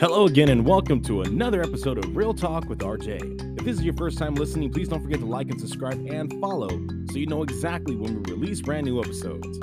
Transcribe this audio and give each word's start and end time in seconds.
Hello 0.00 0.24
again, 0.24 0.48
and 0.48 0.64
welcome 0.64 1.02
to 1.02 1.20
another 1.20 1.60
episode 1.60 2.02
of 2.02 2.16
Real 2.16 2.32
Talk 2.32 2.70
with 2.70 2.78
RJ. 2.78 3.58
If 3.58 3.66
this 3.66 3.76
is 3.76 3.84
your 3.84 3.92
first 3.92 4.16
time 4.16 4.34
listening, 4.34 4.72
please 4.72 4.88
don't 4.88 5.02
forget 5.02 5.18
to 5.18 5.26
like 5.26 5.50
and 5.50 5.60
subscribe 5.60 5.98
and 6.10 6.32
follow 6.40 6.70
so 7.10 7.18
you 7.18 7.26
know 7.26 7.42
exactly 7.42 7.96
when 7.96 8.22
we 8.22 8.32
release 8.32 8.62
brand 8.62 8.86
new 8.86 8.98
episodes. 8.98 9.60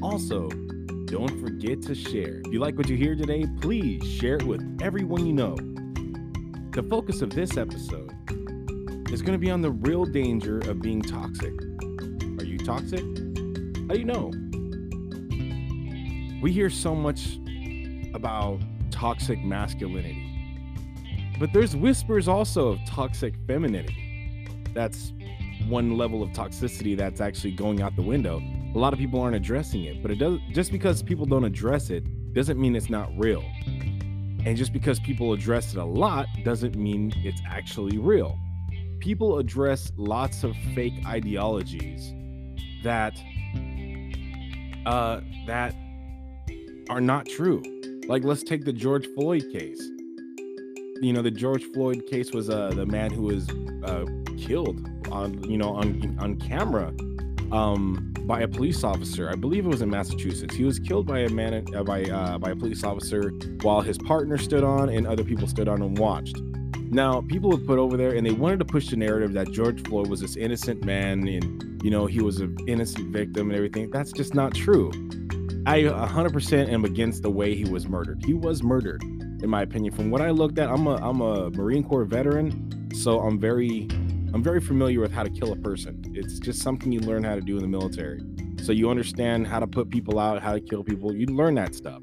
Also, 0.00 0.48
don't 1.06 1.40
forget 1.40 1.82
to 1.82 1.96
share. 1.96 2.40
If 2.44 2.52
you 2.52 2.60
like 2.60 2.78
what 2.78 2.88
you 2.88 2.96
hear 2.96 3.16
today, 3.16 3.46
please 3.60 4.08
share 4.08 4.36
it 4.36 4.44
with 4.44 4.78
everyone 4.80 5.26
you 5.26 5.32
know. 5.32 5.56
The 6.70 6.86
focus 6.88 7.20
of 7.20 7.30
this 7.30 7.56
episode 7.56 8.12
is 9.10 9.22
going 9.22 9.32
to 9.32 9.38
be 9.38 9.50
on 9.50 9.60
the 9.60 9.72
real 9.72 10.04
danger 10.04 10.60
of 10.70 10.80
being 10.80 11.02
toxic. 11.02 11.52
Are 12.38 12.44
you 12.44 12.58
toxic? 12.58 13.00
How 13.00 13.94
do 13.94 13.98
you 13.98 14.04
know? 14.04 14.30
We 16.40 16.52
hear 16.52 16.70
so 16.70 16.94
much 16.94 17.40
about 18.14 18.60
toxic 19.00 19.42
masculinity. 19.42 20.26
But 21.38 21.54
there's 21.54 21.74
whispers 21.74 22.28
also 22.28 22.68
of 22.68 22.78
toxic 22.84 23.34
femininity. 23.46 24.46
That's 24.74 25.14
one 25.68 25.96
level 25.96 26.22
of 26.22 26.28
toxicity 26.30 26.94
that's 26.98 27.18
actually 27.22 27.52
going 27.52 27.80
out 27.80 27.96
the 27.96 28.02
window. 28.02 28.42
A 28.74 28.78
lot 28.78 28.92
of 28.92 28.98
people 28.98 29.18
aren't 29.22 29.36
addressing 29.36 29.84
it, 29.84 30.02
but 30.02 30.10
it 30.10 30.16
does 30.16 30.38
just 30.52 30.70
because 30.70 31.02
people 31.02 31.24
don't 31.24 31.44
address 31.44 31.88
it 31.88 32.04
doesn't 32.34 32.60
mean 32.60 32.76
it's 32.76 32.90
not 32.90 33.08
real. 33.16 33.42
And 34.44 34.54
just 34.54 34.74
because 34.74 35.00
people 35.00 35.32
address 35.32 35.72
it 35.72 35.78
a 35.78 35.84
lot 35.84 36.26
doesn't 36.44 36.76
mean 36.76 37.10
it's 37.24 37.40
actually 37.46 37.96
real. 37.96 38.38
People 38.98 39.38
address 39.38 39.92
lots 39.96 40.44
of 40.44 40.54
fake 40.74 41.06
ideologies 41.06 42.12
that 42.82 43.18
uh 44.84 45.22
that 45.46 45.74
are 46.90 47.00
not 47.00 47.24
true. 47.24 47.62
Like 48.10 48.24
let's 48.24 48.42
take 48.42 48.64
the 48.64 48.72
George 48.72 49.06
Floyd 49.14 49.44
case. 49.52 49.80
You 51.00 51.12
know, 51.12 51.22
the 51.22 51.30
George 51.30 51.62
Floyd 51.72 52.08
case 52.08 52.32
was 52.32 52.50
uh 52.50 52.70
the 52.70 52.84
man 52.84 53.12
who 53.12 53.22
was 53.22 53.48
uh 53.84 54.04
killed 54.36 54.84
on 55.12 55.48
you 55.48 55.56
know 55.56 55.68
on 55.68 56.18
on 56.18 56.34
camera 56.40 56.88
um 57.52 58.12
by 58.22 58.40
a 58.40 58.48
police 58.48 58.82
officer. 58.82 59.30
I 59.30 59.36
believe 59.36 59.64
it 59.64 59.68
was 59.68 59.80
in 59.80 59.90
Massachusetts. 59.90 60.56
He 60.56 60.64
was 60.64 60.80
killed 60.80 61.06
by 61.06 61.20
a 61.20 61.28
man 61.28 61.64
uh, 61.72 61.84
by 61.84 62.02
uh, 62.02 62.36
by 62.38 62.50
a 62.50 62.56
police 62.56 62.82
officer 62.82 63.30
while 63.62 63.80
his 63.80 63.96
partner 63.96 64.38
stood 64.38 64.64
on 64.64 64.88
and 64.88 65.06
other 65.06 65.22
people 65.22 65.46
stood 65.46 65.68
on 65.68 65.80
and 65.80 65.96
watched. 65.96 66.36
Now, 66.90 67.20
people 67.20 67.50
would 67.50 67.64
put 67.64 67.78
over 67.78 67.96
there 67.96 68.14
and 68.16 68.26
they 68.26 68.32
wanted 68.32 68.58
to 68.58 68.64
push 68.64 68.88
the 68.88 68.96
narrative 68.96 69.34
that 69.34 69.52
George 69.52 69.86
Floyd 69.86 70.08
was 70.08 70.18
this 70.18 70.34
innocent 70.34 70.84
man 70.84 71.28
and 71.28 71.80
you 71.84 71.92
know 71.92 72.06
he 72.06 72.20
was 72.20 72.40
an 72.40 72.56
innocent 72.66 73.12
victim 73.12 73.50
and 73.50 73.56
everything. 73.56 73.88
That's 73.92 74.10
just 74.10 74.34
not 74.34 74.52
true. 74.52 74.90
I 75.70 75.82
100% 75.82 76.68
am 76.68 76.84
against 76.84 77.22
the 77.22 77.30
way 77.30 77.54
he 77.54 77.64
was 77.64 77.86
murdered. 77.86 78.24
He 78.24 78.34
was 78.34 78.60
murdered, 78.60 79.04
in 79.04 79.48
my 79.48 79.62
opinion. 79.62 79.94
From 79.94 80.10
what 80.10 80.20
I 80.20 80.30
looked 80.30 80.58
at, 80.58 80.68
I'm 80.68 80.88
a 80.88 80.96
I'm 80.96 81.20
a 81.20 81.48
Marine 81.50 81.84
Corps 81.84 82.04
veteran, 82.04 82.90
so 82.92 83.20
I'm 83.20 83.38
very 83.38 83.86
I'm 84.34 84.42
very 84.42 84.60
familiar 84.60 84.98
with 84.98 85.12
how 85.12 85.22
to 85.22 85.30
kill 85.30 85.52
a 85.52 85.56
person. 85.56 86.02
It's 86.12 86.40
just 86.40 86.60
something 86.60 86.90
you 86.90 86.98
learn 86.98 87.22
how 87.22 87.36
to 87.36 87.40
do 87.40 87.54
in 87.54 87.62
the 87.62 87.68
military. 87.68 88.20
So 88.64 88.72
you 88.72 88.90
understand 88.90 89.46
how 89.46 89.60
to 89.60 89.66
put 89.68 89.90
people 89.90 90.18
out, 90.18 90.42
how 90.42 90.54
to 90.54 90.60
kill 90.60 90.82
people. 90.82 91.14
You 91.14 91.26
learn 91.26 91.54
that 91.54 91.76
stuff. 91.76 92.02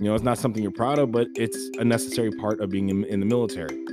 You 0.00 0.06
know, 0.06 0.14
it's 0.14 0.24
not 0.24 0.38
something 0.38 0.62
you're 0.62 0.72
proud 0.72 0.98
of, 0.98 1.12
but 1.12 1.28
it's 1.36 1.58
a 1.78 1.84
necessary 1.84 2.30
part 2.30 2.62
of 2.62 2.70
being 2.70 2.88
in, 2.88 3.04
in 3.04 3.20
the 3.20 3.26
military. 3.26 3.84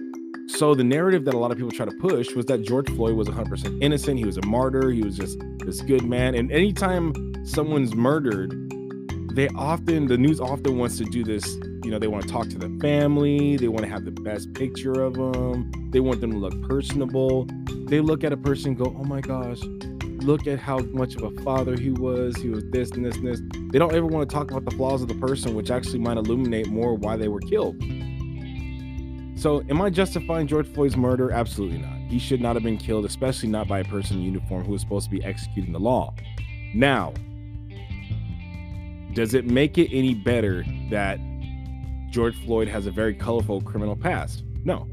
So 0.47 0.73
the 0.73 0.85
narrative 0.85 1.25
that 1.25 1.33
a 1.33 1.37
lot 1.37 1.51
of 1.51 1.57
people 1.57 1.71
try 1.71 1.85
to 1.85 1.97
push 1.99 2.33
was 2.33 2.45
that 2.45 2.63
George 2.63 2.89
Floyd 2.89 3.15
was 3.15 3.27
100% 3.27 3.83
innocent. 3.83 4.19
He 4.19 4.25
was 4.25 4.37
a 4.37 4.45
martyr. 4.45 4.89
He 4.89 5.01
was 5.01 5.17
just 5.17 5.37
this 5.65 5.81
good 5.81 6.05
man. 6.05 6.33
And 6.33 6.49
anytime 6.49 7.13
someone's 7.45 7.93
murdered, 7.93 8.70
they 9.35 9.47
often 9.49 10.07
the 10.07 10.17
news 10.17 10.39
often 10.39 10.77
wants 10.77 10.97
to 10.97 11.05
do 11.05 11.23
this 11.23 11.45
you 11.83 11.91
know 11.91 11.99
they 11.99 12.07
want 12.07 12.23
to 12.23 12.29
talk 12.29 12.47
to 12.49 12.57
the 12.57 12.69
family 12.81 13.57
they 13.57 13.67
want 13.67 13.83
to 13.83 13.89
have 13.89 14.05
the 14.05 14.11
best 14.11 14.53
picture 14.53 15.01
of 15.03 15.13
them 15.13 15.72
they 15.91 16.00
want 16.00 16.22
them 16.22 16.31
to 16.31 16.38
look 16.38 16.69
personable. 16.69 17.45
They 17.88 18.00
look 18.00 18.23
at 18.23 18.31
a 18.31 18.38
person 18.38 18.75
go 18.75 18.95
oh 18.97 19.03
my 19.03 19.22
gosh 19.22 19.59
look 20.23 20.45
at 20.45 20.59
how 20.59 20.78
much 20.79 21.16
of 21.16 21.23
a 21.23 21.41
father 21.41 21.75
he 21.75 21.89
was 21.89 22.38
he 22.38 22.47
was 22.47 22.63
this 22.69 22.91
and 22.91 23.06
this 23.06 23.17
and 23.17 23.28
this. 23.28 23.41
They 23.72 23.79
don't 23.79 23.94
ever 23.94 24.06
want 24.06 24.29
to 24.29 24.33
talk 24.33 24.51
about 24.51 24.66
the 24.66 24.72
flaws 24.72 25.01
of 25.01 25.07
the 25.07 25.16
person 25.16 25.56
which 25.56 25.69
actually 25.69 26.00
might 26.00 26.17
illuminate 26.17 26.67
more 26.67 26.95
why 26.95 27.17
they 27.17 27.27
were 27.27 27.41
killed. 27.41 27.75
So 29.38 29.63
am 29.69 29.81
i 29.81 29.89
justifying 29.89 30.47
george 30.47 30.67
floyd's 30.67 30.95
murder? 30.95 31.31
Absolutely 31.31 31.79
not. 31.79 31.97
He 32.07 32.19
should 32.19 32.39
not 32.39 32.56
have 32.56 32.63
been 32.63 32.77
killed 32.77 33.06
especially 33.06 33.50
not 33.50 33.67
by 33.67 33.79
a 33.79 33.85
person 33.85 34.17
in 34.17 34.23
uniform 34.23 34.63
who 34.63 34.72
was 34.72 34.81
supposed 34.81 35.09
to 35.09 35.11
be 35.11 35.23
executing 35.25 35.73
the 35.73 35.79
law. 35.79 36.13
Now 36.73 37.13
does 39.13 39.33
it 39.33 39.45
make 39.45 39.77
it 39.77 39.89
any 39.91 40.13
better 40.13 40.63
that 40.89 41.19
George 42.09 42.35
Floyd 42.44 42.67
has 42.67 42.88
a 42.88 42.91
very 42.91 43.13
colorful 43.13 43.61
criminal 43.61 43.95
past? 43.95 44.44
No. 44.63 44.88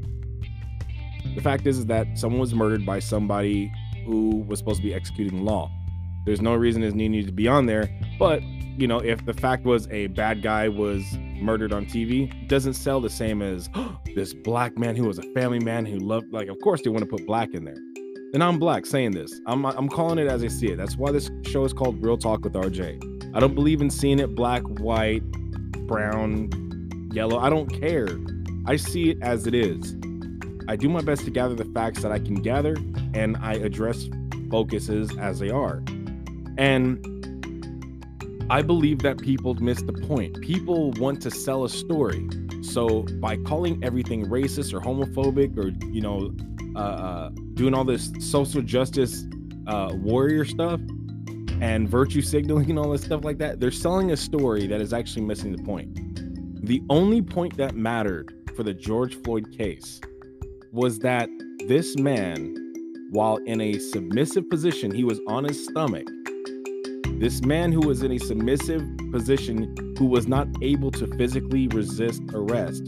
The 1.35 1.41
fact 1.41 1.67
is, 1.67 1.79
is 1.79 1.85
that 1.87 2.17
someone 2.17 2.39
was 2.39 2.53
murdered 2.53 2.85
by 2.85 2.99
somebody 2.99 3.71
who 4.05 4.43
was 4.47 4.59
supposed 4.59 4.77
to 4.77 4.83
be 4.83 4.93
executing 4.93 5.43
law. 5.43 5.71
There's 6.25 6.41
no 6.41 6.55
reason 6.55 6.81
his 6.81 6.95
name 6.95 7.11
needed 7.11 7.27
to 7.27 7.33
be 7.33 7.47
on 7.47 7.65
there. 7.65 7.89
But, 8.17 8.43
you 8.43 8.87
know, 8.87 8.99
if 8.99 9.25
the 9.25 9.33
fact 9.33 9.65
was 9.65 9.87
a 9.89 10.07
bad 10.07 10.41
guy 10.41 10.67
was 10.67 11.03
murdered 11.41 11.71
on 11.71 11.85
TV, 11.85 12.47
doesn't 12.47 12.73
sell 12.73 12.99
the 12.99 13.09
same 13.09 13.41
as 13.41 13.69
oh, 13.75 13.97
this 14.15 14.33
black 14.33 14.77
man 14.77 14.95
who 14.95 15.05
was 15.05 15.19
a 15.19 15.33
family 15.33 15.59
man 15.59 15.85
who 15.85 15.97
loved, 15.97 16.31
like, 16.31 16.47
of 16.47 16.59
course 16.61 16.81
they 16.81 16.89
want 16.89 17.03
to 17.03 17.09
put 17.09 17.25
black 17.25 17.53
in 17.53 17.63
there. 17.63 17.77
And 18.33 18.43
I'm 18.43 18.59
black 18.59 18.85
saying 18.85 19.11
this. 19.11 19.39
I'm, 19.47 19.65
I'm 19.65 19.89
calling 19.89 20.19
it 20.19 20.27
as 20.27 20.43
I 20.43 20.47
see 20.47 20.67
it. 20.67 20.77
That's 20.77 20.97
why 20.97 21.11
this 21.11 21.31
show 21.43 21.65
is 21.65 21.73
called 21.73 22.03
Real 22.03 22.17
Talk 22.17 22.43
with 22.43 22.53
RJ. 22.53 23.18
I 23.33 23.39
don't 23.39 23.53
believe 23.53 23.81
in 23.81 23.91
seeing 23.91 24.19
it 24.19 24.33
black, 24.35 24.63
white, 24.63 25.23
brown, 25.87 26.49
yellow. 27.13 27.37
I 27.37 27.49
don't 27.49 27.67
care. 27.67 28.07
I 28.65 28.75
see 28.75 29.11
it 29.11 29.19
as 29.21 29.45
it 29.45 29.53
is. 29.53 29.95
I 30.67 30.75
do 30.75 30.89
my 30.89 31.01
best 31.01 31.25
to 31.25 31.31
gather 31.31 31.55
the 31.55 31.65
facts 31.65 32.01
that 32.01 32.11
I 32.11 32.19
can 32.19 32.35
gather 32.35 32.75
and 33.13 33.37
I 33.37 33.53
address 33.53 34.07
focuses 34.49 35.15
as 35.17 35.39
they 35.39 35.49
are. 35.49 35.83
And 36.57 37.05
I 38.49 38.63
believe 38.63 38.99
that 38.99 39.19
people 39.19 39.53
miss 39.55 39.81
the 39.83 39.93
point. 39.93 40.41
People 40.41 40.91
want 40.93 41.21
to 41.21 41.31
sell 41.31 41.65
a 41.65 41.69
story. 41.69 42.27
So 42.61 43.03
by 43.19 43.37
calling 43.37 43.83
everything 43.83 44.25
racist 44.25 44.73
or 44.73 44.79
homophobic 44.79 45.57
or, 45.57 45.69
you 45.87 46.01
know, 46.01 46.31
uh, 46.75 46.79
uh, 46.79 47.29
doing 47.53 47.73
all 47.75 47.83
this 47.83 48.11
social 48.19 48.61
justice 48.61 49.25
uh, 49.67 49.91
warrior 49.93 50.45
stuff 50.45 50.79
and 51.61 51.89
virtue 51.89 52.21
signaling 52.21 52.69
and 52.69 52.79
all 52.79 52.91
this 52.91 53.03
stuff 53.03 53.23
like 53.23 53.37
that, 53.39 53.59
they're 53.59 53.71
selling 53.71 54.11
a 54.11 54.17
story 54.17 54.67
that 54.67 54.81
is 54.81 54.93
actually 54.93 55.23
missing 55.23 55.55
the 55.55 55.63
point. 55.63 55.93
The 56.65 56.81
only 56.89 57.21
point 57.21 57.57
that 57.57 57.75
mattered 57.75 58.33
for 58.55 58.63
the 58.63 58.73
George 58.73 59.15
Floyd 59.23 59.51
case 59.57 59.99
was 60.71 60.99
that 60.99 61.29
this 61.67 61.97
man, 61.97 62.55
while 63.11 63.37
in 63.37 63.59
a 63.59 63.79
submissive 63.79 64.49
position, 64.49 64.91
he 64.91 65.03
was 65.03 65.19
on 65.27 65.43
his 65.43 65.65
stomach. 65.65 66.07
This 67.19 67.41
man 67.43 67.71
who 67.71 67.81
was 67.81 68.03
in 68.03 68.11
a 68.11 68.17
submissive 68.17 68.81
position, 69.11 69.75
who 69.97 70.05
was 70.05 70.27
not 70.27 70.47
able 70.61 70.91
to 70.91 71.07
physically 71.17 71.67
resist 71.69 72.21
arrest, 72.33 72.83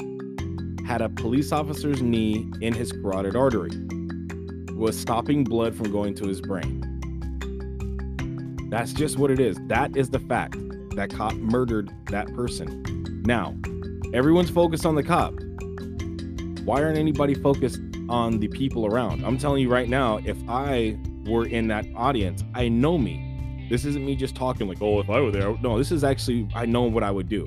had 0.85 1.01
a 1.01 1.09
police 1.09 1.51
officer's 1.51 2.01
knee 2.01 2.49
in 2.61 2.73
his 2.73 2.91
carotid 2.91 3.35
artery, 3.35 3.71
was 4.75 4.97
stopping 4.97 5.43
blood 5.43 5.75
from 5.75 5.91
going 5.91 6.13
to 6.15 6.27
his 6.27 6.41
brain. 6.41 6.90
That's 8.71 8.93
just 8.93 9.17
what 9.17 9.31
it 9.31 9.39
is. 9.41 9.57
That 9.67 9.97
is 9.97 10.09
the 10.09 10.19
fact. 10.19 10.55
That 10.95 11.09
cop 11.09 11.33
murdered 11.33 11.91
that 12.05 12.33
person. 12.33 13.21
Now, 13.25 13.53
everyone's 14.13 14.49
focused 14.49 14.85
on 14.85 14.95
the 14.95 15.03
cop. 15.03 15.33
Why 16.63 16.81
aren't 16.81 16.97
anybody 16.97 17.33
focused 17.33 17.81
on 18.07 18.39
the 18.39 18.47
people 18.47 18.85
around? 18.85 19.25
I'm 19.25 19.37
telling 19.37 19.61
you 19.61 19.69
right 19.69 19.89
now, 19.89 20.19
if 20.23 20.37
I 20.47 20.97
were 21.25 21.45
in 21.45 21.67
that 21.67 21.85
audience, 21.97 22.45
I 22.55 22.69
know 22.69 22.97
me. 22.97 23.67
This 23.69 23.83
isn't 23.83 24.05
me 24.05 24.15
just 24.15 24.37
talking 24.37 24.69
like, 24.69 24.81
oh, 24.81 25.01
if 25.01 25.09
I 25.09 25.19
were 25.19 25.31
there. 25.31 25.53
No, 25.61 25.77
this 25.77 25.91
is 25.91 26.05
actually, 26.05 26.47
I 26.55 26.65
know 26.65 26.83
what 26.83 27.03
I 27.03 27.11
would 27.11 27.27
do 27.27 27.45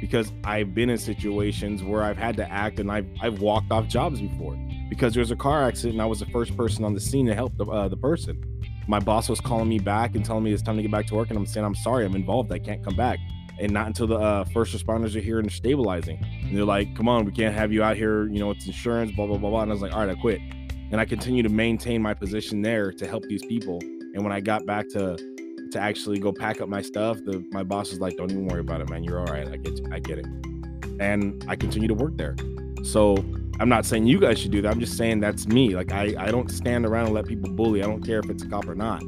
because 0.00 0.32
I've 0.44 0.72
been 0.72 0.88
in 0.88 0.98
situations 0.98 1.82
where 1.82 2.04
I've 2.04 2.16
had 2.16 2.36
to 2.36 2.48
act 2.48 2.78
and 2.78 2.92
I've, 2.92 3.08
I've 3.20 3.40
walked 3.40 3.72
off 3.72 3.88
jobs 3.88 4.20
before 4.20 4.56
because 4.88 5.14
there 5.14 5.20
was 5.20 5.32
a 5.32 5.36
car 5.36 5.64
accident 5.64 5.94
and 5.94 6.02
I 6.02 6.06
was 6.06 6.20
the 6.20 6.26
first 6.26 6.56
person 6.56 6.84
on 6.84 6.94
the 6.94 7.00
scene 7.00 7.26
to 7.26 7.34
help 7.34 7.56
the, 7.56 7.66
uh, 7.66 7.88
the 7.88 7.96
person. 7.96 8.49
My 8.90 8.98
boss 8.98 9.28
was 9.28 9.40
calling 9.40 9.68
me 9.68 9.78
back 9.78 10.16
and 10.16 10.24
telling 10.24 10.42
me 10.42 10.52
it's 10.52 10.64
time 10.64 10.74
to 10.74 10.82
get 10.82 10.90
back 10.90 11.06
to 11.06 11.14
work. 11.14 11.28
And 11.28 11.38
I'm 11.38 11.46
saying, 11.46 11.64
I'm 11.64 11.76
sorry, 11.76 12.04
I'm 12.04 12.16
involved. 12.16 12.50
I 12.50 12.58
can't 12.58 12.82
come 12.82 12.96
back. 12.96 13.20
And 13.60 13.70
not 13.70 13.86
until 13.86 14.08
the 14.08 14.16
uh, 14.16 14.44
first 14.46 14.76
responders 14.76 15.14
are 15.14 15.20
here 15.20 15.38
and 15.38 15.50
stabilizing. 15.52 16.18
And 16.42 16.56
they're 16.56 16.64
like, 16.64 16.96
come 16.96 17.08
on, 17.08 17.24
we 17.24 17.30
can't 17.30 17.54
have 17.54 17.72
you 17.72 17.84
out 17.84 17.96
here. 17.96 18.26
You 18.26 18.40
know, 18.40 18.50
it's 18.50 18.66
insurance, 18.66 19.12
blah, 19.12 19.26
blah, 19.26 19.38
blah, 19.38 19.48
blah. 19.48 19.62
And 19.62 19.70
I 19.70 19.74
was 19.74 19.80
like, 19.80 19.92
all 19.92 20.00
right, 20.00 20.08
I 20.08 20.20
quit. 20.20 20.40
And 20.90 21.00
I 21.00 21.04
continue 21.04 21.44
to 21.44 21.48
maintain 21.48 22.02
my 22.02 22.14
position 22.14 22.62
there 22.62 22.90
to 22.94 23.06
help 23.06 23.22
these 23.28 23.46
people. 23.46 23.78
And 23.80 24.24
when 24.24 24.32
I 24.32 24.40
got 24.40 24.66
back 24.66 24.88
to 24.88 25.16
to 25.70 25.78
actually 25.78 26.18
go 26.18 26.32
pack 26.32 26.60
up 26.60 26.68
my 26.68 26.82
stuff, 26.82 27.16
the 27.18 27.46
my 27.52 27.62
boss 27.62 27.90
was 27.90 28.00
like, 28.00 28.16
"Don't 28.16 28.32
even 28.32 28.48
worry 28.48 28.58
about 28.58 28.80
it, 28.80 28.90
man. 28.90 29.04
You're 29.04 29.20
all 29.20 29.26
right. 29.26 29.46
I 29.46 29.56
get, 29.56 29.78
you. 29.78 29.86
I 29.92 30.00
get 30.00 30.18
it." 30.18 30.26
And 30.98 31.44
I 31.46 31.54
continue 31.54 31.86
to 31.86 31.94
work 31.94 32.16
there. 32.16 32.34
So 32.82 33.14
I'm 33.60 33.68
not 33.68 33.84
saying 33.84 34.06
you 34.06 34.18
guys 34.18 34.38
should 34.38 34.52
do 34.52 34.62
that. 34.62 34.70
I'm 34.70 34.80
just 34.80 34.96
saying 34.96 35.20
that's 35.20 35.46
me. 35.46 35.76
Like 35.76 35.92
I, 35.92 36.14
I 36.18 36.30
don't 36.30 36.50
stand 36.50 36.86
around 36.86 37.06
and 37.06 37.14
let 37.14 37.26
people 37.26 37.50
bully. 37.50 37.82
I 37.82 37.86
don't 37.86 38.02
care 38.02 38.18
if 38.18 38.30
it's 38.30 38.42
a 38.42 38.48
cop 38.48 38.66
or 38.66 38.74
not. 38.74 39.02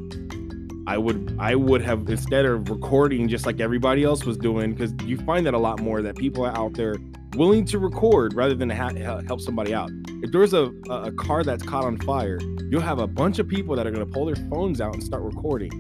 I 0.87 0.99
would 0.99 1.35
I 1.39 1.55
would 1.55 1.81
have 1.81 2.07
instead 2.07 2.45
of 2.45 2.69
recording 2.69 3.29
just 3.29 3.47
like 3.47 3.61
everybody 3.61 4.05
else 4.05 4.27
was 4.27 4.37
doing, 4.37 4.75
because 4.75 4.93
you 5.07 5.17
find 5.19 5.47
that 5.47 5.55
a 5.55 5.59
lot 5.59 5.81
more 5.81 6.03
that 6.03 6.17
people 6.17 6.45
are 6.45 6.55
out 6.55 6.75
there 6.75 6.97
willing 7.37 7.65
to 7.65 7.79
record 7.79 8.35
rather 8.35 8.55
than 8.55 8.69
ha- 8.69 9.23
help 9.27 9.41
somebody 9.41 9.73
out. 9.73 9.91
If 10.23 10.33
there's 10.33 10.53
a, 10.53 10.71
a 10.91 11.11
car 11.13 11.45
that's 11.45 11.63
caught 11.63 11.85
on 11.85 11.97
fire, 11.99 12.39
you'll 12.69 12.83
have 12.83 12.99
a 12.99 13.07
bunch 13.07 13.39
of 13.39 13.49
people 13.49 13.75
that 13.77 13.87
are 13.87 13.91
going 13.91 14.07
to 14.07 14.13
pull 14.13 14.27
their 14.27 14.37
phones 14.51 14.83
out 14.83 14.93
and 14.93 15.03
start 15.03 15.23
recording. 15.23 15.71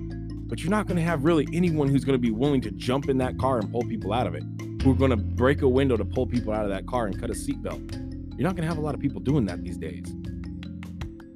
But 0.47 0.61
you're 0.63 0.71
not 0.71 0.87
going 0.87 0.97
to 0.97 1.03
have 1.03 1.25
really 1.25 1.47
anyone 1.53 1.89
who's 1.89 2.07
going 2.07 2.17
to 2.17 2.23
be 2.23 2.31
willing 2.31 2.63
to 2.63 2.71
jump 2.71 3.11
in 3.11 3.19
that 3.19 3.39
car 3.39 3.59
and 3.59 3.71
pull 3.71 3.83
people 3.83 4.15
out 4.15 4.27
of 4.27 4.35
it, 4.35 4.45
who 4.83 4.93
are 4.93 4.97
going 4.97 5.11
to 5.11 5.17
break 5.17 5.61
a 5.61 5.69
window 5.69 5.99
to 5.99 6.07
pull 6.07 6.27
people 6.27 6.55
out 6.55 6.65
of 6.65 6.71
that 6.71 6.87
car 6.87 7.07
and 7.07 7.21
cut 7.21 7.29
a 7.29 7.35
seatbelt. 7.35 8.02
You're 8.37 8.49
not 8.49 8.57
going 8.57 8.67
to 8.67 8.69
have 8.69 8.79
a 8.79 8.81
lot 8.81 8.95
of 8.95 9.01
people 9.01 9.21
doing 9.21 9.45
that 9.47 9.63
these 9.63 9.77
days. 9.77 10.07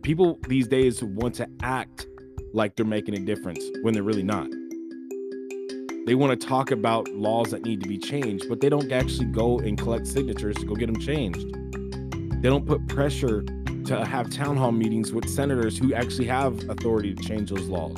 People 0.03 0.39
these 0.49 0.67
days 0.67 1.03
want 1.03 1.35
to 1.35 1.49
act 1.63 2.07
like 2.55 2.75
they're 2.75 2.87
making 2.87 3.15
a 3.15 3.21
difference 3.21 3.63
when 3.83 3.93
they're 3.93 4.03
really 4.03 4.23
not. 4.23 4.49
They 6.07 6.15
want 6.15 6.41
to 6.41 6.47
talk 6.47 6.71
about 6.71 7.09
laws 7.09 7.51
that 7.51 7.65
need 7.65 7.83
to 7.83 7.89
be 7.89 7.99
changed, 7.99 8.49
but 8.49 8.61
they 8.61 8.69
don't 8.69 8.91
actually 8.93 9.27
go 9.27 9.59
and 9.59 9.77
collect 9.77 10.07
signatures 10.07 10.57
to 10.57 10.65
go 10.65 10.75
get 10.75 10.87
them 10.87 11.01
changed. 11.01 11.45
They 12.43 12.49
don't 12.49 12.65
put 12.65 12.87
pressure 12.87 13.43
to 13.43 14.05
have 14.05 14.31
town 14.31 14.57
hall 14.57 14.73
meetings 14.73 15.13
with 15.13 15.29
senators 15.29 15.77
who 15.77 15.93
actually 15.93 16.29
have 16.29 16.69
authority 16.71 17.15
to 17.15 17.23
change 17.23 17.51
those 17.51 17.69
laws. 17.69 17.97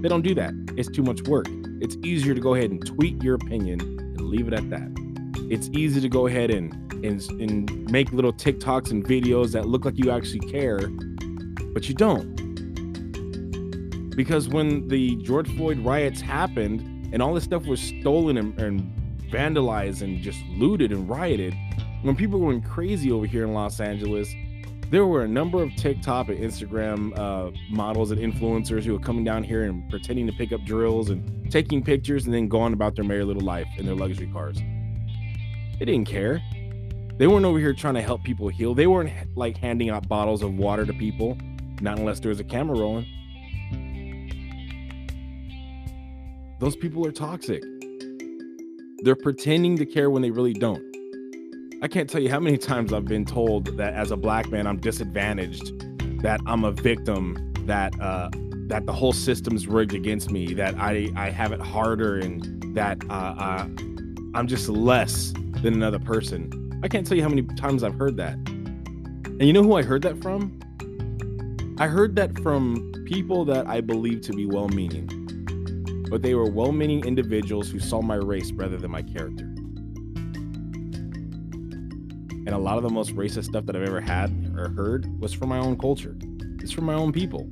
They 0.00 0.08
don't 0.08 0.22
do 0.22 0.34
that. 0.34 0.54
It's 0.76 0.90
too 0.90 1.02
much 1.02 1.22
work. 1.22 1.46
It's 1.80 1.96
easier 2.02 2.34
to 2.34 2.40
go 2.40 2.54
ahead 2.54 2.70
and 2.70 2.84
tweet 2.84 3.22
your 3.22 3.36
opinion 3.36 3.80
and 3.80 4.20
leave 4.22 4.48
it 4.48 4.54
at 4.54 4.68
that. 4.70 4.90
It's 5.50 5.68
easy 5.72 6.00
to 6.00 6.08
go 6.08 6.26
ahead 6.26 6.50
and 6.50 6.89
and, 7.04 7.20
and 7.40 7.90
make 7.90 8.12
little 8.12 8.32
TikToks 8.32 8.90
and 8.90 9.04
videos 9.04 9.52
that 9.52 9.66
look 9.66 9.84
like 9.84 9.98
you 9.98 10.10
actually 10.10 10.40
care, 10.40 10.88
but 11.72 11.88
you 11.88 11.94
don't. 11.94 12.36
Because 14.16 14.48
when 14.48 14.88
the 14.88 15.16
George 15.22 15.48
Floyd 15.56 15.78
riots 15.78 16.20
happened, 16.20 16.80
and 17.12 17.22
all 17.22 17.34
this 17.34 17.44
stuff 17.44 17.66
was 17.66 17.80
stolen 17.80 18.36
and, 18.36 18.58
and 18.60 19.00
vandalized 19.30 20.02
and 20.02 20.22
just 20.22 20.40
looted 20.48 20.92
and 20.92 21.08
rioted. 21.08 21.54
When 22.02 22.16
people 22.16 22.38
were 22.40 22.50
going 22.50 22.62
crazy 22.62 23.10
over 23.10 23.26
here 23.26 23.44
in 23.44 23.52
Los 23.52 23.80
Angeles, 23.80 24.32
there 24.90 25.06
were 25.06 25.22
a 25.22 25.28
number 25.28 25.62
of 25.62 25.74
TikTok 25.76 26.28
and 26.28 26.38
Instagram 26.38 27.16
uh, 27.16 27.56
models 27.70 28.10
and 28.10 28.20
influencers 28.20 28.82
who 28.82 28.92
were 28.92 29.00
coming 29.00 29.24
down 29.24 29.44
here 29.44 29.64
and 29.64 29.88
pretending 29.88 30.26
to 30.26 30.32
pick 30.32 30.52
up 30.52 30.62
drills 30.64 31.10
and 31.10 31.50
taking 31.50 31.82
pictures 31.82 32.24
and 32.24 32.34
then 32.34 32.48
going 32.48 32.72
about 32.72 32.96
their 32.96 33.04
merry 33.04 33.24
little 33.24 33.42
life 33.42 33.68
in 33.76 33.86
their 33.86 33.94
luxury 33.94 34.28
cars. 34.32 34.58
They 35.78 35.84
didn't 35.84 36.06
care. 36.06 36.42
They 37.20 37.26
weren't 37.26 37.44
over 37.44 37.58
here 37.58 37.74
trying 37.74 37.96
to 37.96 38.00
help 38.00 38.24
people 38.24 38.48
heal. 38.48 38.74
They 38.74 38.86
weren't 38.86 39.12
like 39.36 39.58
handing 39.58 39.90
out 39.90 40.08
bottles 40.08 40.40
of 40.40 40.54
water 40.54 40.86
to 40.86 40.94
people, 40.94 41.36
not 41.82 41.98
unless 41.98 42.18
there 42.18 42.30
was 42.30 42.40
a 42.40 42.44
camera 42.44 42.78
rolling. 42.78 43.04
Those 46.60 46.76
people 46.76 47.06
are 47.06 47.12
toxic. 47.12 47.62
They're 49.02 49.16
pretending 49.16 49.76
to 49.76 49.84
care 49.84 50.08
when 50.08 50.22
they 50.22 50.30
really 50.30 50.54
don't. 50.54 50.82
I 51.82 51.88
can't 51.88 52.08
tell 52.08 52.22
you 52.22 52.30
how 52.30 52.40
many 52.40 52.56
times 52.56 52.90
I've 52.90 53.04
been 53.04 53.26
told 53.26 53.76
that 53.76 53.92
as 53.92 54.12
a 54.12 54.16
black 54.16 54.48
man 54.48 54.66
I'm 54.66 54.78
disadvantaged, 54.80 56.22
that 56.22 56.40
I'm 56.46 56.64
a 56.64 56.72
victim, 56.72 57.52
that 57.66 58.00
uh, 58.00 58.30
that 58.68 58.86
the 58.86 58.94
whole 58.94 59.12
system's 59.12 59.66
rigged 59.66 59.92
against 59.92 60.30
me, 60.30 60.54
that 60.54 60.74
I 60.78 61.10
I 61.16 61.28
have 61.28 61.52
it 61.52 61.60
harder, 61.60 62.16
and 62.16 62.74
that 62.74 62.96
uh, 63.10 63.12
uh, 63.12 63.66
I'm 64.34 64.46
just 64.46 64.70
less 64.70 65.34
than 65.60 65.74
another 65.74 65.98
person. 65.98 66.69
I 66.82 66.88
can't 66.88 67.06
tell 67.06 67.16
you 67.16 67.22
how 67.22 67.28
many 67.28 67.42
times 67.42 67.82
I've 67.82 67.94
heard 67.94 68.16
that. 68.16 68.34
And 68.34 69.42
you 69.42 69.52
know 69.52 69.62
who 69.62 69.74
I 69.74 69.82
heard 69.82 70.02
that 70.02 70.20
from? 70.22 70.58
I 71.78 71.86
heard 71.86 72.16
that 72.16 72.38
from 72.40 72.92
people 73.06 73.44
that 73.46 73.66
I 73.66 73.80
believe 73.80 74.20
to 74.22 74.32
be 74.32 74.46
well-meaning 74.46 75.20
but 76.10 76.22
they 76.22 76.34
were 76.34 76.50
well 76.50 76.72
meaning 76.72 77.04
individuals 77.06 77.70
who 77.70 77.78
saw 77.78 78.02
my 78.02 78.16
race 78.16 78.50
rather 78.50 78.76
than 78.76 78.90
my 78.90 79.00
character. 79.00 79.44
And 82.46 82.48
a 82.48 82.58
lot 82.58 82.76
of 82.78 82.82
the 82.82 82.90
most 82.90 83.14
racist 83.14 83.44
stuff 83.44 83.64
that 83.66 83.76
I've 83.76 83.86
ever 83.86 84.00
had 84.00 84.30
or 84.56 84.70
heard 84.70 85.06
was 85.20 85.32
from 85.32 85.50
my 85.50 85.58
own 85.58 85.78
culture. 85.78 86.16
It's 86.60 86.72
from 86.72 86.84
my 86.84 86.94
own 86.94 87.12
people. 87.12 87.44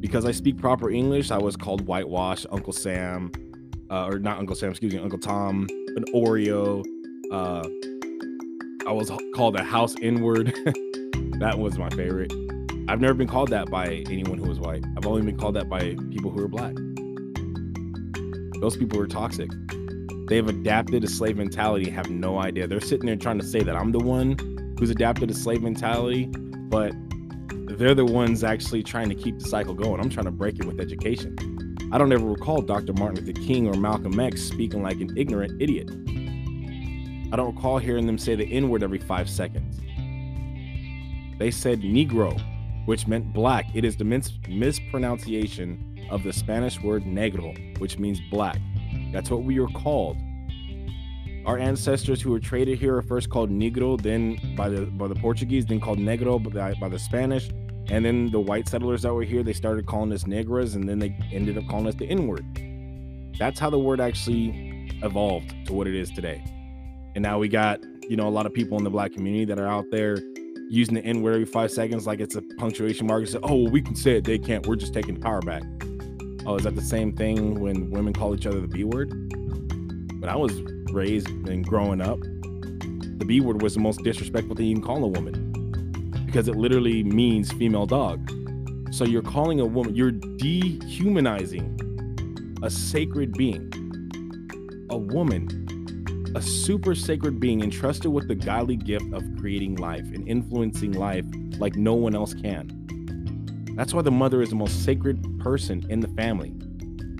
Because 0.00 0.24
I 0.24 0.32
speak 0.32 0.56
proper 0.56 0.90
English, 0.90 1.30
I 1.30 1.36
was 1.36 1.54
called 1.54 1.82
whitewash, 1.82 2.46
Uncle 2.50 2.72
Sam, 2.72 3.30
uh, 3.90 4.06
or 4.06 4.18
not 4.18 4.38
Uncle 4.38 4.56
Sam, 4.56 4.70
excuse 4.70 4.94
me, 4.94 4.98
Uncle 4.98 5.18
Tom, 5.18 5.66
an 5.96 6.04
Oreo. 6.14 6.82
Uh, 7.30 7.68
I 8.90 8.92
was 8.92 9.08
called 9.36 9.54
a 9.54 9.62
house 9.62 9.94
inward. 10.02 10.46
that 11.38 11.60
was 11.60 11.78
my 11.78 11.88
favorite. 11.90 12.32
I've 12.88 13.00
never 13.00 13.14
been 13.14 13.28
called 13.28 13.50
that 13.50 13.70
by 13.70 14.02
anyone 14.10 14.36
who 14.36 14.48
was 14.48 14.58
white. 14.58 14.84
I've 14.96 15.06
only 15.06 15.22
been 15.22 15.38
called 15.38 15.54
that 15.54 15.68
by 15.68 15.94
people 16.10 16.32
who 16.32 16.42
are 16.42 16.48
black. 16.48 16.74
Those 18.60 18.76
people 18.76 18.98
are 18.98 19.06
toxic. 19.06 19.48
They've 20.26 20.44
adapted 20.44 21.04
a 21.04 21.06
slave 21.06 21.36
mentality, 21.36 21.88
have 21.88 22.10
no 22.10 22.40
idea. 22.40 22.66
They're 22.66 22.80
sitting 22.80 23.06
there 23.06 23.14
trying 23.14 23.38
to 23.38 23.46
say 23.46 23.60
that 23.60 23.76
I'm 23.76 23.92
the 23.92 24.00
one 24.00 24.74
who's 24.80 24.90
adapted 24.90 25.30
a 25.30 25.34
slave 25.34 25.62
mentality, 25.62 26.26
but 26.26 26.92
they're 27.78 27.94
the 27.94 28.04
ones 28.04 28.42
actually 28.42 28.82
trying 28.82 29.08
to 29.08 29.14
keep 29.14 29.38
the 29.38 29.48
cycle 29.48 29.72
going. 29.72 30.00
I'm 30.00 30.10
trying 30.10 30.26
to 30.26 30.32
break 30.32 30.58
it 30.58 30.64
with 30.64 30.80
education. 30.80 31.36
I 31.92 31.98
don't 31.98 32.12
ever 32.12 32.26
recall 32.26 32.60
Dr. 32.60 32.92
Martin 32.94 33.24
Luther 33.24 33.40
King 33.40 33.68
or 33.68 33.74
Malcolm 33.74 34.18
X 34.18 34.42
speaking 34.42 34.82
like 34.82 35.00
an 35.00 35.16
ignorant 35.16 35.62
idiot. 35.62 35.88
I 37.32 37.36
don't 37.36 37.54
recall 37.54 37.78
hearing 37.78 38.06
them 38.06 38.18
say 38.18 38.34
the 38.34 38.50
N 38.52 38.68
word 38.68 38.82
every 38.82 38.98
five 38.98 39.28
seconds. 39.30 39.78
They 41.38 41.50
said 41.50 41.80
Negro, 41.80 42.38
which 42.86 43.06
meant 43.06 43.32
black. 43.32 43.66
It 43.74 43.84
is 43.84 43.96
the 43.96 44.04
mis- 44.04 44.32
mispronunciation 44.48 46.08
of 46.10 46.22
the 46.22 46.32
Spanish 46.32 46.80
word 46.80 47.04
negro, 47.04 47.78
which 47.78 47.98
means 47.98 48.20
black. 48.30 48.58
That's 49.12 49.30
what 49.30 49.44
we 49.44 49.60
were 49.60 49.68
called. 49.68 50.16
Our 51.46 51.56
ancestors 51.56 52.20
who 52.20 52.30
were 52.30 52.40
traded 52.40 52.78
here 52.78 52.96
are 52.96 53.02
first 53.02 53.30
called 53.30 53.50
negro, 53.50 54.00
then 54.00 54.38
by 54.56 54.68
the 54.68 54.86
by 54.86 55.08
the 55.08 55.14
Portuguese, 55.14 55.64
then 55.64 55.80
called 55.80 55.98
negro 55.98 56.42
by, 56.42 56.74
by 56.74 56.88
the 56.88 56.98
Spanish, 56.98 57.48
and 57.88 58.04
then 58.04 58.30
the 58.30 58.40
white 58.40 58.68
settlers 58.68 59.02
that 59.02 59.14
were 59.14 59.24
here, 59.24 59.42
they 59.42 59.52
started 59.52 59.86
calling 59.86 60.12
us 60.12 60.24
negras, 60.24 60.74
and 60.74 60.88
then 60.88 60.98
they 60.98 61.16
ended 61.32 61.56
up 61.56 61.66
calling 61.68 61.86
us 61.86 61.94
the 61.94 62.06
N 62.06 62.26
word. 62.26 62.44
That's 63.38 63.58
how 63.58 63.70
the 63.70 63.78
word 63.78 64.00
actually 64.00 64.90
evolved 65.02 65.54
to 65.66 65.72
what 65.72 65.86
it 65.86 65.94
is 65.94 66.10
today. 66.10 66.44
And 67.14 67.22
now 67.22 67.38
we 67.38 67.48
got, 67.48 67.80
you 68.08 68.16
know, 68.16 68.28
a 68.28 68.30
lot 68.30 68.46
of 68.46 68.54
people 68.54 68.78
in 68.78 68.84
the 68.84 68.90
black 68.90 69.12
community 69.12 69.44
that 69.46 69.58
are 69.58 69.66
out 69.66 69.86
there 69.90 70.16
using 70.68 70.94
the 70.94 71.04
N 71.04 71.22
word 71.22 71.32
every 71.32 71.44
five 71.44 71.70
seconds 71.70 72.06
like 72.06 72.20
it's 72.20 72.36
a 72.36 72.42
punctuation 72.56 73.06
mark 73.06 73.26
say, 73.26 73.38
oh, 73.42 73.62
well, 73.62 73.72
we 73.72 73.82
can 73.82 73.96
say 73.96 74.18
it, 74.18 74.24
they 74.24 74.38
can't. 74.38 74.66
We're 74.66 74.76
just 74.76 74.94
taking 74.94 75.14
the 75.14 75.20
power 75.20 75.40
back. 75.40 75.62
Oh, 76.46 76.56
is 76.56 76.64
that 76.64 76.76
the 76.76 76.82
same 76.82 77.12
thing 77.12 77.58
when 77.60 77.90
women 77.90 78.12
call 78.12 78.34
each 78.34 78.46
other 78.46 78.60
the 78.60 78.68
B 78.68 78.84
word? 78.84 79.10
When 80.20 80.28
I 80.28 80.36
was 80.36 80.60
raised 80.92 81.28
and 81.28 81.66
growing 81.66 82.00
up, 82.00 82.20
the 82.20 83.24
B 83.26 83.40
word 83.40 83.62
was 83.62 83.74
the 83.74 83.80
most 83.80 84.02
disrespectful 84.04 84.54
thing 84.56 84.66
you 84.66 84.74
can 84.76 84.84
call 84.84 85.04
a 85.04 85.08
woman 85.08 86.12
because 86.26 86.46
it 86.46 86.54
literally 86.54 87.02
means 87.02 87.52
female 87.52 87.86
dog. 87.86 88.30
So 88.92 89.04
you're 89.04 89.22
calling 89.22 89.60
a 89.60 89.66
woman, 89.66 89.94
you're 89.94 90.12
dehumanizing 90.12 91.78
a 92.62 92.70
sacred 92.70 93.32
being, 93.32 93.72
a 94.90 94.96
woman, 94.96 95.59
a 96.34 96.42
super 96.42 96.94
sacred 96.94 97.40
being 97.40 97.62
entrusted 97.62 98.12
with 98.12 98.28
the 98.28 98.34
godly 98.34 98.76
gift 98.76 99.12
of 99.12 99.24
creating 99.38 99.76
life 99.76 100.04
and 100.12 100.26
influencing 100.28 100.92
life 100.92 101.24
like 101.58 101.76
no 101.76 101.94
one 101.94 102.14
else 102.14 102.34
can. 102.34 102.76
That's 103.76 103.92
why 103.92 104.02
the 104.02 104.10
mother 104.10 104.40
is 104.42 104.50
the 104.50 104.56
most 104.56 104.84
sacred 104.84 105.40
person 105.40 105.84
in 105.90 106.00
the 106.00 106.08
family. 106.08 106.54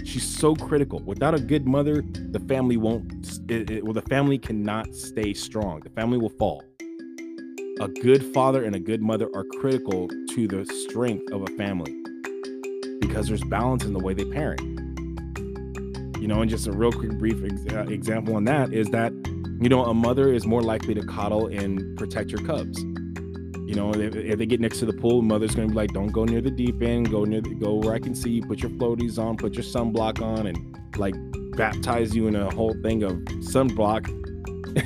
She's 0.04 0.26
so 0.26 0.54
critical. 0.54 1.00
Without 1.00 1.34
a 1.34 1.40
good 1.40 1.66
mother, 1.66 2.02
the 2.02 2.40
family 2.40 2.76
won't. 2.76 3.40
It, 3.48 3.70
it, 3.70 3.84
well, 3.84 3.92
the 3.92 4.02
family 4.02 4.38
cannot 4.38 4.94
stay 4.94 5.34
strong. 5.34 5.80
The 5.80 5.90
family 5.90 6.18
will 6.18 6.30
fall. 6.30 6.64
A 7.80 7.88
good 7.88 8.24
father 8.34 8.64
and 8.64 8.74
a 8.74 8.80
good 8.80 9.02
mother 9.02 9.28
are 9.34 9.44
critical 9.60 10.08
to 10.08 10.48
the 10.48 10.66
strength 10.88 11.32
of 11.32 11.42
a 11.42 11.56
family 11.56 11.96
because 13.00 13.26
there's 13.28 13.44
balance 13.44 13.84
in 13.84 13.92
the 13.92 13.98
way 13.98 14.14
they 14.14 14.24
parent. 14.24 14.69
You 16.20 16.28
know, 16.28 16.42
and 16.42 16.50
just 16.50 16.66
a 16.66 16.72
real 16.72 16.92
quick, 16.92 17.12
brief 17.18 17.42
ex- 17.42 17.72
uh, 17.72 17.86
example 17.88 18.36
on 18.36 18.44
that 18.44 18.72
is 18.72 18.88
that, 18.90 19.12
you 19.60 19.68
know, 19.68 19.84
a 19.86 19.94
mother 19.94 20.32
is 20.32 20.46
more 20.46 20.62
likely 20.62 20.94
to 20.94 21.02
coddle 21.02 21.46
and 21.46 21.96
protect 21.96 22.30
your 22.30 22.44
cubs 22.44 22.84
you 23.70 23.76
know, 23.76 23.92
if, 23.94 24.16
if, 24.16 24.36
they 24.36 24.46
get 24.46 24.58
next 24.58 24.80
to 24.80 24.84
the 24.84 24.92
pool, 24.92 25.22
mother's 25.22 25.54
gonna 25.54 25.68
be 25.68 25.74
like, 25.74 25.92
"Don't 25.92 26.10
go 26.10 26.24
near 26.24 26.40
the 26.40 26.50
deep 26.50 26.82
end. 26.82 27.08
Go 27.08 27.24
near, 27.24 27.40
the, 27.40 27.54
go 27.54 27.76
where 27.76 27.94
I 27.94 28.00
can 28.00 28.16
see. 28.16 28.30
you. 28.30 28.42
Put 28.42 28.62
your 28.62 28.70
floaties 28.72 29.16
on. 29.16 29.36
Put 29.36 29.54
your 29.54 29.62
sunblock 29.62 30.20
on, 30.20 30.48
and 30.48 30.76
like 30.98 31.14
baptize 31.56 32.12
you 32.12 32.26
in 32.26 32.34
a 32.34 32.52
whole 32.52 32.74
thing 32.82 33.04
of 33.04 33.12
sunblock, 33.52 34.08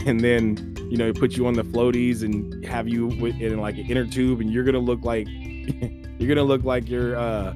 and 0.06 0.20
then 0.20 0.76
you 0.90 0.98
know 0.98 1.14
put 1.14 1.34
you 1.34 1.46
on 1.46 1.54
the 1.54 1.62
floaties 1.62 2.24
and 2.24 2.62
have 2.66 2.86
you 2.86 3.08
in 3.08 3.58
like 3.58 3.78
an 3.78 3.86
inner 3.86 4.04
tube, 4.04 4.42
and 4.42 4.52
you're 4.52 4.64
gonna 4.64 4.78
look 4.78 5.02
like 5.02 5.28
you're 6.18 6.28
gonna 6.28 6.42
look 6.42 6.64
like 6.64 6.86
you're 6.86 7.16
uh 7.16 7.54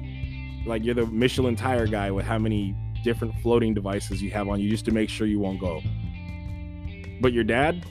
like 0.65 0.83
you're 0.83 0.95
the 0.95 1.05
Michelin 1.05 1.55
tire 1.55 1.85
guy 1.85 2.09
with 2.09 2.25
how 2.25 2.39
many 2.39 2.75
different 3.03 3.33
floating 3.41 3.73
devices 3.73 4.21
you 4.21 4.31
have 4.31 4.47
on 4.47 4.59
you 4.59 4.69
just 4.69 4.85
to 4.85 4.91
make 4.91 5.09
sure 5.09 5.27
you 5.27 5.39
won't 5.39 5.59
go. 5.59 5.81
But 7.21 7.33
your 7.33 7.43
dad, 7.43 7.85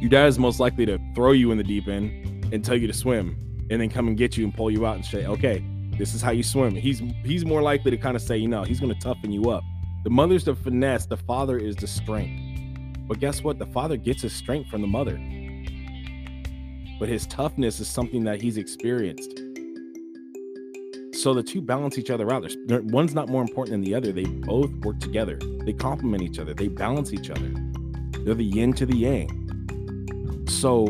your 0.00 0.10
dad 0.10 0.26
is 0.26 0.38
most 0.38 0.60
likely 0.60 0.86
to 0.86 0.98
throw 1.14 1.32
you 1.32 1.50
in 1.50 1.58
the 1.58 1.64
deep 1.64 1.88
end 1.88 2.52
and 2.52 2.64
tell 2.64 2.76
you 2.76 2.86
to 2.86 2.92
swim 2.92 3.36
and 3.70 3.80
then 3.80 3.90
come 3.90 4.08
and 4.08 4.16
get 4.16 4.36
you 4.36 4.44
and 4.44 4.54
pull 4.54 4.70
you 4.70 4.86
out 4.86 4.96
and 4.96 5.04
say, 5.04 5.26
okay, 5.26 5.64
this 5.98 6.14
is 6.14 6.22
how 6.22 6.30
you 6.30 6.42
swim. 6.42 6.74
He's 6.74 7.02
he's 7.24 7.44
more 7.44 7.60
likely 7.60 7.90
to 7.90 7.96
kind 7.96 8.16
of 8.16 8.22
say, 8.22 8.36
you 8.36 8.48
know, 8.48 8.62
he's 8.62 8.80
going 8.80 8.94
to 8.94 9.00
toughen 9.00 9.32
you 9.32 9.50
up. 9.50 9.64
The 10.04 10.10
mother's 10.10 10.44
the 10.44 10.54
finesse, 10.54 11.06
the 11.06 11.16
father 11.16 11.58
is 11.58 11.76
the 11.76 11.86
strength. 11.86 12.44
But 13.08 13.18
guess 13.18 13.42
what? 13.42 13.58
The 13.58 13.66
father 13.66 13.96
gets 13.96 14.22
his 14.22 14.32
strength 14.32 14.70
from 14.70 14.80
the 14.80 14.86
mother. 14.86 15.18
But 16.98 17.08
his 17.08 17.26
toughness 17.26 17.80
is 17.80 17.88
something 17.88 18.24
that 18.24 18.40
he's 18.40 18.56
experienced. 18.56 19.40
So 21.18 21.34
the 21.34 21.42
two 21.42 21.60
balance 21.60 21.98
each 21.98 22.10
other 22.10 22.32
out. 22.32 22.48
There's, 22.66 22.84
one's 22.84 23.12
not 23.12 23.28
more 23.28 23.42
important 23.42 23.72
than 23.72 23.80
the 23.80 23.92
other. 23.92 24.12
They 24.12 24.24
both 24.24 24.70
work 24.84 25.00
together. 25.00 25.36
They 25.64 25.72
complement 25.72 26.22
each 26.22 26.38
other. 26.38 26.54
They 26.54 26.68
balance 26.68 27.12
each 27.12 27.28
other. 27.28 27.50
They're 28.20 28.36
the 28.36 28.44
yin 28.44 28.72
to 28.74 28.86
the 28.86 28.96
yang. 28.96 30.46
So 30.48 30.86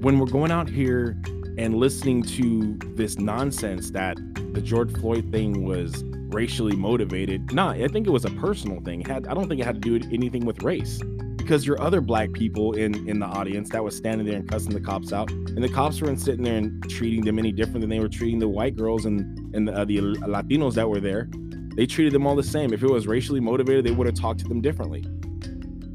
when 0.00 0.18
we're 0.18 0.26
going 0.26 0.50
out 0.50 0.68
here 0.68 1.16
and 1.58 1.76
listening 1.76 2.24
to 2.24 2.76
this 2.96 3.18
nonsense 3.18 3.92
that 3.92 4.16
the 4.52 4.60
George 4.60 4.92
Floyd 4.94 5.30
thing 5.30 5.64
was 5.64 6.02
racially 6.34 6.74
motivated. 6.74 7.52
Nah, 7.52 7.70
I 7.70 7.86
think 7.86 8.08
it 8.08 8.10
was 8.10 8.24
a 8.24 8.30
personal 8.30 8.80
thing. 8.80 9.02
It 9.02 9.06
had 9.06 9.28
I 9.28 9.34
don't 9.34 9.48
think 9.48 9.60
it 9.60 9.64
had 9.64 9.80
to 9.80 9.98
do 9.98 10.08
anything 10.12 10.44
with 10.44 10.64
race. 10.64 11.00
Because 11.36 11.64
your 11.64 11.80
other 11.80 12.00
black 12.00 12.32
people 12.32 12.72
in 12.72 13.08
in 13.08 13.20
the 13.20 13.26
audience 13.26 13.70
that 13.70 13.84
was 13.84 13.94
standing 13.94 14.26
there 14.26 14.36
and 14.36 14.48
cussing 14.48 14.72
the 14.72 14.80
cops 14.80 15.12
out, 15.12 15.30
and 15.30 15.62
the 15.62 15.68
cops 15.68 16.02
weren't 16.02 16.20
sitting 16.20 16.42
there 16.42 16.56
and 16.56 16.82
treating 16.90 17.24
them 17.24 17.38
any 17.38 17.52
different 17.52 17.80
than 17.80 17.90
they 17.90 18.00
were 18.00 18.08
treating 18.08 18.40
the 18.40 18.48
white 18.48 18.76
girls 18.76 19.04
and 19.06 19.41
and 19.54 19.68
the, 19.68 19.72
uh, 19.72 19.84
the 19.84 19.98
Latinos 19.98 20.74
that 20.74 20.88
were 20.88 21.00
there. 21.00 21.28
They 21.76 21.86
treated 21.86 22.12
them 22.12 22.26
all 22.26 22.36
the 22.36 22.42
same. 22.42 22.72
If 22.72 22.82
it 22.82 22.90
was 22.90 23.06
racially 23.06 23.40
motivated, 23.40 23.84
they 23.84 23.90
would 23.92 24.06
have 24.06 24.16
talked 24.16 24.40
to 24.40 24.48
them 24.48 24.60
differently. 24.60 25.04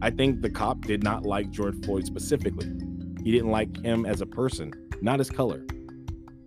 I 0.01 0.09
think 0.09 0.41
the 0.41 0.49
cop 0.49 0.81
did 0.81 1.03
not 1.03 1.23
like 1.23 1.51
George 1.51 1.75
Floyd 1.85 2.05
specifically. 2.05 2.67
He 3.23 3.31
didn't 3.31 3.51
like 3.51 3.83
him 3.83 4.05
as 4.05 4.21
a 4.21 4.25
person, 4.25 4.71
not 5.01 5.19
his 5.19 5.29
color. 5.29 5.65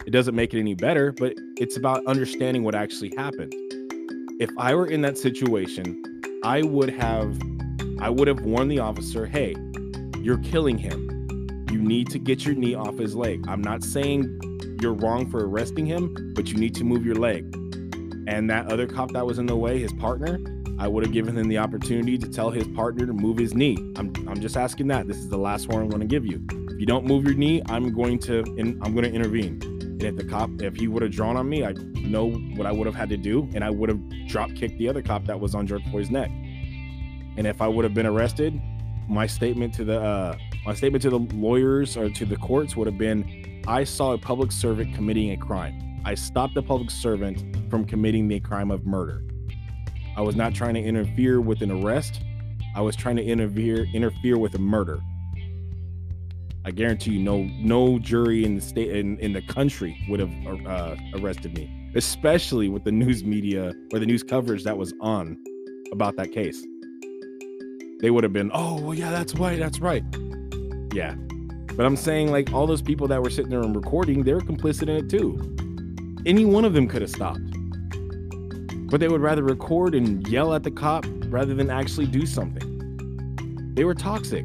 It 0.06 0.10
doesn't 0.10 0.34
make 0.34 0.54
it 0.54 0.60
any 0.60 0.74
better, 0.74 1.12
but 1.12 1.34
it's 1.56 1.76
about 1.76 2.04
understanding 2.06 2.64
what 2.64 2.74
actually 2.74 3.12
happened. 3.16 3.52
If 4.40 4.50
I 4.56 4.74
were 4.74 4.86
in 4.86 5.02
that 5.02 5.18
situation, 5.18 6.02
I 6.42 6.62
would 6.62 6.90
have 6.90 7.38
I 8.00 8.08
would 8.08 8.28
have 8.28 8.40
warned 8.40 8.70
the 8.70 8.78
officer, 8.78 9.26
"Hey, 9.26 9.54
you're 10.22 10.38
killing 10.38 10.78
him. 10.78 11.66
You 11.70 11.82
need 11.82 12.08
to 12.10 12.18
get 12.18 12.46
your 12.46 12.54
knee 12.54 12.74
off 12.74 12.96
his 12.98 13.14
leg. 13.14 13.44
I'm 13.46 13.60
not 13.60 13.84
saying 13.84 14.40
you're 14.82 14.94
wrong 14.94 15.30
for 15.30 15.46
arresting 15.46 15.86
him, 15.86 16.32
but 16.34 16.48
you 16.48 16.58
need 16.58 16.74
to 16.76 16.84
move 16.84 17.04
your 17.04 17.16
leg." 17.16 17.54
And 18.26 18.48
that 18.50 18.70
other 18.70 18.86
cop 18.86 19.12
that 19.12 19.26
was 19.26 19.38
in 19.38 19.46
the 19.46 19.56
way, 19.56 19.78
his 19.78 19.92
partner, 19.94 20.38
I 20.78 20.88
would 20.88 21.04
have 21.04 21.12
given 21.12 21.36
him 21.36 21.48
the 21.48 21.58
opportunity 21.58 22.16
to 22.16 22.28
tell 22.28 22.50
his 22.50 22.66
partner 22.68 23.04
to 23.04 23.12
move 23.12 23.36
his 23.36 23.54
knee. 23.54 23.76
I'm, 23.96 24.12
I'm 24.26 24.40
just 24.40 24.56
asking 24.56 24.86
that. 24.88 25.06
This 25.06 25.18
is 25.18 25.28
the 25.28 25.36
last 25.36 25.68
one 25.68 25.82
I'm 25.82 25.88
going 25.88 26.00
to 26.00 26.06
give 26.06 26.24
you. 26.24 26.42
If 26.70 26.80
you 26.80 26.86
don't 26.86 27.04
move 27.04 27.24
your 27.24 27.34
knee, 27.34 27.60
I'm 27.66 27.92
going 27.92 28.18
to 28.20 28.38
in, 28.56 28.80
I'm 28.82 28.94
going 28.94 29.04
to 29.04 29.12
intervene. 29.12 29.60
And 29.62 30.02
if 30.02 30.16
the 30.16 30.24
cop, 30.24 30.48
if 30.62 30.76
he 30.76 30.88
would 30.88 31.02
have 31.02 31.12
drawn 31.12 31.36
on 31.36 31.48
me, 31.48 31.66
I 31.66 31.72
know 31.96 32.30
what 32.30 32.66
I 32.66 32.72
would 32.72 32.86
have 32.86 32.94
had 32.94 33.10
to 33.10 33.18
do, 33.18 33.46
and 33.54 33.62
I 33.62 33.68
would 33.68 33.90
have 33.90 34.00
drop 34.28 34.54
kicked 34.54 34.78
the 34.78 34.88
other 34.88 35.02
cop 35.02 35.26
that 35.26 35.38
was 35.38 35.54
on 35.54 35.66
George 35.66 35.84
Floyd's 35.90 36.10
neck. 36.10 36.30
And 37.36 37.46
if 37.46 37.60
I 37.60 37.68
would 37.68 37.84
have 37.84 37.92
been 37.92 38.06
arrested, 38.06 38.58
my 39.08 39.26
statement 39.26 39.74
to 39.74 39.84
the 39.84 40.00
uh, 40.00 40.38
my 40.64 40.72
statement 40.72 41.02
to 41.02 41.10
the 41.10 41.18
lawyers 41.18 41.96
or 41.96 42.08
to 42.08 42.24
the 42.24 42.36
courts 42.36 42.76
would 42.76 42.86
have 42.86 42.96
been, 42.96 43.24
I 43.66 43.84
saw 43.84 44.12
a 44.12 44.18
public 44.18 44.52
servant 44.52 44.94
committing 44.94 45.32
a 45.32 45.36
crime. 45.36 46.00
I 46.04 46.14
stopped 46.14 46.54
the 46.54 46.62
public 46.62 46.90
servant 46.90 47.70
from 47.70 47.84
committing 47.84 48.26
the 48.26 48.40
crime 48.40 48.70
of 48.70 48.86
murder. 48.86 49.22
I 50.16 50.22
was 50.22 50.34
not 50.34 50.54
trying 50.54 50.74
to 50.74 50.82
interfere 50.82 51.40
with 51.40 51.62
an 51.62 51.70
arrest. 51.70 52.20
I 52.74 52.80
was 52.80 52.96
trying 52.96 53.16
to 53.16 53.24
interfere 53.24 53.86
interfere 53.92 54.38
with 54.38 54.54
a 54.54 54.58
murder. 54.58 55.00
I 56.64 56.70
guarantee 56.70 57.12
you, 57.12 57.20
no 57.20 57.42
no 57.58 57.98
jury 57.98 58.44
in 58.44 58.54
the 58.54 58.60
state 58.60 58.94
in, 58.94 59.18
in 59.18 59.32
the 59.32 59.42
country 59.42 59.96
would 60.08 60.20
have 60.20 60.66
uh, 60.66 60.96
arrested 61.14 61.54
me, 61.56 61.92
especially 61.94 62.68
with 62.68 62.84
the 62.84 62.92
news 62.92 63.24
media 63.24 63.72
or 63.92 63.98
the 63.98 64.06
news 64.06 64.22
coverage 64.22 64.64
that 64.64 64.76
was 64.76 64.92
on 65.00 65.36
about 65.92 66.16
that 66.16 66.32
case. 66.32 66.64
They 68.00 68.10
would 68.10 68.24
have 68.24 68.32
been, 68.32 68.50
oh 68.54 68.80
well, 68.80 68.94
yeah, 68.94 69.10
that's 69.10 69.34
right, 69.34 69.58
that's 69.58 69.80
right, 69.80 70.02
yeah. 70.92 71.14
But 71.80 71.86
I'm 71.86 71.96
saying, 71.96 72.30
like 72.30 72.52
all 72.52 72.66
those 72.66 72.82
people 72.82 73.08
that 73.08 73.22
were 73.22 73.30
sitting 73.30 73.50
there 73.50 73.62
and 73.62 73.74
recording, 73.74 74.22
they're 74.22 74.40
complicit 74.40 74.82
in 74.82 74.96
it 74.96 75.08
too. 75.08 75.56
Any 76.26 76.44
one 76.44 76.66
of 76.66 76.74
them 76.74 76.86
could 76.86 77.00
have 77.00 77.10
stopped, 77.10 77.40
but 78.90 79.00
they 79.00 79.08
would 79.08 79.22
rather 79.22 79.42
record 79.42 79.94
and 79.94 80.28
yell 80.28 80.52
at 80.52 80.62
the 80.62 80.70
cop 80.70 81.06
rather 81.28 81.54
than 81.54 81.70
actually 81.70 82.04
do 82.04 82.26
something. 82.26 83.72
They 83.72 83.84
were 83.84 83.94
toxic 83.94 84.44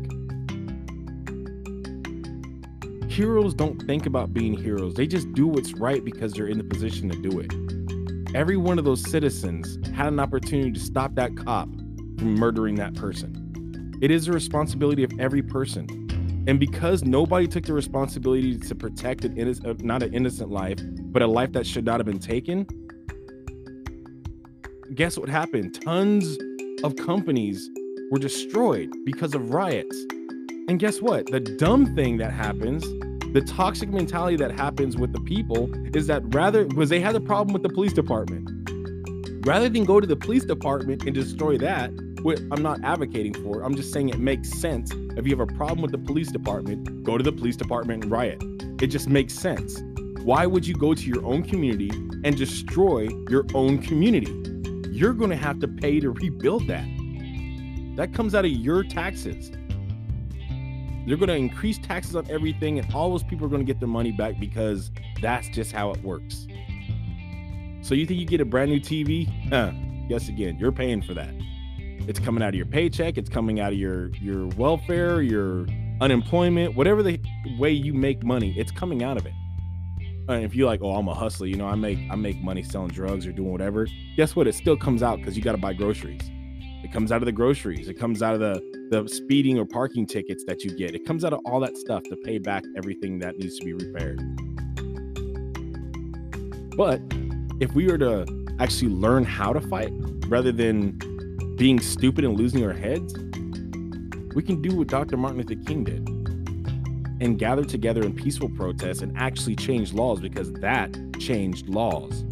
heroes 3.09 3.53
don't 3.53 3.85
think 3.85 4.05
about 4.05 4.33
being 4.33 4.53
heroes. 4.53 4.93
They 4.93 5.05
just 5.05 5.33
do 5.33 5.45
what's 5.45 5.73
right 5.73 6.05
because 6.05 6.31
they're 6.31 6.47
in 6.47 6.57
the 6.57 6.63
position 6.63 7.09
to 7.09 7.21
do 7.21 7.41
it. 7.41 8.33
Every 8.33 8.55
one 8.55 8.79
of 8.79 8.85
those 8.85 9.01
citizens 9.11 9.77
had 9.89 10.07
an 10.07 10.21
opportunity 10.21 10.71
to 10.71 10.79
stop 10.79 11.15
that 11.15 11.35
cop 11.35 11.67
from 11.67 12.35
murdering 12.35 12.75
that 12.75 12.95
person. 12.95 13.97
It 14.01 14.09
is 14.09 14.29
a 14.29 14.31
responsibility 14.31 15.03
of 15.03 15.11
every 15.19 15.41
person. 15.41 16.04
And 16.47 16.59
because 16.59 17.03
nobody 17.03 17.47
took 17.47 17.65
the 17.65 17.73
responsibility 17.73 18.59
to 18.59 18.75
protect 18.75 19.25
an 19.25 19.35
innocent, 19.35 19.65
uh, 19.65 19.73
not 19.79 20.03
an 20.03 20.13
innocent 20.13 20.51
life, 20.51 20.79
but 21.11 21.23
a 21.23 21.27
life 21.27 21.51
that 21.53 21.65
should 21.65 21.85
not 21.85 21.99
have 21.99 22.05
been 22.05 22.19
taken, 22.19 22.67
guess 24.93 25.17
what 25.17 25.27
happened? 25.27 25.81
Tons 25.81 26.37
of 26.83 26.95
companies 26.97 27.67
were 28.11 28.19
destroyed 28.19 28.93
because 29.05 29.33
of 29.33 29.49
riots. 29.51 29.97
And 30.67 30.79
guess 30.79 31.01
what? 31.01 31.25
The 31.31 31.39
dumb 31.39 31.95
thing 31.95 32.17
that 32.17 32.31
happens, 32.31 32.83
the 33.33 33.41
toxic 33.41 33.89
mentality 33.89 34.35
that 34.37 34.51
happens 34.51 34.95
with 34.97 35.13
the 35.13 35.21
people 35.21 35.67
is 35.95 36.05
that 36.07 36.21
rather, 36.33 36.65
because 36.65 36.89
they 36.89 36.99
had 36.99 37.15
a 37.15 37.19
problem 37.19 37.53
with 37.53 37.63
the 37.63 37.69
police 37.69 37.93
department, 37.93 38.47
rather 39.47 39.67
than 39.67 39.83
go 39.83 39.99
to 39.99 40.05
the 40.05 40.15
police 40.15 40.45
department 40.45 41.03
and 41.05 41.15
destroy 41.15 41.57
that, 41.57 41.89
what 42.25 42.41
I'm 42.49 42.63
not 42.63 42.83
advocating 42.83 43.35
for, 43.35 43.61
I'm 43.61 43.75
just 43.75 43.93
saying 43.93 44.09
it 44.09 44.17
makes 44.17 44.49
sense. 44.49 44.91
If 45.15 45.27
you 45.27 45.37
have 45.37 45.47
a 45.47 45.53
problem 45.53 45.83
with 45.83 45.91
the 45.91 45.99
police 45.99 46.31
department, 46.31 47.03
go 47.03 47.19
to 47.19 47.23
the 47.23 47.31
police 47.31 47.55
department 47.55 48.01
and 48.01 48.11
riot. 48.11 48.41
It 48.81 48.87
just 48.87 49.07
makes 49.07 49.35
sense. 49.35 49.83
Why 50.23 50.47
would 50.47 50.65
you 50.65 50.73
go 50.73 50.95
to 50.95 51.03
your 51.03 51.23
own 51.23 51.43
community 51.43 51.91
and 52.23 52.35
destroy 52.35 53.09
your 53.29 53.45
own 53.53 53.77
community? 53.77 54.33
You're 54.89 55.13
going 55.13 55.29
to 55.29 55.35
have 55.35 55.59
to 55.59 55.67
pay 55.67 55.99
to 55.99 56.09
rebuild 56.09 56.65
that. 56.65 56.87
That 57.95 58.11
comes 58.11 58.33
out 58.33 58.43
of 58.43 58.49
your 58.49 58.83
taxes. 58.83 59.51
They're 61.05 61.17
going 61.17 61.29
to 61.29 61.35
increase 61.35 61.77
taxes 61.77 62.15
on 62.15 62.25
everything, 62.31 62.79
and 62.79 62.91
all 62.91 63.11
those 63.11 63.21
people 63.21 63.45
are 63.45 63.49
going 63.49 63.63
to 63.63 63.71
get 63.71 63.79
their 63.79 63.87
money 63.87 64.11
back 64.11 64.39
because 64.39 64.89
that's 65.21 65.47
just 65.49 65.71
how 65.71 65.91
it 65.91 66.01
works. 66.01 66.47
So 67.83 67.93
you 67.93 68.07
think 68.07 68.19
you 68.19 68.25
get 68.25 68.41
a 68.41 68.45
brand 68.45 68.71
new 68.71 68.79
TV? 68.79 69.27
Huh. 69.49 69.73
Guess 70.09 70.27
again, 70.27 70.57
you're 70.57 70.71
paying 70.71 71.03
for 71.03 71.13
that. 71.13 71.29
It's 72.07 72.19
coming 72.19 72.43
out 72.43 72.49
of 72.49 72.55
your 72.55 72.67
paycheck. 72.67 73.17
It's 73.17 73.29
coming 73.29 73.59
out 73.59 73.73
of 73.73 73.79
your 73.79 74.09
your 74.15 74.47
welfare, 74.57 75.21
your 75.23 75.65
unemployment, 76.01 76.75
whatever 76.75 77.01
the 77.01 77.19
way 77.57 77.71
you 77.71 77.93
make 77.93 78.23
money. 78.23 78.53
It's 78.57 78.71
coming 78.71 79.03
out 79.03 79.17
of 79.17 79.25
it. 79.25 79.33
And 80.27 80.43
if 80.43 80.55
you're 80.55 80.67
like, 80.67 80.81
oh, 80.83 80.95
I'm 80.95 81.07
a 81.07 81.13
hustler, 81.13 81.47
you 81.47 81.55
know, 81.55 81.67
I 81.67 81.75
make 81.75 81.97
I 82.11 82.15
make 82.15 82.41
money 82.41 82.61
selling 82.61 82.89
drugs 82.89 83.25
or 83.25 83.31
doing 83.31 83.51
whatever. 83.51 83.87
Guess 84.17 84.35
what? 84.35 84.47
It 84.47 84.53
still 84.53 84.77
comes 84.77 85.01
out 85.01 85.17
because 85.17 85.35
you 85.35 85.41
got 85.41 85.53
to 85.53 85.57
buy 85.57 85.73
groceries. 85.73 86.21
It 86.83 86.93
comes 86.93 87.11
out 87.11 87.23
of 87.23 87.25
the 87.25 87.31
groceries. 87.31 87.87
It 87.87 87.95
comes 87.95 88.21
out 88.21 88.35
of 88.35 88.39
the 88.39 88.61
the 88.91 89.07
speeding 89.07 89.57
or 89.57 89.65
parking 89.65 90.05
tickets 90.05 90.43
that 90.45 90.63
you 90.63 90.77
get. 90.77 90.93
It 90.93 91.05
comes 91.05 91.25
out 91.25 91.33
of 91.33 91.39
all 91.45 91.59
that 91.61 91.75
stuff 91.75 92.03
to 92.03 92.15
pay 92.17 92.37
back 92.37 92.63
everything 92.77 93.17
that 93.19 93.37
needs 93.39 93.57
to 93.57 93.65
be 93.65 93.73
repaired. 93.73 94.21
But 96.77 97.01
if 97.59 97.73
we 97.73 97.87
were 97.87 97.97
to 97.97 98.25
actually 98.59 98.91
learn 98.91 99.23
how 99.23 99.53
to 99.53 99.61
fight 99.61 99.91
rather 100.27 100.51
than 100.51 100.99
being 101.55 101.79
stupid 101.79 102.25
and 102.25 102.37
losing 102.37 102.63
our 102.65 102.73
heads, 102.73 103.13
we 104.35 104.43
can 104.43 104.61
do 104.61 104.75
what 104.75 104.87
Dr. 104.87 105.17
Martin 105.17 105.39
Luther 105.39 105.61
King 105.65 105.83
did 105.83 106.07
and 107.21 107.39
gather 107.39 107.63
together 107.63 108.01
in 108.01 108.13
peaceful 108.13 108.49
protests 108.49 109.01
and 109.01 109.15
actually 109.17 109.55
change 109.55 109.93
laws 109.93 110.19
because 110.19 110.51
that 110.53 110.93
changed 111.19 111.69
laws. 111.69 112.25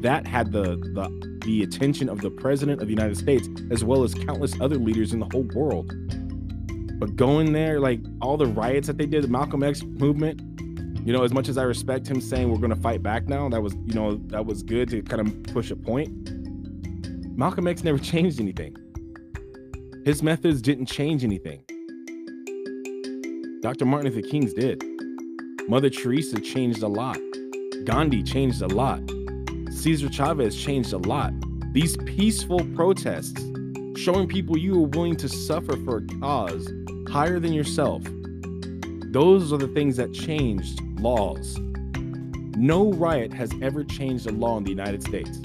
That 0.00 0.26
had 0.26 0.52
the 0.52 0.76
the 0.76 1.32
the 1.44 1.62
attention 1.62 2.08
of 2.08 2.20
the 2.20 2.30
president 2.30 2.80
of 2.80 2.86
the 2.86 2.92
United 2.92 3.16
States, 3.16 3.48
as 3.70 3.84
well 3.84 4.04
as 4.04 4.14
countless 4.14 4.58
other 4.60 4.76
leaders 4.76 5.12
in 5.12 5.18
the 5.18 5.26
whole 5.26 5.46
world. 5.54 5.92
But 6.98 7.16
going 7.16 7.52
there, 7.52 7.80
like 7.80 8.00
all 8.20 8.36
the 8.36 8.46
riots 8.46 8.86
that 8.86 8.96
they 8.96 9.06
did, 9.06 9.24
the 9.24 9.28
Malcolm 9.28 9.62
X 9.62 9.82
movement, 9.82 10.40
you 11.04 11.12
know, 11.12 11.24
as 11.24 11.32
much 11.32 11.48
as 11.48 11.58
I 11.58 11.64
respect 11.64 12.06
him 12.06 12.20
saying 12.20 12.48
we're 12.48 12.58
going 12.58 12.70
to 12.70 12.80
fight 12.80 13.02
back 13.02 13.26
now, 13.26 13.48
that 13.48 13.60
was, 13.60 13.74
you 13.86 13.94
know, 13.94 14.20
that 14.28 14.46
was 14.46 14.62
good 14.62 14.88
to 14.90 15.02
kind 15.02 15.26
of 15.26 15.42
push 15.52 15.72
a 15.72 15.76
point. 15.76 16.41
Malcolm 17.42 17.66
X 17.66 17.82
never 17.82 17.98
changed 17.98 18.38
anything. 18.38 18.76
His 20.04 20.22
methods 20.22 20.62
didn't 20.62 20.86
change 20.86 21.24
anything. 21.24 21.64
Dr. 23.62 23.84
Martin 23.84 24.12
Luther 24.12 24.28
King's 24.28 24.54
did. 24.54 24.80
Mother 25.68 25.90
Teresa 25.90 26.40
changed 26.40 26.84
a 26.84 26.86
lot. 26.86 27.18
Gandhi 27.82 28.22
changed 28.22 28.62
a 28.62 28.68
lot. 28.68 29.00
Cesar 29.72 30.08
Chavez 30.08 30.56
changed 30.56 30.92
a 30.92 30.98
lot. 30.98 31.32
These 31.72 31.96
peaceful 32.06 32.60
protests, 32.76 33.42
showing 33.96 34.28
people 34.28 34.56
you 34.56 34.76
are 34.76 34.86
willing 34.86 35.16
to 35.16 35.28
suffer 35.28 35.76
for 35.78 35.96
a 35.96 36.06
cause 36.20 36.70
higher 37.08 37.40
than 37.40 37.52
yourself, 37.52 38.04
those 39.10 39.52
are 39.52 39.58
the 39.58 39.72
things 39.74 39.96
that 39.96 40.14
changed 40.14 40.80
laws. 41.00 41.58
No 42.56 42.92
riot 42.92 43.32
has 43.32 43.50
ever 43.60 43.82
changed 43.82 44.28
a 44.28 44.30
law 44.30 44.58
in 44.58 44.62
the 44.62 44.70
United 44.70 45.02
States. 45.02 45.40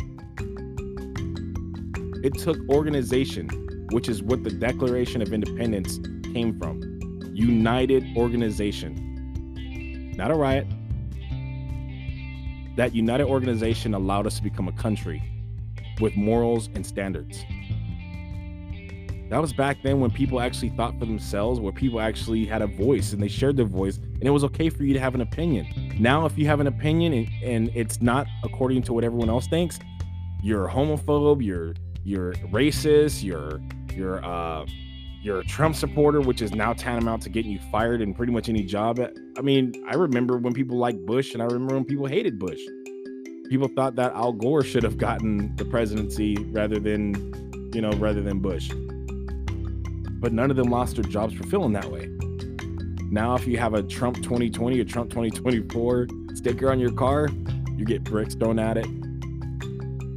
It 2.27 2.38
took 2.38 2.57
organization, 2.67 3.48
which 3.93 4.10
is 4.10 4.22
what 4.22 4.43
the 4.43 4.50
Declaration 4.50 5.22
of 5.22 5.31
Independence 5.31 5.98
came 6.34 6.60
from. 6.60 7.00
United 7.34 8.03
Organization, 8.17 10.12
not 10.17 10.29
a 10.29 10.34
riot. 10.34 10.67
That 12.75 12.93
United 12.93 13.27
Organization 13.27 13.93
allowed 13.93 14.27
us 14.27 14.36
to 14.36 14.43
become 14.43 14.67
a 14.67 14.74
country 14.74 15.24
with 16.01 16.17
morals 16.17 16.67
and 16.75 16.86
standards. 16.86 17.46
That 19.29 19.39
was 19.39 19.53
back 19.53 19.77
then 19.81 20.01
when 20.01 20.12
people 20.12 20.41
actually 20.41 20.72
thought 20.72 21.00
for 21.00 21.05
themselves, 21.05 21.62
where 21.62 21.72
people 21.72 22.01
actually 22.01 22.46
had 22.46 22.62
a 22.62 22.67
voice 22.67 23.13
and 23.13 23.24
they 23.24 23.29
shared 23.29 23.55
their 23.55 23.65
voice, 23.65 24.00
and 24.00 24.24
it 24.24 24.31
was 24.31 24.43
okay 24.43 24.69
for 24.69 24.84
you 24.84 24.93
to 24.93 25.00
have 25.00 25.15
an 25.15 25.22
opinion. 25.22 25.96
Now, 25.98 26.25
if 26.25 26.38
you 26.38 26.46
have 26.48 26.60
an 26.60 26.67
opinion 26.67 27.13
and, 27.13 27.29
and 27.41 27.72
it's 27.74 28.01
not 28.01 28.27
according 28.43 28.81
to 28.81 28.91
what 28.91 29.05
everyone 29.05 29.29
else 29.29 29.48
thinks, 29.48 29.79
you're 30.43 30.67
a 30.67 30.72
homophobe, 30.72 31.43
you're 31.43 31.74
you're 32.08 32.34
racist, 32.52 33.24
you're 33.24 33.60
you're 33.94 34.24
uh 34.24 34.66
you're 35.22 35.40
a 35.40 35.46
Trump 35.46 35.76
supporter, 35.76 36.22
which 36.22 36.42
is 36.42 36.54
now 36.54 36.72
tantamount 36.72 37.24
to 37.24 37.30
getting 37.30 37.52
you 37.52 37.60
fired 37.72 38.02
in 38.02 38.14
pretty 38.14 38.32
much 38.32 38.48
any 38.48 38.64
job. 38.64 39.00
I 39.38 39.42
mean, 39.42 39.74
I 39.90 39.96
remember 39.96 40.38
when 40.38 40.54
people 40.54 40.78
liked 40.78 41.06
Bush, 41.06 41.34
and 41.34 41.42
I 41.42 41.46
remember 41.46 41.76
when 41.76 41.86
people 41.86 42.06
hated 42.06 42.40
Bush. 42.40 42.62
People 43.50 43.68
thought 43.76 43.96
that 43.96 44.14
Al 44.14 44.32
Gore 44.32 44.64
should 44.64 44.84
have 44.84 44.98
gotten 44.98 45.56
the 45.56 45.66
presidency 45.66 46.38
rather 46.52 46.80
than, 46.80 47.72
you 47.74 47.82
know, 47.82 47.92
rather 47.92 48.22
than 48.22 48.40
Bush 48.40 48.72
but 50.20 50.34
none 50.34 50.50
of 50.50 50.58
them 50.58 50.70
lost 50.70 50.96
their 50.96 51.04
jobs 51.04 51.34
for 51.34 51.44
feeling 51.44 51.74
that 51.74 51.90
way. 51.92 52.10
Now, 53.10 53.36
if 53.36 53.48
you 53.48 53.58
have 53.58 53.74
a 53.74 53.84
Trump 53.84 54.18
2020 54.18 54.80
or 54.80 54.84
Trump 54.84 55.10
2024 55.10 56.08
sticker 56.34 56.72
on 56.72 56.80
your 56.80 56.92
car, 56.92 57.30
you 57.76 57.86
get 57.86 58.04
bricks 58.04 58.36
thrown 58.36 58.60
at 58.60 58.78
it 58.78 58.88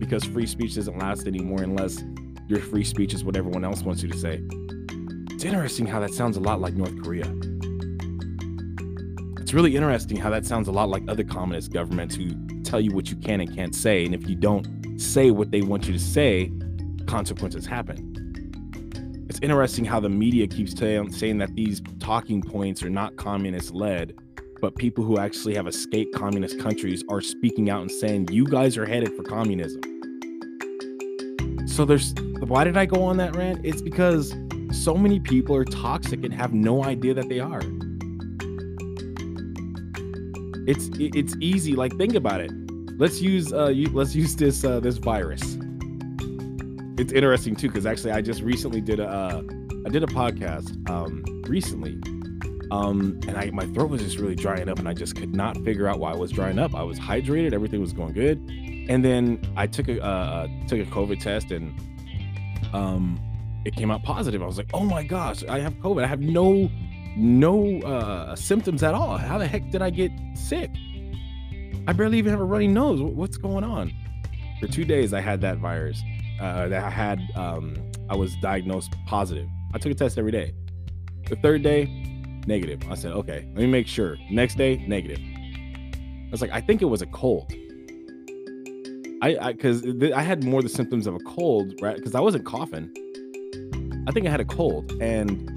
because 0.01 0.25
free 0.25 0.47
speech 0.47 0.75
doesn't 0.75 0.99
last 0.99 1.29
anymore 1.29 1.63
unless 1.63 2.03
your 2.49 2.59
free 2.59 2.83
speech 2.83 3.15
is 3.15 3.23
what 3.23 3.37
everyone 3.37 3.65
else 3.65 3.83
wants 3.83 4.03
you 4.03 4.09
to 4.09 4.19
say. 4.19 4.43
It's 5.31 5.45
interesting 5.45 5.87
how 5.87 6.01
that 6.01 6.13
sounds 6.13 6.37
a 6.37 6.41
lot 6.41 6.61
like 6.61 6.75
North 6.75 7.01
Korea. 7.01 7.33
It's 9.41 9.55
really 9.55 9.77
interesting 9.77 10.17
how 10.17 10.31
that 10.31 10.45
sounds 10.45 10.67
a 10.67 10.73
lot 10.73 10.89
like 10.89 11.05
other 11.09 11.23
communist 11.23 11.73
governments 11.73 12.17
who 12.17 12.31
tell 12.65 12.81
you 12.81 12.91
what 12.91 13.09
you 13.09 13.17
can 13.17 13.41
and 13.41 13.55
can't 13.55 13.77
say. 13.77 14.05
And 14.05 14.13
if 14.13 14.29
you 14.29 14.35
don't 14.35 14.67
say 15.01 15.31
what 15.31 15.53
they 15.53 15.63
want 15.63 15.87
you 15.87 15.93
to 15.93 16.01
say, 16.01 16.51
consequences 17.07 17.65
happen 17.65 18.11
it's 19.31 19.39
interesting 19.43 19.85
how 19.85 20.01
the 20.01 20.09
media 20.09 20.49
keeps 20.49 20.75
t- 20.75 21.09
saying 21.13 21.39
that 21.39 21.55
these 21.55 21.81
talking 22.01 22.43
points 22.43 22.83
are 22.83 22.91
not 22.91 23.17
communist 23.17 23.73
led, 23.73 24.13
but 24.61 24.75
people 24.75 25.05
who 25.05 25.19
actually 25.19 25.55
have 25.55 25.69
escaped 25.69 26.13
communist 26.17 26.59
countries 26.59 27.05
are 27.09 27.21
speaking 27.21 27.71
out 27.71 27.81
and 27.81 27.91
saying, 27.93 28.27
you 28.33 28.45
guys 28.45 28.77
are 28.77 28.85
headed 28.85 29.15
for 29.15 29.23
communism. 29.23 29.81
So 31.81 31.87
there's 31.87 32.13
why 32.41 32.65
did 32.65 32.77
I 32.77 32.85
go 32.85 33.03
on 33.05 33.17
that 33.17 33.35
rant? 33.35 33.65
It's 33.65 33.81
because 33.81 34.35
so 34.71 34.95
many 34.95 35.19
people 35.19 35.57
are 35.57 35.65
toxic 35.65 36.23
and 36.25 36.35
have 36.35 36.53
no 36.53 36.85
idea 36.85 37.15
that 37.15 37.31
they 37.31 37.41
are. 37.41 37.63
It's 40.69 40.91
it's 40.99 41.35
easy. 41.41 41.77
Like 41.77 41.97
think 41.97 42.15
about 42.15 42.43
it. 42.43 42.53
Let's 42.99 43.23
use 43.23 43.51
uh 43.55 43.73
let's 43.93 44.15
use 44.15 44.37
this 44.37 44.63
uh 44.63 44.81
this 44.81 44.99
virus 44.99 45.57
it's 46.99 47.15
interesting 47.15 47.57
too 47.57 47.69
because 47.69 47.87
actually 47.87 48.13
I 48.13 48.21
just 48.21 48.43
recently 48.43 48.83
did 48.83 49.01
a 49.01 49.09
uh, 49.09 49.43
I 49.87 49.89
did 49.89 50.03
a 50.03 50.07
podcast 50.07 50.87
um, 50.91 51.25
recently, 51.49 51.99
um, 52.71 53.19
and 53.27 53.39
I 53.39 53.51
my 53.53 53.65
throat 53.69 53.89
was 53.89 54.03
just 54.03 54.19
really 54.19 54.37
drying 54.37 54.69
up, 54.69 54.79
and 54.79 54.87
I 54.87 54.93
just 54.93 55.17
could 55.17 55.35
not 55.35 55.57
figure 55.65 55.89
out 55.89 55.99
why 55.99 56.13
I 56.13 56.17
was 56.17 56.31
drying 56.31 56.59
up. 56.59 56.75
I 56.75 56.83
was 56.83 57.01
hydrated, 57.01 57.55
everything 57.55 57.81
was 57.81 57.95
going 57.95 58.13
good, 58.13 58.39
and 58.91 59.05
then 59.05 59.41
I 59.57 59.69
took 59.69 59.89
a 59.89 60.05
uh, 60.05 60.07
uh, 60.07 60.47
took 60.67 60.81
a 60.81 60.91
COVID 60.91 61.21
test, 61.21 61.53
and 61.53 61.73
um, 62.75 63.21
it 63.65 63.75
came 63.77 63.91
out 63.91 64.03
positive. 64.03 64.43
I 64.43 64.47
was 64.47 64.59
like, 64.59 64.71
oh 64.75 64.85
my 64.85 65.05
gosh, 65.05 65.45
I 65.45 65.61
have 65.61 65.75
COVID. 65.75 66.03
I 66.03 66.09
have 66.09 66.21
no 66.21 66.69
no 67.17 67.79
uh, 67.83 68.35
symptoms 68.35 68.83
at 68.83 68.93
all. 68.95 69.17
How 69.17 69.39
the 69.39 69.47
heck 69.47 69.71
did 69.71 69.81
I 69.81 69.91
get 69.91 70.11
sick? 70.35 70.71
I 71.87 71.93
barely 71.93 72.19
even 72.19 72.33
have 72.33 72.41
a 72.41 72.45
runny 72.45 72.67
nose. 72.67 73.01
What's 73.01 73.37
going 73.37 73.63
on? 73.63 73.93
For 74.61 74.67
two 74.67 74.85
days, 74.85 75.15
I 75.15 75.21
had 75.21 75.41
that 75.43 75.59
virus 75.59 76.03
uh, 76.41 76.69
that 76.69 76.85
I 76.85 76.91
had, 76.91 77.21
um, 77.35 77.75
I 78.11 78.17
was 78.17 78.37
diagnosed 78.43 78.95
positive. 79.07 79.49
I 79.73 79.79
took 79.79 79.93
a 79.93 79.95
test 79.95 80.19
every 80.19 80.33
day. 80.33 80.53
The 81.29 81.37
third 81.37 81.63
day, 81.63 81.87
negative. 82.47 82.83
I 82.91 82.95
said, 82.95 83.13
okay, 83.13 83.47
let 83.55 83.63
me 83.63 83.67
make 83.67 83.87
sure. 83.87 84.17
Next 84.31 84.57
day, 84.57 84.85
negative. 84.87 85.21
I 85.21 86.29
was 86.31 86.41
like, 86.41 86.51
I 86.51 86.61
think 86.61 86.83
it 86.83 86.87
was 86.87 87.03
a 87.03 87.07
cold. 87.07 87.53
I, 89.23 89.53
because 89.53 89.85
I, 89.85 90.13
I 90.15 90.23
had 90.23 90.45
more 90.45 90.63
the 90.63 90.69
symptoms 90.69 91.07
of 91.07 91.15
a 91.15 91.19
cold, 91.21 91.75
right? 91.83 91.97
Because 91.97 92.15
I 92.15 92.21
wasn't 92.21 92.45
coughing. 92.47 92.91
I 94.09 94.13
think 94.13 94.27
I 94.27 94.31
had 94.31 94.41
a 94.41 94.47
cold, 94.47 94.93
and 95.01 95.49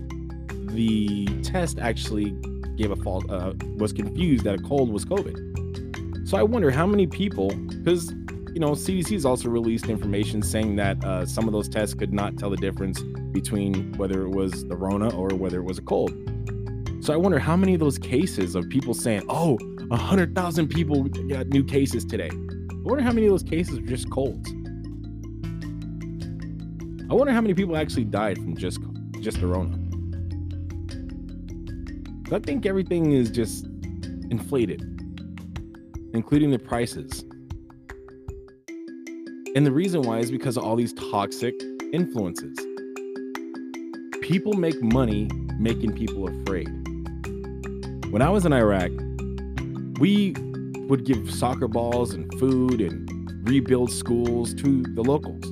the 0.71 1.25
test 1.43 1.79
actually 1.79 2.31
gave 2.75 2.91
a 2.91 2.95
false, 2.97 3.23
uh, 3.29 3.53
was 3.77 3.93
confused 3.93 4.43
that 4.43 4.59
a 4.59 4.63
cold 4.63 4.91
was 4.91 5.05
COVID. 5.05 6.27
So 6.27 6.37
I 6.37 6.43
wonder 6.43 6.71
how 6.71 6.85
many 6.85 7.07
people, 7.07 7.49
because 7.49 8.13
you 8.53 8.59
know, 8.59 8.71
CDC 8.71 9.11
has 9.13 9.25
also 9.25 9.49
released 9.49 9.87
information 9.87 10.43
saying 10.43 10.75
that 10.75 11.03
uh, 11.03 11.25
some 11.25 11.47
of 11.47 11.53
those 11.53 11.67
tests 11.67 11.95
could 11.95 12.13
not 12.13 12.37
tell 12.37 12.51
the 12.51 12.57
difference 12.57 13.01
between 13.31 13.93
whether 13.93 14.23
it 14.25 14.29
was 14.29 14.65
the 14.65 14.75
Rona 14.75 15.15
or 15.15 15.29
whether 15.29 15.57
it 15.59 15.63
was 15.63 15.79
a 15.79 15.81
cold. 15.81 16.11
So 17.01 17.13
I 17.13 17.17
wonder 17.17 17.39
how 17.39 17.57
many 17.57 17.73
of 17.73 17.79
those 17.79 17.97
cases 17.97 18.55
of 18.55 18.69
people 18.69 18.93
saying, 18.93 19.23
"Oh, 19.27 19.57
hundred 19.91 20.35
thousand 20.35 20.69
people 20.69 21.03
got 21.03 21.47
new 21.47 21.63
cases 21.63 22.05
today." 22.05 22.29
I 22.83 22.89
wonder 22.89 23.01
how 23.01 23.13
many 23.13 23.27
of 23.27 23.31
those 23.31 23.43
cases 23.43 23.77
are 23.77 23.81
just 23.81 24.09
colds. 24.09 24.51
I 27.09 27.13
wonder 27.13 27.31
how 27.31 27.39
many 27.39 27.53
people 27.53 27.77
actually 27.77 28.03
died 28.03 28.37
from 28.37 28.57
just 28.57 28.79
just 29.21 29.39
the 29.39 29.47
Rona. 29.47 29.77
I 32.35 32.39
think 32.39 32.65
everything 32.65 33.13
is 33.13 33.31
just 33.31 33.65
inflated, 34.31 34.81
including 36.13 36.51
the 36.51 36.59
prices. 36.59 37.23
And 39.55 39.65
the 39.65 39.71
reason 39.71 40.01
why 40.01 40.17
is 40.17 40.29
because 40.29 40.57
of 40.57 40.65
all 40.65 40.75
these 40.75 40.91
toxic 40.93 41.53
influences. 41.93 42.59
People 44.21 44.53
make 44.53 44.81
money 44.81 45.29
making 45.57 45.93
people 45.93 46.27
afraid. 46.27 46.67
When 48.11 48.21
I 48.21 48.29
was 48.29 48.45
in 48.45 48.51
Iraq, 48.51 48.91
we 49.99 50.33
would 50.87 51.05
give 51.05 51.33
soccer 51.33 51.67
balls 51.67 52.13
and 52.13 52.31
food 52.39 52.81
and 52.81 53.09
rebuild 53.47 53.91
schools 53.91 54.53
to 54.55 54.83
the 54.83 55.03
locals. 55.03 55.43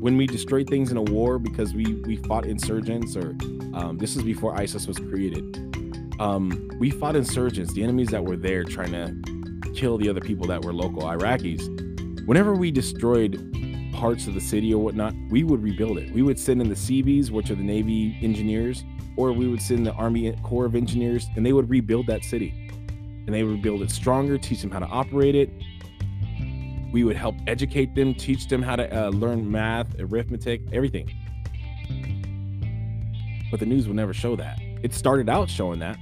When 0.00 0.16
we 0.16 0.26
destroyed 0.26 0.68
things 0.68 0.90
in 0.90 0.96
a 0.96 1.02
war 1.02 1.38
because 1.38 1.74
we 1.74 1.94
we 2.06 2.16
fought 2.16 2.46
insurgents, 2.46 3.16
or 3.16 3.30
um, 3.74 3.98
this 3.98 4.16
is 4.16 4.22
before 4.22 4.58
ISIS 4.58 4.86
was 4.86 4.98
created, 4.98 5.56
um, 6.20 6.70
we 6.78 6.90
fought 6.90 7.16
insurgents, 7.16 7.72
the 7.72 7.82
enemies 7.82 8.08
that 8.08 8.24
were 8.24 8.36
there 8.36 8.64
trying 8.64 8.92
to 8.92 9.70
kill 9.74 9.98
the 9.98 10.08
other 10.08 10.20
people 10.20 10.46
that 10.46 10.64
were 10.64 10.72
local 10.72 11.02
Iraqis 11.02 11.82
whenever 12.26 12.54
we 12.54 12.70
destroyed 12.70 13.48
parts 13.92 14.26
of 14.26 14.34
the 14.34 14.40
city 14.40 14.72
or 14.72 14.82
whatnot, 14.82 15.14
we 15.30 15.44
would 15.44 15.62
rebuild 15.62 15.98
it. 15.98 16.12
We 16.12 16.22
would 16.22 16.38
send 16.38 16.60
in 16.60 16.68
the 16.68 16.76
Seabees, 16.76 17.30
which 17.30 17.50
are 17.50 17.54
the 17.54 17.62
Navy 17.62 18.18
engineers, 18.22 18.84
or 19.16 19.32
we 19.32 19.48
would 19.48 19.60
send 19.60 19.86
the 19.86 19.92
Army 19.92 20.32
Corps 20.42 20.64
of 20.64 20.74
Engineers, 20.74 21.26
and 21.36 21.44
they 21.44 21.52
would 21.52 21.68
rebuild 21.68 22.06
that 22.06 22.24
city. 22.24 22.61
And 23.26 23.34
they 23.34 23.42
would 23.42 23.62
build 23.62 23.82
it 23.82 23.90
stronger, 23.90 24.36
teach 24.38 24.60
them 24.62 24.70
how 24.70 24.80
to 24.80 24.86
operate 24.86 25.34
it. 25.34 25.50
We 26.92 27.04
would 27.04 27.16
help 27.16 27.36
educate 27.46 27.94
them, 27.94 28.14
teach 28.14 28.48
them 28.48 28.62
how 28.62 28.76
to 28.76 29.06
uh, 29.06 29.08
learn 29.10 29.50
math, 29.50 29.98
arithmetic, 29.98 30.62
everything. 30.72 31.10
But 33.50 33.60
the 33.60 33.66
news 33.66 33.86
would 33.86 33.96
never 33.96 34.12
show 34.12 34.36
that. 34.36 34.58
It 34.82 34.92
started 34.92 35.28
out 35.28 35.48
showing 35.48 35.78
that. 35.78 35.96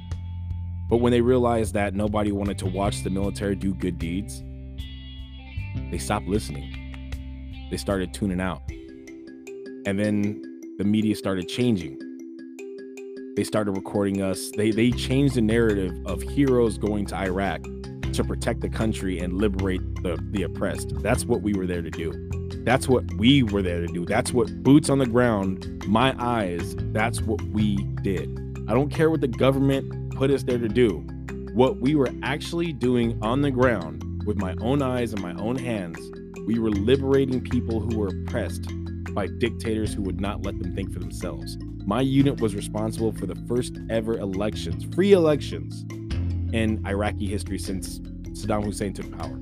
But 0.89 0.97
when 0.97 1.13
they 1.13 1.21
realized 1.21 1.75
that 1.75 1.95
nobody 1.95 2.33
wanted 2.33 2.59
to 2.59 2.67
watch 2.67 3.05
the 3.05 3.11
military 3.11 3.55
do 3.55 3.75
good 3.75 3.99
deeds, 3.99 4.43
they 5.91 5.99
stopped 5.99 6.27
listening. 6.27 7.69
They 7.71 7.77
started 7.77 8.13
tuning 8.13 8.41
out. 8.41 8.63
And 9.87 9.99
then 9.99 10.43
the 10.79 10.85
media 10.85 11.15
started 11.15 11.49
changing. 11.49 11.99
They 13.41 13.45
started 13.45 13.73
recording 13.73 14.21
us. 14.21 14.51
They 14.51 14.71
they 14.71 14.91
changed 14.91 15.35
the 15.35 15.41
narrative 15.41 15.95
of 16.05 16.21
heroes 16.21 16.77
going 16.77 17.07
to 17.07 17.17
Iraq 17.17 17.63
to 18.13 18.23
protect 18.23 18.61
the 18.61 18.69
country 18.69 19.19
and 19.19 19.39
liberate 19.39 19.81
the, 20.03 20.23
the 20.33 20.43
oppressed. 20.43 20.93
That's 21.01 21.25
what 21.25 21.41
we 21.41 21.55
were 21.55 21.67
there 21.67 21.81
to 21.81 21.91
do. 21.91 22.13
That's 22.67 22.87
what 22.87 23.11
we 23.15 23.43
were 23.43 23.63
there 23.63 23.81
to 23.81 23.87
do. 23.87 24.05
That's 24.05 24.35
what 24.35 24.63
boots 24.63 24.91
on 24.91 24.99
the 24.99 25.07
ground, 25.07 25.83
my 25.87 26.15
eyes, 26.19 26.75
that's 26.93 27.23
what 27.23 27.41
we 27.45 27.79
did. 28.03 28.29
I 28.69 28.75
don't 28.75 28.91
care 28.91 29.09
what 29.09 29.23
the 29.23 29.29
government 29.29 30.15
put 30.15 30.31
us 30.31 30.43
there 30.43 30.59
to 30.59 30.69
do. 30.69 30.99
What 31.55 31.81
we 31.81 31.95
were 31.95 32.11
actually 32.23 32.75
doing 32.75 33.19
on 33.23 33.41
the 33.41 33.51
ground 33.51 34.23
with 34.27 34.37
my 34.37 34.55
own 34.61 34.83
eyes 34.83 35.15
and 35.15 35.23
my 35.23 35.33
own 35.37 35.57
hands, 35.57 35.99
we 36.47 36.59
were 36.59 36.73
liberating 36.73 37.41
people 37.41 37.81
who 37.81 37.97
were 37.97 38.09
oppressed 38.09 38.71
by 39.15 39.29
dictators 39.29 39.95
who 39.95 40.03
would 40.03 40.21
not 40.21 40.45
let 40.45 40.59
them 40.59 40.75
think 40.75 40.93
for 40.93 40.99
themselves. 40.99 41.57
My 41.91 42.03
unit 42.03 42.41
was 42.41 42.55
responsible 42.55 43.11
for 43.11 43.27
the 43.27 43.35
first 43.49 43.77
ever 43.91 44.17
elections, 44.17 44.87
free 44.95 45.11
elections 45.11 45.85
in 46.55 46.81
Iraqi 46.87 47.27
history 47.27 47.59
since 47.59 47.99
Saddam 48.29 48.63
Hussein 48.63 48.93
took 48.93 49.11
power. 49.19 49.41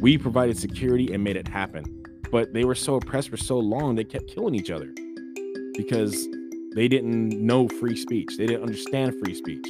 We 0.00 0.16
provided 0.16 0.56
security 0.56 1.12
and 1.12 1.22
made 1.22 1.36
it 1.36 1.46
happen. 1.46 1.84
But 2.32 2.54
they 2.54 2.64
were 2.64 2.74
so 2.74 2.94
oppressed 2.94 3.28
for 3.28 3.36
so 3.36 3.58
long, 3.58 3.96
they 3.96 4.04
kept 4.04 4.28
killing 4.28 4.54
each 4.54 4.70
other 4.70 4.94
because 5.74 6.26
They 6.74 6.88
didn't 6.88 7.28
know 7.30 7.68
free 7.68 7.96
speech. 7.96 8.38
They 8.38 8.46
didn't 8.46 8.62
understand 8.62 9.14
free 9.22 9.34
speech. 9.34 9.66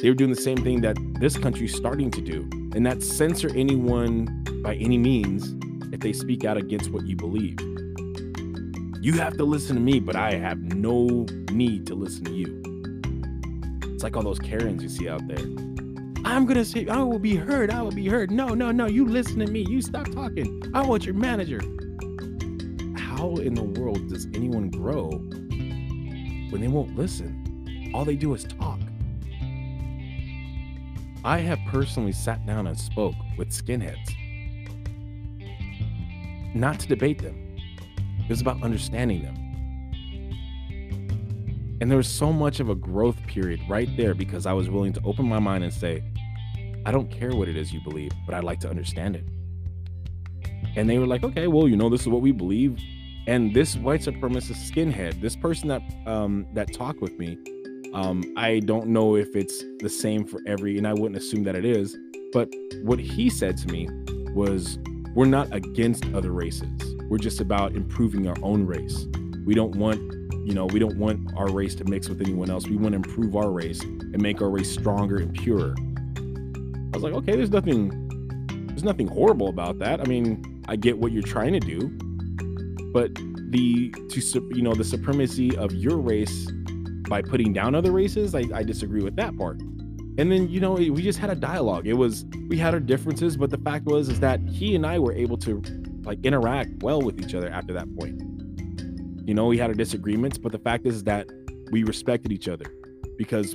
They 0.00 0.08
were 0.08 0.16
doing 0.16 0.30
the 0.30 0.40
same 0.40 0.56
thing 0.56 0.80
that 0.80 0.96
this 1.20 1.36
country's 1.36 1.76
starting 1.76 2.10
to 2.10 2.22
do, 2.22 2.48
and 2.74 2.86
that's 2.86 3.06
censor 3.06 3.50
anyone 3.54 4.44
by 4.64 4.76
any 4.76 4.96
means 4.96 5.54
if 5.92 6.00
they 6.00 6.14
speak 6.14 6.44
out 6.44 6.56
against 6.56 6.90
what 6.90 7.06
you 7.06 7.16
believe. 7.16 7.58
You 9.02 9.14
have 9.14 9.38
to 9.38 9.44
listen 9.44 9.76
to 9.76 9.80
me, 9.80 9.98
but 9.98 10.14
I 10.14 10.34
have 10.34 10.58
no 10.58 11.24
need 11.52 11.86
to 11.86 11.94
listen 11.94 12.24
to 12.26 12.32
you. 12.32 12.62
It's 13.94 14.02
like 14.02 14.14
all 14.14 14.22
those 14.22 14.38
Karens 14.38 14.82
you 14.82 14.90
see 14.90 15.08
out 15.08 15.26
there. 15.26 15.38
I'm 16.26 16.44
gonna 16.44 16.66
say 16.66 16.86
I 16.86 17.02
will 17.02 17.18
be 17.18 17.34
heard. 17.34 17.70
I 17.70 17.80
will 17.80 17.92
be 17.92 18.06
heard. 18.08 18.30
No, 18.30 18.48
no, 18.48 18.70
no. 18.70 18.86
You 18.86 19.06
listen 19.06 19.38
to 19.38 19.46
me. 19.46 19.64
You 19.66 19.80
stop 19.80 20.10
talking. 20.10 20.62
I 20.74 20.82
want 20.82 21.06
your 21.06 21.14
manager. 21.14 21.60
How 22.98 23.36
in 23.36 23.54
the 23.54 23.64
world 23.80 24.06
does 24.10 24.26
anyone 24.34 24.68
grow 24.68 25.08
when 25.08 26.60
they 26.60 26.68
won't 26.68 26.94
listen? 26.94 27.90
All 27.94 28.04
they 28.04 28.16
do 28.16 28.34
is 28.34 28.44
talk. 28.44 28.80
I 31.24 31.38
have 31.38 31.58
personally 31.68 32.12
sat 32.12 32.44
down 32.44 32.66
and 32.66 32.78
spoke 32.78 33.14
with 33.38 33.48
skinheads. 33.48 34.14
Not 36.54 36.80
to 36.80 36.86
debate 36.88 37.22
them. 37.22 37.49
It 38.30 38.34
was 38.34 38.42
about 38.42 38.62
understanding 38.62 39.22
them. 39.22 39.34
And 41.80 41.90
there 41.90 41.96
was 41.96 42.06
so 42.06 42.32
much 42.32 42.60
of 42.60 42.68
a 42.68 42.76
growth 42.76 43.16
period 43.26 43.60
right 43.68 43.88
there 43.96 44.14
because 44.14 44.46
I 44.46 44.52
was 44.52 44.70
willing 44.70 44.92
to 44.92 45.00
open 45.04 45.28
my 45.28 45.40
mind 45.40 45.64
and 45.64 45.74
say, 45.74 46.04
I 46.86 46.92
don't 46.92 47.10
care 47.10 47.34
what 47.34 47.48
it 47.48 47.56
is 47.56 47.72
you 47.72 47.80
believe, 47.80 48.12
but 48.26 48.36
I'd 48.36 48.44
like 48.44 48.60
to 48.60 48.70
understand 48.70 49.16
it. 49.16 49.24
And 50.76 50.88
they 50.88 50.98
were 51.00 51.08
like, 51.08 51.24
okay, 51.24 51.48
well, 51.48 51.66
you 51.66 51.74
know, 51.74 51.88
this 51.88 52.02
is 52.02 52.08
what 52.08 52.22
we 52.22 52.30
believe. 52.30 52.78
And 53.26 53.52
this 53.52 53.74
white 53.74 54.02
supremacist 54.02 54.70
skinhead, 54.70 55.20
this 55.20 55.34
person 55.34 55.66
that 55.66 55.82
um 56.06 56.46
that 56.54 56.72
talked 56.72 57.00
with 57.00 57.18
me, 57.18 57.36
um, 57.94 58.22
I 58.36 58.60
don't 58.60 58.86
know 58.90 59.16
if 59.16 59.34
it's 59.34 59.64
the 59.80 59.88
same 59.88 60.24
for 60.24 60.38
every, 60.46 60.78
and 60.78 60.86
I 60.86 60.92
wouldn't 60.92 61.16
assume 61.16 61.42
that 61.42 61.56
it 61.56 61.64
is. 61.64 61.98
But 62.32 62.48
what 62.84 63.00
he 63.00 63.28
said 63.28 63.56
to 63.56 63.66
me 63.66 63.88
was, 64.34 64.78
we're 65.14 65.26
not 65.26 65.52
against 65.54 66.04
other 66.14 66.32
races. 66.32 66.68
We're 67.08 67.18
just 67.18 67.40
about 67.40 67.74
improving 67.74 68.28
our 68.28 68.36
own 68.42 68.66
race. 68.66 69.06
We 69.44 69.54
don't 69.54 69.74
want, 69.76 70.00
you 70.46 70.54
know, 70.54 70.66
we 70.66 70.78
don't 70.78 70.96
want 70.96 71.32
our 71.36 71.50
race 71.50 71.74
to 71.76 71.84
mix 71.84 72.08
with 72.08 72.20
anyone 72.20 72.50
else. 72.50 72.68
We 72.68 72.76
want 72.76 72.92
to 72.92 72.96
improve 72.96 73.34
our 73.34 73.50
race 73.50 73.80
and 73.80 74.20
make 74.20 74.40
our 74.40 74.48
race 74.48 74.70
stronger 74.70 75.16
and 75.16 75.34
purer. 75.34 75.74
I 75.76 76.96
was 76.96 77.02
like, 77.02 77.12
okay, 77.14 77.36
there's 77.36 77.50
nothing 77.50 78.08
there's 78.68 78.84
nothing 78.84 79.08
horrible 79.08 79.48
about 79.48 79.78
that. 79.80 80.00
I 80.00 80.04
mean, 80.04 80.62
I 80.68 80.76
get 80.76 80.98
what 80.98 81.12
you're 81.12 81.22
trying 81.22 81.52
to 81.52 81.60
do, 81.60 81.88
but 82.92 83.14
the 83.50 83.90
to 83.90 84.50
you 84.54 84.62
know 84.62 84.74
the 84.74 84.84
supremacy 84.84 85.56
of 85.56 85.72
your 85.74 85.98
race 85.98 86.48
by 87.08 87.20
putting 87.20 87.52
down 87.52 87.74
other 87.74 87.90
races, 87.90 88.34
I, 88.34 88.44
I 88.54 88.62
disagree 88.62 89.02
with 89.02 89.16
that 89.16 89.36
part. 89.36 89.60
And 90.18 90.30
then 90.30 90.48
you 90.48 90.60
know 90.60 90.72
we 90.72 91.02
just 91.02 91.18
had 91.18 91.30
a 91.30 91.34
dialogue. 91.34 91.86
It 91.86 91.94
was 91.94 92.24
we 92.48 92.58
had 92.58 92.74
our 92.74 92.80
differences, 92.80 93.36
but 93.36 93.50
the 93.50 93.58
fact 93.58 93.86
was 93.86 94.08
is 94.08 94.20
that 94.20 94.40
he 94.48 94.74
and 94.74 94.84
I 94.84 94.98
were 94.98 95.12
able 95.12 95.38
to 95.38 95.62
like 96.04 96.24
interact 96.24 96.82
well 96.82 97.00
with 97.00 97.20
each 97.20 97.34
other 97.34 97.48
after 97.48 97.72
that 97.74 97.94
point. 97.96 98.20
You 99.26 99.34
know, 99.34 99.46
we 99.46 99.58
had 99.58 99.70
our 99.70 99.74
disagreements, 99.74 100.38
but 100.38 100.52
the 100.52 100.58
fact 100.58 100.86
is 100.86 101.04
that 101.04 101.28
we 101.70 101.84
respected 101.84 102.32
each 102.32 102.48
other 102.48 102.66
because 103.16 103.54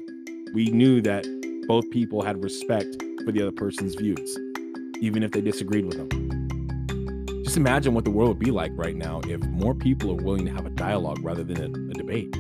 we 0.53 0.67
knew 0.67 1.01
that 1.01 1.25
both 1.67 1.89
people 1.91 2.21
had 2.21 2.41
respect 2.43 2.95
for 3.25 3.31
the 3.31 3.41
other 3.41 3.51
person's 3.51 3.95
views, 3.95 4.37
even 5.01 5.23
if 5.23 5.31
they 5.31 5.41
disagreed 5.41 5.85
with 5.85 5.97
them. 5.97 7.43
Just 7.43 7.57
imagine 7.57 7.93
what 7.93 8.05
the 8.05 8.11
world 8.11 8.29
would 8.29 8.39
be 8.39 8.51
like 8.51 8.71
right 8.75 8.95
now 8.95 9.21
if 9.27 9.41
more 9.47 9.73
people 9.75 10.11
are 10.11 10.23
willing 10.23 10.45
to 10.45 10.51
have 10.51 10.65
a 10.65 10.69
dialogue 10.69 11.19
rather 11.21 11.43
than 11.43 11.59
a, 11.59 11.65
a 11.65 11.93
debate, 11.93 12.35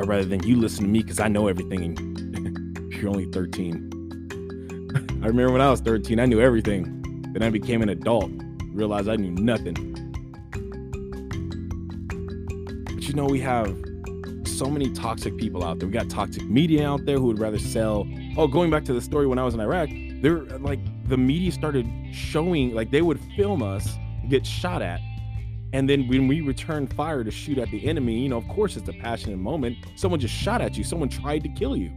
or 0.00 0.06
rather 0.06 0.24
than 0.24 0.42
you 0.42 0.56
listen 0.56 0.84
to 0.84 0.90
me 0.90 1.00
because 1.00 1.20
I 1.20 1.28
know 1.28 1.48
everything. 1.48 2.15
You're 3.00 3.10
only 3.10 3.26
13. 3.26 3.92
I 5.22 5.26
remember 5.26 5.52
when 5.52 5.60
I 5.60 5.70
was 5.70 5.80
13, 5.80 6.20
I 6.20 6.26
knew 6.26 6.40
everything. 6.40 7.02
Then 7.32 7.42
I 7.42 7.50
became 7.50 7.82
an 7.82 7.88
adult, 7.88 8.30
realized 8.72 9.08
I 9.08 9.16
knew 9.16 9.30
nothing. 9.32 9.74
But 12.84 13.08
you 13.08 13.14
know, 13.14 13.26
we 13.26 13.40
have 13.40 13.76
so 14.46 14.66
many 14.66 14.90
toxic 14.90 15.36
people 15.36 15.64
out 15.64 15.78
there. 15.78 15.88
We 15.88 15.92
got 15.92 16.08
toxic 16.08 16.44
media 16.44 16.88
out 16.88 17.04
there 17.04 17.18
who 17.18 17.26
would 17.26 17.38
rather 17.38 17.58
sell. 17.58 18.06
Oh, 18.36 18.46
going 18.46 18.70
back 18.70 18.84
to 18.86 18.94
the 18.94 19.02
story 19.02 19.26
when 19.26 19.38
I 19.38 19.44
was 19.44 19.54
in 19.54 19.60
Iraq, 19.60 19.90
they're 20.22 20.42
uh, 20.52 20.58
like 20.58 20.80
the 21.08 21.16
media 21.16 21.52
started 21.52 21.86
showing 22.12 22.74
like 22.74 22.90
they 22.90 23.02
would 23.02 23.20
film 23.36 23.62
us 23.62 23.88
get 24.28 24.46
shot 24.46 24.82
at. 24.82 25.00
And 25.72 25.90
then 25.90 26.08
when 26.08 26.26
we 26.26 26.40
return 26.40 26.86
fire 26.86 27.22
to 27.22 27.30
shoot 27.30 27.58
at 27.58 27.70
the 27.70 27.86
enemy, 27.86 28.18
you 28.20 28.28
know, 28.28 28.38
of 28.38 28.48
course 28.48 28.76
it's 28.76 28.88
a 28.88 28.94
passionate 28.94 29.36
moment. 29.36 29.76
Someone 29.94 30.20
just 30.20 30.34
shot 30.34 30.60
at 30.62 30.76
you, 30.78 30.84
someone 30.84 31.08
tried 31.08 31.42
to 31.42 31.48
kill 31.50 31.76
you. 31.76 31.90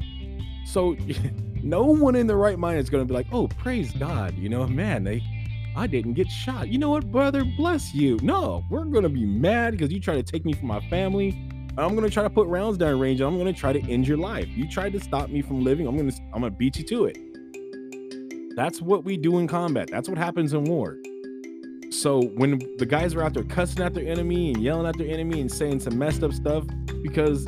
So 0.70 0.96
no 1.64 1.84
one 1.84 2.16
in 2.16 2.28
the 2.28 2.36
right 2.36 2.60
mind 2.60 2.80
is 2.80 2.90
going 2.90 3.02
to 3.04 3.08
be 3.08 3.14
like, 3.14 3.28
"Oh, 3.32 3.48
praise 3.48 3.92
God, 3.94 4.38
you 4.38 4.50
know, 4.50 4.68
man, 4.68 5.04
they 5.04 5.24
I 5.76 5.88
didn't 5.88 6.14
get 6.14 6.28
shot. 6.28 6.68
You 6.70 6.78
know 6.78 6.90
what, 6.90 7.12
brother? 7.12 7.44
Bless 7.58 7.94
you. 7.94 8.20
No, 8.22 8.64
we're 8.70 8.86
going 8.86 9.04
to 9.04 9.10
be 9.10 9.26
mad 9.26 9.72
because 9.72 9.92
you 9.92 10.00
try 10.00 10.16
to 10.16 10.24
take 10.24 10.46
me 10.46 10.54
from 10.54 10.68
my 10.68 10.82
family. 10.90 11.50
I'm 11.78 11.96
gonna 11.96 12.10
try 12.10 12.24
to 12.24 12.30
put 12.30 12.48
rounds 12.48 12.78
down 12.78 13.00
range. 13.00 13.22
I'm 13.22 13.38
gonna 13.38 13.54
try 13.54 13.72
to 13.72 13.80
end 13.90 14.06
your 14.06 14.18
life. 14.18 14.50
You 14.50 14.68
tried 14.68 14.92
to 14.94 15.00
stop 15.00 15.30
me 15.30 15.42
from 15.42 15.64
living. 15.64 15.88
I'm 15.88 15.96
gonna 15.96 16.12
I'm 16.34 16.42
gonna 16.42 16.50
beat 16.50 16.78
you 16.78 16.84
to 16.86 17.06
it. 17.06 17.18
That's 18.56 18.82
what 18.82 19.06
we 19.06 19.16
do 19.16 19.38
in 19.38 19.48
combat. 19.48 19.90
That's 19.90 20.10
what 20.10 20.18
happens 20.18 20.52
in 20.52 20.66
war. 20.66 20.98
So 21.92 22.24
when 22.36 22.60
the 22.78 22.86
guys 22.86 23.16
are 23.16 23.24
out 23.24 23.34
there 23.34 23.44
cussing 23.44 23.82
at 23.82 23.94
their 23.94 24.06
enemy 24.06 24.52
and 24.52 24.62
yelling 24.62 24.88
at 24.88 24.98
their 24.98 25.08
enemy 25.08 25.40
and 25.40 25.50
saying 25.50 25.80
some 25.80 25.98
messed 25.98 26.22
up 26.22 26.34
stuff 26.34 26.66
because 27.02 27.46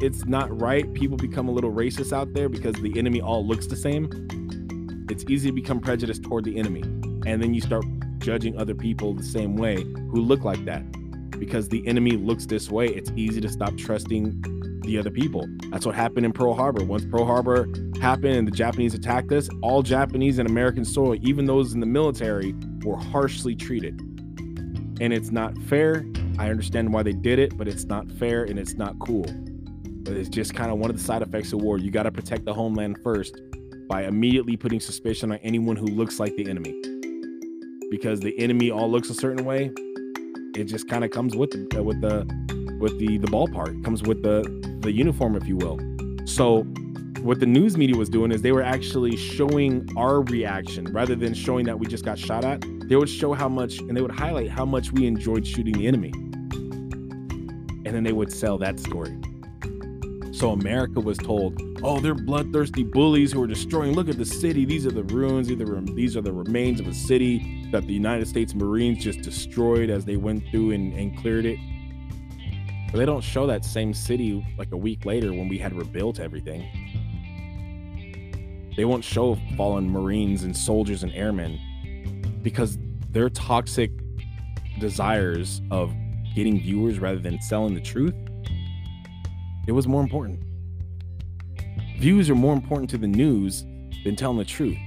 it's 0.00 0.26
not 0.26 0.60
right, 0.60 0.92
people 0.94 1.16
become 1.16 1.48
a 1.48 1.52
little 1.52 1.72
racist 1.72 2.12
out 2.12 2.32
there 2.34 2.48
because 2.48 2.74
the 2.76 2.98
enemy 2.98 3.20
all 3.20 3.46
looks 3.46 3.66
the 3.66 3.76
same. 3.76 4.08
It's 5.10 5.24
easy 5.28 5.48
to 5.48 5.54
become 5.54 5.80
prejudiced 5.80 6.22
toward 6.22 6.44
the 6.44 6.58
enemy. 6.58 6.82
And 7.26 7.42
then 7.42 7.54
you 7.54 7.60
start 7.60 7.84
judging 8.18 8.58
other 8.58 8.74
people 8.74 9.14
the 9.14 9.22
same 9.22 9.56
way 9.56 9.82
who 9.82 10.20
look 10.20 10.44
like 10.44 10.64
that 10.64 10.84
because 11.38 11.68
the 11.68 11.86
enemy 11.86 12.12
looks 12.12 12.46
this 12.46 12.70
way, 12.70 12.86
it's 12.86 13.10
easy 13.16 13.40
to 13.40 13.48
stop 13.48 13.76
trusting 13.76 14.80
the 14.82 14.98
other 14.98 15.10
people. 15.10 15.46
That's 15.70 15.86
what 15.86 15.94
happened 15.94 16.26
in 16.26 16.32
Pearl 16.32 16.54
Harbor. 16.54 16.84
Once 16.84 17.04
Pearl 17.04 17.24
Harbor 17.24 17.68
happened 18.00 18.36
and 18.36 18.46
the 18.46 18.52
Japanese 18.52 18.94
attacked 18.94 19.32
us, 19.32 19.48
all 19.62 19.82
Japanese 19.82 20.38
and 20.38 20.48
American 20.48 20.84
soil, 20.84 21.16
even 21.22 21.46
those 21.46 21.72
in 21.72 21.80
the 21.80 21.86
military, 21.86 22.54
were 22.84 22.96
harshly 22.96 23.54
treated. 23.54 23.98
And 25.00 25.12
it's 25.12 25.30
not 25.30 25.56
fair. 25.62 26.06
I 26.38 26.50
understand 26.50 26.92
why 26.92 27.02
they 27.02 27.12
did 27.12 27.38
it, 27.38 27.56
but 27.56 27.68
it's 27.68 27.84
not 27.84 28.10
fair 28.12 28.44
and 28.44 28.58
it's 28.58 28.74
not 28.74 28.98
cool. 28.98 29.26
But 30.06 30.16
it's 30.16 30.28
just 30.28 30.54
kind 30.54 30.70
of 30.70 30.78
one 30.78 30.88
of 30.88 30.96
the 30.96 31.02
side 31.02 31.22
effects 31.22 31.52
of 31.52 31.60
war. 31.60 31.78
You 31.78 31.90
got 31.90 32.04
to 32.04 32.12
protect 32.12 32.44
the 32.44 32.54
homeland 32.54 32.98
first 33.02 33.40
by 33.88 34.04
immediately 34.04 34.56
putting 34.56 34.78
suspicion 34.78 35.32
on 35.32 35.38
anyone 35.38 35.74
who 35.74 35.86
looks 35.86 36.20
like 36.20 36.36
the 36.36 36.48
enemy. 36.48 36.80
Because 37.90 38.20
the 38.20 38.38
enemy 38.38 38.70
all 38.70 38.90
looks 38.90 39.10
a 39.10 39.14
certain 39.14 39.44
way, 39.44 39.72
it 40.54 40.64
just 40.64 40.88
kind 40.88 41.04
of 41.04 41.10
comes 41.10 41.36
with 41.36 41.50
the, 41.50 41.82
with 41.82 42.00
the 42.00 42.24
with 42.80 42.98
the 42.98 43.18
the 43.18 43.26
ballpark, 43.26 43.84
comes 43.84 44.02
with 44.02 44.22
the 44.22 44.42
the 44.80 44.92
uniform, 44.92 45.34
if 45.34 45.46
you 45.46 45.56
will. 45.56 45.78
So 46.24 46.62
what 47.22 47.40
the 47.40 47.46
news 47.46 47.76
media 47.76 47.96
was 47.96 48.08
doing 48.08 48.30
is 48.30 48.42
they 48.42 48.52
were 48.52 48.62
actually 48.62 49.16
showing 49.16 49.88
our 49.96 50.22
reaction 50.22 50.84
rather 50.92 51.16
than 51.16 51.34
showing 51.34 51.66
that 51.66 51.78
we 51.78 51.86
just 51.86 52.04
got 52.04 52.18
shot 52.18 52.44
at. 52.44 52.62
They 52.88 52.94
would 52.94 53.08
show 53.08 53.32
how 53.32 53.48
much 53.48 53.78
and 53.78 53.96
they 53.96 54.02
would 54.02 54.12
highlight 54.12 54.50
how 54.50 54.64
much 54.64 54.92
we 54.92 55.06
enjoyed 55.06 55.44
shooting 55.44 55.74
the 55.74 55.88
enemy. 55.88 56.12
And 57.84 57.86
then 57.86 58.04
they 58.04 58.12
would 58.12 58.32
sell 58.32 58.58
that 58.58 58.78
story. 58.78 59.18
So 60.36 60.50
America 60.50 61.00
was 61.00 61.16
told, 61.16 61.58
"Oh, 61.82 61.98
they're 61.98 62.14
bloodthirsty 62.14 62.82
bullies 62.82 63.32
who 63.32 63.42
are 63.42 63.46
destroying. 63.46 63.94
Look 63.94 64.10
at 64.10 64.18
the 64.18 64.26
city. 64.26 64.66
These 64.66 64.84
are 64.84 64.90
the 64.90 65.02
ruins. 65.04 65.48
These 65.48 66.14
are 66.14 66.20
the 66.20 66.32
remains 66.32 66.78
of 66.78 66.86
a 66.86 66.92
city 66.92 67.66
that 67.72 67.86
the 67.86 67.94
United 67.94 68.28
States 68.28 68.54
Marines 68.54 69.02
just 69.02 69.22
destroyed 69.22 69.88
as 69.88 70.04
they 70.04 70.18
went 70.18 70.44
through 70.50 70.72
and, 70.72 70.92
and 70.92 71.16
cleared 71.16 71.46
it." 71.46 71.58
But 72.92 72.98
they 72.98 73.06
don't 73.06 73.24
show 73.24 73.46
that 73.46 73.64
same 73.64 73.94
city 73.94 74.46
like 74.58 74.72
a 74.72 74.76
week 74.76 75.06
later 75.06 75.32
when 75.32 75.48
we 75.48 75.56
had 75.56 75.72
rebuilt 75.72 76.20
everything. 76.20 76.66
They 78.76 78.84
won't 78.84 79.04
show 79.04 79.38
fallen 79.56 79.88
Marines 79.88 80.44
and 80.44 80.54
soldiers 80.54 81.02
and 81.02 81.12
airmen 81.14 81.58
because 82.42 82.78
their 83.10 83.30
toxic 83.30 83.90
desires 84.80 85.62
of 85.70 85.94
getting 86.34 86.60
viewers 86.60 86.98
rather 86.98 87.20
than 87.20 87.40
selling 87.40 87.72
the 87.72 87.80
truth 87.80 88.14
it 89.66 89.72
was 89.72 89.86
more 89.86 90.02
important. 90.02 90.40
Views 91.98 92.30
are 92.30 92.34
more 92.34 92.54
important 92.54 92.90
to 92.90 92.98
the 92.98 93.06
news 93.06 93.64
than 94.04 94.14
telling 94.16 94.38
the 94.38 94.44
truth, 94.44 94.78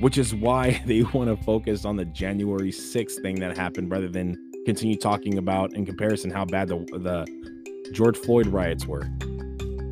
which 0.00 0.18
is 0.18 0.34
why 0.34 0.82
they 0.86 1.02
want 1.02 1.28
to 1.28 1.42
focus 1.44 1.84
on 1.84 1.96
the 1.96 2.04
January 2.04 2.70
6th 2.70 3.22
thing 3.22 3.36
that 3.36 3.56
happened 3.56 3.90
rather 3.90 4.08
than 4.08 4.36
continue 4.66 4.96
talking 4.96 5.38
about 5.38 5.74
in 5.74 5.86
comparison 5.86 6.30
how 6.30 6.44
bad 6.44 6.68
the, 6.68 6.76
the 6.76 7.90
George 7.92 8.16
Floyd 8.16 8.46
riots 8.46 8.86
were, 8.86 9.08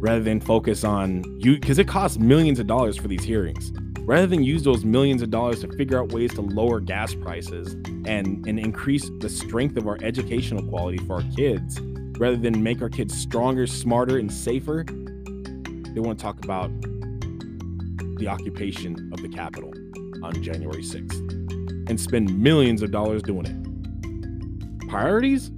rather 0.01 0.22
than 0.22 0.40
focus 0.40 0.83
on 0.83 1.22
you 1.38 1.59
because 1.59 1.79
it 1.79 1.87
costs 1.87 2.18
millions 2.18 2.59
of 2.59 2.66
dollars 2.66 2.96
for 2.96 3.09
these 3.09 3.22
hearings. 3.22 3.72
Rather 4.01 4.27
than 4.27 4.42
use 4.42 4.64
those 4.64 4.85
millions 4.85 5.22
of 5.22 5.31
dollars 5.31 5.61
to 5.61 5.68
figure 5.77 6.01
out 6.01 6.11
ways 6.11 6.35
to 6.35 6.40
lower 6.40 6.81
gas 6.81 7.14
prices 7.14 7.75
and, 8.05 8.44
and 8.48 8.59
increase 8.59 9.09
the 9.20 9.29
strength 9.29 9.77
of 9.77 9.87
our 9.87 9.96
educational 10.03 10.61
quality 10.68 10.98
for 11.07 11.14
our 11.14 11.22
kids, 11.37 11.81
rather 12.22 12.37
than 12.37 12.62
make 12.62 12.80
our 12.80 12.88
kids 12.88 13.18
stronger, 13.18 13.66
smarter, 13.66 14.16
and 14.16 14.32
safer, 14.32 14.85
they 14.87 15.98
want 15.98 16.16
to 16.16 16.22
talk 16.22 16.38
about 16.44 16.70
the 18.18 18.28
occupation 18.28 19.11
of 19.12 19.20
the 19.20 19.28
Capitol 19.28 19.72
on 20.22 20.40
January 20.40 20.85
6th 20.85 21.18
and 21.90 22.00
spend 22.00 22.38
millions 22.38 22.80
of 22.80 22.92
dollars 22.92 23.24
doing 23.24 23.44
it. 23.44 24.88
Priorities? 24.88 25.50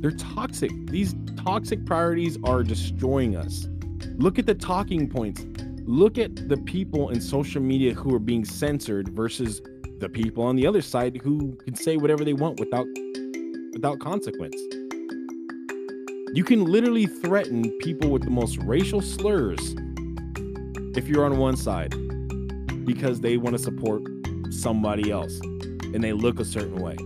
They're 0.00 0.10
toxic. 0.10 0.72
These 0.88 1.14
toxic 1.36 1.86
priorities 1.86 2.36
are 2.42 2.64
destroying 2.64 3.36
us. 3.36 3.68
Look 4.16 4.36
at 4.40 4.46
the 4.46 4.54
talking 4.54 5.08
points. 5.08 5.46
Look 5.86 6.18
at 6.18 6.48
the 6.48 6.56
people 6.56 7.10
in 7.10 7.20
social 7.20 7.62
media 7.62 7.94
who 7.94 8.12
are 8.16 8.18
being 8.18 8.44
censored 8.44 9.10
versus 9.10 9.62
the 10.00 10.08
people 10.08 10.42
on 10.42 10.56
the 10.56 10.66
other 10.66 10.82
side 10.82 11.20
who 11.22 11.54
can 11.64 11.76
say 11.76 11.96
whatever 11.96 12.24
they 12.24 12.34
want 12.34 12.58
without 12.58 12.86
without 13.72 14.00
consequence. 14.00 14.56
You 16.34 16.44
can 16.44 16.64
literally 16.64 17.06
threaten 17.06 17.70
people 17.78 18.10
with 18.10 18.22
the 18.22 18.30
most 18.30 18.58
racial 18.58 19.00
slurs 19.00 19.74
if 20.94 21.08
you're 21.08 21.24
on 21.24 21.38
one 21.38 21.56
side 21.56 21.94
because 22.84 23.20
they 23.20 23.38
want 23.38 23.56
to 23.56 23.62
support 23.62 24.02
somebody 24.50 25.10
else 25.10 25.40
and 25.40 26.04
they 26.04 26.12
look 26.12 26.38
a 26.38 26.44
certain 26.44 26.76
way. 26.76 26.96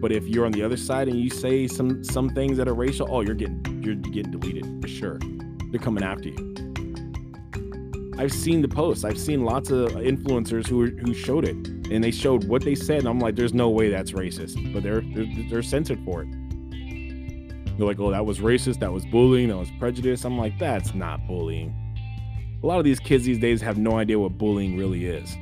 But 0.00 0.12
if 0.12 0.28
you're 0.28 0.44
on 0.44 0.52
the 0.52 0.62
other 0.62 0.76
side 0.76 1.08
and 1.08 1.18
you 1.18 1.30
say 1.30 1.66
some 1.66 2.04
some 2.04 2.28
things 2.28 2.58
that 2.58 2.68
are 2.68 2.74
racial, 2.74 3.08
oh, 3.10 3.22
you're 3.22 3.34
getting 3.34 3.64
you're 3.82 3.94
getting 3.94 4.32
deleted 4.32 4.66
for 4.82 4.88
sure. 4.88 5.18
They're 5.70 5.80
coming 5.80 6.04
after 6.04 6.28
you. 6.28 6.54
I've 8.18 8.32
seen 8.32 8.60
the 8.60 8.68
posts. 8.68 9.04
I've 9.04 9.18
seen 9.18 9.44
lots 9.44 9.70
of 9.70 9.92
influencers 9.92 10.66
who 10.66 10.86
who 10.86 11.14
showed 11.14 11.46
it, 11.46 11.56
and 11.90 12.04
they 12.04 12.10
showed 12.10 12.44
what 12.44 12.62
they 12.62 12.74
said, 12.74 12.98
and 12.98 13.08
I'm 13.08 13.18
like, 13.18 13.34
there's 13.34 13.54
no 13.54 13.70
way 13.70 13.88
that's 13.88 14.12
racist, 14.12 14.72
but 14.74 14.82
they're 14.82 15.00
they're, 15.00 15.26
they're 15.48 15.62
censored 15.62 16.04
for 16.04 16.22
it. 16.22 16.28
They're 17.78 17.86
like, 17.86 18.00
oh, 18.00 18.10
that 18.10 18.26
was 18.26 18.40
racist, 18.40 18.80
that 18.80 18.92
was 18.92 19.06
bullying, 19.06 19.48
that 19.48 19.56
was 19.56 19.70
prejudice. 19.78 20.24
I'm 20.24 20.36
like, 20.36 20.58
that's 20.58 20.94
not 20.94 21.24
bullying. 21.28 21.72
A 22.60 22.66
lot 22.66 22.78
of 22.78 22.84
these 22.84 22.98
kids 22.98 23.24
these 23.24 23.38
days 23.38 23.60
have 23.62 23.78
no 23.78 23.98
idea 23.98 24.18
what 24.18 24.36
bullying 24.36 24.76
really 24.76 25.06
is. 25.06 25.36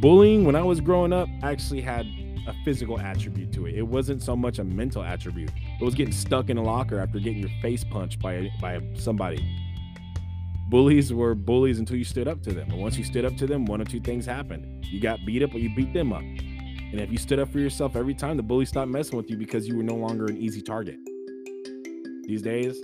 Bullying, 0.00 0.44
when 0.44 0.54
I 0.54 0.62
was 0.62 0.80
growing 0.80 1.12
up, 1.12 1.28
actually 1.42 1.80
had 1.80 2.06
a 2.46 2.54
physical 2.64 3.00
attribute 3.00 3.52
to 3.54 3.66
it. 3.66 3.74
It 3.74 3.82
wasn't 3.82 4.22
so 4.22 4.36
much 4.36 4.60
a 4.60 4.64
mental 4.64 5.02
attribute. 5.02 5.50
It 5.80 5.84
was 5.84 5.96
getting 5.96 6.14
stuck 6.14 6.48
in 6.48 6.58
a 6.58 6.62
locker 6.62 7.00
after 7.00 7.18
getting 7.18 7.40
your 7.40 7.50
face 7.60 7.82
punched 7.82 8.20
by 8.20 8.48
by 8.60 8.80
somebody. 8.94 9.44
Bullies 10.70 11.12
were 11.12 11.34
bullies 11.34 11.80
until 11.80 11.96
you 11.96 12.04
stood 12.04 12.28
up 12.28 12.42
to 12.42 12.52
them. 12.52 12.70
And 12.70 12.80
once 12.80 12.96
you 12.96 13.04
stood 13.04 13.24
up 13.24 13.36
to 13.38 13.46
them, 13.46 13.64
one 13.64 13.80
or 13.80 13.84
two 13.84 14.00
things 14.00 14.26
happened. 14.26 14.84
You 14.84 15.00
got 15.00 15.18
beat 15.26 15.42
up 15.42 15.54
or 15.54 15.58
you 15.58 15.74
beat 15.74 15.92
them 15.92 16.12
up. 16.12 16.22
And 16.90 17.00
if 17.00 17.12
you 17.12 17.18
stood 17.18 17.38
up 17.38 17.52
for 17.52 17.58
yourself 17.58 17.96
every 17.96 18.14
time, 18.14 18.36
the 18.36 18.42
bully 18.42 18.64
stopped 18.64 18.90
messing 18.90 19.16
with 19.16 19.28
you 19.28 19.36
because 19.36 19.68
you 19.68 19.76
were 19.76 19.82
no 19.82 19.94
longer 19.94 20.26
an 20.26 20.38
easy 20.38 20.62
target. 20.62 20.98
These 22.24 22.42
days, 22.42 22.80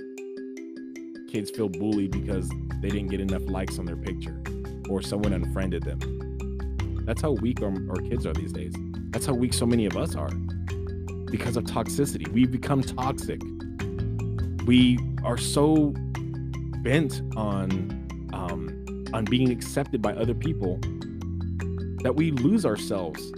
kids 1.31 1.51
feel 1.51 1.69
bullied 1.69 2.11
because 2.11 2.49
they 2.81 2.91
didn't 2.91 3.09
get 3.09 3.21
enough 3.21 3.43
likes 3.47 3.79
on 3.79 3.87
their 3.87 3.97
picture 3.97 4.43
or 4.91 5.01
someone 5.01 5.33
unfriended 5.33 5.83
them. 5.83 5.99
That's 7.07 7.23
how 7.23 7.33
weak 7.33 7.63
our, 7.63 7.73
our 7.91 7.97
kids 7.97 8.27
are 8.27 8.35
these 8.35 8.53
days. 8.53 8.75
That's 9.11 9.27
how 9.27 9.33
weak 9.33 9.55
so 9.55 9.65
many 9.65 9.87
of 9.87 9.97
us 9.97 10.15
are 10.17 10.31
because 11.31 11.57
of 11.57 11.65
toxicity. 11.65 12.29
We've 12.29 12.51
become 12.51 12.83
toxic. 12.83 13.41
We 14.67 14.99
are 15.25 15.39
so 15.39 15.95
bent 16.83 17.23
on 17.37 18.01
um, 18.33 19.07
on 19.13 19.25
being 19.25 19.51
accepted 19.51 20.03
by 20.03 20.13
other 20.15 20.35
people 20.35 20.79
that 22.03 22.15
we 22.15 22.33
lose 22.33 22.67
ourselves. 22.67 23.33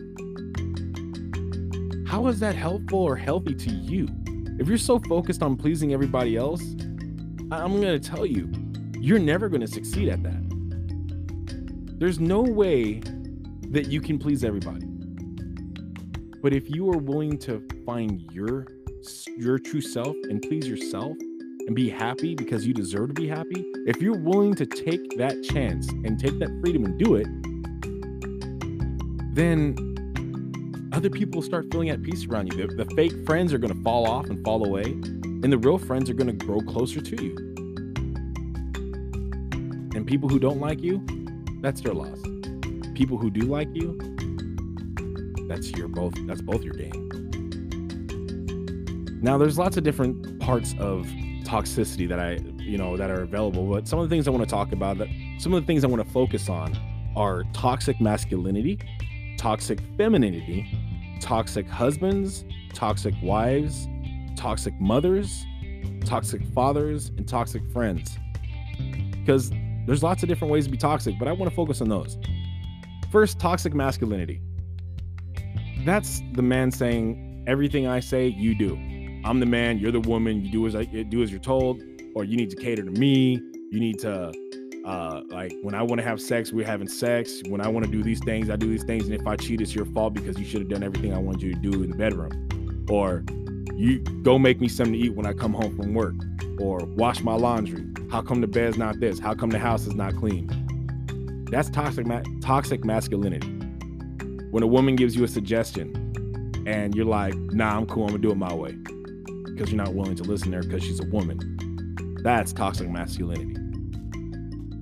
How 2.07 2.29
is 2.29 2.39
that 2.39 2.55
helpful 2.55 3.01
or 3.01 3.17
healthy 3.17 3.55
to 3.55 3.71
you? 3.71 4.09
If 4.61 4.69
you're 4.69 4.79
so 4.79 5.01
focused 5.01 5.43
on 5.43 5.57
pleasing 5.57 5.93
everybody 5.93 6.37
else, 6.37 6.63
I'm 7.51 7.81
going 7.81 7.83
to 7.83 7.99
tell 7.99 8.25
you, 8.25 8.51
you're 9.01 9.19
never 9.19 9.49
going 9.49 9.61
to 9.61 9.67
succeed 9.67 10.09
at 10.09 10.23
that. 10.23 11.99
There's 11.99 12.21
no 12.21 12.43
way 12.43 13.01
that 13.71 13.89
you 13.89 14.01
can 14.01 14.21
please 14.21 14.45
everybody. 14.45 14.87
But 16.43 16.53
if 16.53 16.71
you 16.71 16.89
are 16.93 16.99
willing 16.99 17.39
to 17.39 17.67
find 17.85 18.23
your 18.33 18.67
your 19.37 19.59
true 19.59 19.81
self 19.81 20.17
and 20.31 20.41
please 20.43 20.67
yourself 20.67 21.17
and 21.67 21.75
be 21.75 21.89
happy 21.89 22.35
because 22.35 22.67
you 22.67 22.73
deserve 22.73 23.09
to 23.09 23.15
be 23.15 23.27
happy, 23.27 23.65
if 23.87 24.01
you're 24.01 24.19
willing 24.19 24.55
to 24.55 24.65
take 24.65 25.19
that 25.19 25.43
chance 25.43 25.89
and 25.89 26.21
take 26.21 26.39
that 26.39 26.51
freedom 26.63 26.85
and 26.85 26.99
do 26.99 27.17
it, 27.17 27.27
then 29.35 29.96
other 30.97 31.11
people 31.11 31.43
start 31.43 31.67
feeling 31.71 31.91
at 31.91 32.03
peace 32.03 32.27
around 32.27 32.51
you. 32.51 32.67
The, 32.67 32.85
the 32.85 32.95
fake 32.95 33.13
friends 33.27 33.53
are 33.53 33.59
going 33.59 33.73
to 33.73 33.83
fall 33.83 34.07
off 34.07 34.31
and 34.31 34.43
fall 34.43 34.65
away, 34.65 34.85
and 34.85 35.53
the 35.53 35.59
real 35.59 35.77
friends 35.77 36.09
are 36.09 36.15
going 36.15 36.39
to 36.39 36.47
grow 36.47 36.61
closer 36.61 37.03
to 37.03 37.23
you. 37.23 37.37
And 39.95 40.07
people 40.07 40.27
who 40.31 40.39
don't 40.39 40.59
like 40.59 40.81
you, 40.81 41.05
that's 41.61 41.83
their 41.83 41.93
loss. 41.93 42.19
People 42.95 43.19
who 43.19 43.31
do 43.31 43.43
like 43.43 43.69
you, 43.75 43.99
that's 45.49 45.71
your 45.73 45.89
both 45.89 46.15
that's 46.27 46.41
both 46.41 46.63
your 46.63 46.73
gain. 46.73 47.03
Now 49.21 49.37
there's 49.37 49.59
lots 49.59 49.77
of 49.77 49.85
different 49.85 50.41
parts 50.41 50.75
of 50.79 51.07
toxicity 51.45 52.09
that 52.09 52.19
I, 52.19 52.39
you 52.59 52.79
know, 52.79 52.97
that 52.97 53.11
are 53.11 53.21
available, 53.21 53.67
but 53.67 53.87
some 53.87 53.99
of 53.99 54.09
the 54.09 54.15
things 54.15 54.27
I 54.27 54.31
want 54.31 54.45
to 54.45 54.51
talk 54.51 54.73
about 54.73 54.97
that 54.97 55.09
some 55.39 55.53
of 55.53 55.63
the 55.63 55.67
things 55.67 55.85
I 55.85 55.89
want 55.89 56.03
to 56.03 56.11
focus 56.11 56.49
on 56.49 56.75
are 57.15 57.45
toxic 57.53 58.01
masculinity, 58.01 58.79
toxic 59.37 59.81
femininity, 59.97 60.67
toxic 61.21 61.69
husbands, 61.69 62.45
toxic 62.75 63.15
wives, 63.23 63.89
toxic 64.37 64.75
mothers, 64.81 65.45
toxic 66.05 66.43
fathers, 66.55 67.09
and 67.17 67.27
toxic 67.27 67.63
friends. 67.73 68.19
Because 69.11 69.51
there's 69.87 70.03
lots 70.03 70.23
of 70.23 70.29
different 70.29 70.53
ways 70.53 70.65
to 70.67 70.71
be 70.71 70.77
toxic, 70.77 71.19
but 71.19 71.29
I 71.29 71.33
want 71.33 71.51
to 71.51 71.57
focus 71.57 71.81
on 71.81 71.89
those. 71.89 72.19
First, 73.11 73.39
toxic 73.39 73.75
masculinity. 73.75 74.41
That's 75.85 76.23
the 76.33 76.43
man 76.43 76.71
saying, 76.71 77.45
everything 77.47 77.87
I 77.87 78.01
say, 78.01 78.27
you 78.27 78.55
do. 78.55 78.75
I'm 79.25 79.41
the 79.41 79.47
man, 79.47 79.79
you're 79.79 79.93
the 79.93 80.01
woman, 80.01 80.45
you 80.45 80.51
do 80.51 80.67
as 80.67 80.75
I 80.77 80.85
do 80.85 81.23
as 81.23 81.31
you're 81.31 81.41
told, 81.41 81.83
or 82.15 82.25
you 82.25 82.37
need 82.37 82.51
to 82.51 82.57
cater 82.57 82.83
to 82.85 82.91
me. 82.91 83.41
You 83.71 83.81
need 83.81 83.99
to 84.01 84.33
uh, 84.87 85.23
like 85.31 85.53
when 85.63 85.75
I 85.75 85.83
want 85.83 86.01
to 86.01 86.07
have 86.07 86.21
sex, 86.21 86.53
we're 86.53 86.65
having 86.65 86.87
sex. 86.87 87.43
When 87.49 87.61
I 87.61 87.67
want 87.67 87.85
to 87.85 87.91
do 87.91 88.05
these 88.05 88.21
things, 88.21 88.49
I 88.49 88.57
do 88.57 88.71
these 88.71 88.85
things. 88.85 89.07
And 89.07 89.15
if 89.15 89.27
I 89.27 89.35
cheat, 89.35 89.61
it's 89.61 89.75
your 89.75 89.85
fault 89.87 90.15
because 90.15 90.39
you 90.39 90.45
should 90.45 90.61
have 90.61 90.69
done 90.69 90.85
everything 90.85 91.13
I 91.13 91.19
wanted 91.19 91.43
you 91.43 91.55
to 91.55 91.61
do 91.61 91.83
in 91.83 91.91
the 91.91 91.97
bedroom. 91.97 92.87
Or 92.89 93.25
you 93.75 93.99
go 93.99 94.39
make 94.39 94.61
me 94.61 94.69
something 94.69 94.93
to 94.93 94.99
eat 94.99 95.15
when 95.15 95.27
I 95.27 95.33
come 95.33 95.53
home 95.53 95.75
from 95.77 95.93
work. 95.93 96.15
Or 96.61 96.79
wash 96.85 97.21
my 97.21 97.35
laundry. 97.35 97.85
How 98.13 98.23
come 98.23 98.41
the 98.41 98.47
bed's 98.47 98.79
not 98.79 99.01
this? 99.01 99.19
How 99.19 99.35
come 99.35 99.51
the 99.51 99.59
house 99.59 99.89
is 99.89 99.95
not 99.97 100.15
clean? 100.15 100.47
That's 101.51 101.69
toxic 101.69 102.07
ma- 102.07 102.23
toxic 102.41 102.85
masculinity. 102.85 103.49
When 104.53 104.63
a 104.63 104.69
woman 104.69 104.95
gives 104.95 105.17
you 105.17 105.25
a 105.25 105.29
suggestion 105.29 106.55
and 106.65 106.95
you're 106.95 107.05
like, 107.07 107.35
nah, 107.35 107.77
I'm 107.77 107.87
cool, 107.87 108.05
I'm 108.05 108.11
gonna 108.11 108.23
do 108.23 108.31
it 108.31 108.37
my 108.37 108.55
way. 108.55 108.73
Because 109.47 109.73
you're 109.73 109.83
not 109.83 109.95
willing 109.95 110.15
to 110.15 110.23
listen 110.23 110.53
to 110.53 110.59
her 110.59 110.63
because 110.63 110.85
she's 110.85 111.01
a 111.01 111.07
woman. 111.07 112.19
That's 112.23 112.53
toxic 112.53 112.89
masculinity 112.89 113.66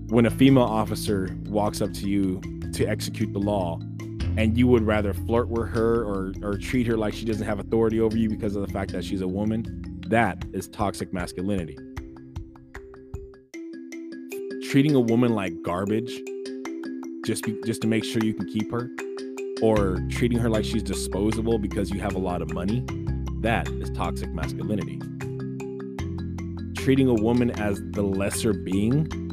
when 0.08 0.26
a 0.26 0.30
female 0.30 0.64
officer 0.64 1.28
walks 1.46 1.80
up 1.80 1.92
to 1.94 2.08
you 2.08 2.40
to 2.72 2.86
execute 2.86 3.32
the 3.32 3.38
law 3.38 3.78
and 4.36 4.58
you 4.58 4.66
would 4.66 4.82
rather 4.82 5.14
flirt 5.14 5.48
with 5.48 5.68
her 5.68 6.02
or 6.02 6.32
or 6.42 6.58
treat 6.58 6.86
her 6.86 6.96
like 6.96 7.14
she 7.14 7.24
doesn't 7.24 7.46
have 7.46 7.58
authority 7.58 8.00
over 8.00 8.16
you 8.16 8.28
because 8.28 8.56
of 8.56 8.66
the 8.66 8.72
fact 8.72 8.92
that 8.92 9.04
she's 9.04 9.20
a 9.20 9.28
woman 9.28 10.00
that 10.08 10.44
is 10.52 10.68
toxic 10.68 11.12
masculinity. 11.12 11.76
Treating 14.64 14.94
a 14.94 15.00
woman 15.00 15.34
like 15.34 15.52
garbage 15.62 16.20
just 17.24 17.44
be, 17.44 17.58
just 17.64 17.80
to 17.82 17.86
make 17.88 18.04
sure 18.04 18.22
you 18.22 18.34
can 18.34 18.46
keep 18.46 18.70
her 18.70 18.90
or 19.62 19.98
treating 20.10 20.38
her 20.38 20.50
like 20.50 20.64
she's 20.64 20.82
disposable 20.82 21.58
because 21.58 21.90
you 21.90 22.00
have 22.00 22.14
a 22.14 22.18
lot 22.18 22.42
of 22.42 22.52
money 22.52 22.84
that 23.40 23.68
is 23.68 23.90
toxic 23.90 24.30
masculinity. 24.30 24.98
Treating 26.74 27.08
a 27.08 27.14
woman 27.14 27.50
as 27.52 27.80
the 27.92 28.02
lesser 28.02 28.52
being 28.52 29.23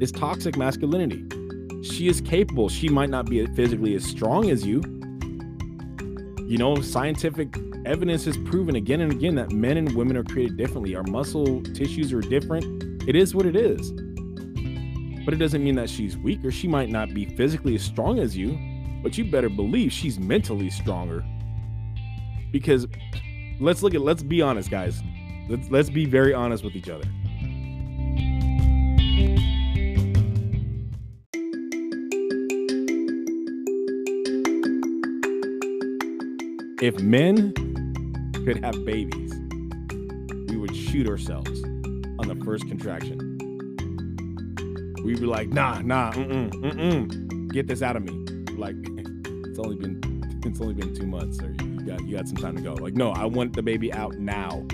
is 0.00 0.10
toxic 0.10 0.56
masculinity. 0.56 1.24
She 1.82 2.08
is 2.08 2.20
capable. 2.20 2.68
She 2.68 2.88
might 2.88 3.10
not 3.10 3.26
be 3.26 3.44
physically 3.54 3.94
as 3.94 4.04
strong 4.04 4.50
as 4.50 4.66
you. 4.66 4.82
You 6.46 6.58
know, 6.58 6.80
scientific 6.80 7.54
evidence 7.86 8.24
has 8.24 8.36
proven 8.38 8.76
again 8.76 9.00
and 9.00 9.12
again 9.12 9.34
that 9.36 9.52
men 9.52 9.76
and 9.76 9.94
women 9.94 10.16
are 10.16 10.24
created 10.24 10.56
differently. 10.56 10.94
Our 10.96 11.02
muscle 11.04 11.62
tissues 11.62 12.12
are 12.12 12.20
different. 12.20 13.08
It 13.08 13.14
is 13.14 13.34
what 13.34 13.46
it 13.46 13.56
is. 13.56 13.92
But 15.24 15.34
it 15.34 15.38
doesn't 15.38 15.62
mean 15.62 15.76
that 15.76 15.88
she's 15.88 16.16
weaker. 16.16 16.50
She 16.50 16.66
might 16.66 16.88
not 16.88 17.14
be 17.14 17.24
physically 17.36 17.74
as 17.74 17.82
strong 17.82 18.18
as 18.18 18.36
you, 18.36 18.58
but 19.02 19.16
you 19.16 19.30
better 19.30 19.48
believe 19.48 19.92
she's 19.92 20.18
mentally 20.18 20.70
stronger. 20.70 21.24
Because 22.52 22.86
let's 23.60 23.82
look 23.82 23.94
at 23.94 24.00
let's 24.00 24.22
be 24.22 24.42
honest, 24.42 24.70
guys. 24.70 25.02
Let's 25.48 25.70
let's 25.70 25.90
be 25.90 26.04
very 26.04 26.34
honest 26.34 26.64
with 26.64 26.74
each 26.74 26.88
other. 26.88 27.04
If 36.80 36.98
men 37.00 37.52
could 38.44 38.64
have 38.64 38.84
babies, 38.86 39.34
we 40.48 40.56
would 40.56 40.74
shoot 40.74 41.06
ourselves 41.06 41.62
on 41.62 42.26
the 42.26 42.40
first 42.44 42.66
contraction. 42.68 43.18
We'd 45.04 45.20
be 45.20 45.26
like, 45.26 45.48
nah, 45.48 45.80
nah, 45.80 46.12
mm-mm, 46.12 46.50
mm-mm. 46.50 47.52
get 47.52 47.66
this 47.66 47.82
out 47.82 47.96
of 47.96 48.02
me. 48.02 48.12
Like, 48.54 48.76
it's 49.46 49.58
only 49.58 49.76
been 49.76 50.00
it's 50.44 50.60
only 50.60 50.74
been 50.74 50.94
two 50.94 51.06
months, 51.06 51.42
or 51.42 51.50
you 51.50 51.80
got 51.80 52.00
you 52.06 52.16
got 52.16 52.28
some 52.28 52.36
time 52.36 52.56
to 52.56 52.62
go. 52.62 52.74
Like, 52.74 52.94
no, 52.94 53.10
I 53.10 53.26
want 53.26 53.54
the 53.54 53.62
baby 53.62 53.92
out 53.92 54.14
now. 54.14 54.66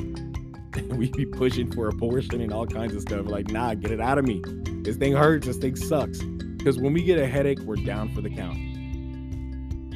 We'd 0.90 1.12
be 1.12 1.26
pushing 1.26 1.72
for 1.72 1.88
abortion 1.88 2.40
and 2.40 2.52
all 2.52 2.66
kinds 2.66 2.94
of 2.94 3.02
stuff. 3.02 3.26
Like, 3.26 3.50
nah, 3.50 3.74
get 3.74 3.90
it 3.90 4.00
out 4.00 4.18
of 4.18 4.24
me. 4.24 4.42
This 4.82 4.96
thing 4.96 5.12
hurts. 5.12 5.46
This 5.46 5.56
thing 5.56 5.74
sucks. 5.74 6.20
Because 6.20 6.78
when 6.78 6.92
we 6.92 7.02
get 7.02 7.18
a 7.18 7.26
headache, 7.26 7.60
we're 7.60 7.76
down 7.76 8.14
for 8.14 8.20
the 8.20 8.30
count. 8.30 8.58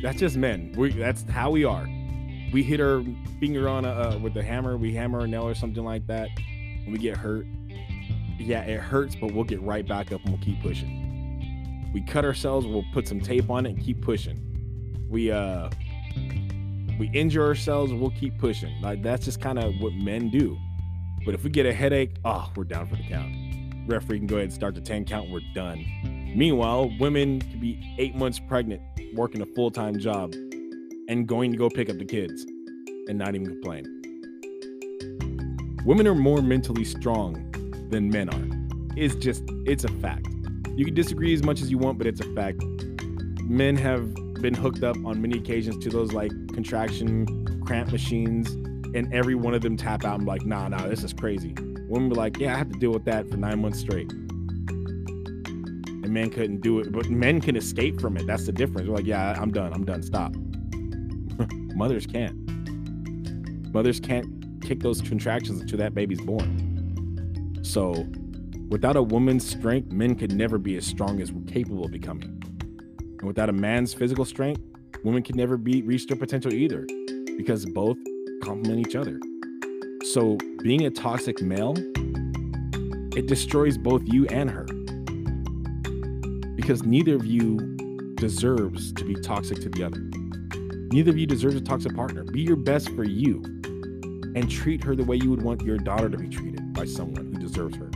That's 0.03 0.19
just 0.19 0.37
men. 0.37 0.73
We 0.77 0.93
that's 0.93 1.23
how 1.31 1.51
we 1.51 1.65
are. 1.65 1.87
We 2.53 2.63
hit 2.63 2.81
our 2.81 3.05
finger 3.39 3.69
on 3.69 3.85
a 3.85 3.91
uh, 3.91 4.19
with 4.19 4.35
the 4.35 4.43
hammer. 4.43 4.77
We 4.77 4.95
hammer 4.95 5.21
a 5.21 5.27
nail 5.27 5.47
or 5.47 5.55
something 5.55 5.85
like 5.85 6.07
that. 6.09 6.29
When 6.85 6.93
we 6.93 6.99
get 6.99 7.17
hurt, 7.17 7.47
yeah, 8.39 8.63
it 8.63 8.81
hurts, 8.81 9.15
but 9.15 9.33
we'll 9.33 9.45
get 9.45 9.61
right 9.63 9.87
back 9.87 10.13
up 10.13 10.21
and 10.25 10.31
we'll 10.31 10.43
keep 10.43 10.61
pushing. 10.63 11.91
We 11.93 12.01
cut 12.01 12.25
ourselves. 12.25 12.67
We'll 12.67 12.85
put 12.93 13.07
some 13.07 13.21
tape 13.21 13.51
on 13.51 13.67
it 13.67 13.71
and 13.71 13.81
keep 13.81 14.01
pushing. 14.01 15.07
We 15.09 15.31
uh 15.31 15.71
we 16.99 17.11
injure 17.15 17.45
ourselves. 17.45 17.93
We'll 17.93 18.11
keep 18.11 18.39
pushing. 18.39 18.81
Like 18.83 19.03
that's 19.03 19.25
just 19.25 19.41
kind 19.41 19.59
of 19.59 19.75
what 19.81 19.93
men 19.95 20.31
do. 20.31 20.59
But 21.25 21.35
if 21.35 21.45
we 21.45 21.51
get 21.51 21.67
a 21.67 21.73
headache, 21.73 22.17
oh, 22.25 22.51
we're 22.57 22.65
down 22.65 22.87
for 22.87 22.97
the 22.97 23.03
count. 23.03 23.35
Referee 23.87 24.19
can 24.19 24.27
go 24.27 24.37
ahead 24.37 24.45
and 24.45 24.53
start 24.53 24.75
the 24.75 24.81
10 24.81 25.05
count. 25.05 25.31
We're 25.31 25.41
done. 25.55 25.85
Meanwhile, 26.35 26.93
women 26.99 27.41
could 27.41 27.61
be 27.61 27.95
eight 27.99 28.15
months 28.15 28.39
pregnant, 28.39 28.83
working 29.15 29.43
a 29.43 29.47
full 29.47 29.71
time 29.71 29.99
job, 29.99 30.33
and 31.11 31.27
going 31.27 31.51
to 31.51 31.59
go 31.59 31.69
pick 31.69 31.91
up 31.91 31.99
the 31.99 32.05
kids 32.05 32.47
and 33.09 33.19
not 33.19 33.35
even 33.35 33.45
complain. 33.45 33.85
Women 35.85 36.07
are 36.07 36.15
more 36.15 36.41
mentally 36.41 36.85
strong 36.85 37.51
than 37.91 38.09
men 38.09 38.29
are. 38.29 38.97
It's 38.97 39.17
just, 39.17 39.43
it's 39.67 39.83
a 39.83 39.89
fact. 39.89 40.29
You 40.77 40.85
can 40.85 40.95
disagree 40.95 41.35
as 41.35 41.43
much 41.43 41.63
as 41.63 41.71
you 41.71 41.79
want, 41.79 41.99
but 41.99 42.07
it's 42.07 42.21
a 42.21 42.35
fact. 42.35 42.63
Men 43.43 43.77
have 43.77 44.15
been 44.35 44.55
hooked 44.55 44.85
up 44.85 44.97
on 45.05 45.21
many 45.21 45.37
occasions 45.37 45.83
to 45.83 45.91
those 45.91 46.13
like 46.13 46.31
contraction 46.55 47.27
cramp 47.67 47.91
machines 47.91 48.53
and 48.95 49.13
every 49.13 49.35
one 49.35 49.53
of 49.53 49.63
them 49.63 49.77
tap 49.77 50.05
out 50.05 50.15
and 50.15 50.25
be 50.25 50.31
like, 50.31 50.47
nah, 50.47 50.69
nah, 50.69 50.87
this 50.87 51.03
is 51.03 51.13
crazy. 51.13 51.55
Women 51.89 52.11
were 52.11 52.15
like, 52.15 52.39
yeah, 52.39 52.55
I 52.55 52.59
have 52.59 52.71
to 52.71 52.79
deal 52.79 52.93
with 52.93 53.05
that 53.07 53.29
for 53.29 53.37
nine 53.37 53.61
months 53.61 53.81
straight. 53.81 54.13
And 54.13 56.11
men 56.11 56.31
couldn't 56.31 56.61
do 56.61 56.79
it, 56.79 56.93
but 56.93 57.11
men 57.11 57.41
can 57.41 57.57
escape 57.57 58.01
from 58.01 58.17
it. 58.17 58.29
That's 58.29 58.47
the 58.47 58.53
difference. 58.53 58.87
They're 58.87 58.97
like, 58.97 59.07
yeah, 59.07 59.37
I'm 59.41 59.51
done. 59.51 59.73
I'm 59.73 59.85
done. 59.85 60.05
Stop. 60.05 60.37
Mothers 61.81 62.07
can't. 62.07 63.73
Mothers 63.73 64.01
can't 64.01 64.61
kick 64.61 64.81
those 64.81 65.01
contractions 65.01 65.63
until 65.63 65.79
that 65.79 65.95
baby's 65.95 66.21
born. 66.21 67.59
So, 67.63 68.07
without 68.69 68.97
a 68.97 69.03
woman's 69.03 69.49
strength, 69.49 69.91
men 69.91 70.15
could 70.15 70.31
never 70.31 70.59
be 70.59 70.77
as 70.77 70.85
strong 70.85 71.23
as 71.23 71.33
we're 71.33 71.51
capable 71.51 71.87
of 71.87 71.91
becoming. 71.91 72.43
And 72.99 73.23
without 73.23 73.49
a 73.49 73.55
man's 73.55 73.95
physical 73.95 74.27
strength, 74.27 74.61
women 75.05 75.23
can 75.23 75.39
never 75.39 75.57
be 75.57 75.81
reach 75.81 76.07
their 76.07 76.19
potential 76.19 76.53
either, 76.53 76.87
because 77.39 77.65
both 77.65 77.97
complement 78.43 78.87
each 78.87 78.95
other. 78.95 79.19
So 80.05 80.37
being 80.63 80.85
a 80.85 80.91
toxic 80.91 81.41
male, 81.41 81.73
it 83.17 83.27
destroys 83.27 83.79
both 83.79 84.03
you 84.05 84.27
and 84.27 84.51
her. 84.51 84.67
Because 86.57 86.83
neither 86.83 87.15
of 87.15 87.25
you 87.25 87.57
deserves 88.17 88.93
to 88.93 89.05
be 89.07 89.15
toxic 89.15 89.63
to 89.63 89.71
the 89.71 89.83
other. 89.83 90.10
Neither 90.93 91.11
of 91.11 91.19
you 91.19 91.27
deserves 91.27 91.55
a 91.55 91.61
toxic 91.61 91.95
partner. 91.95 92.25
Be 92.25 92.41
your 92.41 92.57
best 92.57 92.89
for 92.91 93.05
you 93.05 93.43
and 94.35 94.51
treat 94.51 94.83
her 94.83 94.97
the 94.97 95.05
way 95.05 95.17
you 95.17 95.31
would 95.31 95.43
want 95.43 95.63
your 95.63 95.79
daughter 95.79 96.09
to 96.09 96.19
be 96.19 96.29
treated 96.29 96.73
by 96.73 96.85
someone 96.85 97.33
who 97.33 97.39
deserves 97.39 97.77
her. 97.77 97.91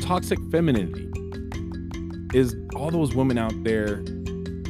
Toxic 0.00 0.38
femininity 0.50 1.08
is 2.34 2.54
all 2.74 2.90
those 2.90 3.14
women 3.14 3.36
out 3.36 3.52
there 3.64 3.96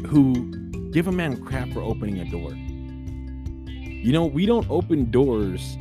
who 0.07 0.51
give 0.91 1.07
a 1.07 1.13
man 1.13 1.43
crap 1.45 1.69
for 1.71 1.81
opening 1.81 2.19
a 2.19 2.31
door. 2.31 2.53
You 2.53 4.13
know, 4.13 4.25
we 4.25 4.47
don't 4.47 4.69
open 4.71 5.11
doors 5.11 5.77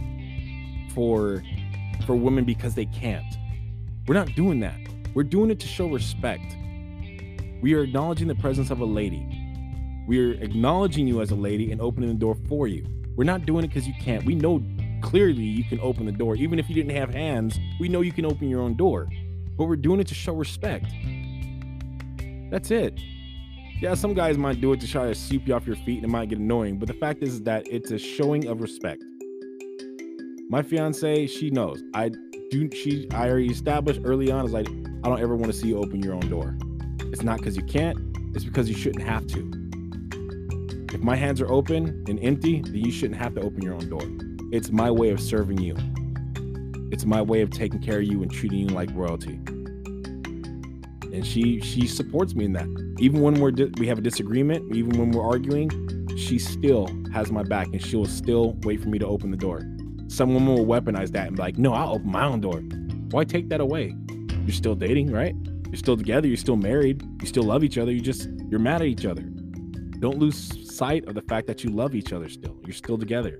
for 0.93 1.41
for 2.05 2.15
women 2.15 2.43
because 2.43 2.75
they 2.75 2.85
can't. 2.85 3.37
We're 4.07 4.15
not 4.15 4.35
doing 4.35 4.59
that. 4.61 4.77
We're 5.13 5.23
doing 5.23 5.49
it 5.49 5.59
to 5.61 5.67
show 5.67 5.87
respect. 5.87 6.55
We 7.61 7.73
are 7.73 7.83
acknowledging 7.83 8.27
the 8.27 8.35
presence 8.35 8.69
of 8.69 8.81
a 8.81 8.85
lady. 8.85 9.40
We're 10.07 10.33
acknowledging 10.33 11.07
you 11.07 11.21
as 11.21 11.31
a 11.31 11.35
lady 11.35 11.71
and 11.71 11.81
opening 11.81 12.09
the 12.09 12.15
door 12.15 12.35
for 12.47 12.67
you. 12.67 12.85
We're 13.15 13.23
not 13.23 13.45
doing 13.45 13.63
it 13.65 13.67
because 13.67 13.87
you 13.87 13.93
can't. 14.01 14.25
We 14.25 14.35
know 14.35 14.63
clearly 15.01 15.43
you 15.43 15.63
can 15.63 15.79
open 15.79 16.05
the 16.05 16.11
door. 16.11 16.35
Even 16.35 16.59
if 16.59 16.69
you 16.69 16.75
didn't 16.75 16.95
have 16.95 17.13
hands, 17.13 17.59
we 17.79 17.87
know 17.89 18.01
you 18.01 18.11
can 18.11 18.25
open 18.25 18.49
your 18.49 18.61
own 18.61 18.75
door. 18.75 19.07
But 19.57 19.65
we're 19.65 19.75
doing 19.75 19.99
it 19.99 20.07
to 20.07 20.15
show 20.15 20.33
respect. 20.33 20.85
That's 22.49 22.71
it 22.71 22.99
yeah, 23.81 23.95
some 23.95 24.13
guys 24.13 24.37
might 24.37 24.61
do 24.61 24.73
it 24.73 24.79
to 24.81 24.87
try 24.87 25.07
to 25.07 25.15
sweep 25.15 25.47
you 25.47 25.55
off 25.55 25.65
your 25.65 25.75
feet 25.75 25.97
and 25.97 26.05
it 26.05 26.09
might 26.09 26.29
get 26.29 26.37
annoying, 26.37 26.77
but 26.77 26.87
the 26.87 26.93
fact 26.93 27.23
is 27.23 27.41
that 27.41 27.67
it's 27.67 27.89
a 27.89 27.97
showing 27.97 28.45
of 28.47 28.61
respect. 28.61 29.03
My 30.49 30.61
fiance, 30.61 31.25
she 31.25 31.49
knows. 31.49 31.81
I 31.95 32.11
do 32.51 32.69
she 32.71 33.07
I 33.11 33.27
already 33.27 33.47
established 33.47 34.01
early 34.03 34.31
on 34.31 34.45
is 34.45 34.51
like 34.51 34.67
I 34.67 35.09
don't 35.09 35.19
ever 35.19 35.35
want 35.35 35.51
to 35.51 35.57
see 35.57 35.69
you 35.69 35.79
open 35.79 36.03
your 36.03 36.13
own 36.13 36.29
door. 36.29 36.55
It's 37.11 37.23
not 37.23 37.39
because 37.39 37.57
you 37.57 37.63
can't, 37.63 37.97
it's 38.35 38.45
because 38.45 38.69
you 38.69 38.75
shouldn't 38.75 39.03
have 39.03 39.25
to. 39.27 39.60
If 41.01 41.05
my 41.05 41.15
hands 41.15 41.41
are 41.41 41.51
open 41.51 42.05
and 42.07 42.19
empty, 42.21 42.61
then 42.61 42.75
you 42.75 42.91
shouldn't 42.91 43.19
have 43.19 43.33
to 43.33 43.41
open 43.41 43.63
your 43.63 43.73
own 43.73 43.89
door. 43.89 44.03
It's 44.53 44.69
my 44.69 44.91
way 44.91 45.09
of 45.09 45.19
serving 45.19 45.59
you. 45.59 45.75
It's 46.91 47.05
my 47.05 47.23
way 47.23 47.41
of 47.41 47.49
taking 47.49 47.81
care 47.81 47.97
of 47.97 48.03
you 48.03 48.21
and 48.21 48.31
treating 48.31 48.59
you 48.59 48.67
like 48.67 48.91
royalty 48.93 49.39
and 51.11 51.25
she 51.25 51.59
she 51.59 51.87
supports 51.87 52.35
me 52.35 52.45
in 52.45 52.53
that. 52.53 52.67
Even 52.99 53.21
when 53.21 53.39
we're 53.39 53.51
we 53.79 53.87
have 53.87 53.97
a 53.97 54.01
disagreement, 54.01 54.75
even 54.75 54.97
when 54.97 55.09
we're 55.09 55.25
arguing, 55.25 55.69
she 56.15 56.37
still 56.37 56.87
has 57.11 57.31
my 57.31 57.41
back, 57.41 57.65
and 57.73 57.83
she'll 57.83 58.05
still 58.05 58.53
wait 58.61 58.79
for 58.79 58.89
me 58.89 58.99
to 58.99 59.07
open 59.07 59.31
the 59.31 59.37
door. 59.37 59.61
Some 60.07 60.35
women 60.35 60.53
will 60.53 60.67
weaponize 60.67 61.11
that 61.13 61.27
and 61.27 61.35
be 61.35 61.41
like, 61.41 61.57
"No, 61.57 61.73
I'll 61.73 61.93
open 61.95 62.11
my 62.11 62.25
own 62.25 62.41
door." 62.41 62.59
Why 63.09 63.23
take 63.23 63.49
that 63.49 63.59
away? 63.59 63.95
You're 64.45 64.53
still 64.53 64.75
dating, 64.75 65.11
right? 65.11 65.35
You're 65.65 65.77
still 65.77 65.97
together. 65.97 66.27
You're 66.27 66.37
still 66.37 66.57
married. 66.57 67.03
You 67.21 67.27
still 67.27 67.43
love 67.43 67.63
each 67.63 67.79
other. 67.79 67.91
You 67.91 68.01
just 68.01 68.29
you're 68.49 68.59
mad 68.59 68.81
at 68.81 68.87
each 68.87 69.05
other. 69.05 69.23
Don't 69.99 70.17
lose 70.17 70.51
sight 70.71 71.05
of 71.07 71.15
the 71.15 71.21
fact 71.21 71.47
that 71.47 71.63
you 71.63 71.69
love 71.69 71.93
each 71.95 72.13
other 72.13 72.29
still. 72.29 72.57
You're 72.65 72.73
still 72.73 72.97
together. 72.97 73.39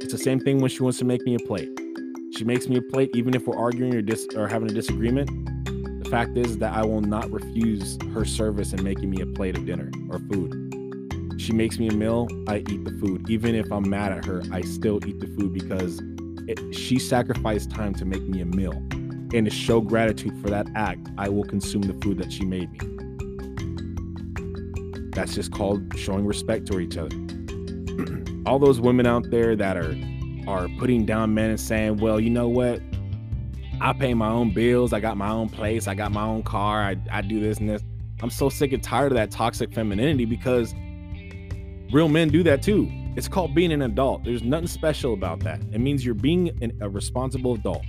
It's 0.00 0.12
the 0.12 0.18
same 0.18 0.40
thing 0.40 0.60
when 0.60 0.70
she 0.70 0.82
wants 0.82 0.98
to 0.98 1.04
make 1.04 1.22
me 1.26 1.34
a 1.34 1.38
plate. 1.40 1.68
She 2.36 2.44
makes 2.44 2.68
me 2.68 2.76
a 2.76 2.82
plate 2.82 3.10
even 3.14 3.34
if 3.34 3.46
we're 3.46 3.58
arguing 3.58 3.94
or 3.94 4.02
dis- 4.02 4.28
or 4.36 4.48
having 4.48 4.70
a 4.70 4.74
disagreement 4.74 5.30
the 6.04 6.10
fact 6.10 6.36
is 6.36 6.58
that 6.58 6.74
I 6.74 6.84
will 6.84 7.00
not 7.00 7.30
refuse 7.30 7.98
her 8.12 8.26
service 8.26 8.74
in 8.74 8.84
making 8.84 9.08
me 9.08 9.22
a 9.22 9.26
plate 9.26 9.56
of 9.56 9.64
dinner 9.64 9.90
or 10.10 10.18
food. 10.18 10.52
She 11.38 11.54
makes 11.54 11.78
me 11.78 11.88
a 11.88 11.92
meal, 11.92 12.28
I 12.46 12.58
eat 12.58 12.84
the 12.84 12.94
food. 13.00 13.30
Even 13.30 13.54
if 13.54 13.72
I'm 13.72 13.88
mad 13.88 14.12
at 14.12 14.26
her, 14.26 14.42
I 14.52 14.60
still 14.60 15.00
eat 15.06 15.18
the 15.18 15.28
food 15.28 15.54
because 15.54 16.02
it, 16.46 16.74
she 16.74 16.98
sacrificed 16.98 17.70
time 17.70 17.94
to 17.94 18.04
make 18.04 18.22
me 18.22 18.42
a 18.42 18.44
meal. 18.44 18.74
And 19.32 19.46
to 19.46 19.50
show 19.50 19.80
gratitude 19.80 20.38
for 20.42 20.50
that 20.50 20.68
act, 20.74 21.08
I 21.16 21.30
will 21.30 21.44
consume 21.44 21.82
the 21.82 21.94
food 21.94 22.18
that 22.18 22.30
she 22.30 22.44
made 22.44 22.70
me. 22.70 22.93
That's 25.14 25.34
just 25.34 25.52
called 25.52 25.96
showing 25.98 26.26
respect 26.26 26.66
to 26.72 26.80
each 26.80 26.96
other. 26.96 27.16
All 28.46 28.58
those 28.58 28.80
women 28.80 29.06
out 29.06 29.30
there 29.30 29.56
that 29.56 29.76
are 29.76 29.96
are 30.46 30.68
putting 30.78 31.06
down 31.06 31.32
men 31.32 31.50
and 31.50 31.60
saying, 31.60 31.98
"Well, 31.98 32.20
you 32.20 32.30
know 32.30 32.48
what? 32.48 32.80
I 33.80 33.92
pay 33.92 34.14
my 34.14 34.28
own 34.28 34.52
bills. 34.52 34.92
I 34.92 35.00
got 35.00 35.16
my 35.16 35.30
own 35.30 35.48
place. 35.48 35.88
I 35.88 35.94
got 35.94 36.12
my 36.12 36.24
own 36.24 36.42
car. 36.42 36.82
I, 36.82 36.96
I 37.10 37.20
do 37.22 37.40
this 37.40 37.58
and 37.58 37.68
this. 37.68 37.82
I'm 38.22 38.30
so 38.30 38.48
sick 38.48 38.72
and 38.72 38.82
tired 38.82 39.12
of 39.12 39.16
that 39.16 39.30
toxic 39.30 39.72
femininity 39.72 40.24
because 40.24 40.74
real 41.92 42.08
men 42.08 42.28
do 42.28 42.42
that 42.44 42.62
too. 42.62 42.88
It's 43.16 43.28
called 43.28 43.54
being 43.54 43.72
an 43.72 43.82
adult. 43.82 44.24
There's 44.24 44.42
nothing 44.42 44.66
special 44.66 45.12
about 45.12 45.40
that. 45.40 45.60
It 45.72 45.78
means 45.78 46.04
you're 46.04 46.14
being 46.14 46.50
an, 46.62 46.76
a 46.80 46.88
responsible 46.88 47.54
adult. 47.54 47.84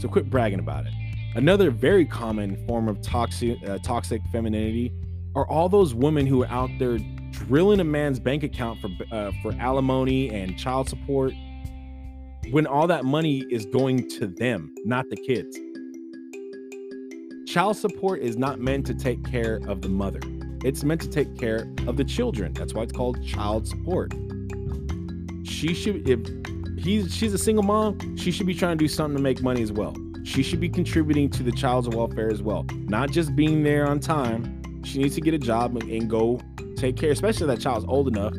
So 0.00 0.08
quit 0.08 0.30
bragging 0.30 0.58
about 0.58 0.86
it. 0.86 0.92
Another 1.34 1.70
very 1.70 2.04
common 2.04 2.64
form 2.66 2.88
of 2.88 3.00
toxic 3.02 3.58
uh, 3.68 3.78
toxic 3.78 4.22
femininity 4.32 4.92
are 5.34 5.46
all 5.48 5.68
those 5.68 5.94
women 5.94 6.26
who 6.26 6.42
are 6.42 6.48
out 6.48 6.70
there 6.78 6.98
drilling 7.30 7.80
a 7.80 7.84
man's 7.84 8.18
bank 8.18 8.42
account 8.42 8.80
for 8.80 8.88
uh, 9.12 9.30
for 9.42 9.52
alimony 9.60 10.30
and 10.30 10.58
child 10.58 10.88
support 10.88 11.32
when 12.50 12.66
all 12.66 12.86
that 12.86 13.04
money 13.04 13.44
is 13.50 13.66
going 13.66 14.08
to 14.08 14.26
them, 14.26 14.74
not 14.84 15.08
the 15.10 15.16
kids. 15.16 15.58
Child 17.46 17.76
support 17.76 18.20
is 18.20 18.36
not 18.36 18.58
meant 18.58 18.86
to 18.86 18.94
take 18.94 19.24
care 19.24 19.60
of 19.66 19.82
the 19.82 19.88
mother. 19.88 20.20
It's 20.64 20.82
meant 20.84 21.00
to 21.02 21.08
take 21.08 21.38
care 21.38 21.66
of 21.86 21.96
the 21.96 22.04
children. 22.04 22.52
That's 22.52 22.74
why 22.74 22.82
it's 22.82 22.92
called 22.92 23.24
child 23.24 23.66
support. 23.66 24.12
She 25.44 25.74
should 25.74 26.08
if 26.08 26.20
he's 26.78 27.14
she's 27.14 27.32
a 27.32 27.38
single 27.38 27.64
mom, 27.64 28.16
she 28.16 28.30
should 28.30 28.46
be 28.46 28.54
trying 28.54 28.76
to 28.78 28.84
do 28.84 28.88
something 28.88 29.16
to 29.16 29.22
make 29.22 29.42
money 29.42 29.62
as 29.62 29.72
well. 29.72 29.94
She 30.24 30.42
should 30.42 30.60
be 30.60 30.68
contributing 30.68 31.30
to 31.30 31.42
the 31.42 31.52
child's 31.52 31.88
welfare 31.88 32.30
as 32.30 32.42
well, 32.42 32.66
not 32.70 33.10
just 33.10 33.34
being 33.34 33.62
there 33.62 33.88
on 33.88 33.98
time. 33.98 34.57
She 34.88 34.98
needs 34.98 35.14
to 35.14 35.20
get 35.20 35.34
a 35.34 35.38
job 35.38 35.76
and, 35.76 35.90
and 35.90 36.08
go 36.08 36.40
take 36.76 36.96
care, 36.96 37.10
especially 37.10 37.50
if 37.50 37.56
that 37.56 37.62
child's 37.62 37.86
old 37.88 38.08
enough 38.08 38.34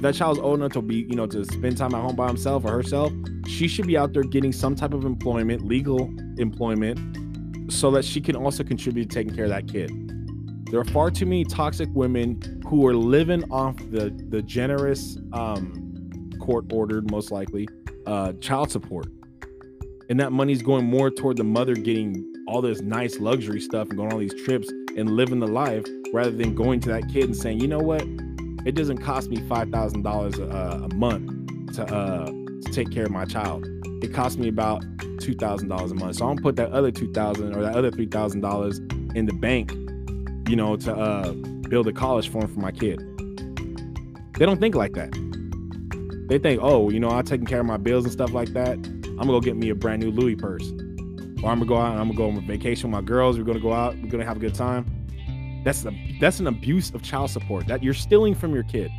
if 0.00 0.02
that 0.02 0.14
child's 0.14 0.38
old 0.38 0.60
enough 0.60 0.72
to 0.72 0.80
be, 0.82 1.06
you 1.10 1.14
know, 1.14 1.26
to 1.26 1.44
spend 1.44 1.76
time 1.76 1.94
at 1.94 2.00
home 2.00 2.16
by 2.16 2.26
himself 2.26 2.64
or 2.64 2.70
herself, 2.70 3.12
she 3.46 3.68
should 3.68 3.86
be 3.86 3.98
out 3.98 4.14
there 4.14 4.22
getting 4.22 4.52
some 4.52 4.74
type 4.74 4.94
of 4.94 5.04
employment, 5.04 5.66
legal 5.66 6.10
employment, 6.38 7.70
so 7.70 7.90
that 7.90 8.02
she 8.02 8.18
can 8.20 8.34
also 8.34 8.64
contribute 8.64 9.10
to 9.10 9.14
taking 9.14 9.34
care 9.34 9.44
of 9.44 9.50
that 9.50 9.68
kid. 9.68 9.90
There 10.70 10.80
are 10.80 10.84
far 10.84 11.10
too 11.10 11.26
many 11.26 11.44
toxic 11.44 11.88
women 11.92 12.62
who 12.66 12.86
are 12.86 12.94
living 12.94 13.44
off 13.50 13.76
the 13.90 14.10
the 14.30 14.40
generous, 14.40 15.18
um, 15.32 16.30
court 16.40 16.72
ordered, 16.72 17.10
most 17.10 17.30
likely, 17.30 17.68
uh, 18.06 18.32
child 18.34 18.70
support, 18.70 19.08
and 20.08 20.18
that 20.20 20.32
money's 20.32 20.62
going 20.62 20.86
more 20.86 21.10
toward 21.10 21.36
the 21.36 21.44
mother 21.44 21.74
getting 21.74 22.24
all 22.46 22.62
this 22.62 22.80
nice 22.80 23.18
luxury 23.18 23.60
stuff 23.60 23.88
and 23.88 23.98
going 23.98 24.12
on 24.12 24.18
these 24.18 24.34
trips 24.44 24.72
and 24.96 25.10
living 25.10 25.40
the 25.40 25.46
life 25.46 25.84
rather 26.12 26.30
than 26.30 26.54
going 26.54 26.80
to 26.80 26.88
that 26.88 27.08
kid 27.08 27.24
and 27.24 27.36
saying, 27.36 27.60
you 27.60 27.68
know 27.68 27.78
what, 27.78 28.02
it 28.66 28.74
doesn't 28.74 28.98
cost 28.98 29.30
me 29.30 29.36
five 29.48 29.70
thousand 29.70 30.02
dollars 30.02 30.38
a 30.38 30.88
month 30.94 31.74
to 31.74 31.84
uh 31.84 32.26
to 32.26 32.72
take 32.72 32.90
care 32.90 33.04
of 33.04 33.10
my 33.10 33.24
child. 33.24 33.66
It 34.02 34.12
costs 34.12 34.38
me 34.38 34.48
about 34.48 34.84
two 35.20 35.34
thousand 35.34 35.68
dollars 35.68 35.92
a 35.92 35.94
month. 35.94 36.16
So 36.16 36.26
I'm 36.26 36.36
gonna 36.36 36.42
put 36.42 36.56
that 36.56 36.72
other 36.72 36.90
two 36.90 37.12
thousand 37.12 37.56
or 37.56 37.62
that 37.62 37.74
other 37.74 37.90
three 37.90 38.06
thousand 38.06 38.40
dollars 38.40 38.78
in 39.14 39.26
the 39.26 39.32
bank, 39.32 39.72
you 40.48 40.56
know, 40.56 40.76
to 40.76 40.94
uh 40.94 41.32
build 41.68 41.86
a 41.88 41.92
college 41.92 42.28
fund 42.28 42.52
for 42.52 42.60
my 42.60 42.72
kid. 42.72 42.98
They 44.38 44.46
don't 44.46 44.58
think 44.58 44.74
like 44.74 44.94
that. 44.94 45.12
They 46.28 46.38
think, 46.38 46.60
oh, 46.62 46.90
you 46.90 47.00
know, 47.00 47.10
I'm 47.10 47.24
taking 47.24 47.46
care 47.46 47.60
of 47.60 47.66
my 47.66 47.76
bills 47.76 48.04
and 48.04 48.12
stuff 48.12 48.32
like 48.32 48.52
that. 48.54 48.74
I'm 48.74 49.16
gonna 49.16 49.32
go 49.32 49.40
get 49.40 49.56
me 49.56 49.70
a 49.70 49.74
brand 49.74 50.02
new 50.02 50.10
Louis 50.10 50.36
purse. 50.36 50.70
Or 51.42 51.50
I'm 51.50 51.58
gonna 51.58 51.66
go 51.66 51.76
out 51.76 51.92
and 51.92 52.00
I'm 52.00 52.08
gonna 52.08 52.32
go 52.32 52.38
on 52.38 52.46
vacation 52.46 52.90
with 52.90 53.00
my 53.00 53.06
girls. 53.06 53.38
We're 53.38 53.44
gonna 53.44 53.60
go 53.60 53.72
out, 53.72 53.96
we're 53.96 54.10
gonna 54.10 54.24
have 54.24 54.36
a 54.36 54.40
good 54.40 54.54
time. 54.54 54.86
That's 55.64 55.84
a 55.84 55.92
that's 56.20 56.40
an 56.40 56.46
abuse 56.46 56.90
of 56.90 57.02
child 57.02 57.30
support. 57.30 57.66
That 57.66 57.82
you're 57.82 57.94
stealing 57.94 58.34
from 58.34 58.54
your 58.54 58.62
kid. 58.64 58.90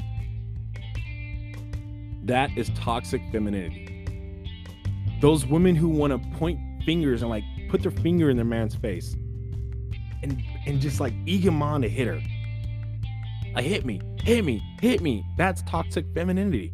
That 2.23 2.49
is 2.55 2.69
toxic 2.69 3.21
femininity. 3.31 4.05
Those 5.21 5.45
women 5.45 5.75
who 5.75 5.89
want 5.89 6.13
to 6.13 6.37
point 6.37 6.59
fingers 6.83 7.21
and 7.21 7.29
like 7.29 7.43
put 7.69 7.81
their 7.81 7.91
finger 7.91 8.29
in 8.29 8.37
their 8.37 8.45
man's 8.45 8.75
face 8.75 9.15
and 10.23 10.43
and 10.65 10.79
just 10.79 10.99
like 10.99 11.13
egg 11.27 11.45
him 11.45 11.61
on 11.61 11.81
to 11.81 11.89
hit 11.89 12.07
her. 12.07 12.21
Like 13.53 13.65
hit 13.65 13.85
me, 13.85 14.01
hit 14.23 14.45
me, 14.45 14.61
hit 14.79 15.01
me. 15.01 15.25
That's 15.37 15.61
toxic 15.63 16.05
femininity. 16.13 16.73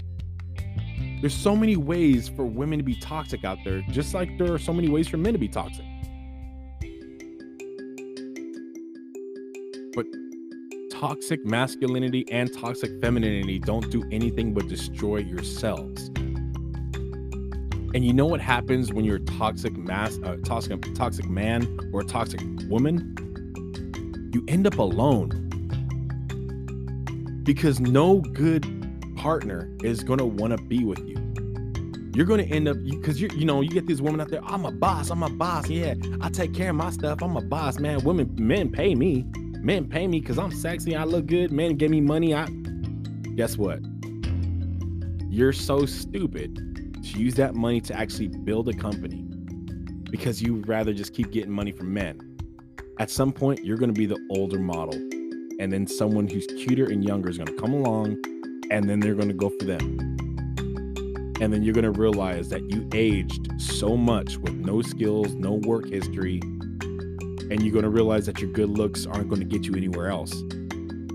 There's 1.20 1.34
so 1.34 1.56
many 1.56 1.76
ways 1.76 2.28
for 2.28 2.46
women 2.46 2.78
to 2.78 2.84
be 2.84 2.94
toxic 2.94 3.44
out 3.44 3.58
there, 3.66 3.82
just 3.90 4.14
like 4.14 4.38
there 4.38 4.54
are 4.54 4.60
so 4.60 4.72
many 4.72 4.88
ways 4.88 5.08
for 5.08 5.18
men 5.18 5.34
to 5.34 5.40
be 5.40 5.48
toxic. 5.48 5.86
But 9.96 10.06
toxic 10.92 11.44
masculinity 11.44 12.24
and 12.32 12.54
toxic 12.54 13.02
femininity 13.02 13.58
don't 13.58 13.90
do 13.90 14.04
anything 14.12 14.54
but 14.54 14.68
destroy 14.68 15.18
yourselves. 15.18 16.10
And 17.96 18.06
you 18.06 18.14
know 18.14 18.28
what 18.28 18.40
happens 18.40 18.94
when 18.94 19.04
you're 19.04 19.16
a 19.16 19.20
toxic 19.20 19.76
mass, 19.76 20.20
uh, 20.24 20.38
toxic, 20.46 20.94
toxic 20.94 21.28
man 21.28 21.80
or 21.92 22.02
a 22.02 22.06
toxic 22.06 22.42
woman? 22.70 23.16
You 24.34 24.46
end 24.48 24.68
up 24.68 24.78
alone 24.78 25.46
because 27.44 27.80
no 27.80 28.20
good 28.20 28.77
partner 29.18 29.70
is 29.84 30.04
going 30.04 30.20
to 30.20 30.26
want 30.26 30.56
to 30.56 30.64
be 30.64 30.86
with 30.86 31.00
you. 31.00 31.16
You're 32.14 32.26
going 32.26 32.48
to 32.48 32.56
end 32.56 32.68
up 32.68 32.78
because 32.84 33.20
you 33.22 33.30
you 33.36 33.46
know 33.46 33.62
you 33.62 33.70
get 33.70 33.86
these 33.86 34.02
women 34.02 34.22
out 34.22 34.30
there. 34.30 34.44
I'm 34.44 34.66
a 34.66 34.72
boss. 34.72 35.10
I'm 35.10 35.22
a 35.24 35.30
boss. 35.30 35.70
Yeah, 35.70 35.96
I 36.22 36.30
take 36.30 36.54
care 36.54 36.70
of 36.70 36.76
my 36.76 36.90
stuff. 36.90 37.22
I'm 37.22 37.36
a 37.36 37.42
boss, 37.42 37.80
man. 37.80 38.04
Women, 38.04 38.34
men 38.40 38.72
pay 38.72 38.96
me. 38.96 39.26
Men 39.60 39.88
pay 39.88 40.08
me 40.08 40.20
because 40.20 40.40
I'm 40.40 40.52
sexy. 40.52 40.96
I 40.96 41.04
look 41.04 41.26
good. 41.26 41.52
Men 41.52 41.76
give 41.76 41.92
me 41.92 42.02
money. 42.02 42.34
I 42.34 42.48
guess 43.36 43.58
what? 43.58 43.80
You're 45.30 45.54
so 45.54 45.86
stupid 45.86 46.56
to 47.04 47.20
use 47.20 47.36
that 47.36 47.54
money 47.54 47.82
to 47.82 47.94
actually 47.94 48.30
build 48.30 48.70
a 48.70 48.74
company 48.74 49.24
because 50.10 50.42
you 50.42 50.64
rather 50.66 50.94
just 50.94 51.14
keep 51.14 51.32
getting 51.32 51.52
money 51.52 51.72
from 51.72 51.94
men. 51.94 52.20
At 53.00 53.12
some 53.12 53.32
point, 53.32 53.64
you're 53.64 53.78
going 53.78 53.94
to 53.94 54.00
be 54.00 54.08
the 54.08 54.18
older 54.32 54.58
model, 54.58 54.96
and 55.60 55.72
then 55.72 55.86
someone 55.86 56.28
who's 56.28 56.48
cuter 56.48 56.86
and 56.86 57.04
younger 57.04 57.30
is 57.30 57.38
going 57.38 57.48
to 57.48 57.62
come 57.62 57.74
along, 57.74 58.18
and 58.70 58.90
then 58.90 59.00
they're 59.00 59.16
going 59.16 59.28
to 59.28 59.34
go 59.34 59.50
for 59.50 59.66
them. 59.66 59.98
And 61.40 61.54
then 61.54 61.62
you're 61.64 61.74
going 61.74 61.92
to 61.92 61.92
realize 61.92 62.50
that 62.50 62.70
you 62.72 62.88
aged 62.94 63.62
so 63.62 63.96
much 63.96 64.38
with 64.38 64.54
no 64.54 64.82
skills, 64.82 65.34
no 65.36 65.54
work 65.54 65.88
history, 65.88 66.40
and 67.50 67.62
you're 67.62 67.72
going 67.72 67.84
to 67.84 67.90
realize 67.90 68.26
that 68.26 68.40
your 68.40 68.52
good 68.52 68.70
looks 68.70 69.06
aren't 69.06 69.30
going 69.30 69.40
to 69.40 69.48
get 69.48 69.66
you 69.66 69.76
anywhere 69.76 70.10
else. 70.10 70.32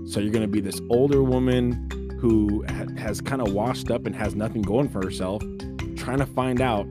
So 0.07 0.19
you're 0.19 0.31
going 0.31 0.41
to 0.41 0.47
be 0.47 0.61
this 0.61 0.79
older 0.89 1.23
woman 1.23 1.89
who 2.19 2.63
ha- 2.69 2.85
has 2.97 3.19
kind 3.19 3.41
of 3.41 3.53
washed 3.53 3.91
up 3.91 4.05
and 4.05 4.15
has 4.15 4.33
nothing 4.33 4.61
going 4.61 4.87
for 4.89 5.03
herself, 5.03 5.41
trying 5.97 6.19
to 6.19 6.25
find 6.25 6.61
out 6.61 6.87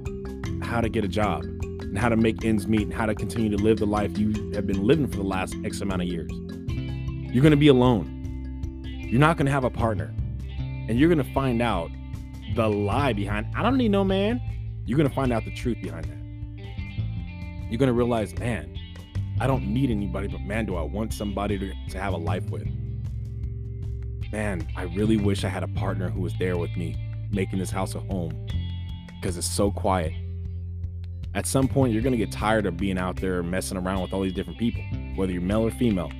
how 0.62 0.80
to 0.80 0.88
get 0.88 1.04
a 1.04 1.08
job 1.08 1.44
and 1.92 1.98
how 1.98 2.08
to 2.08 2.16
make 2.16 2.44
ends 2.44 2.66
meet 2.66 2.82
and 2.82 2.94
how 2.94 3.06
to 3.06 3.14
continue 3.14 3.50
to 3.50 3.62
live 3.62 3.78
the 3.78 3.86
life 3.86 4.16
you 4.18 4.32
have 4.54 4.66
been 4.66 4.82
living 4.82 5.06
for 5.06 5.16
the 5.16 5.22
last 5.22 5.54
X 5.64 5.80
amount 5.80 6.02
of 6.02 6.08
years. 6.08 6.30
You're 7.32 7.42
going 7.42 7.52
to 7.52 7.56
be 7.56 7.68
alone. 7.68 8.82
You're 8.84 9.20
not 9.20 9.36
going 9.36 9.46
to 9.46 9.52
have 9.52 9.64
a 9.64 9.70
partner. 9.70 10.12
And 10.92 11.00
you're 11.00 11.08
to 11.24 11.32
find 11.32 11.62
out 11.62 11.90
the 12.54 12.68
lie 12.68 13.14
behind, 13.14 13.46
I 13.56 13.62
don't 13.62 13.78
need 13.78 13.92
no 13.92 14.04
man. 14.04 14.42
You're 14.84 14.98
to 15.08 15.14
find 15.14 15.32
out 15.32 15.42
the 15.46 15.54
truth 15.54 15.78
behind 15.80 16.04
that. 16.04 17.70
You're 17.70 17.78
to 17.86 17.94
realize, 17.94 18.38
man, 18.38 18.78
I 19.40 19.46
don't 19.46 19.68
need 19.68 19.88
anybody, 19.88 20.28
but 20.28 20.42
man, 20.42 20.66
do 20.66 20.76
I 20.76 20.82
want 20.82 21.14
somebody 21.14 21.58
to, 21.58 21.72
to 21.92 21.98
have 21.98 22.12
a 22.12 22.18
life 22.18 22.44
with. 22.50 22.68
Man, 24.30 24.68
I 24.76 24.82
really 24.82 25.16
wish 25.16 25.44
I 25.44 25.48
had 25.48 25.62
a 25.62 25.68
partner 25.68 26.10
who 26.10 26.20
was 26.20 26.34
there 26.38 26.58
with 26.58 26.76
me, 26.76 26.94
making 27.30 27.58
this 27.58 27.70
house 27.70 27.94
a 27.94 28.00
home 28.00 28.46
because 29.18 29.38
it's 29.38 29.48
so 29.48 29.70
quiet. 29.70 30.12
At 31.34 31.46
some 31.46 31.68
point, 31.68 31.94
you're 31.94 32.02
to 32.02 32.18
get 32.18 32.30
tired 32.30 32.66
of 32.66 32.76
being 32.76 32.98
out 32.98 33.16
there 33.16 33.42
messing 33.42 33.78
around 33.78 34.02
with 34.02 34.12
all 34.12 34.20
these 34.20 34.34
different 34.34 34.58
people, 34.58 34.82
whether 35.14 35.32
you're 35.32 35.40
male 35.40 35.62
or 35.62 35.70
female. 35.70 36.12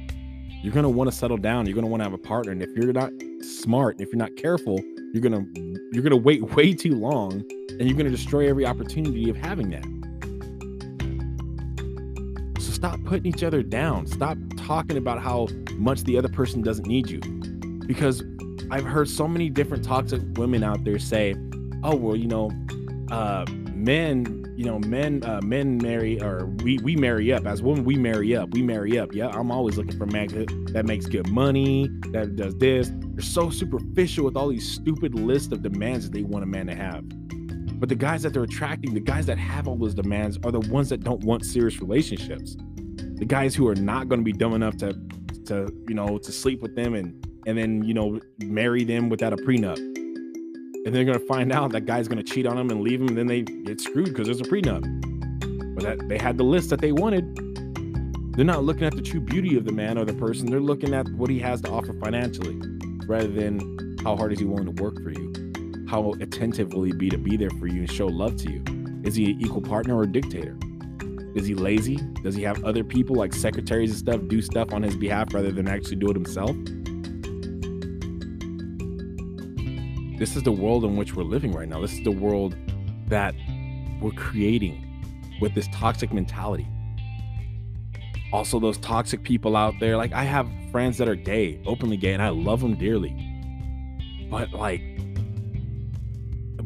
You're 0.63 0.73
want 0.89 1.11
to 1.11 1.15
settle 1.15 1.37
down. 1.37 1.67
You're 1.67 1.77
want 1.83 2.01
to 2.01 2.05
have 2.05 2.15
a 2.15 2.17
partner. 2.17 2.53
And 2.53 2.63
if 2.63 2.71
you're 2.71 2.91
not 2.95 3.13
smart, 3.45 4.01
if 4.01 4.09
you're 4.09 4.19
not 4.19 4.37
careful, 4.37 4.79
you're 5.13 5.23
to 5.23 5.81
you're 5.93 6.03
to 6.11 6.17
wait 6.17 6.43
way 6.57 6.73
too 6.73 6.95
long 6.95 7.45
and 7.71 7.83
you're 7.83 7.97
to 8.07 8.11
destroy 8.11 8.49
every 8.49 8.65
opportunity 8.65 9.29
of 9.31 9.37
having 9.37 9.71
that. 9.71 9.85
So 12.63 12.73
stop 12.73 13.03
putting 13.05 13.27
each 13.27 13.43
other 13.43 13.63
down. 13.63 14.07
Stop 14.07 14.39
talking 14.57 14.97
about 14.97 15.21
how 15.21 15.49
much 15.75 16.05
the 16.05 16.17
other 16.19 16.29
person 16.29 16.63
doesn't 16.63 16.87
need 16.87 17.11
you. 17.11 17.21
Because 17.87 18.23
I've 18.71 18.85
heard 18.85 19.09
so 19.09 19.27
many 19.29 19.51
different 19.51 19.85
toxic 19.85 20.23
women 20.37 20.63
out 20.63 20.85
there 20.85 20.99
say, 20.99 21.35
"Oh, 21.83 21.97
well, 21.97 22.17
you 22.17 22.29
know, 22.29 22.51
uh 23.11 23.45
men 23.75 24.42
you 24.57 24.65
know 24.65 24.79
men 24.81 25.23
uh 25.25 25.41
men 25.43 25.79
marry 25.79 26.21
or 26.21 26.47
we 26.63 26.79
we 26.79 26.97
marry 26.97 27.33
up. 27.33 27.47
As 27.47 27.63
women 27.63 27.85
we 27.85 27.97
marry 27.97 28.37
up. 28.37 28.51
We 28.51 28.63
marry 28.63 28.99
up. 28.99 29.15
Yeah 29.15 29.29
i'm 29.29 29.51
always 29.51 29.77
looking 29.77 29.97
for 29.97 30.07
man 30.07 30.29
that 30.73 30.85
makes 30.87 31.07
good 31.07 31.29
money 31.29 31.89
that 32.09 32.37
does 32.37 32.57
this. 32.57 32.91
They're 32.93 33.23
so 33.23 33.51
superficial 33.51 34.25
with 34.25 34.37
all 34.37 34.49
these 34.49 34.71
stupid 34.71 35.15
list 35.15 35.53
of 35.53 35.63
demands 35.63 36.09
that 36.09 36.17
they 36.17 36.23
want 36.23 36.45
a 36.45 36.47
man 36.47 36.67
to 36.67 36.75
have. 36.75 37.05
But 37.79 37.89
the 37.89 37.97
guys 37.97 38.23
that 38.23 38.33
they're 38.33 38.45
attracting 38.45 38.95
the 38.95 39.01
guys 39.01 39.27
that 39.27 39.39
have 39.39 39.67
all 39.67 39.77
those 39.77 39.95
demands 39.95 40.39
are 40.45 40.53
the 40.53 40.61
ones 40.61 40.89
that 40.91 41.03
don't 41.03 41.25
want 41.25 41.45
serious 41.45 41.81
relationships. 41.81 42.57
The 42.97 43.25
guys 43.25 43.55
who 43.55 43.69
are 43.69 43.75
not 43.75 44.09
going 44.09 44.21
to 44.21 44.25
be 44.25 44.33
dumb 44.33 44.55
enough 44.55 44.77
to 44.79 44.93
to 45.47 45.73
you 45.89 45.95
know 45.95 46.19
to 46.19 46.33
sleep 46.33 46.61
with 46.63 46.77
them 46.77 46.95
and 46.95 47.27
and 47.47 47.59
then 47.59 47.83
you 47.83 47.95
know 47.95 48.21
marry 48.39 48.85
them 48.85 49.09
without 49.09 49.33
a 49.33 49.37
prenup 49.37 49.92
and 50.85 50.95
they're 50.95 51.05
gonna 51.05 51.19
find 51.19 51.53
out 51.53 51.73
that 51.73 51.87
guy's 51.87 52.09
gonna 52.09 52.23
cheat 52.23 52.47
on 52.47 52.57
them 52.57 52.71
and 52.71 52.83
leave 52.83 52.99
them, 52.99 53.09
and 53.09 53.19
then 53.19 53.27
they 53.27 53.43
get 53.43 53.81
screwed 53.81 54.07
because 54.07 54.27
there's 54.27 54.41
a 54.41 54.45
prenup. 54.45 54.83
But 55.75 55.85
that 55.85 56.09
they 56.09 56.19
had 56.19 56.39
the 56.39 56.45
list 56.45 56.71
that 56.71 56.81
they 56.81 56.93
wanted. 56.93 57.25
They're 58.37 58.45
not 58.45 58.65
looking 58.65 58.85
at 58.85 58.95
the 58.95 59.03
true 59.03 59.21
beauty 59.21 59.57
of 59.57 59.65
the 59.65 59.73
man 59.73 59.99
or 59.99 60.05
the 60.05 60.15
person. 60.15 60.51
They're 60.51 60.61
looking 60.61 60.95
at 60.95 61.07
what 61.13 61.29
he 61.29 61.39
has 61.41 61.61
to 61.63 61.71
offer 61.71 61.93
financially, 61.93 62.59
rather 63.07 63.29
than 63.29 63.97
how 64.03 64.17
hard 64.17 64.33
is 64.33 64.39
he 64.39 64.45
willing 64.45 64.75
to 64.75 64.83
work 64.83 65.03
for 65.03 65.11
you, 65.11 65.87
how 65.89 66.13
attentive 66.21 66.73
will 66.73 66.83
he 66.83 66.93
be 66.93 67.09
to 67.11 67.19
be 67.19 67.37
there 67.37 67.51
for 67.51 67.67
you 67.67 67.81
and 67.81 67.91
show 67.91 68.07
love 68.07 68.37
to 68.39 68.51
you. 68.51 68.65
Is 69.05 69.15
he 69.15 69.33
an 69.33 69.41
equal 69.41 69.63
partner 69.63 69.97
or 69.97 70.05
a 70.05 70.07
dictator? 70.07 70.57
Is 71.35 71.47
he 71.47 71.55
lazy? 71.55 71.99
Does 72.23 72.35
he 72.35 72.43
have 72.43 72.63
other 72.65 72.85
people 72.85 73.17
like 73.17 73.33
secretaries 73.33 73.91
and 73.91 73.99
stuff 73.99 74.21
do 74.29 74.43
stuff 74.43 74.73
on 74.73 74.83
his 74.83 74.97
behalf 74.97 75.33
rather 75.33 75.51
than 75.51 75.69
actually 75.69 75.97
do 75.97 76.09
it 76.09 76.15
himself? 76.15 76.57
This 80.23 80.37
is 80.37 80.45
the 80.45 80.53
world 80.53 80.85
in 80.85 80.95
which 80.95 81.17
we're 81.17 81.25
living 81.25 81.51
right 81.51 81.69
now. 81.69 81.81
This 81.81 81.95
is 81.95 82.05
the 82.05 82.13
world 82.13 82.55
that 83.09 83.35
we're 84.01 84.13
creating 84.13 85.37
with 85.41 85.53
this 85.53 85.67
toxic 85.73 86.13
mentality. 86.13 86.65
Also, 88.33 88.61
those 88.61 88.79
toxic 88.79 89.25
people 89.25 89.57
out 89.57 89.75
there, 89.81 89.97
like 89.97 90.13
I 90.13 90.23
have 90.23 90.49
friends 90.71 90.97
that 90.99 91.09
are 91.09 91.17
gay, 91.17 91.61
openly 91.67 91.97
gay, 91.97 92.13
and 92.13 92.23
I 92.23 92.29
love 92.29 92.61
them 92.61 92.77
dearly. 92.77 93.17
But 94.31 94.53
like, 94.53 94.83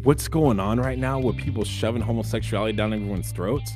what's 0.03 0.29
going 0.29 0.61
on 0.61 0.79
right 0.79 0.99
now 0.99 1.19
with 1.19 1.39
people 1.39 1.65
shoving 1.65 2.03
homosexuality 2.03 2.77
down 2.77 2.93
everyone's 2.93 3.33
throats? 3.33 3.73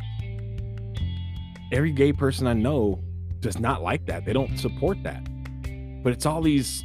Every 1.72 1.92
gay 1.92 2.12
person 2.12 2.46
I 2.46 2.52
know 2.52 3.02
does 3.38 3.58
not 3.58 3.82
like 3.82 4.04
that. 4.08 4.26
They 4.26 4.34
don't 4.34 4.58
support 4.58 5.02
that. 5.04 5.24
But 6.02 6.12
it's 6.12 6.26
all 6.26 6.42
these 6.42 6.84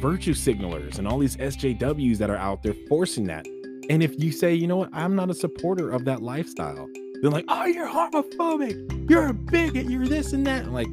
virtue 0.00 0.34
signalers 0.34 0.98
and 0.98 1.08
all 1.08 1.18
these 1.18 1.36
SJWs 1.36 2.18
that 2.18 2.30
are 2.30 2.36
out 2.36 2.62
there 2.62 2.74
forcing 2.88 3.24
that. 3.24 3.46
And 3.90 4.02
if 4.02 4.18
you 4.22 4.32
say, 4.32 4.54
you 4.54 4.66
know 4.66 4.76
what, 4.76 4.90
I'm 4.92 5.14
not 5.14 5.30
a 5.30 5.34
supporter 5.34 5.90
of 5.90 6.04
that 6.04 6.22
lifestyle, 6.22 6.88
they're 7.20 7.30
like, 7.30 7.44
oh, 7.48 7.64
you're 7.64 7.88
homophobic, 7.88 9.08
you're 9.10 9.28
a 9.28 9.34
bigot, 9.34 9.86
you're 9.86 10.06
this 10.06 10.32
and 10.32 10.46
that. 10.46 10.64
I'm 10.64 10.72
like, 10.72 10.88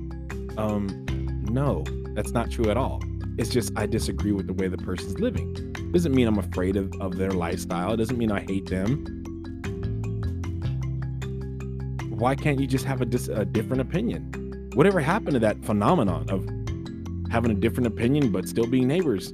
um, 0.58 1.06
no, 1.50 1.84
that's 2.16 2.32
not 2.32 2.52
true 2.52 2.70
at 2.70 2.78
all. 2.78 3.02
It's 3.38 3.50
just 3.50 3.72
I 3.76 3.86
disagree 3.86 4.32
with 4.32 4.48
the 4.48 4.54
way 4.54 4.68
the 4.68 4.78
person's 4.78 5.20
living. 5.20 5.54
Doesn't 5.92 6.14
mean 6.14 6.28
I'm 6.28 6.38
afraid 6.38 6.76
of, 6.76 6.94
of 7.02 7.18
their 7.18 7.32
lifestyle. 7.32 7.94
It 7.94 7.98
doesn't 7.98 8.18
mean 8.18 8.32
I 8.32 8.42
hate 8.42 8.70
them. 8.70 9.06
Why 12.10 12.36
can't 12.36 12.60
you 12.60 12.68
just 12.68 12.86
have 12.86 13.02
a, 13.02 13.06
dis- 13.06 13.30
a 13.30 13.46
different 13.46 13.82
opinion? 13.82 14.70
Whatever 14.74 15.00
happened 15.00 15.34
to 15.34 15.40
that 15.40 15.64
phenomenon 15.66 16.30
of 16.30 16.46
having 17.32 17.52
a 17.52 17.56
different 17.56 17.88
opinion 17.88 18.32
but 18.32 18.48
still 18.48 18.68
being 18.68 18.88
neighbors? 18.88 19.34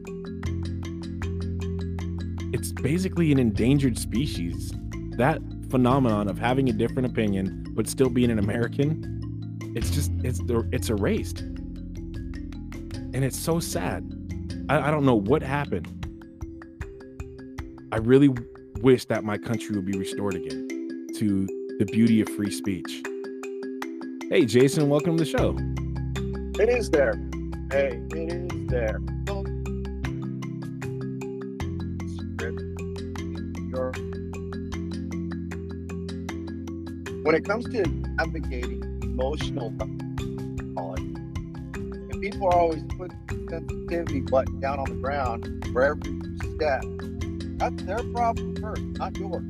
It's 2.53 2.71
basically 2.71 3.31
an 3.31 3.39
endangered 3.39 3.97
species. 3.97 4.71
That 5.17 5.41
phenomenon 5.69 6.29
of 6.29 6.37
having 6.37 6.69
a 6.69 6.73
different 6.73 7.07
opinion 7.07 7.65
but 7.71 7.89
still 7.89 8.09
being 8.09 8.31
an 8.31 8.39
American, 8.39 9.73
it's 9.75 9.89
just 9.89 10.11
it's 10.23 10.39
it's 10.71 10.89
erased 10.89 11.39
and 13.17 13.25
it's 13.25 13.37
so 13.37 13.59
sad. 13.59 14.13
I, 14.69 14.89
I 14.89 14.91
don't 14.91 15.03
know 15.03 15.15
what 15.15 15.41
happened. 15.41 15.87
I 17.91 17.97
really 17.97 18.29
wish 18.81 19.05
that 19.05 19.23
my 19.23 19.39
country 19.39 19.75
would 19.75 19.85
be 19.85 19.97
restored 19.97 20.35
again 20.35 21.07
to 21.15 21.47
the 21.79 21.85
beauty 21.85 22.21
of 22.21 22.29
free 22.29 22.51
speech. 22.51 23.03
Hey, 24.29 24.45
Jason, 24.45 24.87
welcome 24.87 25.17
to 25.17 25.23
the 25.23 25.29
show. 25.29 25.57
It 26.61 26.69
is 26.69 26.91
there. 26.91 27.26
Hey, 27.69 28.01
it 28.11 28.31
is 28.31 28.67
there. 28.67 28.99
When 37.23 37.35
it 37.35 37.43
comes 37.43 37.65
to 37.65 37.83
navigating 38.15 38.83
emotional 39.03 39.73
people 42.21 42.47
are 42.47 42.59
always 42.59 42.83
putting 42.97 43.17
sensitivity 43.49 44.21
button 44.21 44.59
down 44.59 44.79
on 44.79 44.85
the 44.85 44.95
ground 44.95 45.65
for 45.71 45.83
every 45.83 46.19
step. 46.55 46.83
That's 47.57 47.83
their 47.83 48.03
problem 48.13 48.55
first, 48.57 48.81
not 48.97 49.17
yours. 49.17 49.43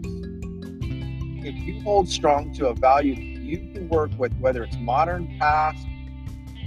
If 1.46 1.56
you 1.56 1.82
hold 1.82 2.10
strong 2.10 2.54
to 2.56 2.70
a 2.70 2.74
value 2.74 3.16
that 3.16 3.44
you 3.44 3.58
can 3.74 3.90
work 3.90 4.12
with, 4.18 4.34
whether 4.40 4.64
it's 4.64 4.78
modern, 4.78 5.38
past, 5.40 5.86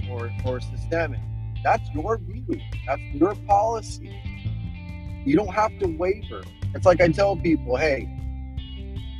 or, 0.09 0.31
or 0.45 0.59
systemic, 0.59 1.19
that's 1.63 1.89
your 1.93 2.17
view. 2.17 2.59
That's 2.87 3.01
your 3.13 3.35
policy. 3.47 4.09
You 5.25 5.35
don't 5.35 5.53
have 5.53 5.77
to 5.79 5.87
waver. 5.87 6.43
It's 6.73 6.85
like 6.85 7.01
I 7.01 7.09
tell 7.09 7.35
people, 7.35 7.75
hey, 7.77 8.09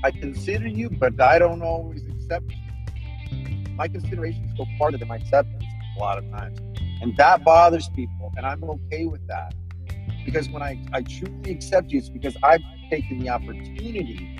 I 0.03 0.11
consider 0.11 0.67
you, 0.67 0.89
but 0.89 1.19
I 1.21 1.37
don't 1.37 1.61
always 1.61 2.03
accept 2.07 2.45
you. 2.49 3.73
My 3.75 3.87
considerations 3.87 4.53
go 4.57 4.65
farther 4.79 4.97
than 4.97 5.07
my 5.07 5.17
acceptance 5.17 5.63
a 5.97 5.99
lot 5.99 6.17
of 6.17 6.29
times. 6.31 6.59
And 7.01 7.15
that 7.17 7.43
bothers 7.43 7.89
people. 7.89 8.31
And 8.37 8.45
I'm 8.45 8.63
okay 8.63 9.05
with 9.05 9.25
that. 9.27 9.53
Because 10.25 10.49
when 10.49 10.61
I, 10.61 10.79
I 10.93 11.01
truly 11.01 11.51
accept 11.51 11.91
you, 11.91 11.99
it's 11.99 12.09
because 12.09 12.35
I've 12.43 12.61
taken 12.89 13.19
the 13.19 13.29
opportunity 13.29 14.37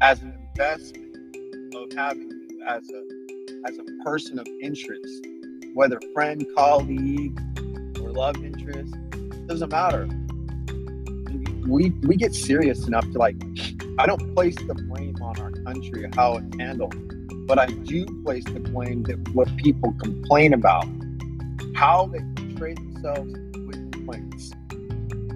as 0.00 0.22
an 0.22 0.38
investment 0.50 1.36
of 1.74 1.92
having 1.92 2.30
you 2.30 2.62
as 2.66 2.88
a 2.90 3.24
as 3.66 3.78
a 3.78 4.04
person 4.04 4.38
of 4.38 4.46
interest, 4.60 5.26
whether 5.74 6.00
friend, 6.14 6.46
colleague, 6.56 7.38
or 8.00 8.10
love 8.12 8.42
interest, 8.42 8.94
doesn't 9.46 9.70
matter. 9.70 10.08
We 11.68 11.90
we 12.02 12.16
get 12.16 12.34
serious 12.34 12.86
enough 12.86 13.10
to 13.10 13.18
like 13.18 13.36
I 13.98 14.06
don't 14.06 14.34
place 14.34 14.54
the 14.54 14.74
blame 14.74 15.16
on 15.20 15.38
our 15.40 15.50
country 15.50 16.08
how 16.14 16.36
it's 16.36 16.56
handled, 16.58 16.94
but 17.46 17.58
I 17.58 17.66
do 17.66 18.06
place 18.24 18.44
the 18.44 18.60
blame 18.60 19.02
that 19.04 19.18
what 19.34 19.54
people 19.56 19.92
complain 20.00 20.54
about 20.54 20.86
how 21.74 22.06
they 22.06 22.20
portray 22.36 22.74
themselves 22.74 23.32
with 23.66 23.92
complaints. 23.92 24.52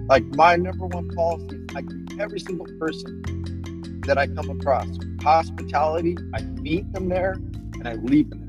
Like 0.07 0.23
my 0.35 0.55
number 0.55 0.87
one 0.87 1.09
policy 1.09 1.57
is 1.57 1.75
I 1.75 1.81
greet 1.81 2.19
every 2.19 2.39
single 2.39 2.67
person 2.79 4.01
that 4.07 4.17
I 4.17 4.27
come 4.27 4.49
across. 4.49 4.87
Hospitality, 5.21 6.17
I 6.33 6.41
meet 6.41 6.91
them 6.93 7.09
there 7.09 7.33
and 7.33 7.87
I 7.87 7.95
leave 7.95 8.29
them 8.29 8.39
there. 8.39 8.48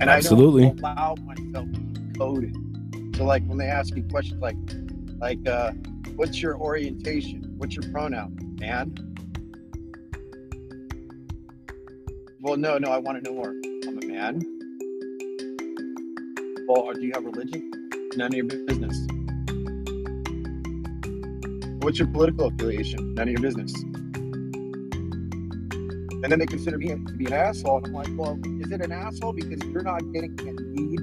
And 0.00 0.08
Absolutely. 0.08 0.64
I 0.64 0.68
don't 0.68 0.78
allow 0.80 1.14
myself 1.24 1.72
to 1.72 1.80
be 1.80 2.18
coded. 2.18 2.56
So 3.16 3.24
like 3.24 3.44
when 3.44 3.58
they 3.58 3.66
ask 3.66 3.94
you 3.94 4.02
questions 4.04 4.40
like 4.40 4.56
like 5.18 5.46
uh 5.46 5.72
what's 6.16 6.40
your 6.40 6.56
orientation? 6.56 7.54
What's 7.58 7.76
your 7.76 7.90
pronoun? 7.92 8.56
Man. 8.58 8.94
Well, 12.40 12.56
no, 12.56 12.78
no, 12.78 12.90
I 12.90 12.98
want 12.98 13.22
to 13.22 13.30
know 13.30 13.36
more. 13.36 13.50
I'm 13.86 13.98
a 14.02 14.06
man 14.06 14.60
or 16.70 16.94
do 16.94 17.02
you 17.02 17.12
have 17.14 17.24
religion? 17.24 17.70
None 18.16 18.28
of 18.28 18.34
your 18.34 18.44
business. 18.44 18.96
What's 21.82 21.98
your 21.98 22.08
political 22.08 22.46
affiliation? 22.46 23.14
None 23.14 23.28
of 23.28 23.32
your 23.32 23.40
business. 23.40 23.72
And 26.22 26.30
then 26.30 26.38
they 26.38 26.46
consider 26.46 26.76
me 26.76 26.88
to 26.88 26.96
be 26.96 27.26
an 27.26 27.32
asshole. 27.32 27.78
And 27.78 27.86
I'm 27.86 27.92
like, 27.94 28.08
well, 28.10 28.38
is 28.60 28.70
it 28.70 28.82
an 28.82 28.92
asshole 28.92 29.32
because 29.32 29.58
you're 29.68 29.82
not 29.82 30.00
getting 30.12 30.38
a 30.40 30.52
need 30.52 30.98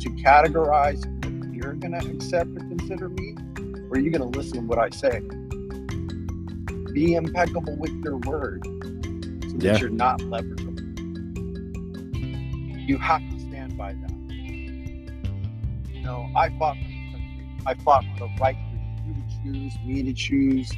to 0.00 0.10
categorize 0.10 1.04
what 1.24 1.52
you're 1.52 1.74
going 1.74 1.92
to 1.92 2.08
accept 2.08 2.50
or 2.50 2.60
consider 2.60 3.08
me? 3.08 3.34
Or 3.90 3.96
are 3.96 3.98
you 3.98 4.10
going 4.12 4.30
to 4.30 4.38
listen 4.38 4.60
to 4.60 4.66
what 4.66 4.78
I 4.78 4.90
say? 4.90 5.20
Be 6.92 7.14
impeccable 7.14 7.76
with 7.76 7.92
your 8.04 8.18
word 8.18 8.64
so 8.64 9.56
that 9.58 9.60
yeah. 9.60 9.76
you're 9.78 9.90
not 9.90 10.20
leverageable. 10.20 10.78
You 12.88 12.96
have 12.98 13.28
to 13.28 13.40
stand 13.40 13.76
by 13.76 13.92
that 13.94 14.12
You 15.92 16.02
know, 16.02 16.28
I 16.36 16.48
fought 16.58 16.76
for 16.76 16.84
this 16.84 17.12
country. 17.12 17.46
I 17.66 17.74
fought 17.74 18.04
for 18.04 18.20
the 18.20 18.30
right 18.40 18.56
for 18.56 19.08
you 19.08 19.14
to 19.14 19.22
choose, 19.42 19.78
me 19.84 20.02
to 20.04 20.12
choose. 20.12 20.72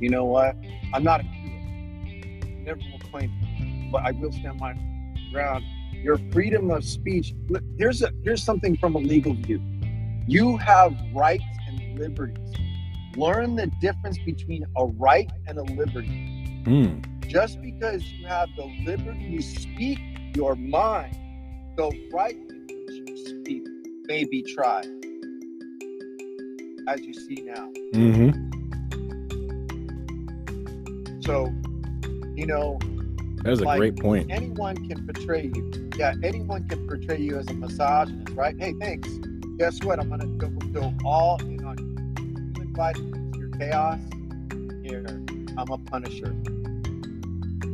You 0.00 0.10
know 0.10 0.24
what? 0.24 0.56
I'm 0.92 1.04
not 1.04 1.20
a 1.20 1.22
hero. 1.22 1.40
Never 2.64 2.80
claim, 3.10 3.88
but 3.92 4.04
I 4.04 4.12
will 4.12 4.32
stand 4.32 4.60
my 4.60 4.74
ground. 5.32 5.64
Your 5.92 6.18
freedom 6.32 6.70
of 6.70 6.84
speech. 6.84 7.34
Here's 7.78 8.02
a 8.02 8.10
here's 8.24 8.42
something 8.42 8.76
from 8.76 8.94
a 8.94 8.98
legal 8.98 9.34
view. 9.34 9.60
You 10.26 10.56
have 10.56 10.94
rights 11.14 11.44
and 11.66 11.98
liberties. 11.98 12.54
Learn 13.16 13.56
the 13.56 13.66
difference 13.80 14.18
between 14.24 14.64
a 14.76 14.86
right 14.86 15.30
and 15.46 15.58
a 15.58 15.62
liberty. 15.62 16.62
Mm. 16.64 17.04
Just 17.26 17.60
because 17.60 18.04
you 18.12 18.26
have 18.26 18.48
the 18.56 18.64
liberty 18.84 19.36
to 19.36 19.42
speak 19.42 19.98
your 20.34 20.54
mind, 20.54 21.14
the 21.76 21.90
right 22.12 22.36
to 22.48 23.16
speak 23.26 23.62
may 24.04 24.24
be 24.24 24.42
tried, 24.42 24.86
as 26.88 27.00
you 27.02 27.12
see 27.12 27.42
now. 27.42 27.68
Mm-hmm. 27.94 28.30
So, 31.20 31.52
you 32.34 32.46
know, 32.46 32.78
that's 33.42 33.60
like, 33.60 33.76
a 33.76 33.78
great 33.78 33.96
point. 33.96 34.30
Anyone 34.30 34.76
can 34.88 35.06
portray 35.06 35.50
you. 35.54 35.90
Yeah, 35.96 36.14
anyone 36.22 36.68
can 36.68 36.86
portray 36.86 37.18
you 37.18 37.38
as 37.38 37.46
a 37.48 37.54
misogynist, 37.54 38.36
right? 38.36 38.56
Hey, 38.58 38.74
thanks. 38.80 39.08
Guess 39.58 39.82
what? 39.82 39.98
I'm 39.98 40.08
gonna 40.08 40.26
go, 40.26 40.48
go 40.48 40.94
all 41.04 41.40
in 41.42 41.64
on 41.64 41.78
you. 41.78 42.54
You 42.56 42.62
invited 42.62 43.04
me 43.04 43.32
to 43.32 43.38
your 43.38 43.50
chaos. 43.50 44.00
Here, 44.82 45.06
I'm 45.56 45.70
a 45.70 45.78
punisher. 45.78 46.34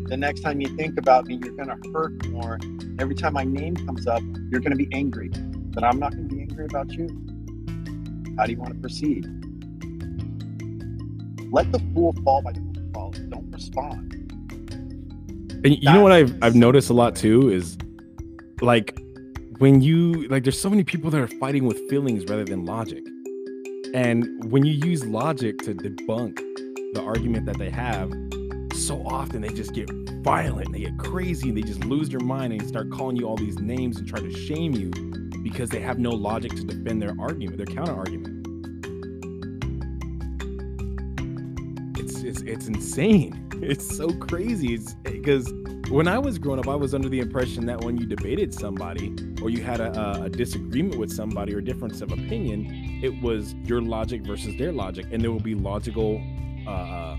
The 0.09 0.17
next 0.17 0.41
time 0.41 0.61
you 0.61 0.69
think 0.77 0.99
about 0.99 1.27
me, 1.27 1.41
you're 1.43 1.57
gonna 1.57 1.79
hurt 1.93 2.27
more. 2.29 2.59
Every 2.99 3.15
time 3.15 3.35
my 3.35 3.45
name 3.45 3.77
comes 3.77 4.07
up, 4.07 4.23
you're 4.51 4.61
gonna 4.61 4.77
be 4.77 4.89
angry 4.93 5.31
but 5.77 5.85
I'm 5.85 5.99
not 5.99 6.13
going 6.13 6.27
to 6.27 6.35
be 6.35 6.41
angry 6.41 6.65
about 6.65 6.91
you. 6.91 7.07
How 8.39 8.47
do 8.47 8.53
you 8.53 8.59
want 8.59 8.73
to 8.73 8.81
proceed? 8.81 9.27
Let 11.53 11.71
the 11.71 11.79
fool 11.93 12.15
fall 12.25 12.41
by 12.41 12.53
the 12.53 12.61
fool 12.61 12.93
fall. 12.95 13.11
Don't 13.29 13.53
respond. 13.53 14.16
And 15.67 15.83
you 15.83 15.93
know 15.93 16.01
what 16.01 16.13
I've 16.13 16.33
I've 16.45 16.55
noticed 16.55 16.91
a 16.91 16.93
lot 16.93 17.17
too 17.17 17.51
is 17.51 17.77
like 18.61 18.97
when 19.59 19.81
you 19.81 20.29
like 20.29 20.45
there's 20.45 20.61
so 20.61 20.71
many 20.71 20.85
people 20.85 21.11
that 21.11 21.21
are 21.21 21.27
fighting 21.27 21.67
with 21.67 21.77
feelings 21.91 22.25
rather 22.27 22.45
than 22.45 22.65
logic. 22.65 23.05
And 23.93 24.49
when 24.53 24.65
you 24.65 24.75
use 24.75 25.05
logic 25.05 25.59
to 25.63 25.75
debunk 25.75 26.37
the 26.95 27.03
argument 27.03 27.47
that 27.47 27.59
they 27.59 27.71
have, 27.71 28.13
so 28.77 29.05
often 29.05 29.41
they 29.41 29.49
just 29.49 29.75
get 29.75 29.91
violent, 30.23 30.71
they 30.71 30.83
get 30.83 30.99
crazy, 30.99 31.49
and 31.49 31.59
they 31.59 31.63
just 31.63 31.85
lose 31.85 32.11
their 32.11 32.21
mind 32.21 32.53
and 32.53 32.65
start 32.69 32.93
calling 32.93 33.17
you 33.17 33.27
all 33.27 33.37
these 33.37 33.59
names 33.59 33.99
and 33.99 34.07
try 34.07 34.21
to 34.21 34.33
shame 34.33 34.73
you 34.73 34.91
because 35.43 35.69
they 35.69 35.81
have 35.81 35.99
no 35.99 36.11
logic 36.11 36.53
to 36.53 36.63
defend 36.63 37.03
their 37.03 37.17
argument, 37.19 37.57
their 37.57 37.67
counter 37.67 37.93
argument. 37.93 38.47
It's 41.99 42.23
it's 42.23 42.43
it's 42.43 42.69
insane. 42.69 43.46
It's 43.63 43.97
so 43.97 44.09
crazy. 44.11 44.79
Because 45.03 45.53
when 45.89 46.09
I 46.09 46.19
was 46.19 46.39
growing 46.39 46.61
up, 46.61 46.69
I 46.69 46.75
was 46.75 46.95
under 46.95 47.09
the 47.09 47.21
impression 47.21 47.65
that 47.67 47.83
when 47.83 47.97
you 47.97 48.07
debated 48.07 48.53
somebody 48.53 49.15
or 49.41 49.49
you 49.49 49.63
had 49.63 49.81
a, 49.81 50.25
a 50.25 50.29
disagreement 50.29 50.99
with 50.99 51.11
somebody 51.11 51.55
or 51.55 51.63
difference 51.63 52.03
of 52.03 52.13
opinion, 52.13 53.01
it 53.03 53.23
was 53.23 53.55
your 53.65 53.81
logic 53.81 54.23
versus 54.23 54.57
their 54.59 54.73
logic, 54.73 55.07
and 55.11 55.23
there 55.23 55.33
will 55.33 55.41
be 55.41 55.55
logical 55.55 56.23
uh, 56.67 57.17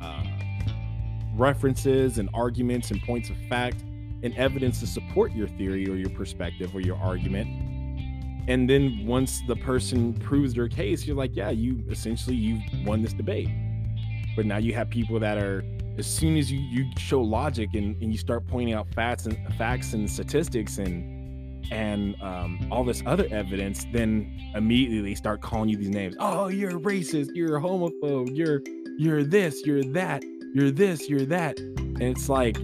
uh, 0.00 0.24
references 1.34 2.16
and 2.18 2.30
arguments 2.32 2.90
and 2.90 3.02
points 3.02 3.28
of 3.28 3.36
fact 3.48 3.82
and 4.22 4.34
evidence 4.36 4.80
to 4.80 4.86
support 4.86 5.32
your 5.32 5.48
theory 5.48 5.86
or 5.86 5.96
your 5.96 6.10
perspective 6.10 6.74
or 6.74 6.80
your 6.80 6.96
argument. 6.96 7.46
And 8.48 8.68
then 8.68 9.06
once 9.06 9.42
the 9.46 9.56
person 9.56 10.14
proves 10.14 10.54
their 10.54 10.68
case, 10.68 11.06
you're 11.06 11.16
like, 11.16 11.34
yeah, 11.34 11.50
you 11.50 11.84
essentially 11.90 12.36
you've 12.36 12.62
won 12.86 13.02
this 13.02 13.12
debate. 13.12 13.48
But 14.36 14.46
now 14.46 14.58
you 14.58 14.74
have 14.74 14.90
people 14.90 15.18
that 15.20 15.38
are 15.38 15.64
as 15.98 16.06
soon 16.06 16.36
as 16.36 16.50
you 16.50 16.60
you 16.60 16.90
show 16.98 17.20
logic 17.20 17.70
and, 17.74 18.00
and 18.02 18.12
you 18.12 18.18
start 18.18 18.46
pointing 18.46 18.74
out 18.74 18.88
facts 18.94 19.26
and 19.26 19.38
facts 19.54 19.92
and 19.92 20.10
statistics 20.10 20.78
and 20.78 21.12
and 21.72 22.20
um, 22.20 22.68
all 22.70 22.84
this 22.84 23.02
other 23.06 23.26
evidence, 23.30 23.86
then 23.92 24.38
immediately 24.54 25.00
they 25.00 25.14
start 25.14 25.40
calling 25.40 25.68
you 25.68 25.76
these 25.76 25.88
names. 25.88 26.14
Oh, 26.18 26.48
you're 26.48 26.78
racist. 26.78 27.30
You're 27.34 27.56
a 27.56 27.60
homophobe. 27.60 28.36
You're 28.36 28.62
you're 28.98 29.24
this. 29.24 29.64
You're 29.64 29.84
that. 29.84 30.22
You're 30.54 30.70
this. 30.70 31.08
You're 31.08 31.26
that. 31.26 31.58
And 31.58 32.02
it's 32.02 32.28
like 32.28 32.56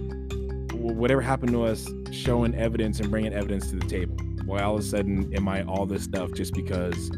whatever 0.73 1.21
happened 1.21 1.51
to 1.53 1.63
us 1.63 1.87
showing 2.11 2.55
evidence 2.55 2.99
and 2.99 3.09
bringing 3.09 3.33
evidence 3.33 3.69
to 3.69 3.77
the 3.77 3.87
table. 3.87 4.15
Why 4.45 4.61
all 4.61 4.75
of 4.75 4.81
a 4.81 4.83
sudden 4.83 5.33
am 5.35 5.47
I 5.47 5.63
all 5.63 5.85
this 5.85 6.03
stuff 6.03 6.31
just 6.33 6.53
because 6.53 7.11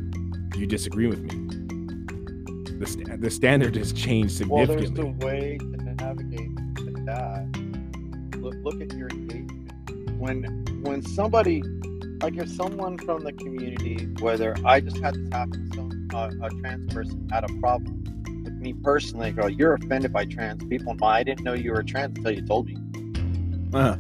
you 0.55 0.67
disagree 0.67 1.07
with 1.07 1.21
me? 1.21 1.62
The, 2.83 2.89
st- 2.89 3.21
the 3.21 3.31
standard 3.31 3.77
has 3.77 3.93
changed 3.93 4.35
significantly. 4.35 5.03
Well, 5.03 5.13
there's 5.13 5.23
a 5.23 5.25
way 5.25 5.57
to 5.57 5.65
navigate 5.95 6.53
that. 7.05 7.47
Look, 8.39 8.55
look 8.61 8.81
at 8.81 8.93
your 8.97 9.07
engagement. 9.07 10.19
When 10.19 10.65
when 10.81 11.01
somebody, 11.01 11.63
like 12.21 12.35
if 12.35 12.49
someone 12.49 12.97
from 12.97 13.23
the 13.23 13.31
community, 13.31 14.09
whether 14.19 14.57
I 14.65 14.81
just 14.81 14.97
had 14.97 15.15
this 15.15 15.29
happen, 15.31 15.71
some 15.73 16.09
uh, 16.13 16.29
a 16.41 16.49
trans 16.49 16.93
person 16.93 17.25
had 17.31 17.49
a 17.49 17.53
problem 17.61 18.03
with 18.43 18.53
me 18.55 18.73
personally, 18.73 19.31
go, 19.31 19.47
you're 19.47 19.75
offended 19.75 20.11
by 20.11 20.25
trans 20.25 20.61
people. 20.65 20.93
No, 20.93 21.07
I 21.07 21.23
didn't 21.23 21.45
know 21.45 21.53
you 21.53 21.71
were 21.71 21.83
trans 21.83 22.17
until 22.17 22.33
you 22.33 22.45
told 22.45 22.67
me. 22.67 22.75
Uh-huh. 23.73 23.95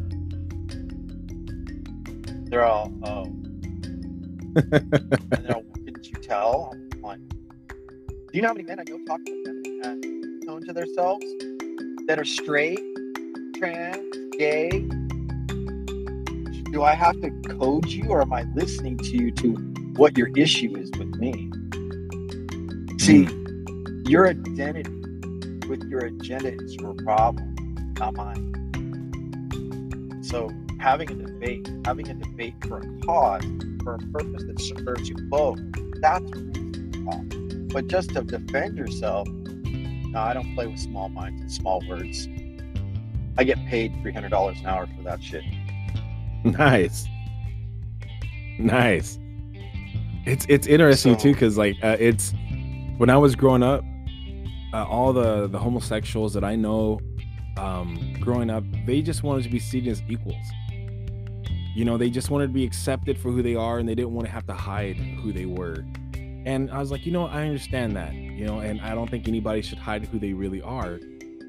They're 2.49 2.65
all, 2.65 2.91
oh. 3.05 3.23
and 4.55 5.21
they're 5.31 5.55
all, 5.55 5.63
didn't 5.85 6.05
you 6.11 6.19
tell? 6.21 6.73
I'm 6.73 7.01
like, 7.01 7.19
do 8.33 8.37
you 8.37 8.41
know 8.41 8.47
how 8.47 8.55
many 8.55 8.65
men 8.65 8.79
I 8.79 8.83
know 8.89 8.97
talk 9.05 9.23
to 9.25 9.43
them 9.45 9.61
and 9.83 10.43
tone 10.43 10.65
to 10.65 10.73
themselves 10.73 11.23
that 12.07 12.17
are 12.17 12.25
straight, 12.25 12.79
trans, 13.55 14.11
gay? 14.39 14.69
Do 16.71 16.81
I 16.81 16.95
have 16.95 17.21
to 17.21 17.29
code 17.59 17.85
you 17.89 18.09
or 18.09 18.23
am 18.23 18.33
I 18.33 18.45
listening 18.55 18.97
to 18.97 19.09
you 19.09 19.31
to 19.33 19.53
what 19.97 20.17
your 20.17 20.29
issue 20.35 20.75
is 20.75 20.89
with 20.97 21.13
me? 21.17 21.51
See, 22.99 23.25
hmm. 23.25 24.01
your 24.07 24.27
identity 24.27 24.89
with 25.67 25.83
your 25.83 26.05
agenda 26.05 26.55
is 26.55 26.73
your 26.77 26.95
problem, 26.95 27.93
not 27.99 28.15
mine. 28.15 28.49
So 30.23 30.49
having 30.79 31.11
a 31.11 31.27
debate, 31.27 31.69
having 31.85 32.09
a 32.09 32.15
debate 32.15 32.55
for 32.67 32.79
a 32.79 33.05
cause, 33.05 33.43
for 33.83 33.93
a 33.93 33.99
purpose 33.99 34.43
that 34.47 34.59
serves 34.59 35.07
you 35.07 35.17
both, 35.29 35.59
that's 36.01 36.31
reasonable. 36.31 37.42
But 37.73 37.87
just 37.87 38.11
to 38.11 38.21
defend 38.21 38.77
yourself, 38.77 39.27
no, 39.27 40.19
I 40.19 40.33
don't 40.33 40.53
play 40.53 40.67
with 40.67 40.79
small 40.79 41.09
minds 41.09 41.41
and 41.41 41.51
small 41.51 41.81
words. 41.89 42.27
I 43.37 43.43
get 43.43 43.57
paid 43.65 43.93
three 44.01 44.13
hundred 44.13 44.29
dollars 44.29 44.59
an 44.59 44.67
hour 44.67 44.87
for 44.95 45.01
that 45.03 45.21
shit. 45.23 45.43
Nice, 46.43 47.07
nice. 48.59 49.17
It's 50.25 50.45
it's 50.49 50.67
interesting 50.67 51.13
So- 51.17 51.19
too 51.23 51.33
because 51.33 51.57
like 51.57 51.75
uh, 51.83 51.97
it's 51.99 52.33
when 52.97 53.09
I 53.09 53.17
was 53.17 53.35
growing 53.35 53.63
up, 53.63 53.83
uh, 54.73 54.85
all 54.85 55.11
the 55.13 55.47
the 55.47 55.57
homosexuals 55.59 56.33
that 56.35 56.43
I 56.43 56.55
know, 56.55 56.99
um, 57.57 58.13
growing 58.19 58.49
up, 58.49 58.63
they 58.85 59.01
just 59.01 59.23
wanted 59.23 59.43
to 59.45 59.49
be 59.49 59.59
seen 59.59 59.87
as 59.87 60.01
equals. 60.07 60.35
You 61.75 61.85
know, 61.85 61.97
they 61.97 62.11
just 62.11 62.29
wanted 62.29 62.47
to 62.47 62.53
be 62.53 62.63
accepted 62.65 63.17
for 63.17 63.31
who 63.31 63.41
they 63.41 63.55
are, 63.55 63.79
and 63.79 63.89
they 63.89 63.95
didn't 63.95 64.13
want 64.13 64.27
to 64.27 64.31
have 64.31 64.45
to 64.45 64.53
hide 64.53 64.95
who 64.95 65.31
they 65.33 65.45
were. 65.47 65.83
And 66.45 66.69
I 66.71 66.79
was 66.79 66.91
like, 66.91 67.05
you 67.05 67.11
know, 67.11 67.25
I 67.27 67.43
understand 67.45 67.95
that, 67.95 68.13
you 68.13 68.45
know, 68.45 68.59
and 68.59 68.81
I 68.81 68.93
don't 68.93 69.09
think 69.09 69.27
anybody 69.27 69.61
should 69.61 69.77
hide 69.77 70.05
who 70.05 70.19
they 70.19 70.33
really 70.33 70.61
are. 70.61 70.99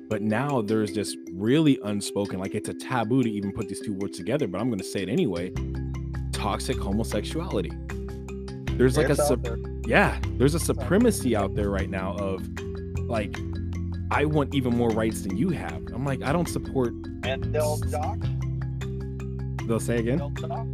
But 0.08 0.22
now 0.22 0.62
there's 0.62 0.92
this 0.92 1.16
really 1.32 1.78
unspoken, 1.82 2.38
like 2.38 2.54
it's 2.54 2.68
a 2.68 2.74
taboo 2.74 3.22
to 3.22 3.30
even 3.30 3.52
put 3.52 3.68
these 3.68 3.80
two 3.80 3.94
words 3.94 4.16
together, 4.16 4.46
but 4.46 4.60
I'm 4.60 4.68
going 4.68 4.78
to 4.78 4.84
say 4.84 5.02
it 5.02 5.08
anyway 5.08 5.52
toxic 6.32 6.76
homosexuality. 6.78 7.70
There's 8.76 8.96
like 8.98 9.08
a, 9.08 9.12
It's 9.12 9.26
sup- 9.28 9.42
there. 9.42 9.56
yeah, 9.86 10.20
there's 10.36 10.54
a 10.54 10.60
supremacy 10.60 11.34
out 11.34 11.54
there 11.54 11.70
right 11.70 11.88
now 11.88 12.14
of 12.16 12.42
like, 13.08 13.34
I 14.10 14.26
want 14.26 14.54
even 14.54 14.76
more 14.76 14.90
rights 14.90 15.22
than 15.22 15.36
you 15.38 15.50
have. 15.50 15.82
I'm 15.94 16.04
like, 16.04 16.22
I 16.22 16.32
don't 16.32 16.48
support, 16.48 16.92
and 17.22 17.44
they'll 17.54 17.78
dock. 17.78 18.18
they'll 19.66 19.80
say 19.80 19.98
again. 19.98 20.18
They'll 20.18 20.30
dock. 20.30 20.66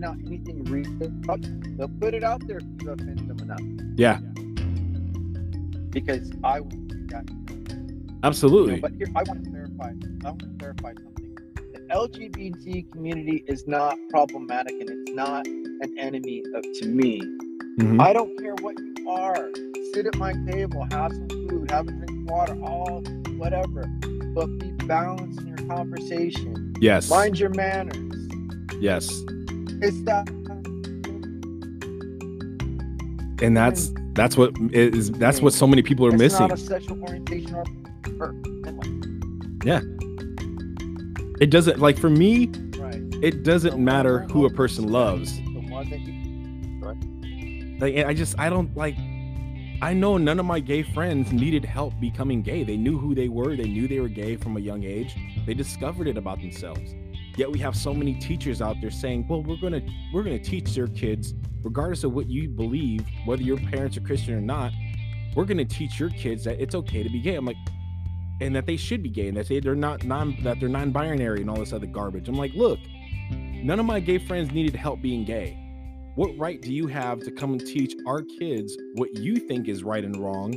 Find 0.00 0.04
out 0.04 0.16
anything 0.26 0.62
real. 0.64 0.84
They'll 1.76 1.88
put 2.00 2.14
it 2.14 2.22
out 2.24 2.46
there 2.46 2.58
if 2.58 2.64
you 2.82 2.90
offend 2.90 3.18
them 3.28 3.38
enough. 3.40 3.60
Yeah, 3.96 4.18
Because 5.90 6.30
I 6.44 6.60
that. 7.08 7.24
You 7.30 8.18
absolutely. 8.22 8.74
know, 8.76 8.80
but 8.82 8.92
here, 8.92 9.06
I 9.14 9.22
want 9.22 9.44
to 9.44 9.50
clarify. 9.50 9.92
I 10.24 10.28
want 10.30 10.40
to 10.40 10.48
clarify 10.58 10.92
something. 11.02 11.36
The 11.72 11.80
LGBT 11.94 12.90
community 12.92 13.44
is 13.46 13.66
not 13.66 13.96
problematic, 14.10 14.74
and 14.80 14.90
it's 14.90 15.12
not 15.12 15.46
an 15.46 15.96
enemy 15.98 16.42
of, 16.54 16.62
to 16.80 16.86
me. 16.88 17.20
Mhm. 17.78 18.00
I 18.00 18.12
don't 18.12 18.36
care 18.38 18.54
what 18.60 18.74
you 18.78 19.08
are. 19.08 19.48
Sit 19.94 20.06
at 20.06 20.16
my 20.16 20.32
table, 20.50 20.86
have 20.90 21.12
some 21.12 21.28
food, 21.28 21.70
have 21.70 21.88
a 21.88 21.92
drink 21.92 22.10
of 22.10 22.24
water, 22.30 22.58
all 22.62 23.02
whatever. 23.36 23.84
But 24.34 24.58
be 24.58 24.70
balanced 24.86 25.40
in 25.40 25.46
your 25.48 25.68
conversation. 25.68 26.74
Yes, 26.80 27.08
Mind 27.08 27.38
your 27.38 27.50
manners. 27.50 27.96
yes. 28.80 29.08
And 33.42 33.56
that's 33.56 33.92
that's 34.12 34.36
what 34.36 34.52
is 34.72 35.10
that's 35.12 35.40
what 35.42 35.52
so 35.52 35.66
many 35.66 35.82
people 35.82 36.06
are 36.06 36.10
it's 36.10 36.18
missing. 36.18 36.48
not 36.48 36.52
a 36.52 36.56
sexual 36.56 37.02
orientation 37.02 37.54
or. 37.54 37.64
or 38.20 38.34
It 41.38 41.50
doesn't 41.50 41.78
like 41.78 41.98
for 41.98 42.08
me, 42.08 42.46
right. 42.78 43.02
it 43.22 43.42
doesn't 43.42 43.78
matter 43.82 44.20
who 44.30 44.46
a 44.46 44.50
person 44.50 44.88
loves. 44.88 45.36
The 45.36 45.60
you. 47.22 47.78
Like 47.78 48.06
I 48.06 48.14
just 48.14 48.38
I 48.38 48.48
don't 48.48 48.74
like 48.74 48.96
I 49.82 49.92
know 49.92 50.16
none 50.16 50.40
of 50.40 50.46
my 50.46 50.60
gay 50.60 50.82
friends 50.82 51.32
needed 51.32 51.62
help 51.64 51.92
becoming 52.00 52.40
gay. 52.40 52.64
They 52.64 52.78
knew 52.78 52.96
who 52.96 53.14
they 53.14 53.28
were, 53.28 53.54
they 53.54 53.68
knew 53.68 53.86
they 53.86 54.00
were 54.00 54.08
gay 54.08 54.36
from 54.36 54.56
a 54.56 54.60
young 54.60 54.84
age. 54.84 55.14
They 55.44 55.52
discovered 55.52 56.08
it 56.08 56.16
about 56.16 56.40
themselves. 56.40 56.94
Yet 57.36 57.50
we 57.50 57.58
have 57.58 57.76
so 57.76 57.92
many 57.92 58.14
teachers 58.14 58.62
out 58.62 58.76
there 58.80 58.90
saying, 58.90 59.26
"Well, 59.28 59.42
we're 59.42 59.56
to 59.56 59.82
we're 60.12 60.22
to 60.24 60.38
teach 60.38 60.74
their 60.74 60.88
kids 60.88 61.34
regardless 61.62 62.04
of 62.04 62.12
what 62.12 62.28
you 62.28 62.48
believe, 62.48 63.06
whether 63.24 63.42
your 63.42 63.58
parents 63.58 63.96
are 63.96 64.00
Christian 64.00 64.34
or 64.34 64.40
not, 64.40 64.72
we're 65.34 65.44
to 65.44 65.64
teach 65.64 66.00
your 66.00 66.10
kids 66.10 66.44
that 66.44 66.60
it's 66.60 66.74
okay 66.74 67.02
to 67.02 67.10
be 67.10 67.20
gay." 67.20 67.34
I'm 67.36 67.44
like 67.44 67.56
and 68.40 68.54
that 68.54 68.66
they 68.66 68.76
should 68.76 69.02
be 69.02 69.08
gay 69.08 69.28
and 69.28 69.36
that 69.36 69.48
they, 69.48 69.60
they're 69.60 69.74
not 69.74 70.04
non 70.04 70.36
that 70.42 70.60
they're 70.60 70.68
non-binary 70.68 71.40
and 71.40 71.50
all 71.50 71.56
this 71.56 71.72
other 71.72 71.86
garbage. 71.86 72.28
I'm 72.28 72.36
like, 72.36 72.52
"Look, 72.54 72.78
none 73.30 73.78
of 73.80 73.86
my 73.86 74.00
gay 74.00 74.18
friends 74.18 74.52
needed 74.52 74.76
help 74.76 75.02
being 75.02 75.24
gay 75.24 75.62
what 76.16 76.30
right 76.38 76.62
do 76.62 76.72
you 76.72 76.86
have 76.86 77.20
to 77.20 77.30
come 77.30 77.52
and 77.52 77.66
teach 77.66 77.94
our 78.06 78.22
kids 78.22 78.74
what 78.94 79.14
you 79.16 79.36
think 79.36 79.68
is 79.68 79.84
right 79.84 80.02
and 80.02 80.16
wrong 80.16 80.54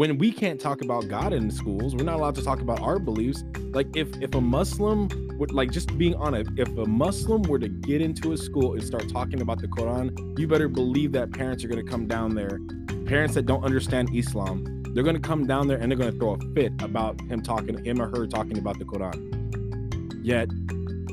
when 0.00 0.16
we 0.16 0.32
can't 0.32 0.58
talk 0.58 0.80
about 0.80 1.06
god 1.08 1.34
in 1.34 1.50
schools 1.50 1.94
we're 1.94 2.02
not 2.02 2.14
allowed 2.14 2.34
to 2.34 2.42
talk 2.42 2.62
about 2.62 2.80
our 2.80 2.98
beliefs. 2.98 3.44
Like 3.72 3.94
if 3.94 4.08
if 4.22 4.34
a 4.34 4.40
muslim 4.40 5.10
would 5.38 5.52
like 5.52 5.70
just 5.72 5.98
being 5.98 6.14
on 6.14 6.28
honest 6.28 6.52
if 6.56 6.68
a 6.78 6.86
muslim 6.86 7.42
were 7.42 7.58
to 7.58 7.68
get 7.68 8.00
into 8.00 8.32
a 8.32 8.38
school 8.38 8.72
and 8.72 8.82
start 8.82 9.10
talking 9.10 9.42
about 9.42 9.60
the 9.60 9.68
quran 9.68 10.38
you 10.38 10.48
better 10.48 10.68
believe 10.68 11.12
that 11.12 11.32
parents 11.32 11.62
are 11.64 11.68
going 11.68 11.84
to 11.84 11.90
come 11.90 12.06
down 12.06 12.34
there. 12.34 12.60
Parents 13.04 13.34
that 13.34 13.44
don't 13.44 13.62
understand 13.62 14.08
islam 14.14 14.82
they're 14.94 15.04
going 15.04 15.20
to 15.20 15.28
come 15.32 15.46
down 15.46 15.68
there 15.68 15.76
and 15.76 15.92
they're 15.92 15.98
going 15.98 16.10
to 16.10 16.18
throw 16.18 16.32
a 16.32 16.54
fit 16.54 16.72
about 16.80 17.20
him 17.20 17.42
talking 17.42 17.84
him 17.84 18.00
or 18.00 18.08
her 18.08 18.26
talking 18.26 18.56
about 18.56 18.78
the 18.78 18.86
quran. 18.86 19.18
Yet 20.24 20.48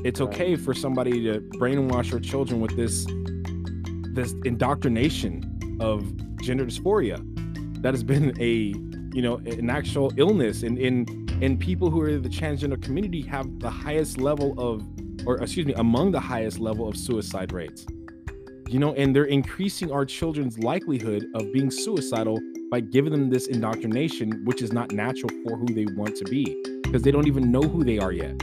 it's 0.02 0.22
okay 0.22 0.56
for 0.56 0.72
somebody 0.72 1.22
to 1.24 1.40
brainwash 1.60 2.10
our 2.14 2.20
children 2.20 2.62
with 2.62 2.74
this 2.74 3.04
this 4.14 4.32
indoctrination 4.46 5.76
of 5.78 6.10
gender 6.40 6.64
dysphoria 6.64 7.22
that 7.82 7.94
has 7.94 8.02
been 8.02 8.34
a 8.40 8.74
you 9.14 9.22
know 9.22 9.36
an 9.36 9.70
actual 9.70 10.12
illness 10.16 10.62
and 10.62 10.78
in 10.78 11.06
in 11.40 11.56
people 11.56 11.90
who 11.90 12.00
are 12.00 12.18
the 12.18 12.28
transgender 12.28 12.80
community 12.82 13.22
have 13.22 13.46
the 13.60 13.70
highest 13.70 14.18
level 14.18 14.54
of 14.58 14.84
or 15.26 15.40
excuse 15.42 15.66
me 15.66 15.74
among 15.74 16.12
the 16.12 16.20
highest 16.20 16.58
level 16.58 16.88
of 16.88 16.96
suicide 16.96 17.52
rates 17.52 17.86
you 18.68 18.78
know 18.78 18.92
and 18.94 19.14
they're 19.14 19.24
increasing 19.24 19.90
our 19.90 20.04
children's 20.04 20.58
likelihood 20.58 21.24
of 21.34 21.52
being 21.52 21.70
suicidal 21.70 22.38
by 22.70 22.80
giving 22.80 23.12
them 23.12 23.30
this 23.30 23.46
indoctrination, 23.46 24.44
which 24.44 24.62
is 24.62 24.72
not 24.72 24.92
natural 24.92 25.30
for 25.42 25.56
who 25.56 25.66
they 25.66 25.86
want 25.94 26.16
to 26.16 26.24
be 26.24 26.56
because 26.82 27.02
they 27.02 27.10
don't 27.10 27.26
even 27.26 27.50
know 27.50 27.62
who 27.62 27.84
they 27.84 27.98
are 27.98 28.12
yet. 28.12 28.34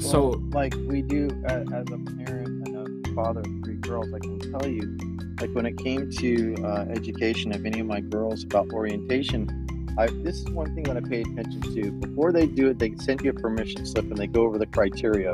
so, 0.00 0.42
like 0.52 0.74
we 0.86 1.02
do 1.02 1.28
as 1.46 1.66
a 1.68 1.98
parent 2.24 2.68
and 2.68 3.08
a 3.08 3.14
father 3.14 3.40
of 3.40 3.46
three 3.64 3.76
girls, 3.76 4.12
I 4.12 4.18
can 4.18 4.38
tell 4.38 4.68
you, 4.68 4.96
like 5.40 5.50
when 5.50 5.66
it 5.66 5.76
came 5.76 6.10
to 6.10 6.56
uh, 6.64 6.86
education 6.90 7.54
of 7.54 7.66
any 7.66 7.80
of 7.80 7.86
my 7.86 8.00
girls 8.00 8.44
about 8.44 8.70
orientation, 8.70 9.66
I, 9.98 10.06
this 10.06 10.36
is 10.36 10.50
one 10.50 10.74
thing 10.74 10.84
that 10.84 10.96
I 10.96 11.00
pay 11.00 11.22
attention 11.22 11.60
to. 11.60 11.90
Before 11.92 12.32
they 12.32 12.46
do 12.46 12.68
it, 12.68 12.78
they 12.78 12.94
send 12.96 13.22
you 13.22 13.30
a 13.30 13.34
permission 13.34 13.84
slip 13.86 14.06
and 14.06 14.16
they 14.16 14.26
go 14.26 14.42
over 14.42 14.58
the 14.58 14.66
criteria. 14.66 15.32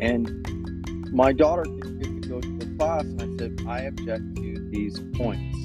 And 0.00 1.12
my 1.12 1.32
daughter 1.32 1.62
didn't 1.62 1.98
get 1.98 2.22
to 2.22 2.28
go 2.28 2.40
to 2.40 2.58
the 2.58 2.76
class, 2.76 3.02
and 3.02 3.22
I 3.22 3.36
said, 3.38 3.66
I 3.68 3.80
object 3.82 4.36
to 4.36 4.70
these 4.70 5.00
points. 5.14 5.56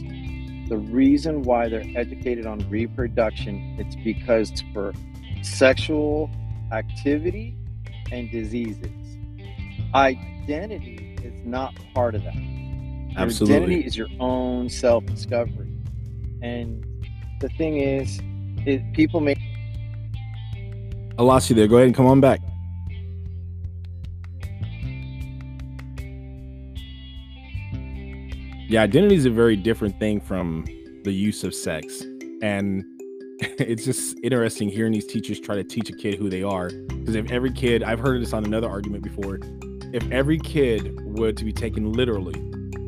The 0.70 0.78
reason 0.78 1.42
why 1.42 1.68
they're 1.68 1.86
educated 1.96 2.46
on 2.46 2.60
reproduction, 2.70 3.76
it's 3.80 3.96
because 4.04 4.52
it's 4.52 4.64
for 4.72 4.94
sexual 5.42 6.30
activity 6.72 7.56
and 8.12 8.30
diseases. 8.32 8.92
Identity 9.96 11.18
is 11.24 11.44
not 11.44 11.74
part 11.96 12.14
of 12.14 12.24
that. 12.24 12.59
Your 13.10 13.20
absolutely. 13.20 13.56
identity 13.56 13.88
is 13.88 13.98
your 13.98 14.08
own 14.20 14.70
self 14.70 15.06
discovery. 15.06 15.72
And 16.42 16.86
the 17.42 17.50
thing 17.50 17.78
is, 17.78 18.20
people 18.94 19.20
make 19.20 19.40
I 21.20 21.22
lost 21.22 21.50
you 21.50 21.56
there. 21.58 21.68
Go 21.68 21.76
ahead 21.76 21.88
and 21.88 21.96
come 21.96 22.06
on 22.06 22.22
back. 22.22 22.40
Yeah, 28.70 28.84
identity 28.84 29.16
is 29.16 29.26
a 29.26 29.30
very 29.30 29.58
different 29.58 30.00
thing 30.00 30.22
from 30.22 30.64
the 31.04 31.12
use 31.12 31.44
of 31.44 31.54
sex. 31.54 32.04
And 32.42 32.86
it's 33.42 33.84
just 33.84 34.18
interesting 34.24 34.70
hearing 34.70 34.94
these 34.94 35.08
teachers 35.08 35.42
try 35.42 35.56
to 35.56 35.64
teach 35.64 35.90
a 35.90 35.94
kid 35.94 36.16
who 36.16 36.30
they 36.30 36.42
are. 36.42 36.70
Because 36.70 37.16
if 37.16 37.30
every 37.32 37.52
kid, 37.52 37.84
I've 37.84 38.00
heard 38.00 38.22
this 38.22 38.32
on 38.32 38.46
another 38.46 38.70
argument 38.70 39.04
before, 39.04 39.40
if 39.92 40.10
every 40.12 40.38
kid 40.40 40.98
were 41.18 41.34
to 41.34 41.44
be 41.44 41.52
taken 41.52 41.92
literally, 41.92 42.40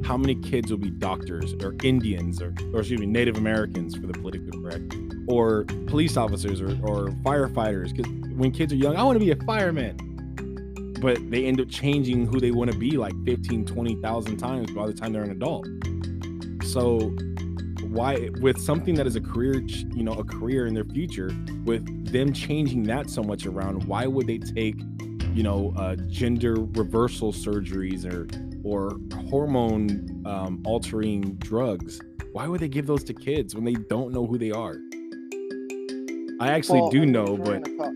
how 0.04 0.18
many 0.18 0.36
kids 0.36 0.72
will 0.72 0.78
be 0.78 0.90
doctors 0.90 1.54
or 1.64 1.76
Indians 1.84 2.42
or, 2.42 2.54
or 2.74 2.80
excuse 2.80 3.00
me, 3.00 3.06
Native 3.06 3.38
Americans 3.38 3.96
for 3.96 4.08
the 4.08 4.14
politically 4.14 4.52
correct, 4.52 4.96
or 5.28 5.66
police 5.88 6.18
officers 6.18 6.62
or, 6.62 6.72
or 6.84 7.10
firefighters? 7.24 7.96
Because 7.96 8.12
when 8.36 8.52
kids 8.52 8.74
are 8.74 8.78
young, 8.78 8.96
I 8.96 9.04
want 9.04 9.20
to 9.20 9.26
be 9.26 9.32
a 9.32 9.36
fireman. 9.46 9.98
But 11.00 11.32
they 11.32 11.46
end 11.46 11.60
up 11.60 11.70
changing 11.70 12.28
who 12.28 12.40
they 12.40 12.52
want 12.52 12.72
to 12.72 12.78
be 12.78 12.92
like 12.92 13.14
15, 13.26 13.66
20,000 13.66 14.38
times 14.38 14.72
by 14.72 14.86
the 14.88 14.94
time 14.94 15.14
they're 15.14 15.24
an 15.24 15.32
adult. 15.32 15.68
So 16.64 17.12
why 17.92 18.30
with 18.40 18.60
something 18.60 18.96
that 18.96 19.06
is 19.06 19.16
a 19.16 19.22
career, 19.22 19.56
you 19.62 20.04
know, 20.04 20.14
a 20.14 20.24
career 20.24 20.68
in 20.68 20.74
their 20.74 20.86
future, 20.86 21.32
with 21.66 22.12
them 22.12 22.34
changing 22.34 22.84
that 22.84 23.10
so 23.10 23.24
much 23.24 23.46
around, 23.46 23.84
why 23.84 24.06
would 24.06 24.28
they 24.28 24.38
take, 24.38 24.80
you 25.34 25.44
know, 25.44 25.74
uh, 25.76 25.96
gender 26.08 26.56
reversal 26.56 27.34
surgeries 27.34 28.06
or 28.06 28.28
or 28.64 28.92
hormone 29.30 30.24
um, 30.26 30.62
altering 30.66 31.36
drugs? 31.36 32.00
Why 32.32 32.48
would 32.48 32.60
they 32.62 32.70
give 32.70 32.88
those 32.88 33.04
to 33.06 33.14
kids 33.14 33.56
when 33.56 33.64
they 33.66 33.74
don't 33.74 34.14
know 34.14 34.26
who 34.26 34.38
they 34.38 34.52
are? 34.52 34.76
I 36.40 36.50
actually 36.52 36.82
Well, 36.82 36.90
do 36.90 37.06
know, 37.06 37.38
but 37.38 37.64
talk- 37.78 37.94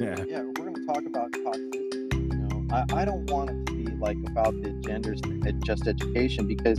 yeah, 0.00 0.24
yeah, 0.28 0.42
we're 0.42 0.52
going 0.70 0.74
to 0.74 0.86
talk 0.86 1.04
about 1.06 1.30
toxicity. 1.32 2.12
You 2.14 2.48
know, 2.48 2.66
I, 2.74 3.02
I 3.02 3.04
don't 3.04 3.28
want 3.30 3.50
it 3.50 3.66
to 3.66 3.72
be 3.74 3.90
like 3.96 4.16
about 4.28 4.52
the 4.62 4.70
genders 4.86 5.20
and 5.24 5.64
just 5.64 5.86
education 5.86 6.46
because 6.46 6.78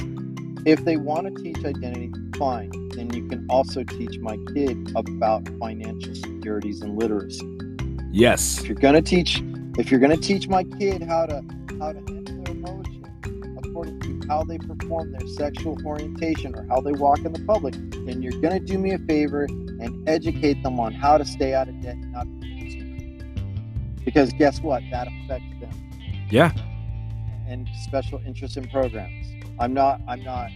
if 0.65 0.83
they 0.85 0.97
want 0.97 1.27
to 1.35 1.43
teach 1.43 1.63
identity, 1.65 2.11
fine. 2.37 2.71
Then 2.95 3.13
you 3.13 3.27
can 3.27 3.45
also 3.49 3.83
teach 3.83 4.17
my 4.19 4.37
kid 4.53 4.91
about 4.95 5.47
financial 5.59 6.15
securities 6.15 6.81
and 6.81 6.97
literacy. 6.97 7.45
yes, 8.11 8.59
If 8.59 8.65
you're 8.67 8.75
going 8.75 8.95
to 8.95 9.01
teach, 9.01 9.41
if 9.77 9.91
you're 9.91 9.99
going 9.99 10.15
to 10.15 10.21
teach 10.21 10.47
my 10.47 10.63
kid 10.63 11.03
how 11.03 11.25
to 11.27 11.43
how 11.79 11.93
to 11.93 11.99
handle 11.99 12.05
their 12.05 12.16
emotions 12.16 12.16
according 13.77 13.99
to 14.21 14.27
how 14.27 14.43
they 14.43 14.57
perform 14.57 15.11
their 15.11 15.27
sexual 15.27 15.77
orientation 15.85 16.55
or 16.55 16.65
how 16.67 16.81
they 16.81 16.93
walk 16.93 17.19
in 17.19 17.31
the 17.31 17.43
public, 17.45 17.75
then 18.05 18.21
you're 18.21 18.39
going 18.41 18.53
to 18.53 18.59
do 18.59 18.77
me 18.77 18.91
a 18.91 18.97
favor 18.99 19.43
and 19.43 20.09
educate 20.09 20.61
them 20.63 20.79
on 20.79 20.93
how 20.93 21.17
to 21.17 21.25
stay 21.25 21.53
out 21.53 21.67
of 21.67 21.79
debt 21.81 21.93
and 21.93 22.11
not 22.11 22.25
be. 22.39 22.47
Because 24.03 24.31
guess 24.33 24.61
what? 24.61 24.81
That 24.89 25.07
affects 25.07 25.59
them 25.59 25.69
yeah, 26.29 26.51
and 27.47 27.67
special 27.83 28.21
interest 28.25 28.57
in 28.57 28.67
programs. 28.69 29.27
I'm 29.59 29.73
not, 29.73 30.01
I'm 30.07 30.23
not, 30.23 30.49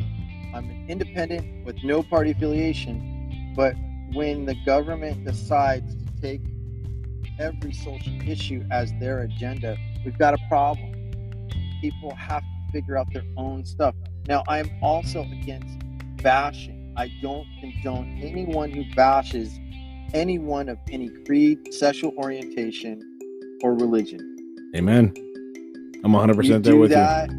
I'm 0.56 0.70
an 0.70 0.86
independent 0.90 1.66
with 1.66 1.76
no 1.84 2.02
party 2.02 2.32
affiliation, 2.32 3.54
but 3.56 3.76
when 4.14 4.46
the 4.46 4.56
government 4.66 5.26
decides 5.26 5.96
to 5.96 6.22
take 6.22 6.42
every 7.40 7.74
social 7.74 8.22
issue 8.28 8.66
as 8.72 8.92
their 9.00 9.20
agenda, 9.20 9.78
we've 10.04 10.18
got 10.18 10.34
a 10.34 10.40
problem. 10.50 10.88
People 11.82 12.16
have 12.16 12.44
figure 12.72 12.98
out 12.98 13.08
their 13.14 13.24
own 13.38 13.66
stuff. 13.66 13.96
Now, 14.28 14.44
I'm 14.48 14.70
also 14.82 15.22
against 15.24 15.78
bashing. 16.24 16.94
I 16.98 17.10
don't 17.22 17.48
condone 17.60 18.20
anyone 18.22 18.70
who 18.72 18.84
bashes 18.96 19.58
anyone 20.14 20.68
of 20.70 20.78
any 20.92 21.10
creed, 21.26 21.74
sexual 21.74 22.12
orientation, 22.18 23.02
or 23.64 23.74
religion. 23.74 24.20
amen. 24.76 25.14
I'm 26.04 26.14
100 26.14 26.34
You 26.34 26.38
percent 26.38 26.64
there 26.64 26.74
do 26.74 26.80
with 26.80 26.92
that, 26.92 27.30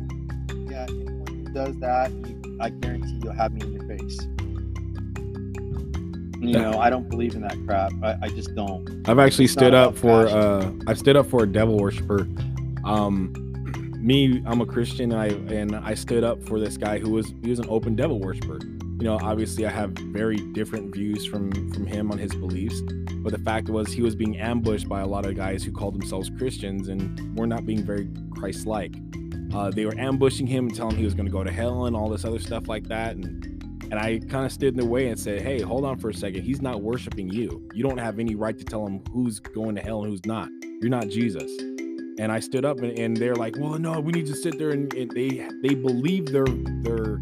yeah, 0.70 0.86
anyone 0.88 1.26
who 1.26 1.52
does 1.52 1.76
that, 1.80 2.10
you, 2.12 2.58
I 2.60 2.70
guarantee 2.70 3.20
you'll 3.22 3.32
have 3.34 3.52
me 3.52 3.60
in 3.66 3.72
your 3.72 3.98
face. 3.98 4.18
You 6.40 6.58
know, 6.58 6.78
I 6.80 6.90
don't 6.90 7.08
believe 7.08 7.34
in 7.34 7.42
that 7.42 7.56
crap. 7.66 7.92
I, 8.02 8.16
I 8.22 8.28
just 8.28 8.52
don't. 8.56 9.08
I've 9.08 9.18
actually 9.20 9.44
It's 9.44 9.52
stood 9.52 9.74
up 9.74 9.96
for 9.96 10.24
passion. 10.24 10.38
uh 10.38 10.72
I 10.90 10.94
stood 10.94 11.16
up 11.16 11.26
for 11.26 11.44
a 11.44 11.46
devil 11.46 11.76
worshiper. 11.78 12.26
Um 12.84 13.32
me, 14.02 14.42
I'm 14.46 14.60
a 14.60 14.66
Christian 14.66 15.12
and 15.12 15.20
I 15.20 15.26
and 15.54 15.76
I 15.76 15.94
stood 15.94 16.24
up 16.24 16.42
for 16.42 16.58
this 16.58 16.76
guy 16.76 16.98
who 16.98 17.10
was 17.10 17.32
he 17.42 17.50
was 17.50 17.60
an 17.60 17.66
open 17.68 17.94
devil 17.94 18.18
worshiper. 18.18 18.58
You 18.98 19.08
know, 19.08 19.18
obviously 19.22 19.64
I 19.64 19.70
have 19.70 19.90
very 19.90 20.36
different 20.36 20.92
views 20.94 21.24
from 21.24 21.52
from 21.72 21.86
him 21.86 22.10
on 22.10 22.18
his 22.18 22.34
beliefs, 22.34 22.80
but 23.16 23.32
the 23.32 23.38
fact 23.38 23.68
was 23.68 23.92
he 23.92 24.02
was 24.02 24.16
being 24.16 24.38
ambushed 24.38 24.88
by 24.88 25.00
a 25.00 25.06
lot 25.06 25.24
of 25.24 25.36
guys 25.36 25.62
who 25.62 25.70
called 25.70 25.94
themselves 25.94 26.30
Christians 26.36 26.88
and 26.88 27.38
were 27.38 27.46
not 27.46 27.64
being 27.64 27.84
very 27.84 28.08
Christ-like. 28.32 28.94
Uh, 29.54 29.70
they 29.70 29.84
were 29.84 29.96
ambushing 29.98 30.46
him 30.46 30.66
and 30.66 30.74
telling 30.74 30.92
him 30.92 30.98
he 30.98 31.04
was 31.04 31.14
going 31.14 31.26
to 31.26 31.32
go 31.32 31.44
to 31.44 31.52
hell 31.52 31.86
and 31.86 31.94
all 31.94 32.08
this 32.08 32.24
other 32.24 32.38
stuff 32.40 32.68
like 32.68 32.88
that. 32.88 33.16
And 33.16 33.46
and 33.84 33.94
I 33.94 34.18
kind 34.20 34.46
of 34.46 34.52
stood 34.52 34.74
in 34.74 34.80
the 34.80 34.86
way 34.86 35.08
and 35.08 35.20
said, 35.20 35.42
"Hey, 35.42 35.60
hold 35.60 35.84
on 35.84 35.98
for 35.98 36.10
a 36.10 36.14
second. 36.14 36.42
He's 36.42 36.60
not 36.60 36.82
worshiping 36.82 37.28
you. 37.28 37.68
You 37.72 37.84
don't 37.84 37.98
have 37.98 38.18
any 38.18 38.34
right 38.34 38.58
to 38.58 38.64
tell 38.64 38.84
him 38.84 39.00
who's 39.12 39.38
going 39.38 39.76
to 39.76 39.80
hell 39.80 40.02
and 40.02 40.10
who's 40.10 40.24
not. 40.26 40.48
You're 40.80 40.90
not 40.90 41.08
Jesus." 41.08 41.52
And 42.18 42.30
I 42.30 42.40
stood 42.40 42.64
up 42.64 42.78
and, 42.80 42.98
and 42.98 43.16
they're 43.16 43.34
like, 43.34 43.56
"Well, 43.56 43.78
no, 43.78 44.00
we 44.00 44.12
need 44.12 44.26
to 44.26 44.34
sit 44.34 44.58
there 44.58 44.70
and, 44.70 44.92
and 44.94 45.10
they 45.10 45.48
they 45.62 45.74
believe 45.74 46.26
their 46.26 46.46
their 46.82 47.20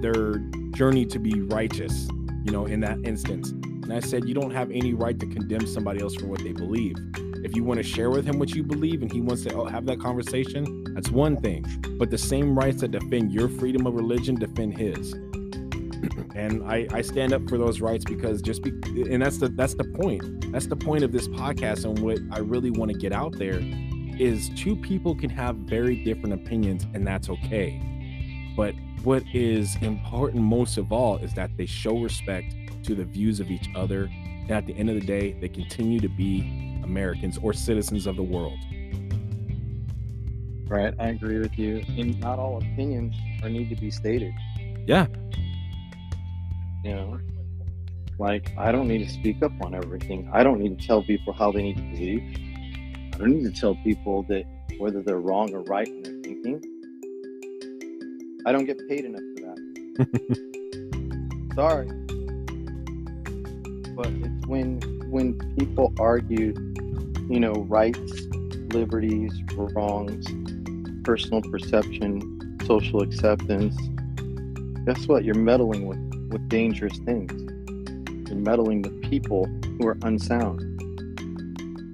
their 0.00 0.38
journey 0.72 1.04
to 1.06 1.18
be 1.18 1.40
righteous, 1.42 2.08
you 2.44 2.52
know, 2.52 2.66
in 2.66 2.80
that 2.80 2.98
instance." 3.04 3.50
And 3.50 3.92
I 3.92 4.00
said, 4.00 4.26
"You 4.26 4.34
don't 4.34 4.50
have 4.50 4.70
any 4.70 4.94
right 4.94 5.18
to 5.18 5.26
condemn 5.26 5.66
somebody 5.66 6.00
else 6.00 6.14
for 6.14 6.26
what 6.26 6.42
they 6.42 6.52
believe. 6.52 6.96
If 7.44 7.54
you 7.54 7.64
want 7.64 7.78
to 7.78 7.84
share 7.84 8.10
with 8.10 8.24
him 8.24 8.38
what 8.38 8.54
you 8.54 8.62
believe 8.62 9.02
and 9.02 9.12
he 9.12 9.20
wants 9.20 9.42
to 9.44 9.54
oh, 9.54 9.66
have 9.66 9.84
that 9.86 10.00
conversation, 10.00 10.84
that's 10.94 11.10
one 11.10 11.36
thing. 11.36 11.66
But 11.98 12.10
the 12.10 12.16
same 12.16 12.58
rights 12.58 12.80
that 12.80 12.92
defend 12.92 13.32
your 13.32 13.48
freedom 13.48 13.86
of 13.86 13.94
religion 13.94 14.36
defend 14.36 14.78
his." 14.78 15.14
and 16.34 16.62
I, 16.64 16.86
I 16.92 17.02
stand 17.02 17.32
up 17.32 17.48
for 17.48 17.58
those 17.58 17.80
rights 17.80 18.04
because 18.04 18.42
just 18.42 18.62
be 18.62 18.70
and 19.10 19.22
that's 19.22 19.38
the 19.38 19.48
that's 19.48 19.74
the 19.74 19.84
point 19.84 20.52
that's 20.52 20.66
the 20.66 20.76
point 20.76 21.04
of 21.04 21.12
this 21.12 21.28
podcast 21.28 21.84
and 21.84 21.98
what 22.00 22.18
i 22.32 22.38
really 22.38 22.70
want 22.70 22.90
to 22.90 22.98
get 22.98 23.12
out 23.12 23.36
there 23.38 23.60
is 24.20 24.50
two 24.50 24.76
people 24.76 25.14
can 25.14 25.30
have 25.30 25.56
very 25.56 26.02
different 26.04 26.32
opinions 26.34 26.86
and 26.94 27.06
that's 27.06 27.28
okay 27.28 27.80
but 28.56 28.74
what 29.02 29.22
is 29.34 29.76
important 29.82 30.42
most 30.42 30.78
of 30.78 30.92
all 30.92 31.18
is 31.18 31.34
that 31.34 31.50
they 31.56 31.66
show 31.66 31.98
respect 31.98 32.54
to 32.82 32.94
the 32.94 33.04
views 33.04 33.40
of 33.40 33.50
each 33.50 33.68
other 33.74 34.10
and 34.12 34.50
at 34.50 34.66
the 34.66 34.74
end 34.74 34.88
of 34.88 34.94
the 34.94 35.06
day 35.06 35.32
they 35.40 35.48
continue 35.48 36.00
to 36.00 36.08
be 36.08 36.40
americans 36.84 37.38
or 37.42 37.52
citizens 37.52 38.06
of 38.06 38.16
the 38.16 38.22
world 38.22 38.58
Right, 40.66 40.94
I 40.98 41.08
agree 41.08 41.38
with 41.38 41.58
you. 41.58 41.84
And 41.98 42.18
not 42.20 42.38
all 42.38 42.56
opinions 42.56 43.14
are 43.42 43.48
need 43.48 43.68
to 43.68 43.76
be 43.76 43.90
stated. 43.90 44.32
yeah 44.86 45.06
You 46.82 46.94
know, 46.94 47.18
like 48.18 48.52
I 48.56 48.72
don't 48.72 48.88
need 48.88 49.06
to 49.06 49.12
speak 49.12 49.42
up 49.42 49.52
on 49.62 49.74
everything. 49.74 50.30
I 50.32 50.42
don't 50.42 50.60
need 50.60 50.78
to 50.78 50.86
tell 50.86 51.02
people 51.02 51.32
how 51.32 51.52
they 51.52 51.62
need 51.62 51.76
to 51.76 51.82
believe. 51.82 52.53
I 53.14 53.18
don't 53.18 53.36
need 53.36 53.54
to 53.54 53.60
tell 53.60 53.76
people 53.76 54.24
that 54.24 54.44
whether 54.78 55.00
they're 55.00 55.20
wrong 55.20 55.54
or 55.54 55.62
right 55.62 55.86
in 55.86 56.02
their 56.02 56.14
thinking. 56.24 56.60
I 58.44 58.50
don't 58.50 58.64
get 58.64 58.76
paid 58.88 59.04
enough 59.04 59.22
for 59.36 59.42
that. 59.46 59.58
Sorry, 61.54 61.86
but 63.94 64.08
it's 64.08 64.46
when 64.48 64.80
when 65.10 65.38
people 65.56 65.94
argue, 66.00 66.54
you 67.30 67.38
know, 67.38 67.52
rights, 67.68 68.26
liberties, 68.72 69.32
wrongs, 69.54 70.26
personal 71.04 71.40
perception, 71.40 72.58
social 72.66 73.00
acceptance. 73.00 73.76
Guess 74.86 75.06
what? 75.06 75.22
You're 75.22 75.36
meddling 75.36 75.86
with 75.86 76.00
with 76.32 76.48
dangerous 76.48 76.98
things. 76.98 77.32
You're 78.28 78.40
meddling 78.40 78.82
with 78.82 79.00
people 79.08 79.46
who 79.78 79.86
are 79.86 79.96
unsound. 80.02 80.73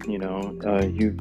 You 0.07 0.19
know, 0.19 0.59
uh, 0.67 0.87
you, 0.87 1.17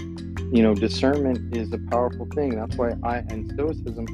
you 0.52 0.64
know, 0.64 0.74
discernment 0.74 1.56
is 1.56 1.72
a 1.74 1.78
powerful 1.92 2.28
thing. 2.34 2.56
That's 2.56 2.76
why 2.76 2.94
I 3.04 3.18
and 3.18 3.52
Stoicism 3.54 4.06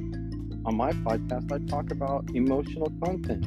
on 0.66 0.76
my 0.76 0.92
podcast 0.92 1.52
I 1.52 1.60
talk 1.70 1.92
about 1.92 2.30
emotional 2.34 2.92
content. 3.04 3.46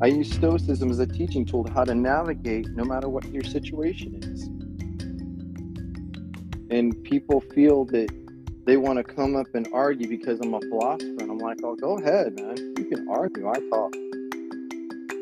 I 0.00 0.06
use 0.06 0.30
Stoicism 0.32 0.90
as 0.90 0.98
a 0.98 1.06
teaching 1.06 1.44
tool 1.44 1.64
to 1.64 1.72
how 1.72 1.84
to 1.84 1.94
navigate 1.94 2.68
no 2.70 2.84
matter 2.84 3.08
what 3.08 3.24
your 3.32 3.42
situation 3.42 4.20
is. 4.22 4.42
And 6.70 7.02
people 7.04 7.40
feel 7.40 7.84
that 7.86 8.08
they 8.66 8.76
want 8.76 8.96
to 8.98 9.04
come 9.04 9.36
up 9.36 9.46
and 9.54 9.68
argue 9.72 10.08
because 10.08 10.40
I'm 10.40 10.54
a 10.54 10.60
philosopher. 10.60 11.16
And 11.20 11.30
I'm 11.30 11.38
like, 11.38 11.58
oh, 11.62 11.76
go 11.76 11.98
ahead, 11.98 12.40
man. 12.40 12.56
You 12.78 12.84
can 12.86 13.08
argue. 13.08 13.48
I 13.48 13.54
talk. 13.70 13.94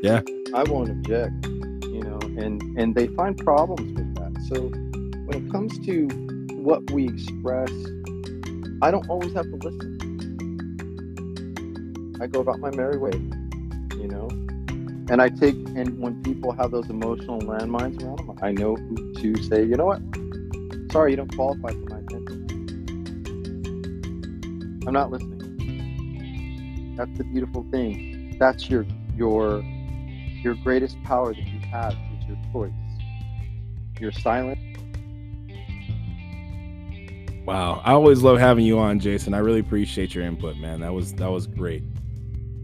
Yeah. 0.03 0.21
I 0.55 0.63
won't 0.65 0.91
object, 0.91 1.47
you 1.47 2.03
know, 2.03 2.19
and, 2.23 2.63
and 2.79 2.95
they 2.95 3.09
find 3.09 3.37
problems. 3.39 4.02
So 4.53 4.61
when 4.61 5.33
it 5.33 5.51
comes 5.51 5.79
to 5.87 6.09
what 6.57 6.91
we 6.91 7.09
express, 7.09 7.71
I 8.83 8.91
don't 8.91 9.09
always 9.09 9.33
have 9.33 9.47
to 9.47 9.57
listen. 9.57 9.99
I 12.21 12.27
go 12.27 12.41
about 12.41 12.61
my 12.61 12.71
merry 12.71 12.99
way, 12.99 13.13
you 13.97 14.09
know, 14.09 14.29
and 15.09 15.23
I 15.23 15.31
take, 15.31 15.55
and 15.55 15.99
when 15.99 16.23
people 16.23 16.53
have 16.53 16.71
those 16.71 16.91
emotional 16.91 17.41
landmines 17.41 18.03
around 18.03 18.19
them, 18.19 18.39
I 18.43 18.53
know 18.53 18.77
who 18.77 19.15
to 19.15 19.43
say, 19.43 19.65
you 19.65 19.79
know 19.79 19.87
what? 19.87 20.03
Sorry, 20.93 21.13
you 21.13 21.17
don't 21.17 21.35
qualify 21.35 21.71
for 21.71 21.87
my 21.89 22.01
attention. 22.01 22.45
I'm 24.87 24.93
not 24.93 25.11
listening. 25.11 25.39
That's 26.99 27.17
the 27.17 27.25
beautiful 27.25 27.65
thing. 27.71 28.37
That's 28.39 28.69
your 28.69 28.85
your 29.17 29.63
your 30.43 30.57
greatest 30.57 31.03
power 31.05 31.33
that 31.33 31.43
you 31.43 31.61
have 31.71 31.93
is 31.93 32.29
your 32.29 32.37
choice. 32.53 32.82
You're 34.03 34.11
silent. 34.11 34.59
Wow, 37.47 37.81
I 37.85 37.93
always 37.93 38.21
love 38.21 38.37
having 38.41 38.65
you 38.65 38.81
on, 38.81 38.99
Jason. 38.99 39.33
I 39.33 39.39
really 39.39 39.61
appreciate 39.61 40.13
your 40.13 40.25
input, 40.25 40.57
man. 40.57 40.81
That 40.81 40.93
was 40.93 41.13
that 41.15 41.31
was 41.31 41.47
great 41.47 41.85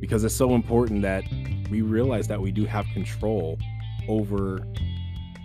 because 0.01 0.24
it's 0.24 0.34
so 0.34 0.57
important 0.57 1.01
that 1.03 1.22
we 1.70 1.82
realize 1.82 2.26
that 2.26 2.41
we 2.41 2.51
do 2.51 2.64
have 2.64 2.86
control 2.93 3.57
over 4.09 4.66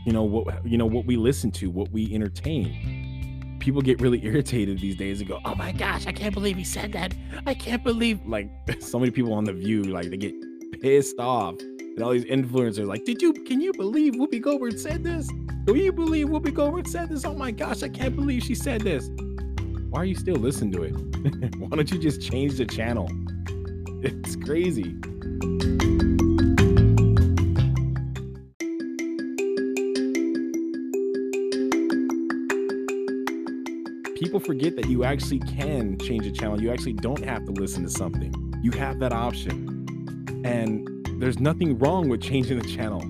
you 0.04 0.14
know 0.14 0.24
what 0.24 0.66
you 0.66 0.80
know 0.80 0.88
what 0.88 1.06
we 1.06 1.16
listen 1.16 1.52
to, 1.52 1.70
what 1.70 1.91
we 1.91 2.12
entertain. 2.12 3.60
People 3.60 3.84
get 3.84 4.02
really 4.02 4.26
irritated 4.26 4.80
these 4.80 4.96
days 4.96 5.20
and 5.20 5.30
go, 5.30 5.41
"Oh 5.46 5.54
my 5.54 5.74
gosh, 5.74 6.08
I 6.08 6.12
can't 6.12 6.34
believe 6.34 6.58
he 6.58 6.64
said 6.64 6.91
that. 6.94 7.14
I 7.46 7.54
can't 7.54 7.84
believe 7.84 8.20
like 8.26 8.50
so 8.80 8.98
many 8.98 9.12
people 9.12 9.34
on 9.34 9.44
the 9.44 9.54
View 9.54 9.84
like 9.84 10.10
they 10.10 10.18
get 10.18 10.34
pissed 10.82 11.20
off." 11.20 11.54
And 11.96 12.04
all 12.04 12.12
these 12.12 12.26
influencers 12.26 12.88
like, 12.88 13.06
"Did 13.06 13.22
you 13.22 13.34
can 13.34 13.62
you 13.62 13.72
believe 13.74 14.14
Whoopi 14.14 14.41
Goldberg 14.41 14.78
said 14.78 15.04
this? 15.04 15.30
Do 15.66 15.76
you 15.76 15.91
believe 15.91 16.28
Whoopi 16.28 16.54
Goldberg 16.54 16.88
said 16.88 17.10
this? 17.10 17.24
Oh 17.26 17.34
my 17.34 17.52
gosh, 17.52 17.84
I 17.84 17.89
can't 17.89 18.16
believe 18.16 18.44
she 18.44 18.56
said 18.56 18.82
this." 18.82 19.10
Why 19.89 20.02
are 20.02 20.06
you 20.06 20.16
still 20.16 20.38
listening 20.38 20.72
to 20.72 20.84
it? 20.84 21.56
Why 21.58 21.70
don't 21.70 21.91
you 21.91 22.00
just 22.00 22.22
change 22.22 22.58
the 22.58 22.66
channel? 22.66 23.10
It's 24.06 24.36
crazy. 24.36 24.98
people 34.24 34.39
forget 34.39 34.76
that 34.76 34.88
you 34.88 35.04
actually 35.04 35.39
can 35.39 35.98
change 36.00 36.26
a 36.26 36.32
channel. 36.32 36.60
You 36.60 36.72
actually 36.72 36.94
don't 36.94 37.24
have 37.24 37.46
to 37.46 37.52
listen 37.52 37.84
to 37.84 37.89
something. 37.89 38.34
You 38.64 38.72
have 38.72 38.98
that 39.00 39.14
option. 39.14 39.86
And 40.44 40.89
there's 41.24 41.39
nothing 41.39 41.80
wrong 41.80 42.09
with 42.09 42.21
changing 42.21 42.59
the 42.59 42.67
channel. 42.67 43.01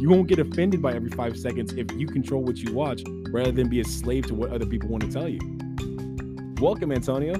You 0.00 0.08
won't 0.10 0.26
get 0.26 0.40
offended 0.40 0.82
by 0.82 0.94
every 0.94 1.10
five 1.10 1.38
seconds 1.38 1.72
if 1.72 1.86
you 1.92 2.08
control 2.08 2.42
what 2.42 2.56
you 2.56 2.72
watch 2.72 3.00
rather 3.30 3.52
than 3.52 3.68
be 3.68 3.78
a 3.78 3.84
slave 3.84 4.26
to 4.26 4.34
what 4.34 4.50
other 4.50 4.66
people 4.66 4.88
want 4.88 5.04
to 5.04 5.08
tell 5.08 5.28
you. 5.28 5.38
Welcome, 6.60 6.90
Antonio. 6.90 7.34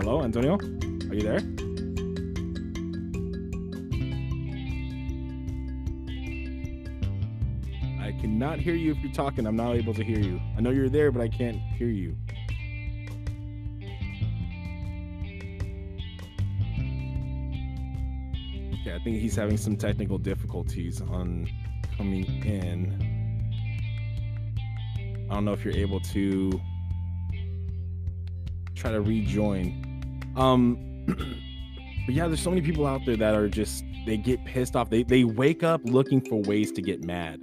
Hello, 0.00 0.24
Antonio. 0.24 0.54
Are 0.54 1.14
you 1.14 1.20
there? 1.20 1.38
I 8.04 8.10
cannot 8.20 8.58
hear 8.58 8.74
you 8.74 8.90
if 8.90 8.98
you're 9.04 9.12
talking. 9.12 9.46
I'm 9.46 9.54
not 9.54 9.76
able 9.76 9.94
to 9.94 10.02
hear 10.02 10.18
you. 10.18 10.40
I 10.56 10.62
know 10.62 10.70
you're 10.70 10.88
there, 10.88 11.12
but 11.12 11.22
I 11.22 11.28
can't 11.28 11.58
hear 11.58 11.86
you. 11.86 12.16
I 18.98 19.00
think 19.00 19.20
he's 19.20 19.36
having 19.36 19.56
some 19.56 19.76
technical 19.76 20.18
difficulties 20.18 21.00
on 21.00 21.48
coming 21.96 22.24
in. 22.44 22.98
I 25.30 25.34
don't 25.34 25.44
know 25.44 25.52
if 25.52 25.64
you're 25.64 25.76
able 25.76 26.00
to 26.00 26.60
try 28.74 28.90
to 28.90 29.00
rejoin. 29.00 30.32
Um 30.36 31.04
but 32.06 32.12
yeah, 32.14 32.26
there's 32.26 32.40
so 32.40 32.50
many 32.50 32.60
people 32.60 32.88
out 32.88 33.02
there 33.06 33.16
that 33.16 33.36
are 33.36 33.48
just 33.48 33.84
they 34.04 34.16
get 34.16 34.44
pissed 34.44 34.74
off. 34.74 34.90
They 34.90 35.04
they 35.04 35.22
wake 35.22 35.62
up 35.62 35.80
looking 35.84 36.20
for 36.20 36.42
ways 36.42 36.72
to 36.72 36.82
get 36.82 37.04
mad. 37.04 37.40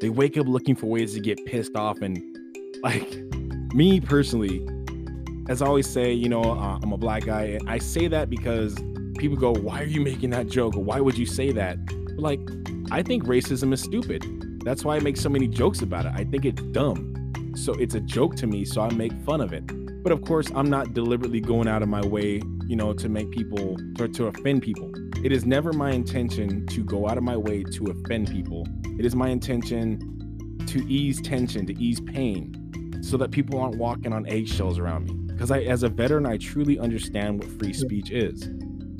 They 0.00 0.10
wake 0.10 0.36
up 0.36 0.48
looking 0.48 0.74
for 0.74 0.86
ways 0.86 1.14
to 1.14 1.20
get 1.20 1.38
pissed 1.46 1.76
off 1.76 2.02
and 2.02 2.20
like 2.82 3.08
me 3.72 4.00
personally 4.00 4.66
as 5.48 5.62
I 5.62 5.66
always 5.66 5.88
say, 5.88 6.12
you 6.12 6.28
know, 6.28 6.42
uh, 6.42 6.80
I'm 6.82 6.92
a 6.92 6.98
black 6.98 7.24
guy 7.24 7.60
I 7.68 7.78
say 7.78 8.08
that 8.08 8.28
because 8.28 8.76
people 9.18 9.36
go, 9.36 9.52
"Why 9.52 9.82
are 9.82 9.86
you 9.86 10.00
making 10.00 10.30
that 10.30 10.48
joke?" 10.48 10.76
or 10.76 10.82
"Why 10.82 11.00
would 11.00 11.18
you 11.18 11.26
say 11.26 11.52
that?" 11.52 11.78
But 11.86 12.18
like 12.18 12.40
I 12.90 13.02
think 13.02 13.24
racism 13.24 13.72
is 13.72 13.82
stupid. 13.82 14.24
That's 14.64 14.84
why 14.84 14.96
I 14.96 15.00
make 15.00 15.16
so 15.16 15.28
many 15.28 15.46
jokes 15.46 15.82
about 15.82 16.06
it. 16.06 16.12
I 16.14 16.24
think 16.24 16.44
it's 16.44 16.62
dumb. 16.62 17.14
So 17.54 17.72
it's 17.74 17.94
a 17.94 18.00
joke 18.00 18.36
to 18.36 18.46
me, 18.46 18.64
so 18.64 18.80
I 18.80 18.90
make 18.92 19.12
fun 19.24 19.40
of 19.40 19.52
it. 19.52 19.64
But 20.02 20.12
of 20.12 20.22
course, 20.22 20.50
I'm 20.54 20.70
not 20.70 20.94
deliberately 20.94 21.40
going 21.40 21.68
out 21.68 21.82
of 21.82 21.88
my 21.88 22.04
way, 22.06 22.40
you 22.66 22.76
know, 22.76 22.92
to 22.94 23.08
make 23.08 23.30
people 23.30 23.76
or 23.98 24.08
to 24.08 24.26
offend 24.26 24.62
people. 24.62 24.90
It 25.24 25.32
is 25.32 25.44
never 25.44 25.72
my 25.72 25.90
intention 25.90 26.66
to 26.68 26.84
go 26.84 27.08
out 27.08 27.18
of 27.18 27.24
my 27.24 27.36
way 27.36 27.64
to 27.64 27.86
offend 27.86 28.30
people. 28.30 28.66
It 28.98 29.04
is 29.04 29.16
my 29.16 29.28
intention 29.28 30.58
to 30.66 30.86
ease 30.88 31.20
tension, 31.20 31.66
to 31.66 31.82
ease 31.82 32.00
pain, 32.00 33.00
so 33.02 33.16
that 33.16 33.32
people 33.32 33.58
aren't 33.58 33.76
walking 33.76 34.12
on 34.12 34.26
eggshells 34.28 34.78
around 34.78 35.06
me. 35.06 35.14
Because 35.32 35.50
I, 35.50 35.60
as 35.62 35.82
a 35.82 35.88
veteran, 35.88 36.26
I 36.26 36.36
truly 36.36 36.78
understand 36.78 37.38
what 37.40 37.48
free 37.58 37.72
speech 37.72 38.10
is. 38.10 38.48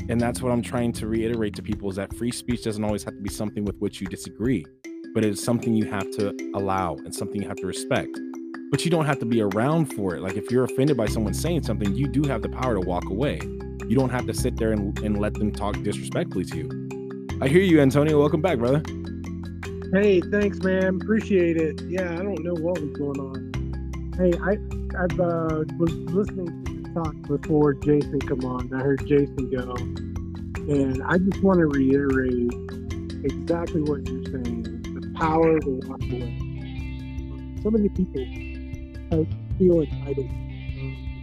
And 0.09 0.21
that's 0.21 0.41
what 0.41 0.53
I'm 0.53 0.63
trying 0.63 0.93
to 0.95 1.07
reiterate 1.07 1.55
to 1.57 1.63
people 1.63 1.91
is 1.91 1.97
that 1.97 2.15
free 2.15 2.33
speech 2.33 2.65
doesn't 2.65 2.83
always 2.83 3.05
have 3.05 3.15
to 3.15 3.21
be 3.21 3.31
something 3.31 3.65
with 3.65 3.77
which 3.79 4.01
you 4.01 4.07
disagree, 4.07 4.65
but 5.15 5.25
it's 5.25 5.43
something 5.43 5.75
you 5.75 5.85
have 5.91 6.11
to 6.13 6.35
allow 6.55 6.95
and 6.97 7.15
something 7.15 7.43
you 7.43 7.49
have 7.49 7.59
to 7.59 7.67
respect 7.67 8.19
but 8.71 8.85
you 8.85 8.91
don't 8.91 9.07
have 9.07 9.19
to 9.19 9.27
be 9.27 9.41
around 9.41 9.87
for 9.87 10.15
it. 10.15 10.23
Like 10.23 10.37
if 10.37 10.51
you're 10.51 10.65
offended 10.65 10.97
by 10.97 11.07
someone 11.07 11.35
saying 11.35 11.63
something, 11.63 11.95
you 11.95 12.07
do 12.07 12.29
have 12.29 12.43
the 12.43 12.49
power 12.49 12.75
to 12.75 12.81
walk 12.81 13.05
away. 13.09 13.41
You 13.87 13.97
don't 13.97 14.11
have 14.11 14.27
to 14.27 14.35
sit 14.35 14.57
there 14.57 14.73
and, 14.73 14.99
and 15.01 15.19
let 15.19 15.35
them 15.35 15.53
talk 15.53 15.81
disrespectfully 15.83 16.45
to 16.47 16.57
you. 16.57 17.39
I 17.41 17.49
hear 17.49 17.63
you, 17.63 17.81
Antonio. 17.81 18.19
Welcome 18.21 18.43
back, 18.43 18.59
brother. 18.59 18.83
Hey, 19.93 20.21
thanks, 20.21 20.59
man. 20.59 21.01
Appreciate 21.01 21.57
it. 21.57 21.81
Yeah, 21.89 22.13
I 22.13 22.17
don't 22.17 22.43
know 22.45 22.55
what 22.55 22.79
was 22.79 22.91
going 22.99 23.21
on. 23.21 24.13
Hey, 24.19 24.33
I 24.39 24.59
I 24.99 25.05
uh, 25.05 25.65
was 25.79 25.93
listening 26.11 26.65
to 26.65 26.78
the 26.95 27.01
talk 27.01 27.15
before 27.23 27.75
Jason 27.75 28.21
come 28.21 28.45
on. 28.45 28.73
I 28.73 28.79
heard 28.83 29.07
Jason 29.07 29.51
go, 29.51 29.75
and 30.73 31.03
I 31.05 31.19
just 31.19 31.43
want 31.43 31.59
to 31.61 31.67
reiterate 31.67 32.53
exactly 33.25 33.83
what 33.83 34.07
you're 34.07 34.25
saying: 34.25 34.83
the 34.83 35.13
power 35.19 35.59
to 35.59 35.81
walk 35.87 36.03
away. 36.03 37.61
So 37.63 37.71
many 37.71 37.89
people 37.89 38.25
feel 39.59 39.81
entitled. 39.81 40.31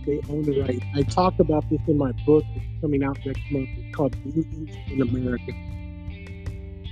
They 0.06 0.22
own 0.30 0.44
the 0.44 0.62
right. 0.62 0.84
I 0.94 1.02
talk 1.02 1.40
about 1.40 1.68
this 1.70 1.80
in 1.88 1.98
my 1.98 2.12
book. 2.26 2.44
It's 2.56 2.82
coming 2.82 3.04
out 3.04 3.18
next 3.26 3.42
month. 3.52 3.70
It's 3.78 3.96
called 3.96 4.16
Mutants 4.24 4.76
in 4.88 5.02
America. 5.02 5.52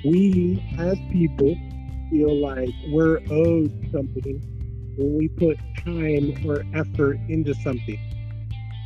We, 0.04 0.64
as 0.80 0.98
people, 1.12 1.56
feel 2.10 2.36
like 2.36 2.74
we're 2.90 3.20
owed 3.30 3.72
something 3.92 4.42
when 4.98 5.18
we 5.18 5.28
put 5.28 5.58
time 5.86 6.36
or 6.48 6.64
effort 6.74 7.20
into 7.30 7.54
something. 7.56 8.00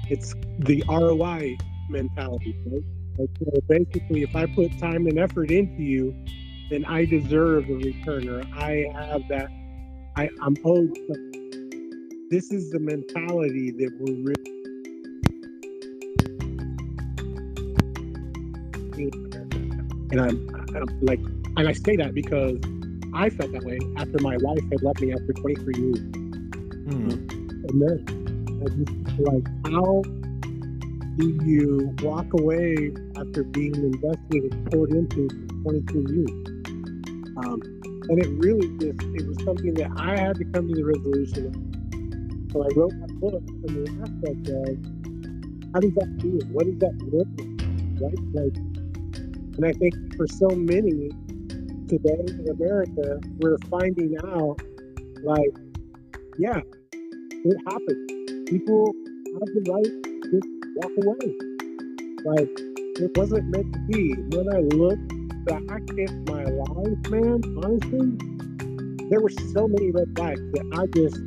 It's 0.10 0.34
the 0.60 0.84
ROI 0.88 1.58
mentality, 1.90 2.56
right? 2.66 2.84
Like, 3.18 3.30
so 3.40 3.62
basically, 3.68 4.24
if 4.24 4.36
I 4.36 4.46
put 4.46 4.78
time 4.80 5.08
and 5.08 5.18
effort 5.20 5.52
into 5.52 5.82
you, 5.82 6.16
then 6.70 6.86
I 6.86 7.06
deserve 7.06 7.70
a 7.70 7.74
return, 7.74 8.30
or 8.30 8.44
I 8.56 8.86
have 8.94 9.28
that. 9.30 9.50
I, 10.16 10.30
I'm 10.42 10.56
owed 10.66 10.96
something 11.08 11.38
this 12.30 12.52
is 12.52 12.72
the 12.72 12.80
mentality 12.80 13.72
that 13.72 13.92
we're 14.00 14.16
really 14.16 14.58
and 20.10 20.22
I'm, 20.22 20.76
I'm, 20.76 21.06
like 21.06 21.20
and 21.58 21.68
I 21.68 21.72
say 21.72 21.96
that 21.98 22.14
because 22.14 22.58
I 23.14 23.30
felt 23.30 23.52
that 23.54 23.64
way 23.64 23.80
after 23.98 24.20
my 24.20 24.38
wife 24.38 24.64
had 24.72 24.84
left 24.84 25.00
me 25.02 25.14
after 25.14 25.34
23 25.34 25.74
years. 25.78 26.00
Hmm. 26.00 27.10
And 27.70 27.82
then 27.82 28.17
like 29.20 29.48
how 29.66 30.02
do 31.18 31.40
you 31.44 31.96
walk 32.02 32.28
away 32.40 32.92
after 33.16 33.44
being 33.44 33.76
invested 33.76 34.54
and 34.54 34.72
poured 34.72 34.92
into 34.92 35.28
for 35.64 35.74
22 35.74 36.06
years? 36.14 36.48
Um, 37.38 37.62
and 38.10 38.24
it 38.24 38.30
really 38.38 38.68
just, 38.78 39.02
it 39.16 39.28
was 39.28 39.38
something 39.44 39.74
that 39.76 39.92
I 39.98 40.16
had 40.16 40.38
to 40.38 40.46
come 40.46 40.68
to 40.68 40.76
the 40.76 40.86
resolution 40.86 41.48
of. 41.48 42.52
So 42.52 42.64
I 42.64 42.70
wrote 42.76 42.94
my 42.94 43.08
book 43.20 43.44
from 43.46 43.84
the 43.84 43.90
aspect 44.02 44.48
of 44.50 44.98
how 45.74 45.80
does 45.82 45.94
that 45.96 46.22
feel? 46.22 46.40
What 46.54 46.66
does 46.66 46.80
that 46.80 46.96
look 47.12 47.28
like? 48.00 48.14
Right? 48.34 48.46
Like, 48.46 48.58
and 49.58 49.66
I 49.66 49.74
think 49.74 50.16
for 50.16 50.28
so 50.28 50.50
many 50.50 51.10
today 51.88 52.24
in 52.28 52.48
America, 52.50 53.20
we're 53.40 53.58
finding 53.70 54.18
out 54.24 54.62
like, 55.24 55.56
yeah, 56.38 56.62
it 56.94 57.58
happens. 57.66 58.17
People 58.48 58.96
have 59.34 59.50
the 59.54 59.64
right 59.68 59.84
to 59.84 60.32
just 60.32 60.48
walk 60.78 60.94
away. 61.04 61.36
Like, 62.24 62.48
it 62.96 63.12
wasn't 63.18 63.44
meant 63.50 63.74
to 63.74 63.80
be. 63.92 64.14
When 64.32 64.48
I 64.56 64.60
look 64.72 64.98
back 65.44 65.84
at 66.00 66.14
my 66.32 66.46
life, 66.46 66.96
man, 67.12 67.44
honestly, 67.60 68.16
there 69.10 69.20
were 69.20 69.36
so 69.52 69.68
many 69.68 69.92
red 69.92 70.16
flags 70.16 70.40
that 70.40 70.64
I 70.80 70.88
just 70.96 71.20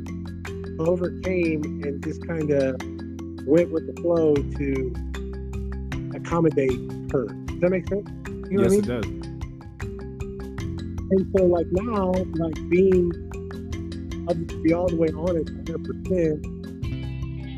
overcame 0.79 1.61
and 1.83 2.03
just 2.03 2.25
kind 2.25 2.49
of 2.49 2.81
went 3.45 3.69
with 3.69 3.85
the 3.85 3.93
flow 4.01 4.33
to 4.33 4.91
accommodate 6.17 6.73
her. 7.11 7.25
Does 7.27 7.59
that 7.59 7.69
make 7.69 7.87
sense? 7.87 8.09
You 8.49 8.57
know 8.57 8.63
yes, 8.63 8.71
I 8.71 8.75
mean? 8.75 8.83
it 8.83 8.87
does. 8.87 9.05
And 11.11 11.27
so, 11.37 11.45
like 11.45 11.67
now, 11.69 12.13
like 12.33 12.69
being, 12.69 13.13
I'll 14.27 14.33
just 14.33 14.63
be 14.63 14.73
all 14.73 14.87
the 14.87 14.95
way 14.95 15.09
honest, 15.15 15.53
100%. 15.65 16.60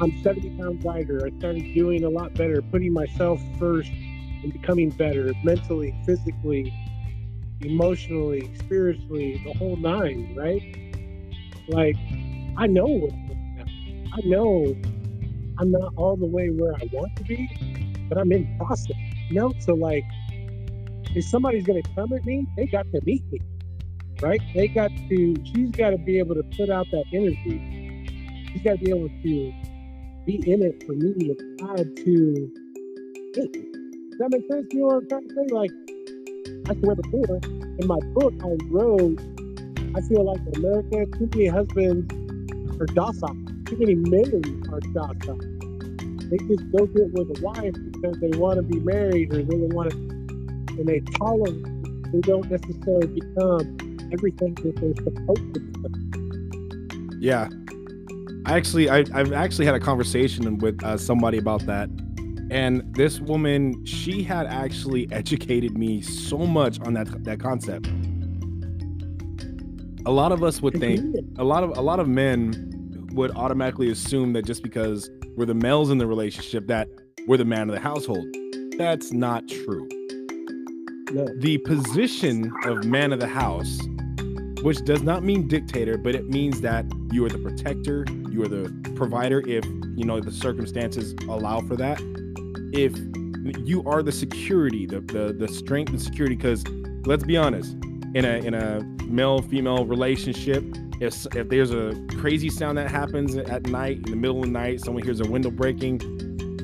I'm 0.03 0.21
70 0.21 0.57
pounds 0.57 0.83
lighter. 0.83 1.25
I 1.25 1.37
started 1.39 1.73
doing 1.73 2.03
a 2.03 2.09
lot 2.09 2.33
better, 2.33 2.61
putting 2.61 2.91
myself 2.91 3.41
first 3.57 3.89
and 3.89 4.51
becoming 4.51 4.89
better 4.89 5.31
mentally, 5.45 5.95
physically, 6.05 6.73
emotionally, 7.61 8.53
spiritually, 8.59 9.41
the 9.45 9.53
whole 9.53 9.77
nine, 9.77 10.35
right? 10.35 10.61
Like, 11.69 11.95
I 12.57 12.67
know 12.67 13.09
I 14.13 14.19
know 14.25 14.75
I'm 15.57 15.71
not 15.71 15.93
all 15.95 16.17
the 16.17 16.25
way 16.25 16.49
where 16.49 16.73
I 16.75 16.89
want 16.91 17.15
to 17.15 17.23
be, 17.23 18.05
but 18.09 18.17
I'm 18.17 18.31
in 18.33 18.57
process. 18.57 18.97
You 19.29 19.35
know, 19.35 19.53
so 19.59 19.73
like 19.73 20.03
if 21.15 21.23
somebody's 21.23 21.63
gonna 21.63 21.81
come 21.95 22.11
at 22.11 22.25
me, 22.25 22.45
they 22.57 22.65
got 22.65 22.91
to 22.91 22.99
meet 23.05 23.23
me. 23.31 23.39
Right? 24.21 24.41
They 24.53 24.67
got 24.67 24.89
to 24.89 25.35
she's 25.45 25.69
gotta 25.69 25.97
be 25.97 26.19
able 26.19 26.35
to 26.35 26.43
put 26.43 26.69
out 26.69 26.87
that 26.91 27.05
energy. 27.13 28.49
She's 28.51 28.61
gotta 28.61 28.79
be 28.79 28.89
able 28.89 29.07
to 29.07 29.53
be 30.25 30.35
in 30.49 30.61
it 30.61 30.83
for 30.85 30.93
me 30.93 31.35
add 31.77 31.95
to. 31.97 32.51
Does 33.33 34.19
that 34.19 34.29
make 34.29 34.47
sense? 34.49 34.67
You 34.71 34.79
know 34.79 34.85
what 34.85 34.95
I'm 34.95 35.07
trying 35.09 35.27
to 35.27 35.35
say? 35.35 35.47
Like 35.51 35.71
I 36.69 36.75
swear 36.79 36.95
before, 36.95 37.39
in 37.79 37.87
my 37.87 37.99
book 38.13 38.33
I 38.41 38.55
wrote, 38.69 39.19
I 39.95 40.01
feel 40.07 40.23
like 40.23 40.39
America, 40.55 41.05
too 41.17 41.29
many 41.35 41.47
husbands 41.47 42.13
are 42.79 42.85
docile. 42.87 43.35
Too 43.65 43.77
many 43.77 43.95
men 43.95 44.63
are 44.71 44.79
docile. 44.79 45.39
They 46.29 46.37
just 46.47 46.71
go 46.71 46.85
get 46.85 47.11
with 47.11 47.37
a 47.37 47.41
wife 47.41 47.75
because 47.91 48.17
they 48.19 48.37
want 48.37 48.57
to 48.57 48.63
be 48.63 48.79
married 48.79 49.33
or 49.33 49.43
they 49.43 49.55
want 49.55 49.91
to, 49.91 49.97
and 49.97 50.87
they 50.87 50.99
tolerate. 51.17 51.63
They 52.11 52.21
don't 52.21 52.49
necessarily 52.49 53.07
become 53.07 54.09
everything 54.13 54.53
that 54.55 54.75
they're 54.77 55.03
supposed 55.03 55.53
to 55.53 55.59
become. 55.59 57.17
Yeah, 57.19 57.49
I 58.45 58.57
actually, 58.57 58.89
I, 58.89 58.97
have 59.17 59.31
actually 59.31 59.65
had 59.65 59.75
a 59.75 59.79
conversation 59.79 60.57
with 60.57 60.83
uh, 60.83 60.97
somebody 60.97 61.37
about 61.37 61.65
that, 61.65 61.89
and 62.51 62.83
this 62.93 63.19
woman, 63.19 63.85
she 63.85 64.21
had 64.21 64.47
actually 64.47 65.07
educated 65.11 65.77
me 65.77 66.01
so 66.01 66.39
much 66.39 66.79
on 66.81 66.93
that 66.93 67.23
that 67.23 67.39
concept. 67.39 67.87
A 70.05 70.11
lot 70.11 70.33
of 70.33 70.43
us 70.43 70.61
would 70.61 70.77
think, 70.79 71.15
a 71.37 71.43
lot 71.43 71.63
of 71.63 71.77
a 71.77 71.81
lot 71.81 71.99
of 71.99 72.07
men 72.07 73.09
would 73.13 73.31
automatically 73.31 73.89
assume 73.89 74.33
that 74.33 74.45
just 74.45 74.61
because 74.61 75.09
we're 75.37 75.45
the 75.45 75.53
males 75.53 75.89
in 75.89 75.97
the 75.97 76.07
relationship, 76.07 76.67
that 76.67 76.87
we're 77.27 77.37
the 77.37 77.45
man 77.45 77.69
of 77.69 77.75
the 77.75 77.81
household. 77.81 78.25
That's 78.77 79.13
not 79.13 79.47
true. 79.47 79.87
No. 81.11 81.27
The 81.39 81.59
position 81.59 82.51
of 82.65 82.83
man 82.83 83.13
of 83.13 83.19
the 83.19 83.27
house 83.27 83.79
which 84.63 84.83
does 84.85 85.03
not 85.03 85.25
mean 85.25 85.45
dictator, 85.45 85.97
but 85.97 86.15
it 86.15 86.29
means 86.29 86.61
that 86.61 86.85
you 87.11 87.25
are 87.25 87.29
the 87.29 87.37
protector, 87.37 88.05
you 88.33 88.43
are 88.43 88.47
the 88.47 88.73
provider 88.95 89.47
if 89.47 89.63
you 89.95 90.03
know 90.03 90.19
the 90.19 90.31
circumstances 90.31 91.13
allow 91.29 91.61
for 91.61 91.75
that. 91.75 92.01
If 92.73 92.97
you 93.65 93.83
are 93.85 94.01
the 94.01 94.11
security, 94.11 94.85
the 94.85 95.01
the, 95.01 95.33
the 95.33 95.47
strength 95.47 95.91
and 95.91 96.01
security, 96.01 96.35
because 96.35 96.65
let's 97.05 97.23
be 97.23 97.37
honest, 97.37 97.73
in 98.15 98.25
a 98.25 98.37
in 98.37 98.53
a 98.53 98.81
male 99.05 99.41
female 99.41 99.85
relationship, 99.85 100.63
if 100.99 101.25
if 101.35 101.49
there's 101.49 101.71
a 101.71 101.93
crazy 102.17 102.49
sound 102.49 102.77
that 102.79 102.89
happens 102.89 103.35
at 103.35 103.67
night 103.67 103.97
in 103.97 104.11
the 104.11 104.15
middle 104.15 104.39
of 104.39 104.45
the 104.45 104.51
night, 104.51 104.81
someone 104.81 105.03
hears 105.03 105.19
a 105.19 105.29
window 105.29 105.51
breaking, 105.51 105.99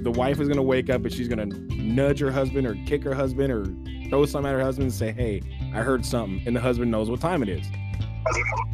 the 0.04 0.12
wife 0.12 0.40
is 0.40 0.48
gonna 0.48 0.64
wake 0.64 0.90
up 0.90 1.04
and 1.04 1.14
she's 1.14 1.28
gonna 1.28 1.46
nudge 1.46 2.20
her 2.20 2.32
husband 2.32 2.66
or 2.66 2.76
kick 2.88 3.04
her 3.04 3.14
husband 3.14 3.52
or 3.52 3.66
throw 4.10 4.26
something 4.26 4.50
at 4.50 4.56
her 4.56 4.64
husband 4.64 4.86
and 4.86 4.94
say, 4.94 5.12
"Hey, 5.12 5.42
I 5.74 5.82
heard 5.82 6.04
something," 6.04 6.42
and 6.48 6.56
the 6.56 6.62
husband 6.62 6.90
knows 6.90 7.12
what 7.12 7.22
time 7.22 7.44
it 7.44 7.50
is. 7.50 7.68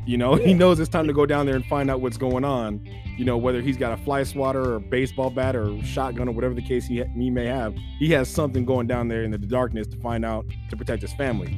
You 0.05 0.17
know, 0.17 0.35
he 0.47 0.53
knows 0.53 0.79
it's 0.79 0.89
time 0.89 1.07
to 1.07 1.13
go 1.13 1.25
down 1.25 1.45
there 1.45 1.55
and 1.55 1.65
find 1.65 1.89
out 1.89 2.01
what's 2.01 2.17
going 2.17 2.43
on. 2.43 2.85
You 3.17 3.25
know, 3.25 3.37
whether 3.37 3.61
he's 3.61 3.77
got 3.77 3.93
a 3.93 3.97
fly 4.03 4.23
swatter 4.23 4.61
or 4.61 4.75
a 4.75 4.79
baseball 4.79 5.29
bat 5.29 5.55
or 5.55 5.81
shotgun 5.83 6.27
or 6.27 6.31
whatever 6.31 6.53
the 6.53 6.61
case 6.61 6.85
he, 6.85 7.03
he 7.15 7.29
may 7.29 7.45
have, 7.45 7.73
he 7.99 8.09
has 8.11 8.29
something 8.29 8.65
going 8.65 8.87
down 8.87 9.07
there 9.07 9.23
in 9.23 9.31
the 9.31 9.37
darkness 9.37 9.87
to 9.87 9.97
find 9.97 10.25
out 10.25 10.45
to 10.69 10.75
protect 10.77 11.01
his 11.01 11.13
family. 11.13 11.53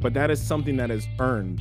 But 0.00 0.14
that 0.14 0.30
is 0.30 0.42
something 0.42 0.76
that 0.78 0.90
is 0.90 1.06
earned, 1.20 1.60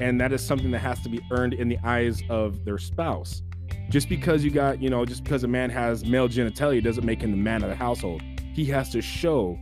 and 0.00 0.20
that 0.20 0.32
is 0.32 0.44
something 0.44 0.70
that 0.72 0.80
has 0.80 1.00
to 1.02 1.08
be 1.08 1.20
earned 1.30 1.54
in 1.54 1.68
the 1.68 1.78
eyes 1.84 2.22
of 2.28 2.64
their 2.64 2.78
spouse. 2.78 3.42
Just 3.88 4.08
because 4.08 4.42
you 4.42 4.50
got, 4.50 4.82
you 4.82 4.90
know, 4.90 5.04
just 5.04 5.22
because 5.22 5.44
a 5.44 5.48
man 5.48 5.70
has 5.70 6.04
male 6.04 6.28
genitalia 6.28 6.82
doesn't 6.82 7.04
make 7.04 7.20
him 7.20 7.30
the 7.30 7.36
man 7.36 7.62
of 7.62 7.68
the 7.68 7.76
household. 7.76 8.22
He 8.52 8.64
has 8.66 8.90
to 8.90 9.00
show 9.00 9.58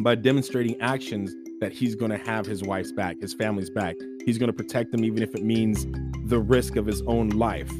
by 0.00 0.14
demonstrating 0.14 0.80
actions 0.80 1.34
that 1.60 1.72
he's 1.72 1.94
going 1.94 2.10
to 2.10 2.18
have 2.18 2.46
his 2.46 2.62
wife's 2.62 2.92
back, 2.92 3.20
his 3.20 3.34
family's 3.34 3.70
back. 3.70 3.96
He's 4.24 4.38
going 4.38 4.48
to 4.48 4.56
protect 4.56 4.90
them, 4.92 5.04
even 5.04 5.22
if 5.22 5.34
it 5.34 5.42
means 5.44 5.86
the 6.28 6.38
risk 6.38 6.76
of 6.76 6.86
his 6.86 7.02
own 7.02 7.30
life. 7.30 7.70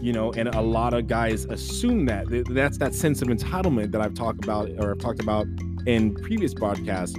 You 0.00 0.12
know, 0.12 0.32
and 0.32 0.48
a 0.48 0.60
lot 0.60 0.94
of 0.94 1.06
guys 1.08 1.44
assume 1.46 2.06
that. 2.06 2.26
That's 2.50 2.78
that 2.78 2.94
sense 2.94 3.20
of 3.20 3.28
entitlement 3.28 3.92
that 3.92 4.00
I've 4.00 4.14
talked 4.14 4.42
about 4.42 4.70
or 4.78 4.92
I've 4.92 4.98
talked 4.98 5.20
about 5.20 5.46
in 5.86 6.14
previous 6.14 6.54
broadcasts 6.54 7.16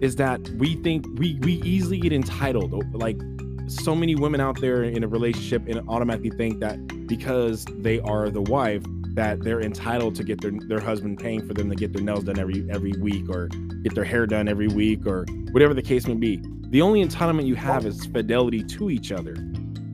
is 0.00 0.16
that 0.16 0.40
we 0.50 0.74
think 0.76 1.06
we 1.16 1.38
we 1.42 1.54
easily 1.62 1.98
get 1.98 2.12
entitled. 2.12 2.94
Like 2.94 3.20
so 3.66 3.94
many 3.94 4.14
women 4.14 4.40
out 4.40 4.60
there 4.60 4.82
in 4.82 5.04
a 5.04 5.08
relationship 5.08 5.66
and 5.68 5.88
automatically 5.88 6.30
think 6.30 6.60
that 6.60 7.06
because 7.06 7.64
they 7.78 8.00
are 8.00 8.30
the 8.30 8.42
wife 8.42 8.82
that 9.14 9.40
they're 9.42 9.60
entitled 9.60 10.14
to 10.16 10.24
get 10.24 10.40
their 10.40 10.52
their 10.68 10.80
husband 10.80 11.18
paying 11.18 11.46
for 11.46 11.54
them 11.54 11.70
to 11.70 11.76
get 11.76 11.92
their 11.92 12.02
nails 12.02 12.24
done 12.24 12.38
every 12.38 12.66
every 12.70 12.92
week 12.92 13.28
or 13.28 13.48
get 13.82 13.94
their 13.94 14.04
hair 14.04 14.26
done 14.26 14.48
every 14.48 14.68
week 14.68 15.06
or 15.06 15.24
whatever 15.52 15.72
the 15.72 15.82
case 15.82 16.06
may 16.06 16.14
be. 16.14 16.42
The 16.74 16.82
only 16.82 17.04
entitlement 17.04 17.46
you 17.46 17.54
have 17.54 17.86
is 17.86 18.04
fidelity 18.04 18.64
to 18.64 18.90
each 18.90 19.12
other 19.12 19.34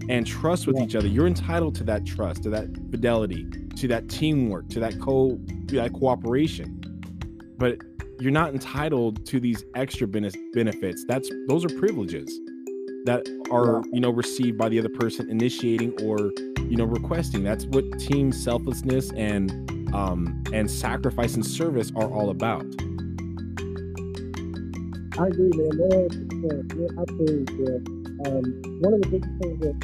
and 0.08 0.26
trust 0.26 0.66
with 0.66 0.78
each 0.78 0.94
other. 0.94 1.08
You're 1.08 1.26
entitled 1.26 1.74
to 1.74 1.84
that 1.84 2.06
trust, 2.06 2.44
to 2.44 2.48
that 2.48 2.68
fidelity, 2.90 3.46
to 3.76 3.86
that 3.88 4.08
teamwork, 4.08 4.70
to 4.70 4.80
that 4.80 4.98
co 4.98 5.38
that 5.66 5.92
cooperation. 5.92 6.80
But 7.58 7.82
you're 8.18 8.32
not 8.32 8.54
entitled 8.54 9.26
to 9.26 9.38
these 9.38 9.62
extra 9.74 10.08
benefits. 10.08 11.04
That's 11.04 11.30
those 11.48 11.66
are 11.66 11.78
privileges 11.78 12.40
that 13.04 13.28
are 13.50 13.82
you 13.92 14.00
know 14.00 14.08
received 14.08 14.56
by 14.56 14.70
the 14.70 14.78
other 14.78 14.88
person 14.88 15.28
initiating 15.28 15.92
or 16.02 16.32
you 16.62 16.78
know 16.78 16.86
requesting 16.86 17.44
that's 17.44 17.66
what 17.66 17.98
team 17.98 18.32
selflessness 18.32 19.12
and 19.12 19.50
um 19.94 20.42
and 20.54 20.70
sacrifice 20.70 21.34
and 21.34 21.44
service 21.44 21.92
are 21.94 22.10
all 22.10 22.30
about 22.30 22.64
i 25.18 25.26
agree 25.26 25.50
man. 25.54 26.68
You're 26.76 27.00
absolutely 27.00 27.44
good 27.56 27.88
um 28.26 28.44
one 28.80 28.94
of 28.94 29.02
the 29.02 29.08
biggest 29.10 29.32
things 29.40 29.60
that 29.60 29.76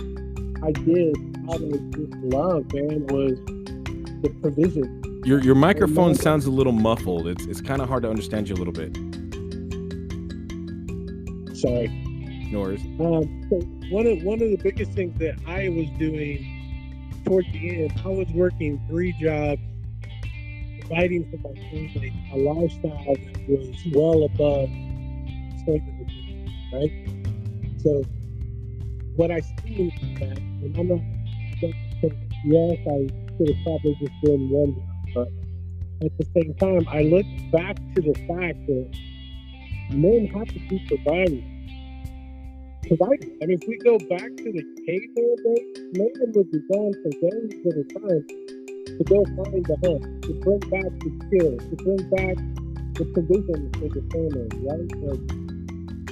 i 0.63 0.73
did 0.73 1.17
out 1.51 1.61
of 1.61 1.91
just 1.91 2.13
love 2.25 2.73
man 2.73 3.07
was 3.09 3.39
the 4.23 4.31
provision. 4.41 5.03
Your 5.25 5.41
your 5.41 5.55
microphone 5.55 6.15
sounds 6.15 6.47
a 6.47 6.51
little 6.51 6.73
muffled. 6.73 7.27
It's 7.27 7.45
it's 7.47 7.61
kind 7.61 7.83
of 7.83 7.89
hard 7.89 8.03
to 8.05 8.11
understand 8.11 8.49
you 8.49 8.55
a 8.55 8.61
little 8.63 8.73
bit. 8.73 8.97
Sorry. 11.57 11.89
Yours. 12.51 12.81
Um, 13.01 13.47
so 13.51 13.57
one 13.91 14.07
of 14.07 14.23
one 14.23 14.41
of 14.41 14.51
the 14.51 14.59
biggest 14.63 14.93
things 14.93 15.19
that 15.19 15.37
I 15.47 15.69
was 15.69 15.89
doing 15.99 16.53
towards 17.25 17.51
the 17.53 17.85
end, 17.85 18.01
I 18.05 18.09
was 18.09 18.29
working 18.29 18.81
three 18.89 19.13
jobs, 19.13 19.61
providing 20.81 21.29
for 21.31 21.39
my 21.49 21.61
family. 21.71 22.13
A 22.33 22.39
lifestyle 22.39 23.15
that 23.17 23.49
was 23.49 23.77
well 23.93 24.25
above 24.25 24.71
right? 26.73 26.93
So 27.83 28.05
what 29.17 29.31
I 29.31 29.41
see 29.41 29.89
is 29.89 30.19
that, 30.21 30.39
and 30.39 30.77
I'm 30.77 30.89
not, 30.89 31.01
yes, 31.63 32.79
I 32.87 33.09
should 33.37 33.49
have 33.49 33.65
probably 33.65 33.97
just 34.01 34.13
done 34.23 34.51
one 34.51 34.75
job, 34.75 34.85
but 35.15 35.29
at 36.07 36.19
the 36.19 36.27
same 36.35 36.55
time, 36.55 36.87
I 36.89 37.03
look 37.03 37.27
back 37.53 37.77
to 37.95 38.03
the 38.03 38.15
fact 38.29 38.59
that 38.67 38.87
men 39.91 40.27
have 40.27 40.49
to 40.49 40.59
keep 40.69 40.87
providing. 40.89 41.53
Providing. 42.87 43.39
I 43.43 43.47
mean, 43.47 43.59
if 43.61 43.69
we 43.69 43.79
go 43.79 43.99
back 43.99 44.37
to 44.37 44.53
the 44.53 44.65
caveman 44.87 45.37
days, 45.43 45.77
men 45.97 46.33
would 46.35 46.51
be 46.53 46.61
gone 46.71 46.93
for 47.03 47.11
days 47.11 47.53
at 47.67 47.77
a 47.77 47.85
time 47.99 48.27
to 48.87 49.05
go 49.05 49.25
find 49.25 49.65
the 49.65 49.77
hunt, 49.83 50.23
to 50.23 50.35
bring 50.41 50.61
back 50.71 50.93
the 51.01 51.11
skills, 51.27 51.61
to 51.71 51.77
bring 51.83 52.03
back 52.11 52.37
the 52.95 53.05
provisions 53.13 53.77
for 53.77 53.89
the 53.89 54.03
family, 54.13 54.49
right? 54.65 54.93
And, 54.93 55.46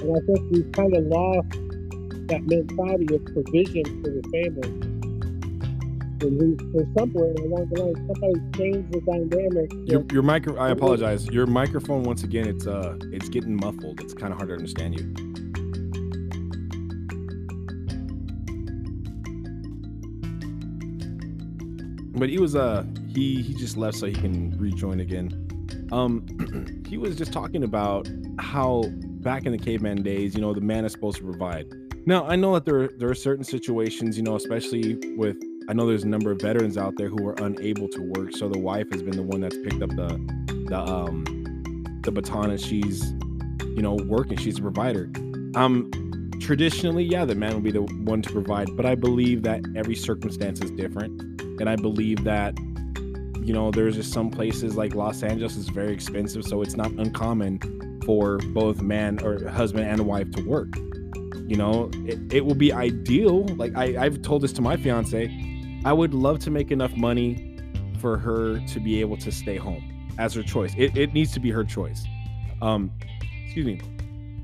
and 0.01 0.17
I 0.17 0.19
think 0.25 0.51
we've 0.51 0.71
kind 0.71 0.95
of 0.95 1.03
lost 1.05 1.51
that 2.27 2.41
mentality 2.45 3.15
of 3.15 3.25
provision 3.25 4.03
for 4.03 4.09
the 4.09 4.23
family 4.31 4.95
and 6.21 6.39
we, 6.39 6.79
or 6.79 6.87
somewhere 6.97 7.31
along 7.33 7.67
the 7.71 7.81
line, 7.81 7.95
somebody 8.07 8.57
changed 8.57 8.91
the 8.91 9.01
dynamic. 9.01 9.71
Your, 9.89 10.05
your 10.11 10.23
micro. 10.23 10.57
I 10.57 10.71
apologize. 10.71 11.27
Your 11.27 11.45
microphone 11.45 12.03
once 12.03 12.23
again. 12.23 12.47
It's 12.47 12.67
uh, 12.67 12.97
it's 13.11 13.29
getting 13.29 13.55
muffled. 13.55 14.01
It's 14.01 14.13
kind 14.13 14.31
of 14.31 14.37
hard 14.37 14.49
to 14.49 14.55
understand 14.55 14.99
you. 14.99 15.13
But 22.17 22.29
he 22.29 22.39
was 22.39 22.55
uh, 22.55 22.85
he 23.09 23.41
he 23.41 23.53
just 23.53 23.77
left 23.77 23.97
so 23.97 24.07
he 24.07 24.13
can 24.13 24.57
rejoin 24.57 24.99
again. 25.01 25.41
Um, 25.91 26.83
he 26.87 26.97
was 26.97 27.15
just 27.17 27.33
talking 27.33 27.63
about 27.63 28.07
how 28.39 28.83
back 29.25 29.47
in 29.47 29.51
the 29.51 29.57
caveman 29.57 30.03
days, 30.03 30.35
you 30.35 30.39
know, 30.39 30.53
the 30.53 30.61
man 30.61 30.85
is 30.85 30.91
supposed 30.91 31.17
to 31.17 31.23
provide. 31.23 31.65
Now 32.05 32.25
I 32.27 32.35
know 32.35 32.53
that 32.53 32.63
there 32.63 32.87
there 32.99 33.09
are 33.09 33.15
certain 33.15 33.43
situations, 33.43 34.15
you 34.15 34.23
know, 34.23 34.35
especially 34.35 34.97
with 35.17 35.35
I 35.67 35.73
know 35.73 35.87
there's 35.87 36.03
a 36.03 36.07
number 36.07 36.31
of 36.31 36.39
veterans 36.39 36.77
out 36.77 36.93
there 36.95 37.09
who 37.09 37.27
are 37.27 37.33
unable 37.41 37.89
to 37.89 38.01
work, 38.15 38.33
so 38.33 38.47
the 38.47 38.59
wife 38.59 38.89
has 38.91 39.01
been 39.01 39.17
the 39.17 39.23
one 39.23 39.41
that's 39.41 39.57
picked 39.57 39.81
up 39.81 39.89
the 39.89 40.09
the 40.69 40.79
um 40.79 41.23
the 42.03 42.11
baton 42.11 42.51
and 42.51 42.61
she's 42.61 43.13
you 43.75 43.81
know 43.81 43.95
working. 44.05 44.37
She's 44.37 44.59
a 44.59 44.61
provider. 44.61 45.09
Um, 45.55 45.89
traditionally, 46.39 47.03
yeah, 47.03 47.25
the 47.25 47.33
man 47.33 47.53
will 47.53 47.61
be 47.61 47.71
the 47.71 47.81
one 47.81 48.21
to 48.21 48.31
provide, 48.31 48.77
but 48.77 48.85
I 48.85 48.93
believe 48.93 49.41
that 49.41 49.61
every 49.75 49.95
circumstance 49.95 50.61
is 50.61 50.69
different, 50.69 51.19
and 51.59 51.67
I 51.67 51.75
believe 51.75 52.23
that 52.25 52.55
you 53.41 53.53
know 53.53 53.71
there's 53.71 53.95
just 53.95 54.13
some 54.13 54.29
places 54.29 54.75
like 54.75 54.93
Los 54.93 55.23
Angeles 55.23 55.55
is 55.55 55.69
very 55.69 55.93
expensive, 55.93 56.43
so 56.43 56.61
it's 56.61 56.75
not 56.75 56.91
uncommon 56.91 57.59
for 58.05 58.37
both 58.53 58.81
man 58.81 59.19
or 59.23 59.47
husband 59.49 59.85
and 59.85 60.05
wife 60.05 60.29
to 60.31 60.41
work 60.47 60.69
you 61.47 61.55
know 61.55 61.89
it, 62.05 62.33
it 62.33 62.45
will 62.45 62.55
be 62.55 62.71
ideal 62.71 63.43
like 63.55 63.75
I, 63.75 64.03
i've 64.03 64.21
told 64.21 64.41
this 64.41 64.53
to 64.53 64.61
my 64.61 64.77
fiance 64.77 65.27
I 65.85 65.93
would 65.93 66.15
love 66.15 66.39
to 66.39 66.49
make 66.49 66.71
enough 66.71 66.95
money 66.97 67.59
for 68.01 68.17
her 68.17 68.59
to 68.59 68.79
be 68.79 69.01
able 69.01 69.17
to 69.17 69.31
stay 69.31 69.55
home 69.55 70.11
as 70.17 70.33
her 70.33 70.41
choice. 70.41 70.73
It, 70.75 70.97
it 70.97 71.13
needs 71.13 71.31
to 71.33 71.39
be 71.39 71.51
her 71.51 71.63
choice. 71.63 72.03
Um, 72.59 72.91
excuse 73.45 73.67
me. 73.67 73.79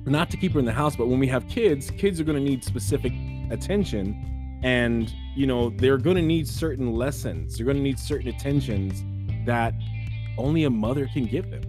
Not 0.06 0.30
to 0.30 0.38
keep 0.38 0.54
her 0.54 0.60
in 0.60 0.66
the 0.66 0.72
house, 0.72 0.96
but 0.96 1.08
when 1.08 1.18
we 1.18 1.28
have 1.28 1.48
kids, 1.48 1.90
kids 1.90 2.20
are 2.20 2.24
going 2.24 2.38
to 2.38 2.44
need 2.44 2.64
specific 2.64 3.12
attention. 3.50 4.60
And, 4.64 5.12
you 5.36 5.48
know, 5.48 5.72
they're 5.72 5.98
going 5.98 6.16
to 6.16 6.22
need 6.22 6.48
certain 6.48 6.94
lessons. 6.94 7.58
They're 7.58 7.66
going 7.66 7.78
to 7.78 7.84
need 7.84 7.98
certain 7.98 8.28
attentions 8.28 9.04
that 9.48 9.74
only 10.38 10.66
a 10.66 10.70
mother 10.70 11.10
can 11.12 11.26
give 11.26 11.50
them. 11.50 11.64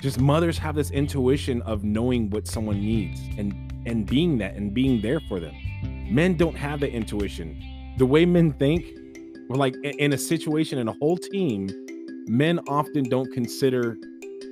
Just 0.00 0.20
mothers 0.20 0.58
have 0.58 0.74
this 0.74 0.90
intuition 0.90 1.62
of 1.62 1.84
knowing 1.84 2.30
what 2.30 2.46
someone 2.46 2.80
needs 2.80 3.20
and 3.38 3.54
and 3.86 4.06
being 4.06 4.38
that 4.38 4.56
and 4.56 4.74
being 4.74 5.00
there 5.00 5.20
for 5.28 5.40
them. 5.40 5.54
Men 6.10 6.36
don't 6.36 6.56
have 6.56 6.80
that 6.80 6.90
intuition 6.90 7.58
the 8.00 8.06
way 8.06 8.24
men 8.24 8.54
think, 8.54 8.86
like 9.50 9.74
in 9.82 10.14
a 10.14 10.16
situation 10.16 10.78
in 10.78 10.88
a 10.88 10.92
whole 10.94 11.18
team, 11.18 11.68
men 12.26 12.58
often 12.66 13.04
don't 13.04 13.30
consider 13.30 13.98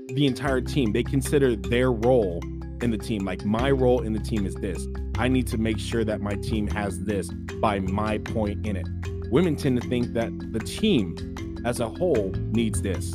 the 0.08 0.26
entire 0.26 0.60
team. 0.60 0.92
They 0.92 1.02
consider 1.02 1.56
their 1.56 1.90
role 1.90 2.40
in 2.82 2.90
the 2.90 2.98
team. 2.98 3.24
Like 3.24 3.46
my 3.46 3.70
role 3.70 4.02
in 4.02 4.12
the 4.12 4.18
team 4.18 4.44
is 4.44 4.54
this. 4.56 4.86
I 5.16 5.28
need 5.28 5.46
to 5.46 5.56
make 5.56 5.78
sure 5.78 6.04
that 6.04 6.20
my 6.20 6.34
team 6.34 6.66
has 6.68 7.02
this 7.04 7.30
by 7.62 7.80
my 7.80 8.18
point 8.18 8.66
in 8.66 8.76
it. 8.76 8.86
Women 9.30 9.56
tend 9.56 9.80
to 9.80 9.88
think 9.88 10.12
that 10.12 10.30
the 10.52 10.60
team 10.60 11.62
as 11.64 11.80
a 11.80 11.88
whole 11.88 12.30
needs 12.52 12.82
this. 12.82 13.14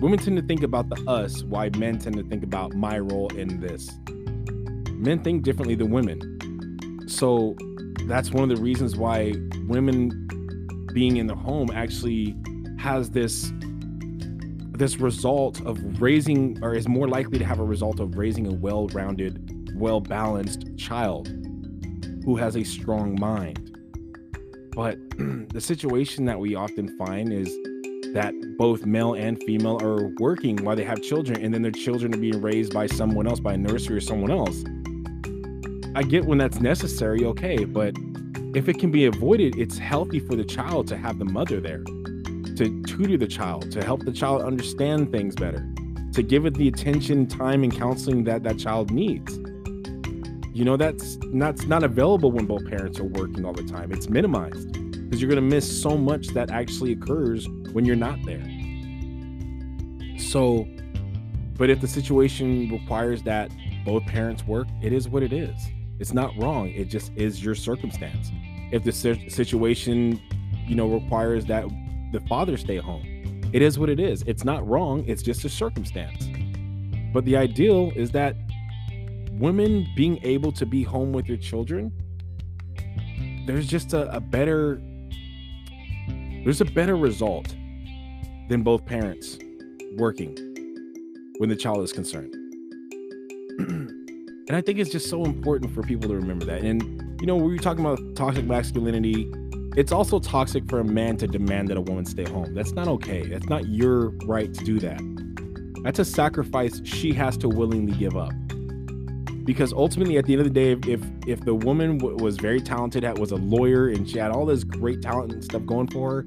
Women 0.00 0.18
tend 0.18 0.36
to 0.36 0.42
think 0.42 0.62
about 0.62 0.90
the 0.90 1.02
us, 1.10 1.42
why 1.44 1.70
men 1.78 1.98
tend 1.98 2.16
to 2.16 2.22
think 2.22 2.42
about 2.42 2.74
my 2.74 2.98
role 2.98 3.28
in 3.34 3.60
this. 3.60 3.90
Men 4.92 5.22
think 5.22 5.42
differently 5.42 5.74
than 5.74 5.90
women. 5.90 7.06
So 7.08 7.56
that's 8.06 8.30
one 8.30 8.42
of 8.42 8.54
the 8.54 8.62
reasons 8.62 8.96
why 8.96 9.32
women 9.66 10.26
being 10.92 11.16
in 11.16 11.26
the 11.26 11.34
home 11.34 11.70
actually 11.72 12.36
has 12.78 13.10
this 13.10 13.52
this 14.72 15.00
result 15.00 15.64
of 15.64 16.02
raising 16.02 16.62
or 16.62 16.74
is 16.74 16.86
more 16.86 17.08
likely 17.08 17.38
to 17.38 17.44
have 17.44 17.58
a 17.58 17.64
result 17.64 17.98
of 17.98 18.18
raising 18.18 18.46
a 18.46 18.52
well-rounded 18.52 19.72
well-balanced 19.74 20.76
child 20.76 21.28
who 22.24 22.36
has 22.36 22.56
a 22.56 22.62
strong 22.64 23.18
mind 23.18 23.76
but 24.72 24.98
the 25.52 25.60
situation 25.60 26.26
that 26.26 26.38
we 26.38 26.54
often 26.54 26.96
find 26.98 27.32
is 27.32 27.48
that 28.12 28.32
both 28.56 28.86
male 28.86 29.14
and 29.14 29.42
female 29.44 29.78
are 29.82 30.08
working 30.18 30.56
while 30.56 30.76
they 30.76 30.84
have 30.84 31.02
children 31.02 31.42
and 31.42 31.52
then 31.52 31.62
their 31.62 31.70
children 31.70 32.14
are 32.14 32.18
being 32.18 32.40
raised 32.40 32.72
by 32.72 32.86
someone 32.86 33.26
else 33.26 33.40
by 33.40 33.54
a 33.54 33.58
nursery 33.58 33.96
or 33.96 34.00
someone 34.00 34.30
else 34.30 34.64
I 35.96 36.02
get 36.02 36.26
when 36.26 36.36
that's 36.36 36.60
necessary, 36.60 37.24
okay, 37.24 37.64
but 37.64 37.96
if 38.54 38.68
it 38.68 38.78
can 38.78 38.90
be 38.90 39.06
avoided, 39.06 39.58
it's 39.58 39.78
healthy 39.78 40.20
for 40.20 40.36
the 40.36 40.44
child 40.44 40.86
to 40.88 40.96
have 40.98 41.18
the 41.18 41.24
mother 41.24 41.58
there 41.58 41.82
to 42.56 42.82
tutor 42.82 43.16
the 43.16 43.26
child, 43.26 43.72
to 43.72 43.82
help 43.82 44.04
the 44.04 44.12
child 44.12 44.42
understand 44.42 45.10
things 45.10 45.34
better, 45.34 45.66
to 46.12 46.22
give 46.22 46.44
it 46.44 46.52
the 46.52 46.68
attention, 46.68 47.26
time, 47.26 47.62
and 47.64 47.74
counseling 47.74 48.24
that 48.24 48.42
that 48.42 48.58
child 48.58 48.90
needs. 48.90 49.38
You 50.52 50.66
know, 50.66 50.76
that's 50.76 51.16
that's 51.32 51.64
not 51.64 51.82
available 51.82 52.30
when 52.30 52.44
both 52.44 52.66
parents 52.66 53.00
are 53.00 53.04
working 53.04 53.46
all 53.46 53.54
the 53.54 53.64
time. 53.64 53.90
It's 53.90 54.10
minimized 54.10 54.76
because 55.06 55.22
you're 55.22 55.30
going 55.30 55.36
to 55.36 55.54
miss 55.54 55.82
so 55.82 55.96
much 55.96 56.28
that 56.28 56.50
actually 56.50 56.92
occurs 56.92 57.48
when 57.72 57.84
you're 57.84 57.94
not 57.94 58.18
there. 58.26 58.42
So, 60.18 60.66
but 61.54 61.70
if 61.70 61.80
the 61.80 61.86
situation 61.86 62.68
requires 62.70 63.22
that 63.22 63.52
both 63.84 64.04
parents 64.06 64.44
work, 64.44 64.66
it 64.82 64.92
is 64.92 65.08
what 65.08 65.22
it 65.22 65.32
is. 65.32 65.54
It's 66.00 66.12
not 66.12 66.36
wrong. 66.36 66.70
It 66.70 66.86
just 66.86 67.12
is 67.14 67.42
your 67.42 67.54
circumstance. 67.54 68.32
If 68.72 68.82
the 68.82 68.92
situation, 68.92 70.20
you 70.66 70.74
know, 70.74 70.88
requires 70.88 71.46
that 71.46 71.64
the 72.12 72.20
father 72.28 72.56
stay 72.56 72.78
home, 72.78 73.50
it 73.52 73.62
is 73.62 73.78
what 73.78 73.88
it 73.88 74.00
is. 74.00 74.24
It's 74.26 74.44
not 74.44 74.66
wrong. 74.68 75.04
It's 75.06 75.22
just 75.22 75.44
a 75.44 75.48
circumstance. 75.48 76.28
But 77.12 77.24
the 77.24 77.36
ideal 77.36 77.92
is 77.94 78.10
that 78.10 78.36
women 79.30 79.86
being 79.94 80.18
able 80.24 80.50
to 80.50 80.66
be 80.66 80.82
home 80.82 81.12
with 81.12 81.28
your 81.28 81.38
children, 81.38 81.92
there's 83.46 83.68
just 83.68 83.94
a, 83.94 84.12
a 84.12 84.18
better 84.18 84.80
there's 86.46 86.60
a 86.60 86.64
better 86.64 86.94
result 86.94 87.56
than 88.48 88.62
both 88.62 88.86
parents 88.86 89.36
working 89.96 90.32
when 91.38 91.48
the 91.48 91.56
child 91.56 91.82
is 91.82 91.92
concerned. 91.92 92.32
And 94.48 94.56
I 94.56 94.60
think 94.60 94.78
it's 94.78 94.90
just 94.90 95.10
so 95.10 95.24
important 95.24 95.74
for 95.74 95.82
people 95.82 96.08
to 96.08 96.14
remember 96.14 96.44
that. 96.44 96.62
And, 96.62 97.20
you 97.20 97.26
know, 97.26 97.34
when 97.34 97.48
you're 97.48 97.58
talking 97.58 97.84
about 97.84 97.98
toxic 98.14 98.44
masculinity, 98.44 99.28
it's 99.76 99.90
also 99.90 100.20
toxic 100.20 100.68
for 100.68 100.78
a 100.78 100.84
man 100.84 101.16
to 101.16 101.26
demand 101.26 101.66
that 101.70 101.76
a 101.76 101.80
woman 101.80 102.04
stay 102.04 102.22
home. 102.22 102.54
That's 102.54 102.70
not 102.70 102.86
okay. 102.86 103.26
That's 103.26 103.48
not 103.48 103.66
your 103.66 104.10
right 104.24 104.54
to 104.54 104.64
do 104.64 104.78
that. 104.78 105.00
That's 105.82 105.98
a 105.98 106.04
sacrifice 106.04 106.80
she 106.84 107.12
has 107.14 107.36
to 107.38 107.48
willingly 107.48 107.94
give 107.94 108.16
up. 108.16 108.32
Because 109.46 109.72
ultimately, 109.72 110.18
at 110.18 110.26
the 110.26 110.32
end 110.32 110.40
of 110.40 110.52
the 110.52 110.52
day, 110.52 110.72
if 110.92 111.00
if 111.26 111.40
the 111.40 111.54
woman 111.54 111.98
w- 111.98 112.16
was 112.22 112.36
very 112.36 112.60
talented, 112.60 113.04
was 113.18 113.30
a 113.30 113.36
lawyer, 113.36 113.88
and 113.88 114.08
she 114.08 114.18
had 114.18 114.32
all 114.32 114.44
this 114.44 114.64
great 114.64 115.00
talent 115.00 115.32
and 115.32 115.42
stuff 115.42 115.64
going 115.64 115.86
for 115.86 116.16
her, 116.16 116.24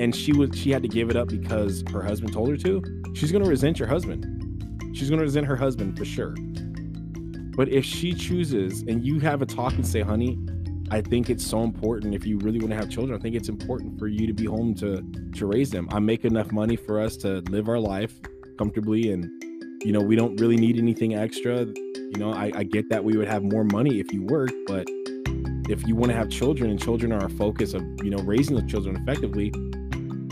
and 0.00 0.16
she 0.16 0.32
was 0.32 0.58
she 0.58 0.70
had 0.70 0.82
to 0.82 0.88
give 0.88 1.10
it 1.10 1.16
up 1.16 1.28
because 1.28 1.84
her 1.92 2.02
husband 2.02 2.32
told 2.32 2.48
her 2.48 2.56
to, 2.56 2.82
she's 3.14 3.30
gonna 3.30 3.48
resent 3.48 3.78
your 3.78 3.88
husband. 3.88 4.26
She's 4.96 5.10
gonna 5.10 5.22
resent 5.22 5.46
her 5.46 5.56
husband 5.56 5.98
for 5.98 6.06
sure. 6.06 6.34
But 7.54 7.68
if 7.68 7.84
she 7.84 8.14
chooses 8.14 8.80
and 8.82 9.04
you 9.04 9.20
have 9.20 9.42
a 9.42 9.46
talk 9.46 9.74
and 9.74 9.86
say, 9.86 10.00
honey, 10.00 10.38
I 10.90 11.02
think 11.02 11.28
it's 11.28 11.46
so 11.46 11.62
important 11.62 12.14
if 12.14 12.26
you 12.26 12.38
really 12.38 12.58
want 12.58 12.70
to 12.70 12.76
have 12.76 12.88
children, 12.88 13.18
I 13.18 13.22
think 13.22 13.34
it's 13.34 13.50
important 13.50 13.98
for 13.98 14.08
you 14.08 14.26
to 14.26 14.32
be 14.32 14.46
home 14.46 14.74
to 14.76 15.02
to 15.36 15.46
raise 15.46 15.70
them. 15.70 15.88
I 15.92 15.98
make 15.98 16.24
enough 16.24 16.52
money 16.52 16.76
for 16.76 17.00
us 17.00 17.16
to 17.18 17.40
live 17.50 17.68
our 17.68 17.78
life 17.78 18.18
comfortably 18.58 19.12
and 19.12 19.30
you 19.84 19.92
know, 19.92 20.00
we 20.00 20.16
don't 20.16 20.40
really 20.40 20.56
need 20.56 20.78
anything 20.78 21.14
extra. 21.14 21.64
You 21.64 22.18
know, 22.18 22.32
I, 22.32 22.52
I 22.54 22.62
get 22.64 22.88
that 22.90 23.04
we 23.04 23.16
would 23.16 23.28
have 23.28 23.42
more 23.42 23.64
money 23.64 24.00
if 24.00 24.12
you 24.12 24.22
work, 24.24 24.50
but 24.66 24.84
if 25.68 25.86
you 25.86 25.96
want 25.96 26.10
to 26.12 26.16
have 26.16 26.28
children 26.28 26.70
and 26.70 26.80
children 26.80 27.12
are 27.12 27.24
a 27.24 27.30
focus 27.30 27.74
of, 27.74 27.82
you 28.02 28.10
know, 28.10 28.22
raising 28.24 28.56
the 28.56 28.62
children 28.62 28.96
effectively, 28.96 29.52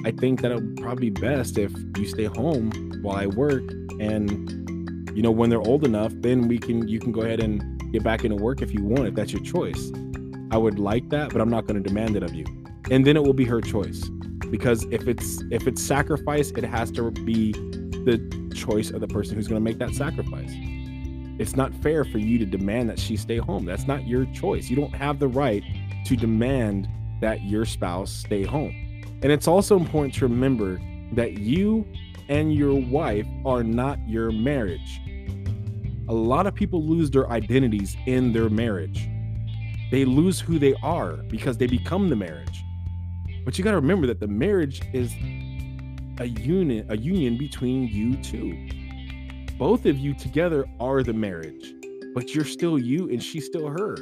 I 0.05 0.11
think 0.11 0.41
that 0.43 0.53
it 0.53 0.55
would 0.57 0.77
probably 0.77 1.11
be 1.11 1.21
best 1.21 1.59
if 1.59 1.73
you 1.97 2.07
stay 2.07 2.25
home 2.25 2.71
while 3.03 3.17
I 3.17 3.27
work 3.27 3.63
and 4.01 4.51
you 5.15 5.23
know, 5.23 5.31
when 5.31 5.51
they're 5.51 5.61
old 5.61 5.85
enough, 5.85 6.13
then 6.17 6.49
we 6.49 6.59
can 6.59 6.87
you 6.87 7.01
can 7.01 7.13
go 7.13 7.23
ahead 7.23 7.41
and 7.41 7.93
get 7.93 8.05
back 8.05 8.25
into 8.25 8.37
work 8.37 8.63
if 8.63 8.73
you 8.73 8.85
want, 8.85 9.09
if 9.09 9.15
that's 9.15 9.33
your 9.33 9.43
choice. 9.43 9.91
I 10.51 10.57
would 10.57 10.79
like 10.79 11.11
that, 11.11 11.33
but 11.33 11.41
I'm 11.41 11.51
not 11.51 11.67
going 11.67 11.83
to 11.83 11.87
demand 11.87 12.17
it 12.17 12.23
of 12.23 12.35
you. 12.35 12.45
And 12.91 13.05
then 13.07 13.17
it 13.17 13.23
will 13.23 13.35
be 13.35 13.45
her 13.45 13.61
choice. 13.61 14.09
because 14.51 14.85
if 14.91 15.07
it's 15.07 15.43
if 15.51 15.67
it's 15.67 15.83
sacrifice, 15.83 16.51
it 16.51 16.65
has 16.65 16.91
to 16.93 17.11
be 17.11 17.53
the 18.05 18.53
choice 18.55 18.91
of 18.91 19.01
the 19.01 19.09
person 19.09 19.37
who's 19.37 19.49
going 19.49 19.63
to 19.63 19.65
make 19.65 19.79
that 19.79 19.95
sacrifice. 19.95 20.53
It's 21.39 21.57
not 21.57 21.75
fair 21.77 22.05
for 22.05 22.19
you 22.19 22.39
to 22.39 22.45
demand 22.45 22.91
that 22.91 22.99
she 22.99 23.17
stay 23.17 23.39
home. 23.39 23.65
That's 23.65 23.87
not 23.87 24.07
your 24.07 24.27
choice. 24.27 24.69
You 24.69 24.77
don't 24.77 24.95
have 24.95 25.19
the 25.19 25.29
right 25.29 25.63
to 26.07 26.17
demand 26.17 26.89
that 27.21 27.43
your 27.43 27.65
spouse 27.65 28.13
stay 28.13 28.43
home. 28.43 28.75
And 29.23 29.33
it's 29.33 29.49
also 29.49 29.77
important 29.77 30.15
to 30.15 30.27
remember 30.27 30.81
that 31.13 31.39
you 31.39 31.87
and 32.29 32.55
your 32.55 32.75
wife 32.75 33.27
are 33.45 33.63
not 33.65 33.99
your 34.09 34.31
marriage. 34.31 35.01
A 36.09 36.15
lot 36.15 36.47
of 36.47 36.55
people 36.55 36.87
lose 36.87 37.11
their 37.11 37.29
identities 37.31 37.97
in 38.07 38.33
their 38.33 38.49
marriage. 38.49 39.09
They 39.91 40.05
lose 40.05 40.41
who 40.41 40.59
they 40.59 40.75
are 40.83 41.17
because 41.29 41.59
they 41.59 41.67
become 41.67 42.09
the 42.09 42.17
marriage. 42.17 42.63
But 43.45 43.59
you 43.59 43.65
got 43.65 43.71
to 43.73 43.77
remember 43.77 44.07
that 44.07 44.21
the 44.21 44.29
marriage 44.29 44.83
is 44.93 45.13
a 46.21 46.27
union, 46.27 46.85
a 46.91 46.97
union 46.99 47.39
between 47.39 47.89
you 47.89 48.15
two. 48.19 48.55
Both 49.59 49.87
of 49.87 49.99
you 49.99 50.13
together 50.13 50.67
are 50.79 51.03
the 51.03 51.15
marriage, 51.15 51.75
but 52.15 52.35
you're 52.35 52.45
still 52.45 52.79
you 52.79 53.09
and 53.09 53.23
she's 53.23 53.47
still 53.47 53.69
her. 53.69 53.97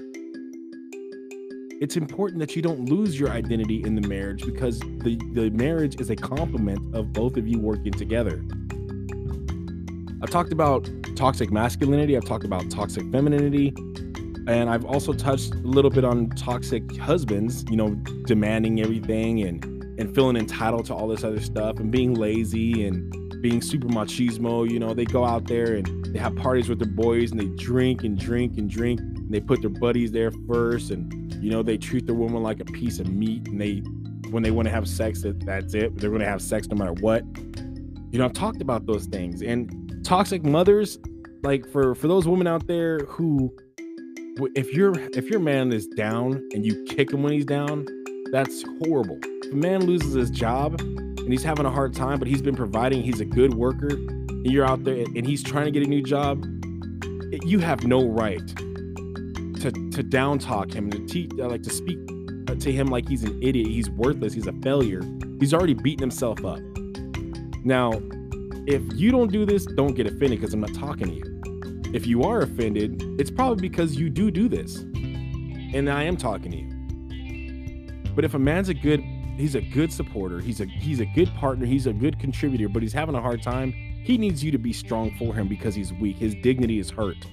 It's 1.81 1.97
important 1.97 2.40
that 2.40 2.57
you 2.57 2.62
don't 2.62 2.86
lose 2.86 3.19
your 3.20 3.31
identity 3.31 3.85
in 3.85 3.95
the 3.95 4.07
marriage 4.09 4.45
because 4.45 4.81
the, 4.81 5.16
the 5.32 5.51
marriage 5.51 6.01
is 6.01 6.11
a 6.11 6.16
complement 6.16 6.93
of 6.93 7.12
both 7.12 7.36
of 7.36 7.47
you 7.47 7.61
working 7.61 7.93
together. 7.93 8.45
I've 10.20 10.31
talked 10.31 10.53
about 10.53 10.90
toxic 11.15 11.53
masculinity, 11.53 12.16
I've 12.16 12.24
talked 12.24 12.45
about 12.45 12.69
toxic 12.69 13.05
femininity, 13.12 13.73
and 14.49 14.69
I've 14.69 14.85
also 14.85 15.12
touched 15.12 15.55
a 15.55 15.59
little 15.59 15.90
bit 15.90 16.05
on 16.05 16.31
toxic 16.31 16.97
husbands, 16.97 17.65
you 17.70 17.77
know, 17.77 17.90
demanding 18.27 18.81
everything 18.81 19.43
and 19.43 19.68
and 19.98 20.14
feeling 20.14 20.36
entitled 20.36 20.86
to 20.86 20.94
all 20.94 21.08
this 21.08 21.24
other 21.24 21.40
stuff 21.40 21.78
and 21.78 21.90
being 21.90 22.14
lazy 22.14 22.86
and 22.86 23.42
being 23.42 23.60
super 23.60 23.88
machismo. 23.88 24.68
You 24.68 24.78
know, 24.78 24.94
they 24.94 25.04
go 25.04 25.24
out 25.24 25.46
there 25.46 25.74
and 25.74 26.04
they 26.14 26.18
have 26.18 26.34
parties 26.36 26.68
with 26.68 26.78
their 26.78 26.90
boys 26.90 27.30
and 27.30 27.40
they 27.40 27.48
drink 27.62 28.04
and 28.04 28.18
drink 28.18 28.58
and 28.58 28.68
drink 28.70 29.00
and 29.00 29.30
they 29.30 29.40
put 29.40 29.60
their 29.60 29.70
buddies 29.70 30.12
there 30.12 30.30
first 30.48 30.90
and 30.90 31.32
you 31.42 31.50
know 31.50 31.62
they 31.62 31.76
treat 31.76 32.06
their 32.06 32.14
woman 32.14 32.42
like 32.42 32.60
a 32.60 32.64
piece 32.64 32.98
of 32.98 33.08
meat 33.08 33.46
and 33.46 33.60
they 33.60 33.78
when 34.30 34.42
they 34.42 34.50
want 34.50 34.66
to 34.66 34.72
have 34.72 34.88
sex 34.88 35.22
that, 35.22 35.38
that's 35.46 35.74
it 35.74 35.96
they're 35.98 36.10
going 36.10 36.20
to 36.20 36.26
have 36.26 36.42
sex 36.42 36.66
no 36.66 36.76
matter 36.76 36.94
what 36.94 37.22
you 38.10 38.18
know 38.18 38.24
i've 38.24 38.32
talked 38.32 38.60
about 38.60 38.86
those 38.86 39.06
things 39.06 39.40
and 39.40 40.04
toxic 40.04 40.42
mothers 40.42 40.98
like 41.44 41.64
for 41.70 41.94
for 41.94 42.08
those 42.08 42.26
women 42.26 42.48
out 42.48 42.66
there 42.66 42.98
who 43.00 43.54
if 44.54 44.72
your 44.72 44.92
if 45.16 45.28
your 45.30 45.40
man 45.40 45.72
is 45.72 45.86
down 45.86 46.48
and 46.52 46.64
you 46.64 46.84
kick 46.84 47.12
him 47.12 47.22
when 47.22 47.32
he's 47.32 47.44
down, 47.44 47.86
that's 48.32 48.64
horrible. 48.80 49.18
If 49.22 49.52
a 49.52 49.56
man 49.56 49.86
loses 49.86 50.14
his 50.14 50.30
job 50.30 50.80
and 50.80 51.28
he's 51.28 51.42
having 51.42 51.66
a 51.66 51.70
hard 51.70 51.94
time, 51.94 52.18
but 52.18 52.28
he's 52.28 52.42
been 52.42 52.56
providing, 52.56 53.02
he's 53.02 53.20
a 53.20 53.24
good 53.24 53.55
worker, 53.55 53.88
and 53.88 54.46
you're 54.46 54.66
out 54.66 54.84
there 54.84 54.96
and 54.96 55.26
he's 55.26 55.42
trying 55.42 55.66
to 55.66 55.70
get 55.70 55.82
a 55.82 55.90
new 55.90 56.02
job, 56.02 56.44
you 57.44 57.59
have 57.59 57.84
no 57.84 58.06
right 58.06 58.46
to 59.60 59.72
to 59.90 60.02
down 60.02 60.38
talk 60.38 60.72
him 60.72 60.90
to 60.90 61.05
teach 61.06 61.30
uh, 61.40 61.48
like 61.48 61.62
to 61.62 61.70
speak 61.70 61.98
uh, 62.48 62.55
to 62.55 62.70
him 62.70 62.86
like 62.86 63.09
he's 63.09 63.24
an 63.24 63.38
idiot, 63.42 63.66
he's 63.66 63.90
worthless, 63.90 64.32
he's 64.32 64.46
a 64.46 64.52
failure. 64.62 65.02
He's 65.40 65.55
already 65.55 65.74
beaten 65.74 66.00
himself 66.00 66.44
up. 66.44 66.60
Now, 67.64 67.92
if 68.66 68.82
you 68.94 69.10
don't 69.10 69.30
do 69.30 69.44
this, 69.46 69.66
don't 69.66 69.94
get 69.94 70.06
offended 70.06 70.40
because 70.40 70.52
I'm 70.52 70.60
not 70.60 70.74
talking 70.74 71.09
to 71.09 71.14
you 71.14 71.38
if 71.94 72.06
you 72.06 72.22
are 72.22 72.42
offended, 72.42 73.02
it's 73.18 73.30
probably 73.30 73.66
because 73.66 73.96
you 73.96 74.10
do 74.10 74.30
do 74.30 74.48
this. 74.48 74.76
And 75.72 75.88
I 75.88 76.02
am 76.05 76.16
talking 76.16 76.50
to 76.52 76.59
you. 76.59 76.77
But 78.19 78.24
if 78.24 78.35
a 78.35 78.39
man's 78.40 78.69
a 78.69 78.74
good 78.74 78.99
he's 79.36 79.55
a 79.55 79.61
good 79.61 79.93
supporter, 79.93 80.40
he's 80.40 80.61
a 80.61 80.65
he's 80.65 80.99
a 80.99 81.07
good 81.07 81.32
partner, 81.36 81.66
he's 81.66 81.86
a 81.86 81.93
good 81.93 82.19
contributor, 82.19 82.69
but 82.69 82.82
he's 82.82 82.93
having 82.93 83.15
a 83.15 83.23
hard 83.23 83.45
time, 83.45 83.70
he 84.03 84.19
needs 84.19 84.43
you 84.43 84.51
to 84.51 84.59
be 84.59 84.73
strong 84.73 85.15
for 85.16 85.32
him 85.32 85.47
because 85.47 85.73
he's 85.77 85.93
weak. 85.93 86.16
His 86.16 86.35
dignity 86.35 86.81
is 86.81 86.90
hurt. 86.90 87.24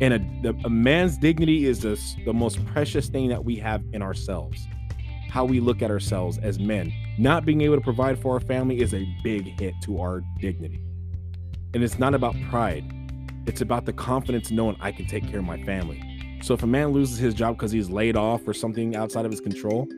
And 0.00 0.14
a, 0.46 0.54
a 0.64 0.70
man's 0.70 1.18
dignity 1.18 1.66
is 1.66 1.80
the, 1.80 2.00
the 2.24 2.32
most 2.32 2.64
precious 2.66 3.08
thing 3.08 3.30
that 3.30 3.44
we 3.44 3.56
have 3.56 3.82
in 3.92 4.00
ourselves. 4.00 4.64
How 5.28 5.44
we 5.44 5.58
look 5.58 5.82
at 5.82 5.90
ourselves 5.90 6.38
as 6.38 6.60
men. 6.60 6.92
Not 7.18 7.44
being 7.44 7.60
able 7.62 7.74
to 7.74 7.82
provide 7.82 8.16
for 8.16 8.34
our 8.34 8.40
family 8.40 8.80
is 8.80 8.94
a 8.94 9.04
big 9.24 9.58
hit 9.58 9.74
to 9.82 10.00
our 10.00 10.22
dignity. 10.38 10.86
And 11.74 11.82
it's 11.82 11.98
not 11.98 12.14
about 12.14 12.36
pride 12.48 12.84
it's 13.44 13.60
about 13.60 13.86
the 13.86 13.92
confidence 13.92 14.52
knowing 14.52 14.76
I 14.80 14.92
can 14.92 15.06
take 15.06 15.28
care 15.28 15.40
of 15.40 15.44
my 15.44 15.60
family. 15.64 16.00
So 16.42 16.54
if 16.54 16.62
a 16.62 16.66
man 16.66 16.88
loses 16.88 17.18
his 17.18 17.34
job 17.34 17.56
because 17.56 17.72
he's 17.72 17.90
laid 17.90 18.16
off 18.16 18.46
or 18.46 18.54
something 18.54 18.94
outside 18.94 19.24
of 19.24 19.32
his 19.32 19.40
control, 19.40 19.88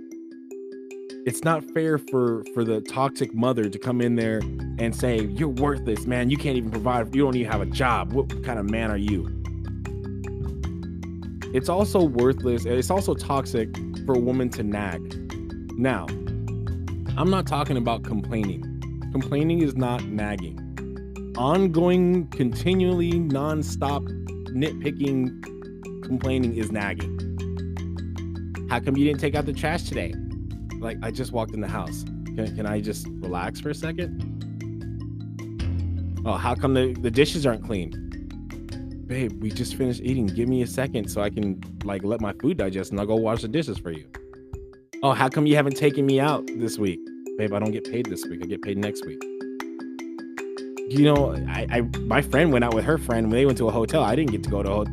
it's 1.26 1.44
not 1.44 1.64
fair 1.72 1.98
for 1.98 2.44
for 2.54 2.64
the 2.64 2.80
toxic 2.82 3.34
mother 3.34 3.68
to 3.68 3.78
come 3.78 4.00
in 4.00 4.16
there 4.16 4.38
and 4.78 4.94
say 4.94 5.22
you're 5.22 5.48
worthless, 5.48 6.06
man. 6.06 6.30
You 6.30 6.36
can't 6.36 6.56
even 6.56 6.70
provide. 6.70 7.14
You 7.14 7.22
don't 7.22 7.36
even 7.36 7.50
have 7.50 7.60
a 7.60 7.66
job. 7.66 8.12
What 8.12 8.44
kind 8.44 8.58
of 8.58 8.68
man 8.70 8.90
are 8.90 8.96
you? 8.96 9.28
It's 11.54 11.68
also 11.68 12.02
worthless. 12.02 12.64
It's 12.64 12.90
also 12.90 13.14
toxic 13.14 13.68
for 14.04 14.14
a 14.14 14.18
woman 14.18 14.50
to 14.50 14.62
nag. 14.62 15.00
Now, 15.78 16.06
I'm 17.16 17.30
not 17.30 17.46
talking 17.46 17.76
about 17.76 18.02
complaining. 18.02 18.62
Complaining 19.12 19.62
is 19.62 19.76
not 19.76 20.04
nagging 20.04 20.60
ongoing, 21.36 22.28
continually 22.28 23.18
non-stop 23.18 24.02
nitpicking, 24.02 25.42
complaining 26.04 26.56
is 26.56 26.70
nagging. 26.70 27.10
How 28.70 28.80
come 28.80 28.96
you 28.96 29.04
didn't 29.04 29.20
take 29.20 29.34
out 29.34 29.46
the 29.46 29.52
trash 29.52 29.84
today? 29.84 30.14
Like 30.84 30.98
I 31.02 31.10
just 31.10 31.32
walked 31.32 31.54
in 31.54 31.60
the 31.60 31.68
house. 31.68 32.04
Can, 32.04 32.54
can 32.56 32.66
I 32.66 32.80
just 32.80 33.06
relax 33.08 33.60
for 33.60 33.70
a 33.70 33.74
second? 33.74 34.30
Oh, 36.26 36.34
how 36.34 36.54
come 36.54 36.74
the, 36.74 36.92
the 36.92 37.10
dishes 37.10 37.46
aren't 37.46 37.64
clean? 37.64 37.90
Babe, 39.06 39.42
we 39.42 39.50
just 39.50 39.74
finished 39.74 40.00
eating. 40.02 40.26
Give 40.26 40.48
me 40.48 40.62
a 40.62 40.66
second 40.66 41.08
so 41.08 41.22
I 41.22 41.30
can 41.30 41.60
like 41.84 42.04
let 42.04 42.20
my 42.20 42.32
food 42.34 42.58
digest 42.58 42.90
and 42.90 43.00
I'll 43.00 43.06
go 43.06 43.16
wash 43.16 43.42
the 43.42 43.48
dishes 43.48 43.78
for 43.78 43.90
you. 43.90 44.06
Oh, 45.02 45.12
how 45.12 45.28
come 45.28 45.46
you 45.46 45.56
haven't 45.56 45.76
taken 45.76 46.06
me 46.06 46.20
out 46.20 46.46
this 46.46 46.78
week? 46.78 47.00
Babe, 47.36 47.52
I 47.52 47.58
don't 47.58 47.72
get 47.72 47.90
paid 47.90 48.06
this 48.06 48.24
week. 48.26 48.40
I 48.42 48.46
get 48.46 48.62
paid 48.62 48.78
next 48.78 49.04
week 49.04 49.22
you 50.88 51.04
know, 51.12 51.34
I, 51.48 51.66
I 51.70 51.80
my 52.00 52.20
friend 52.20 52.52
went 52.52 52.64
out 52.64 52.74
with 52.74 52.84
her 52.84 52.98
friend 52.98 53.32
they 53.32 53.46
went 53.46 53.58
to 53.58 53.68
a 53.68 53.72
hotel. 53.72 54.02
I 54.02 54.14
didn't 54.14 54.32
get 54.32 54.42
to 54.44 54.50
go 54.50 54.62
to 54.62 54.70
a, 54.72 54.84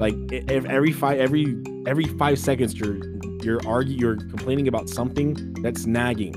like 0.00 0.14
every 0.48 0.92
five 0.92 1.20
every 1.20 1.62
every 1.86 2.06
five 2.06 2.38
seconds 2.38 2.74
you're 2.74 2.98
you're 3.42 3.60
arguing 3.66 4.00
you're 4.00 4.16
complaining 4.16 4.66
about 4.66 4.88
something 4.88 5.52
that's 5.62 5.84
nagging, 5.84 6.34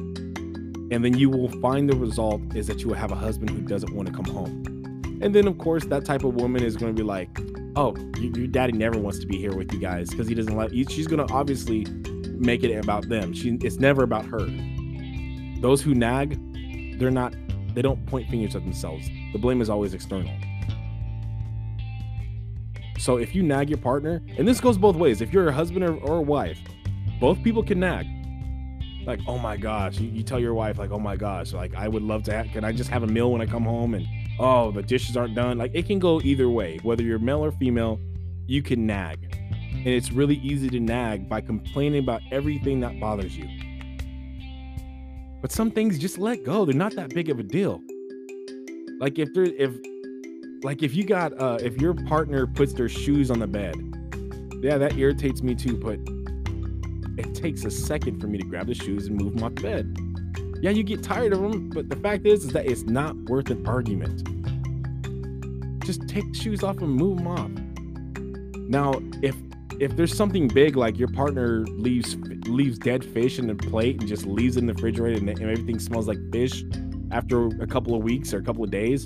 and 0.91 1.03
then 1.03 1.17
you 1.17 1.29
will 1.29 1.49
find 1.61 1.89
the 1.89 1.95
result 1.95 2.41
is 2.55 2.67
that 2.67 2.81
you 2.81 2.89
will 2.89 2.95
have 2.95 3.11
a 3.11 3.15
husband 3.15 3.49
who 3.49 3.61
doesn't 3.61 3.95
want 3.95 4.07
to 4.07 4.13
come 4.13 4.25
home, 4.25 5.19
and 5.21 5.33
then 5.33 5.47
of 5.47 5.57
course 5.57 5.85
that 5.85 6.03
type 6.03 6.25
of 6.25 6.35
woman 6.35 6.61
is 6.61 6.75
going 6.75 6.93
to 6.93 7.01
be 7.01 7.07
like, 7.07 7.39
oh, 7.77 7.95
your 8.17 8.47
daddy 8.47 8.73
never 8.73 8.99
wants 8.99 9.19
to 9.19 9.25
be 9.25 9.37
here 9.37 9.55
with 9.55 9.71
you 9.71 9.79
guys 9.79 10.09
because 10.09 10.27
he 10.27 10.35
doesn't 10.35 10.55
like. 10.55 10.73
You. 10.73 10.85
She's 10.89 11.07
going 11.07 11.25
to 11.25 11.33
obviously 11.33 11.85
make 12.37 12.63
it 12.63 12.77
about 12.77 13.07
them. 13.07 13.33
She 13.33 13.57
it's 13.61 13.77
never 13.77 14.03
about 14.03 14.25
her. 14.25 14.45
Those 15.61 15.81
who 15.81 15.95
nag, 15.95 16.37
they're 16.99 17.11
not 17.11 17.33
they 17.73 17.81
don't 17.81 18.05
point 18.07 18.29
fingers 18.29 18.55
at 18.55 18.63
themselves. 18.63 19.07
The 19.31 19.39
blame 19.39 19.61
is 19.61 19.69
always 19.69 19.93
external. 19.93 20.31
So 23.03 23.17
if 23.17 23.35
you 23.35 23.43
nag 23.43 23.69
your 23.69 23.79
partner, 23.79 24.21
and 24.37 24.47
this 24.47 24.61
goes 24.61 24.77
both 24.77 24.95
ways, 24.95 25.19
if 25.19 25.33
you're 25.33 25.49
a 25.49 25.51
husband 25.51 25.83
or, 25.83 25.97
or 25.97 26.19
a 26.19 26.21
wife, 26.21 26.57
both 27.19 27.43
people 27.43 27.61
can 27.61 27.81
nag. 27.81 28.07
Like, 29.05 29.19
oh 29.27 29.37
my 29.37 29.57
gosh, 29.57 29.99
you, 29.99 30.07
you 30.07 30.23
tell 30.23 30.39
your 30.39 30.53
wife, 30.53 30.77
like, 30.77 30.91
oh 30.91 30.99
my 30.99 31.17
gosh, 31.17 31.51
like 31.51 31.75
I 31.75 31.89
would 31.89 32.01
love 32.01 32.23
to 32.23 32.33
have, 32.33 32.47
can 32.53 32.63
I 32.63 32.71
just 32.71 32.89
have 32.89 33.03
a 33.03 33.07
meal 33.07 33.29
when 33.29 33.41
I 33.41 33.45
come 33.45 33.65
home? 33.65 33.93
And 33.93 34.07
oh, 34.39 34.71
the 34.71 34.81
dishes 34.81 35.17
aren't 35.17 35.35
done. 35.35 35.57
Like 35.57 35.71
it 35.73 35.85
can 35.85 35.99
go 35.99 36.21
either 36.21 36.47
way. 36.47 36.79
Whether 36.81 37.03
you're 37.03 37.19
male 37.19 37.43
or 37.43 37.51
female, 37.51 37.99
you 38.47 38.63
can 38.63 38.87
nag. 38.87 39.19
And 39.73 39.87
it's 39.87 40.13
really 40.13 40.37
easy 40.37 40.69
to 40.69 40.79
nag 40.79 41.27
by 41.27 41.41
complaining 41.41 42.01
about 42.01 42.21
everything 42.31 42.79
that 42.79 43.01
bothers 43.01 43.35
you. 43.37 43.49
But 45.41 45.51
some 45.51 45.71
things 45.71 45.99
just 45.99 46.17
let 46.17 46.45
go. 46.45 46.63
They're 46.63 46.73
not 46.73 46.95
that 46.95 47.13
big 47.13 47.29
of 47.29 47.37
a 47.37 47.43
deal. 47.43 47.81
Like 49.01 49.19
if 49.19 49.33
there 49.33 49.43
if 49.43 49.75
like 50.63 50.81
if 50.81 50.95
you 50.95 51.03
got 51.03 51.39
uh 51.39 51.57
if 51.61 51.79
your 51.79 51.93
partner 51.93 52.47
puts 52.47 52.73
their 52.73 52.89
shoes 52.89 53.29
on 53.29 53.39
the 53.39 53.47
bed, 53.47 53.75
yeah, 54.61 54.77
that 54.77 54.97
irritates 54.97 55.43
me 55.43 55.55
too, 55.55 55.77
but 55.77 55.99
it 57.17 57.35
takes 57.35 57.65
a 57.65 57.71
second 57.71 58.19
for 58.19 58.27
me 58.27 58.37
to 58.37 58.45
grab 58.45 58.67
the 58.67 58.73
shoes 58.73 59.07
and 59.07 59.21
move 59.21 59.35
them 59.35 59.43
off 59.43 59.55
the 59.55 59.61
bed. 59.61 59.97
Yeah, 60.61 60.71
you 60.71 60.83
get 60.83 61.03
tired 61.03 61.33
of 61.33 61.41
them, 61.41 61.69
but 61.69 61.89
the 61.89 61.97
fact 61.97 62.25
is, 62.25 62.45
is 62.45 62.51
that 62.53 62.65
it's 62.65 62.83
not 62.83 63.15
worth 63.25 63.49
an 63.49 63.67
argument. 63.67 64.23
Just 65.85 66.07
take 66.07 66.31
the 66.31 66.39
shoes 66.39 66.63
off 66.63 66.77
and 66.77 66.89
move 66.89 67.17
them 67.17 67.27
off. 67.27 67.51
Now, 68.69 68.93
if 69.21 69.35
if 69.79 69.95
there's 69.97 70.15
something 70.15 70.47
big 70.47 70.77
like 70.77 70.97
your 70.97 71.09
partner 71.09 71.65
leaves 71.67 72.15
leaves 72.47 72.77
dead 72.77 73.03
fish 73.03 73.39
in 73.39 73.47
the 73.47 73.55
plate 73.55 73.99
and 73.99 74.07
just 74.07 74.25
leaves 74.25 74.55
it 74.55 74.61
in 74.61 74.67
the 74.67 74.73
refrigerator 74.73 75.17
and, 75.17 75.29
and 75.29 75.41
everything 75.41 75.79
smells 75.79 76.07
like 76.07 76.17
fish 76.31 76.63
after 77.11 77.47
a 77.61 77.67
couple 77.67 77.93
of 77.93 78.01
weeks 78.01 78.33
or 78.33 78.37
a 78.37 78.41
couple 78.41 78.63
of 78.63 78.71
days, 78.71 79.05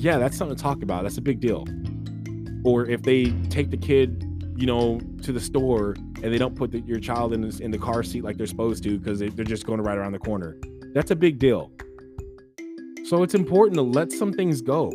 yeah, 0.00 0.16
that's 0.16 0.36
something 0.36 0.56
to 0.56 0.62
talk 0.62 0.82
about. 0.82 1.02
That's 1.02 1.18
a 1.18 1.22
big 1.22 1.40
deal. 1.40 1.66
Or 2.64 2.86
if 2.86 3.02
they 3.02 3.32
take 3.50 3.70
the 3.70 3.76
kid, 3.76 4.24
you 4.56 4.66
know, 4.66 4.98
to 5.22 5.32
the 5.32 5.40
store 5.40 5.94
and 6.22 6.32
they 6.32 6.38
don't 6.38 6.56
put 6.56 6.72
the, 6.72 6.80
your 6.80 6.98
child 6.98 7.34
in, 7.34 7.44
in 7.60 7.70
the 7.70 7.78
car 7.78 8.02
seat 8.02 8.24
like 8.24 8.38
they're 8.38 8.46
supposed 8.46 8.82
to 8.84 8.98
because 8.98 9.18
they, 9.18 9.28
they're 9.28 9.44
just 9.44 9.66
going 9.66 9.80
right 9.82 9.98
around 9.98 10.12
the 10.12 10.18
corner. 10.18 10.56
That's 10.94 11.10
a 11.10 11.16
big 11.16 11.38
deal. 11.38 11.70
So 13.04 13.22
it's 13.22 13.34
important 13.34 13.74
to 13.74 13.82
let 13.82 14.10
some 14.10 14.32
things 14.32 14.62
go. 14.62 14.90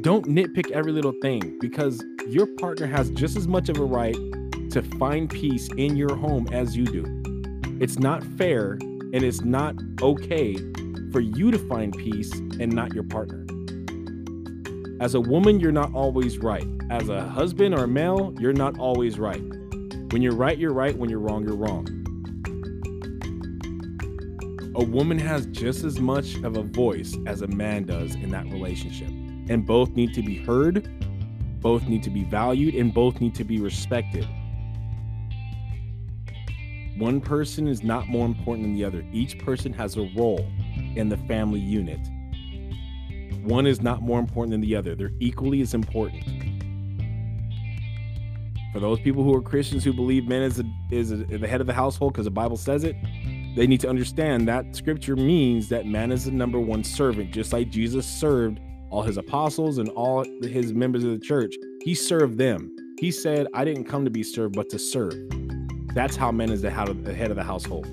Don't 0.00 0.26
nitpick 0.26 0.70
every 0.70 0.92
little 0.92 1.14
thing 1.20 1.58
because 1.60 2.02
your 2.26 2.46
partner 2.46 2.86
has 2.86 3.10
just 3.10 3.36
as 3.36 3.46
much 3.46 3.68
of 3.68 3.78
a 3.78 3.84
right 3.84 4.16
to 4.70 4.82
find 4.98 5.28
peace 5.28 5.68
in 5.76 5.94
your 5.94 6.16
home 6.16 6.48
as 6.52 6.74
you 6.74 6.86
do. 6.86 7.04
It's 7.80 7.98
not 7.98 8.24
fair 8.24 8.72
and 8.72 9.16
it's 9.22 9.42
not 9.42 9.74
okay 10.00 10.56
for 11.12 11.20
you 11.20 11.50
to 11.50 11.58
find 11.68 11.94
peace 11.96 12.32
and 12.32 12.72
not 12.72 12.94
your 12.94 13.04
partner. 13.04 13.45
As 14.98 15.14
a 15.14 15.20
woman, 15.20 15.60
you're 15.60 15.72
not 15.72 15.92
always 15.92 16.38
right. 16.38 16.66
As 16.88 17.10
a 17.10 17.28
husband 17.28 17.74
or 17.74 17.84
a 17.84 17.88
male, 17.88 18.34
you're 18.40 18.54
not 18.54 18.78
always 18.78 19.18
right. 19.18 19.42
When 20.10 20.22
you're 20.22 20.34
right, 20.34 20.56
you're 20.56 20.72
right. 20.72 20.96
When 20.96 21.10
you're 21.10 21.18
wrong, 21.18 21.44
you're 21.44 21.54
wrong. 21.54 21.86
A 24.74 24.82
woman 24.82 25.18
has 25.18 25.44
just 25.46 25.84
as 25.84 26.00
much 26.00 26.36
of 26.36 26.56
a 26.56 26.62
voice 26.62 27.14
as 27.26 27.42
a 27.42 27.46
man 27.46 27.84
does 27.84 28.14
in 28.14 28.30
that 28.30 28.46
relationship, 28.46 29.08
and 29.08 29.66
both 29.66 29.90
need 29.90 30.14
to 30.14 30.22
be 30.22 30.38
heard, 30.38 30.88
both 31.60 31.86
need 31.88 32.02
to 32.04 32.10
be 32.10 32.24
valued, 32.24 32.74
and 32.74 32.94
both 32.94 33.20
need 33.20 33.34
to 33.34 33.44
be 33.44 33.60
respected. 33.60 34.26
One 36.96 37.20
person 37.20 37.68
is 37.68 37.82
not 37.82 38.08
more 38.08 38.24
important 38.24 38.66
than 38.66 38.74
the 38.74 38.84
other. 38.84 39.04
Each 39.12 39.38
person 39.38 39.74
has 39.74 39.98
a 39.98 40.10
role 40.16 40.50
in 40.94 41.10
the 41.10 41.18
family 41.18 41.60
unit. 41.60 42.00
One 43.46 43.64
is 43.64 43.80
not 43.80 44.02
more 44.02 44.18
important 44.18 44.50
than 44.50 44.60
the 44.60 44.74
other. 44.74 44.96
They're 44.96 45.12
equally 45.20 45.60
as 45.60 45.72
important. 45.72 46.24
For 48.72 48.80
those 48.80 48.98
people 48.98 49.22
who 49.22 49.32
are 49.34 49.40
Christians 49.40 49.84
who 49.84 49.92
believe 49.92 50.26
man 50.26 50.42
is 50.42 50.58
a, 50.58 50.64
is 50.90 51.12
a, 51.12 51.16
the 51.16 51.46
head 51.46 51.60
of 51.60 51.68
the 51.68 51.72
household 51.72 52.12
because 52.12 52.24
the 52.24 52.30
Bible 52.32 52.56
says 52.56 52.82
it, 52.82 52.96
they 53.54 53.68
need 53.68 53.80
to 53.82 53.88
understand 53.88 54.48
that 54.48 54.74
scripture 54.74 55.14
means 55.14 55.68
that 55.68 55.86
man 55.86 56.10
is 56.10 56.24
the 56.24 56.32
number 56.32 56.58
one 56.58 56.82
servant, 56.82 57.32
just 57.32 57.52
like 57.52 57.70
Jesus 57.70 58.04
served 58.04 58.58
all 58.90 59.02
his 59.02 59.16
apostles 59.16 59.78
and 59.78 59.90
all 59.90 60.24
his 60.42 60.72
members 60.72 61.04
of 61.04 61.10
the 61.10 61.24
church. 61.24 61.54
He 61.82 61.94
served 61.94 62.38
them. 62.38 62.74
He 62.98 63.12
said, 63.12 63.46
I 63.54 63.64
didn't 63.64 63.84
come 63.84 64.04
to 64.04 64.10
be 64.10 64.24
served, 64.24 64.56
but 64.56 64.68
to 64.70 64.78
serve. 64.78 65.14
That's 65.94 66.16
how 66.16 66.32
man 66.32 66.50
is 66.50 66.62
the 66.62 66.70
head 66.70 66.88
of 67.30 67.36
the 67.36 67.44
household. 67.44 67.86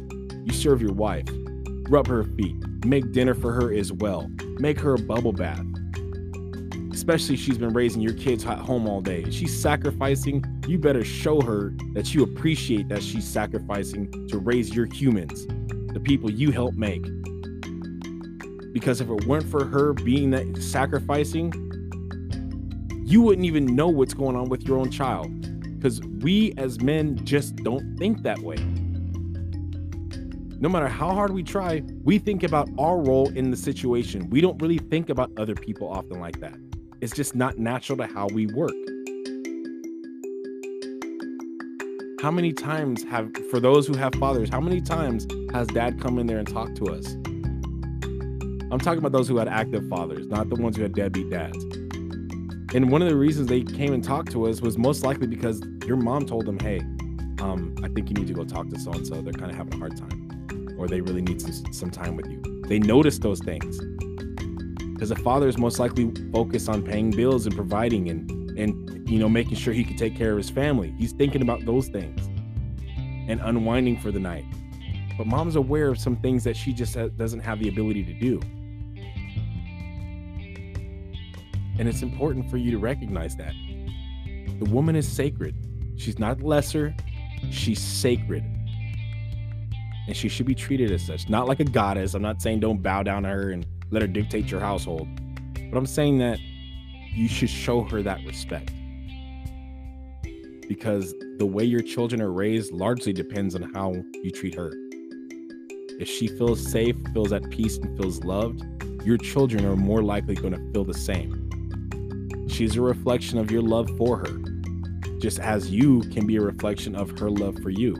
You 0.43 0.51
serve 0.51 0.81
your 0.81 0.93
wife, 0.93 1.27
rub 1.89 2.07
her 2.07 2.23
feet, 2.23 2.55
make 2.85 3.11
dinner 3.11 3.35
for 3.35 3.53
her 3.53 3.71
as 3.71 3.93
well, 3.93 4.29
make 4.59 4.79
her 4.79 4.95
a 4.95 4.99
bubble 4.99 5.33
bath. 5.33 5.65
Especially 6.91 7.35
she's 7.35 7.57
been 7.57 7.73
raising 7.73 8.01
your 8.01 8.13
kids 8.13 8.45
at 8.45 8.59
home 8.59 8.87
all 8.87 9.01
day. 9.01 9.29
She's 9.31 9.59
sacrificing. 9.59 10.43
You 10.67 10.77
better 10.77 11.03
show 11.03 11.41
her 11.41 11.73
that 11.93 12.13
you 12.13 12.23
appreciate 12.23 12.87
that 12.89 13.01
she's 13.03 13.27
sacrificing 13.27 14.27
to 14.27 14.37
raise 14.37 14.75
your 14.75 14.85
humans, 14.85 15.45
the 15.93 15.99
people 15.99 16.29
you 16.29 16.51
help 16.51 16.75
make. 16.75 17.03
Because 18.71 19.01
if 19.01 19.09
it 19.09 19.25
weren't 19.25 19.49
for 19.49 19.65
her 19.65 19.93
being 19.93 20.31
that 20.31 20.61
sacrificing, 20.61 21.51
you 23.05 23.21
wouldn't 23.21 23.45
even 23.45 23.75
know 23.75 23.87
what's 23.89 24.13
going 24.13 24.35
on 24.35 24.49
with 24.49 24.63
your 24.63 24.77
own 24.77 24.89
child. 24.89 25.29
Because 25.75 26.01
we 26.01 26.53
as 26.57 26.79
men 26.79 27.23
just 27.25 27.55
don't 27.57 27.97
think 27.97 28.23
that 28.23 28.39
way. 28.39 28.57
No 30.59 30.69
matter 30.69 30.87
how 30.87 31.11
hard 31.11 31.31
we 31.33 31.43
try, 31.43 31.83
we 32.03 32.17
think 32.17 32.43
about 32.43 32.69
our 32.79 32.97
role 32.97 33.29
in 33.29 33.51
the 33.51 33.57
situation. 33.57 34.29
We 34.29 34.41
don't 34.41 34.61
really 34.61 34.77
think 34.77 35.09
about 35.09 35.31
other 35.37 35.55
people 35.55 35.89
often 35.89 36.19
like 36.19 36.39
that. 36.39 36.55
It's 37.01 37.13
just 37.13 37.35
not 37.35 37.57
natural 37.57 37.97
to 37.97 38.07
how 38.07 38.27
we 38.27 38.47
work. 38.47 38.71
How 42.21 42.31
many 42.31 42.53
times 42.53 43.03
have, 43.03 43.29
for 43.51 43.59
those 43.59 43.85
who 43.85 43.95
have 43.95 44.15
fathers, 44.15 44.49
how 44.49 44.61
many 44.61 44.79
times 44.79 45.27
has 45.51 45.67
dad 45.67 45.99
come 45.99 46.17
in 46.17 46.27
there 46.27 46.37
and 46.37 46.47
talked 46.47 46.77
to 46.77 46.85
us? 46.85 47.05
I'm 48.71 48.79
talking 48.79 48.99
about 48.99 49.11
those 49.11 49.27
who 49.27 49.37
had 49.37 49.49
active 49.49 49.87
fathers, 49.89 50.27
not 50.27 50.49
the 50.49 50.55
ones 50.55 50.77
who 50.77 50.83
had 50.83 50.93
deadbeat 50.93 51.29
dads. 51.29 51.61
And 52.73 52.89
one 52.89 53.01
of 53.01 53.09
the 53.09 53.15
reasons 53.15 53.49
they 53.49 53.63
came 53.63 53.93
and 53.93 54.03
talked 54.03 54.31
to 54.31 54.47
us 54.47 54.61
was 54.61 54.77
most 54.77 55.03
likely 55.03 55.27
because 55.27 55.61
your 55.85 55.97
mom 55.97 56.25
told 56.25 56.45
them, 56.45 56.57
hey, 56.59 56.79
um, 57.39 57.75
I 57.83 57.89
think 57.89 58.09
you 58.09 58.15
need 58.15 58.27
to 58.27 58.33
go 58.33 58.45
talk 58.45 58.69
to 58.69 58.79
so 58.79 58.93
and 58.93 59.05
so. 59.05 59.21
They're 59.21 59.33
kind 59.33 59.51
of 59.51 59.57
having 59.57 59.73
a 59.73 59.77
hard 59.77 59.97
time, 59.97 60.22
or 60.83 60.87
they 60.87 60.99
really 60.99 61.21
need 61.21 61.41
some, 61.41 61.73
some 61.73 61.89
time 61.89 62.17
with 62.17 62.27
you. 62.29 62.41
They 62.67 62.77
notice 62.77 63.17
those 63.17 63.39
things 63.39 63.79
because 64.93 65.11
a 65.11 65.15
father 65.15 65.47
is 65.47 65.57
most 65.57 65.79
likely 65.79 66.11
focused 66.31 66.67
on 66.67 66.83
paying 66.83 67.11
bills 67.11 67.45
and 67.45 67.55
providing 67.55 68.09
and 68.09 68.29
and 68.59 69.09
you 69.09 69.17
know 69.17 69.29
making 69.29 69.55
sure 69.55 69.73
he 69.73 69.83
can 69.83 69.95
take 69.95 70.15
care 70.15 70.31
of 70.31 70.37
his 70.37 70.49
family. 70.49 70.93
He's 70.97 71.13
thinking 71.13 71.41
about 71.41 71.65
those 71.65 71.87
things 71.87 72.25
and 73.29 73.39
unwinding 73.41 73.97
for 73.99 74.11
the 74.11 74.19
night. 74.19 74.45
But 75.17 75.27
mom's 75.27 75.55
aware 75.55 75.89
of 75.89 75.97
some 75.99 76.17
things 76.17 76.43
that 76.43 76.57
she 76.57 76.73
just 76.73 76.97
uh, 76.97 77.07
doesn't 77.09 77.39
have 77.39 77.59
the 77.59 77.69
ability 77.69 78.03
to 78.03 78.13
do. 78.13 78.41
And 81.79 81.87
it's 81.87 82.01
important 82.01 82.49
for 82.49 82.57
you 82.57 82.71
to 82.71 82.77
recognize 82.77 83.35
that. 83.37 83.53
The 84.59 84.69
woman 84.69 84.95
is 84.95 85.07
sacred. 85.07 85.55
She's 85.95 86.19
not 86.19 86.41
lesser, 86.41 86.95
she's 87.51 87.79
sacred. 87.79 88.43
And 90.07 90.15
she 90.15 90.27
should 90.27 90.45
be 90.45 90.55
treated 90.55 90.91
as 90.91 91.05
such, 91.05 91.29
not 91.29 91.47
like 91.47 91.59
a 91.59 91.65
goddess. 91.65 92.13
I'm 92.13 92.21
not 92.21 92.41
saying 92.41 92.59
don't 92.59 92.81
bow 92.81 93.03
down 93.03 93.23
to 93.23 93.29
her 93.29 93.51
and 93.51 93.65
let 93.91 94.01
her 94.01 94.07
dictate 94.07 94.51
your 94.51 94.59
household. 94.59 95.07
But 95.53 95.77
I'm 95.77 95.85
saying 95.85 96.17
that 96.19 96.39
you 97.13 97.27
should 97.27 97.49
show 97.49 97.81
her 97.83 98.01
that 98.01 98.19
respect. 98.25 98.71
Because 100.67 101.13
the 101.37 101.45
way 101.45 101.63
your 101.63 101.81
children 101.81 102.21
are 102.21 102.31
raised 102.31 102.71
largely 102.71 103.13
depends 103.13 103.55
on 103.55 103.73
how 103.73 103.93
you 104.23 104.31
treat 104.31 104.55
her. 104.55 104.71
If 105.99 106.07
she 106.09 106.27
feels 106.27 106.65
safe, 106.65 106.95
feels 107.13 107.31
at 107.31 107.49
peace, 107.49 107.77
and 107.77 107.95
feels 107.97 108.23
loved, 108.23 108.63
your 109.05 109.17
children 109.17 109.65
are 109.65 109.75
more 109.75 110.01
likely 110.01 110.35
going 110.35 110.53
to 110.53 110.71
feel 110.71 110.83
the 110.83 110.93
same. 110.93 111.49
She's 112.49 112.75
a 112.75 112.81
reflection 112.81 113.37
of 113.37 113.51
your 113.51 113.61
love 113.61 113.89
for 113.97 114.17
her, 114.17 114.37
just 115.19 115.39
as 115.39 115.69
you 115.69 116.01
can 116.11 116.25
be 116.25 116.37
a 116.37 116.41
reflection 116.41 116.95
of 116.95 117.17
her 117.19 117.29
love 117.29 117.57
for 117.59 117.69
you. 117.69 117.95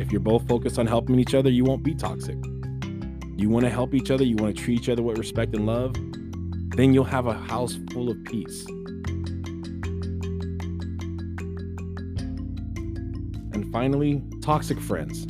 If 0.00 0.10
you're 0.10 0.20
both 0.20 0.48
focused 0.48 0.78
on 0.78 0.86
helping 0.86 1.20
each 1.20 1.34
other, 1.34 1.50
you 1.50 1.64
won't 1.64 1.84
be 1.84 1.94
toxic 1.94 2.36
you 3.40 3.48
want 3.48 3.64
to 3.64 3.70
help 3.70 3.94
each 3.94 4.10
other, 4.10 4.22
you 4.22 4.36
want 4.36 4.54
to 4.54 4.62
treat 4.62 4.80
each 4.80 4.90
other 4.90 5.02
with 5.02 5.16
respect 5.16 5.54
and 5.54 5.64
love, 5.64 5.94
then 6.76 6.92
you'll 6.92 7.04
have 7.04 7.26
a 7.26 7.32
house 7.32 7.78
full 7.90 8.10
of 8.10 8.22
peace. 8.24 8.66
And 13.54 13.72
finally, 13.72 14.22
toxic 14.42 14.78
friends. 14.78 15.26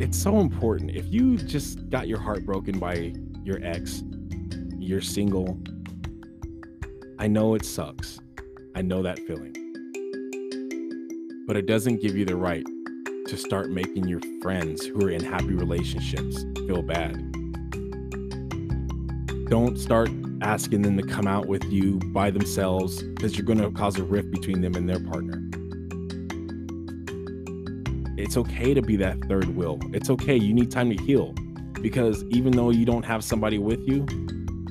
It's 0.00 0.18
so 0.18 0.40
important. 0.40 0.92
If 0.92 1.12
you 1.12 1.36
just 1.36 1.90
got 1.90 2.08
your 2.08 2.18
heart 2.18 2.46
broken 2.46 2.78
by 2.78 3.12
your 3.44 3.62
ex, 3.62 4.02
you're 4.78 5.02
single, 5.02 5.60
I 7.18 7.26
know 7.26 7.54
it 7.54 7.66
sucks. 7.66 8.18
I 8.74 8.80
know 8.80 9.02
that 9.02 9.18
feeling. 9.18 9.59
But 11.50 11.56
it 11.56 11.66
doesn't 11.66 12.00
give 12.00 12.16
you 12.16 12.24
the 12.24 12.36
right 12.36 12.64
to 13.26 13.36
start 13.36 13.70
making 13.70 14.06
your 14.06 14.20
friends 14.40 14.86
who 14.86 15.04
are 15.04 15.10
in 15.10 15.20
happy 15.20 15.52
relationships 15.52 16.44
feel 16.54 16.80
bad. 16.80 17.16
Don't 19.48 19.76
start 19.76 20.10
asking 20.42 20.82
them 20.82 20.96
to 20.96 21.02
come 21.02 21.26
out 21.26 21.46
with 21.46 21.64
you 21.64 21.98
by 22.12 22.30
themselves 22.30 23.02
because 23.02 23.36
you're 23.36 23.44
going 23.44 23.58
to 23.58 23.68
cause 23.72 23.98
a 23.98 24.04
rift 24.04 24.30
between 24.30 24.60
them 24.60 24.76
and 24.76 24.88
their 24.88 25.00
partner. 25.00 25.42
It's 28.16 28.36
okay 28.36 28.72
to 28.72 28.80
be 28.80 28.94
that 28.98 29.20
third 29.24 29.56
wheel. 29.56 29.80
It's 29.92 30.08
okay. 30.08 30.36
You 30.36 30.54
need 30.54 30.70
time 30.70 30.96
to 30.96 31.02
heal 31.02 31.32
because 31.82 32.22
even 32.30 32.52
though 32.52 32.70
you 32.70 32.84
don't 32.84 33.04
have 33.04 33.24
somebody 33.24 33.58
with 33.58 33.80
you, 33.88 34.06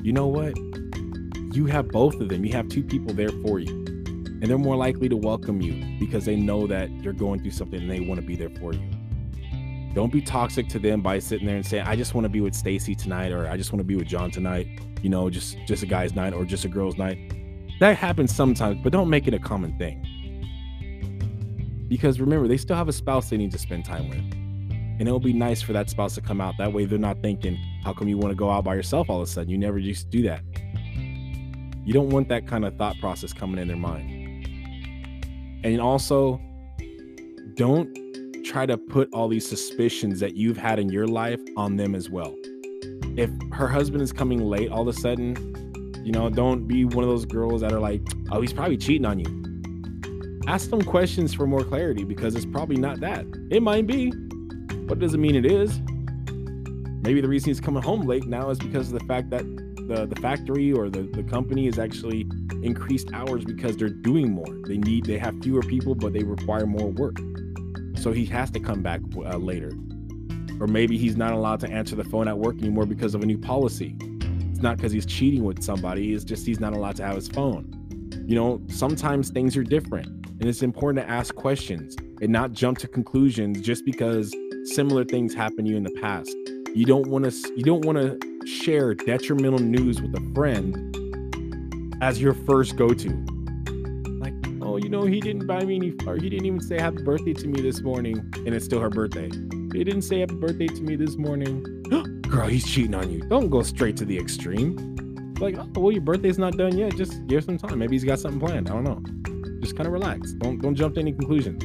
you 0.02 0.14
know 0.14 0.28
what? 0.28 0.56
You 1.54 1.66
have 1.66 1.90
both 1.90 2.22
of 2.22 2.30
them. 2.30 2.46
You 2.46 2.54
have 2.54 2.70
two 2.70 2.84
people 2.84 3.14
there 3.14 3.32
for 3.44 3.60
you 3.60 3.79
and 4.42 4.50
they're 4.50 4.58
more 4.58 4.76
likely 4.76 5.10
to 5.10 5.18
welcome 5.18 5.62
you 5.62 5.98
because 6.00 6.26
they 6.26 6.36
know 6.36 6.68
that 6.68 6.90
you're 7.02 7.14
going 7.14 7.42
through 7.42 7.52
something 7.52 7.82
and 7.82 7.90
they 7.90 8.00
want 8.00 8.20
to 8.20 8.26
be 8.26 8.36
there 8.36 8.50
for 8.50 8.74
you. 8.74 8.90
Don't 9.94 10.14
be 10.14 10.22
toxic 10.22 10.70
to 10.70 10.80
them 10.80 11.02
by 11.02 11.20
sitting 11.20 11.48
there 11.48 11.56
and 11.56 11.66
saying, 11.66 11.86
"I 11.86 11.96
just 11.96 12.14
want 12.14 12.26
to 12.26 12.30
be 12.30 12.42
with 12.42 12.54
Stacy 12.54 12.96
tonight," 12.96 13.32
or 13.32 13.48
"I 13.48 13.58
just 13.58 13.74
want 13.74 13.80
to 13.80 13.86
be 13.86 13.96
with 13.96 14.08
John 14.08 14.32
tonight." 14.32 14.68
You 15.02 15.10
know, 15.10 15.30
just 15.30 15.58
just 15.66 15.84
a 15.84 15.86
guy's 15.88 16.14
night 16.16 16.34
or 16.34 16.46
just 16.46 16.64
a 16.64 16.70
girl's 16.70 16.98
night. 16.98 17.18
That 17.80 17.98
happens 17.98 18.34
sometimes, 18.34 18.80
but 18.84 18.92
don't 18.92 19.10
make 19.10 19.28
it 19.28 19.34
a 19.34 19.40
common 19.40 19.78
thing. 19.78 20.06
Because 21.88 22.20
remember, 22.20 22.48
they 22.48 22.58
still 22.58 22.76
have 22.76 22.88
a 22.88 22.94
spouse 22.94 23.30
they 23.30 23.38
need 23.38 23.52
to 23.52 23.58
spend 23.58 23.84
time 23.84 24.10
with. 24.10 24.20
And 25.00 25.08
it'll 25.08 25.20
be 25.20 25.34
nice 25.34 25.62
for 25.62 25.74
that 25.74 25.90
spouse 25.90 26.14
to 26.16 26.22
come 26.22 26.42
out. 26.42 26.56
That 26.58 26.74
way 26.74 26.86
they're 26.86 27.00
not 27.00 27.22
thinking, 27.22 27.58
how 27.84 27.94
come 27.94 28.10
you 28.10 28.18
want 28.18 28.32
to 28.32 28.36
go 28.36 28.52
out 28.52 28.66
by 28.66 28.76
yourself 28.76 29.10
all 29.10 29.22
of 29.22 29.24
a 29.24 29.32
sudden? 29.32 29.50
You 29.50 29.58
never 29.58 29.80
used 29.80 30.12
to 30.12 30.18
do 30.18 30.24
that. 30.24 30.44
You 31.86 31.94
don't 31.94 32.10
want 32.10 32.28
that 32.30 32.46
kind 32.46 32.66
of 32.66 32.76
thought 32.76 32.98
process 33.00 33.32
coming 33.32 33.60
in 33.60 33.68
their 33.70 33.78
mind. 33.78 34.19
And 35.64 35.82
also, 35.82 36.40
don't 37.56 37.90
try 38.46 38.66
to 38.66 38.78
put 38.78 39.14
all 39.14 39.28
these 39.28 39.48
suspicions 39.48 40.20
that 40.20 40.36
you've 40.36 40.58
had 40.58 40.80
in 40.80 40.90
your 40.90 41.08
life 41.08 41.42
on 41.58 41.76
them 41.76 41.94
as 41.94 42.10
well. 42.10 42.36
If 43.18 43.30
her 43.52 43.68
husband 43.68 44.02
is 44.02 44.14
coming 44.14 44.40
late 44.40 44.72
all 44.72 44.82
of 44.82 44.88
a 44.88 44.94
sudden, 44.94 45.36
you 46.06 46.12
know, 46.12 46.30
don't 46.30 46.68
be 46.68 46.86
one 46.86 47.04
of 47.04 47.10
those 47.10 47.26
girls 47.26 47.62
that 47.62 47.74
are 47.74 47.80
like, 47.80 48.02
oh, 48.32 48.42
he's 48.42 48.54
probably 48.54 48.78
cheating 48.78 49.06
on 49.06 49.20
you. 49.20 50.42
Ask 50.48 50.70
them 50.70 50.82
questions 50.82 51.34
for 51.34 51.46
more 51.46 51.64
clarity 51.64 52.04
because 52.04 52.34
it's 52.36 52.46
probably 52.46 52.78
not 52.78 53.00
that. 53.02 53.26
It 53.52 53.62
might 53.62 53.86
be, 53.86 54.12
but 54.88 55.00
doesn't 55.00 55.22
mean 55.22 55.36
it 55.36 55.46
is. 55.46 55.80
Maybe 57.04 57.22
the 57.22 57.28
reason 57.28 57.50
he's 57.50 57.62
coming 57.62 57.84
home 57.84 58.02
late 58.02 58.26
now 58.26 58.50
is 58.50 58.58
because 58.58 58.92
of 58.92 59.00
the 59.00 59.06
fact 59.06 59.30
that 59.30 59.44
the, 59.88 60.06
the 60.06 60.20
factory 60.22 60.72
or 60.72 60.90
the, 60.90 61.04
the 61.04 61.24
company 61.24 61.68
is 61.68 61.78
actually 61.78 62.24
increased 62.64 63.12
hours 63.14 63.46
because 63.46 63.78
they're 63.78 63.90
doing 63.90 64.32
more. 64.32 64.58
They 64.68 64.78
need 64.78 65.06
they 65.06 65.18
have 65.18 65.40
fewer 65.42 65.62
people, 65.62 65.96
but 65.96 66.14
they 66.14 66.24
require 66.24 66.66
more 66.66 66.88
work. 66.88 67.18
So 67.96 68.12
he 68.12 68.26
has 68.28 68.50
to 68.52 68.60
come 68.60 68.82
back 68.82 69.02
uh, 69.16 69.38
later. 69.38 69.72
Or 70.60 70.68
maybe 70.68 70.98
he's 70.98 71.16
not 71.16 71.34
allowed 71.34 71.60
to 71.62 71.70
answer 71.70 71.96
the 71.96 72.04
phone 72.04 72.28
at 72.28 72.38
work 72.38 72.58
anymore 72.58 72.86
because 72.86 73.16
of 73.16 73.24
a 73.24 73.26
new 73.26 73.38
policy. 73.38 73.96
It's 74.52 74.62
not 74.62 74.78
because 74.78 74.92
he's 74.92 75.06
cheating 75.06 75.44
with 75.44 75.64
somebody, 75.64 76.14
it's 76.14 76.24
just 76.24 76.46
he's 76.46 76.60
not 76.60 76.74
allowed 76.74 76.98
to 76.98 77.06
have 77.06 77.16
his 77.16 77.28
phone. 77.28 77.76
You 78.28 78.36
know, 78.36 78.62
sometimes 78.68 79.30
things 79.30 79.56
are 79.58 79.64
different, 79.64 80.08
and 80.08 80.46
it's 80.46 80.62
important 80.62 81.06
to 81.06 81.12
ask 81.12 81.34
questions 81.34 81.96
and 82.22 82.30
not 82.32 82.52
jump 82.52 82.78
to 82.80 82.88
conclusions 82.88 83.62
just 83.62 83.86
because 83.86 84.36
similar 84.66 85.06
things 85.06 85.34
happened 85.34 85.66
to 85.66 85.72
you 85.72 85.78
in 85.78 85.84
the 85.84 85.98
past. 86.02 86.36
You 86.76 86.86
don't 86.86 87.08
want 87.08 87.26
to 87.26 87.54
you 87.56 87.64
don't 87.64 87.86
want 87.86 87.98
to 87.98 88.46
share 88.46 88.94
detrimental 88.94 89.60
news 89.60 90.02
with 90.02 90.14
a 90.16 90.34
friend 90.36 90.96
as 92.02 92.22
your 92.22 92.34
first 92.34 92.76
go-to. 92.76 93.10
Like, 94.20 94.34
oh, 94.62 94.78
you 94.78 94.90
know, 94.90 95.04
he 95.04 95.20
didn't 95.20 95.48
buy 95.48 95.64
me 95.64 95.76
any 95.76 95.94
or 96.06 96.16
he 96.16 96.30
didn't 96.30 96.46
even 96.46 96.62
say 96.62 96.80
happy 96.80 97.04
birthday 97.04 97.34
to 97.34 97.48
me 97.48 97.62
this 97.62 97.82
morning, 97.82 98.18
and 98.36 98.50
it's 98.50 98.66
still 98.66 98.80
her 98.80 98.90
birthday. 98.90 99.30
He 99.74 99.84
didn't 99.84 100.04
say 100.04 100.20
happy 100.20 100.36
birthday 100.36 100.68
to 100.68 100.82
me 100.82 100.96
this 100.96 101.18
morning. 101.18 101.64
Girl, 102.30 102.48
he's 102.48 102.66
cheating 102.66 102.96
on 102.96 103.12
you. 103.12 103.22
Don't 103.22 103.50
go 103.50 103.64
straight 103.64 103.98
to 103.98 104.06
the 104.06 104.18
extreme. 104.18 105.36
Like, 105.40 105.58
oh, 105.58 105.70
well, 105.76 105.92
your 105.92 106.02
birthday's 106.02 106.38
not 106.38 106.58
done 106.58 106.78
yet. 106.78 106.96
Just 106.96 107.26
give 107.28 107.44
some 107.44 107.58
time. 107.58 107.80
Maybe 107.80 107.96
he's 107.96 108.04
got 108.04 108.20
something 108.20 108.40
planned. 108.40 108.70
I 108.70 108.74
don't 108.74 108.84
know. 108.84 109.02
Just 109.62 109.76
kind 109.76 109.88
of 109.88 109.94
relax. 109.94 110.34
Don't 110.34 110.62
don't 110.62 110.76
jump 110.76 110.96
to 110.96 111.02
any 111.02 111.12
conclusions. 111.12 111.64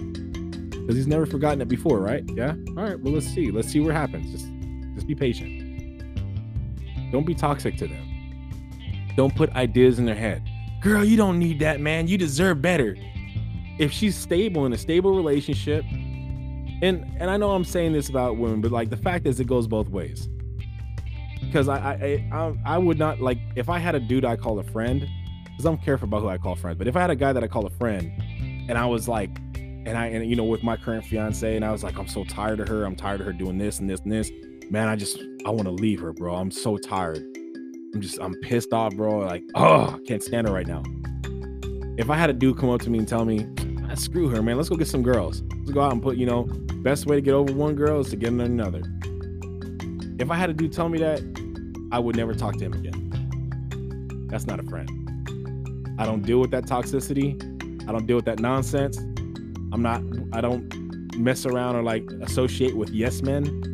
Because 0.70 0.96
he's 0.96 1.06
never 1.06 1.26
forgotten 1.26 1.60
it 1.60 1.68
before, 1.68 1.98
right? 1.98 2.22
Yeah. 2.34 2.54
All 2.68 2.84
right. 2.84 2.98
Well, 3.00 3.14
let's 3.14 3.26
see. 3.26 3.50
Let's 3.50 3.68
see 3.68 3.80
what 3.80 3.94
happens. 3.94 4.30
Just 4.30 4.46
just 4.94 5.06
be 5.06 5.14
patient. 5.14 5.62
Don't 7.10 7.26
be 7.26 7.34
toxic 7.34 7.76
to 7.78 7.86
them. 7.86 8.13
Don't 9.16 9.34
put 9.34 9.50
ideas 9.54 9.98
in 9.98 10.06
their 10.06 10.14
head. 10.14 10.42
Girl, 10.80 11.04
you 11.04 11.16
don't 11.16 11.38
need 11.38 11.60
that, 11.60 11.80
man. 11.80 12.08
You 12.08 12.18
deserve 12.18 12.60
better. 12.60 12.96
If 13.78 13.90
she's 13.90 14.16
stable 14.16 14.66
in 14.66 14.72
a 14.72 14.78
stable 14.78 15.14
relationship, 15.14 15.84
and 16.82 17.04
and 17.18 17.30
I 17.30 17.36
know 17.36 17.52
I'm 17.52 17.64
saying 17.64 17.92
this 17.92 18.08
about 18.08 18.36
women, 18.36 18.60
but 18.60 18.70
like 18.70 18.90
the 18.90 18.96
fact 18.96 19.26
is, 19.26 19.40
it 19.40 19.46
goes 19.46 19.66
both 19.66 19.88
ways. 19.88 20.28
Because 21.40 21.68
I 21.68 21.78
I 21.78 22.28
I, 22.32 22.54
I 22.74 22.78
would 22.78 22.98
not 22.98 23.20
like 23.20 23.38
if 23.56 23.68
I 23.68 23.78
had 23.78 23.94
a 23.94 24.00
dude 24.00 24.24
I 24.24 24.36
call 24.36 24.58
a 24.58 24.64
friend, 24.64 25.08
because 25.44 25.64
I'm 25.64 25.78
careful 25.78 26.08
about 26.08 26.22
who 26.22 26.28
I 26.28 26.38
call 26.38 26.56
friends. 26.56 26.78
But 26.78 26.88
if 26.88 26.96
I 26.96 27.00
had 27.00 27.10
a 27.10 27.16
guy 27.16 27.32
that 27.32 27.42
I 27.42 27.48
call 27.48 27.66
a 27.66 27.70
friend, 27.70 28.12
and 28.68 28.76
I 28.76 28.86
was 28.86 29.08
like, 29.08 29.30
and 29.54 29.96
I 29.96 30.06
and 30.06 30.28
you 30.28 30.36
know 30.36 30.44
with 30.44 30.62
my 30.62 30.76
current 30.76 31.04
fiance, 31.04 31.56
and 31.56 31.64
I 31.64 31.72
was 31.72 31.82
like, 31.82 31.98
I'm 31.98 32.08
so 32.08 32.24
tired 32.24 32.60
of 32.60 32.68
her. 32.68 32.84
I'm 32.84 32.96
tired 32.96 33.20
of 33.20 33.26
her 33.26 33.32
doing 33.32 33.58
this 33.58 33.78
and 33.78 33.88
this 33.88 34.00
and 34.00 34.12
this. 34.12 34.30
Man, 34.70 34.88
I 34.88 34.96
just 34.96 35.18
I 35.46 35.50
want 35.50 35.64
to 35.64 35.72
leave 35.72 36.00
her, 36.00 36.12
bro. 36.12 36.34
I'm 36.34 36.50
so 36.50 36.76
tired. 36.76 37.24
I'm 37.94 38.00
just 38.00 38.18
I'm 38.20 38.34
pissed 38.40 38.72
off, 38.72 38.96
bro. 38.96 39.18
Like, 39.18 39.44
oh, 39.54 39.96
I 39.96 39.98
can't 40.06 40.22
stand 40.22 40.48
her 40.48 40.52
right 40.52 40.66
now. 40.66 40.82
If 41.96 42.10
I 42.10 42.16
had 42.16 42.28
a 42.28 42.32
dude 42.32 42.58
come 42.58 42.70
up 42.70 42.80
to 42.82 42.90
me 42.90 42.98
and 42.98 43.06
tell 43.06 43.24
me, 43.24 43.46
ah, 43.88 43.94
screw 43.94 44.28
her, 44.28 44.42
man, 44.42 44.56
let's 44.56 44.68
go 44.68 44.74
get 44.74 44.88
some 44.88 45.04
girls. 45.04 45.44
Let's 45.58 45.70
go 45.70 45.80
out 45.80 45.92
and 45.92 46.02
put, 46.02 46.16
you 46.16 46.26
know, 46.26 46.44
best 46.82 47.06
way 47.06 47.16
to 47.16 47.22
get 47.22 47.34
over 47.34 47.52
one 47.52 47.76
girl 47.76 48.00
is 48.00 48.10
to 48.10 48.16
get 48.16 48.32
another. 48.32 48.82
If 50.18 50.28
I 50.28 50.34
had 50.34 50.50
a 50.50 50.52
dude 50.52 50.72
tell 50.72 50.88
me 50.88 50.98
that, 50.98 51.20
I 51.92 52.00
would 52.00 52.16
never 52.16 52.34
talk 52.34 52.56
to 52.56 52.64
him 52.64 52.72
again. 52.72 54.26
That's 54.28 54.46
not 54.46 54.58
a 54.58 54.64
friend. 54.64 54.90
I 55.96 56.04
don't 56.04 56.22
deal 56.22 56.40
with 56.40 56.50
that 56.50 56.64
toxicity. 56.64 57.40
I 57.88 57.92
don't 57.92 58.06
deal 58.06 58.16
with 58.16 58.24
that 58.24 58.40
nonsense. 58.40 58.98
I'm 59.72 59.82
not, 59.82 60.02
I 60.32 60.40
don't 60.40 61.16
mess 61.16 61.46
around 61.46 61.76
or 61.76 61.84
like 61.84 62.02
associate 62.22 62.76
with 62.76 62.90
yes 62.90 63.22
men. 63.22 63.70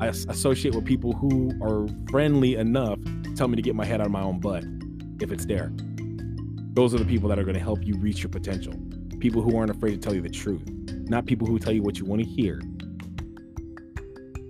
I 0.00 0.08
associate 0.08 0.76
with 0.76 0.84
people 0.84 1.12
who 1.12 1.50
are 1.60 1.88
friendly 2.10 2.54
enough 2.54 3.00
tell 3.36 3.48
me 3.48 3.56
to 3.56 3.62
get 3.62 3.74
my 3.74 3.84
head 3.84 4.00
out 4.00 4.06
of 4.06 4.12
my 4.12 4.22
own 4.22 4.40
butt 4.40 4.64
if 5.20 5.30
it's 5.30 5.46
there. 5.46 5.72
Those 6.74 6.94
are 6.94 6.98
the 6.98 7.04
people 7.04 7.28
that 7.28 7.38
are 7.38 7.44
going 7.44 7.54
to 7.54 7.60
help 7.60 7.84
you 7.84 7.96
reach 7.98 8.22
your 8.22 8.30
potential. 8.30 8.74
People 9.20 9.42
who 9.42 9.56
aren't 9.56 9.70
afraid 9.70 9.92
to 9.92 9.98
tell 9.98 10.14
you 10.14 10.20
the 10.20 10.28
truth, 10.28 10.62
not 11.08 11.26
people 11.26 11.46
who 11.46 11.58
tell 11.58 11.72
you 11.72 11.82
what 11.82 11.98
you 11.98 12.04
want 12.04 12.22
to 12.22 12.28
hear. 12.28 12.60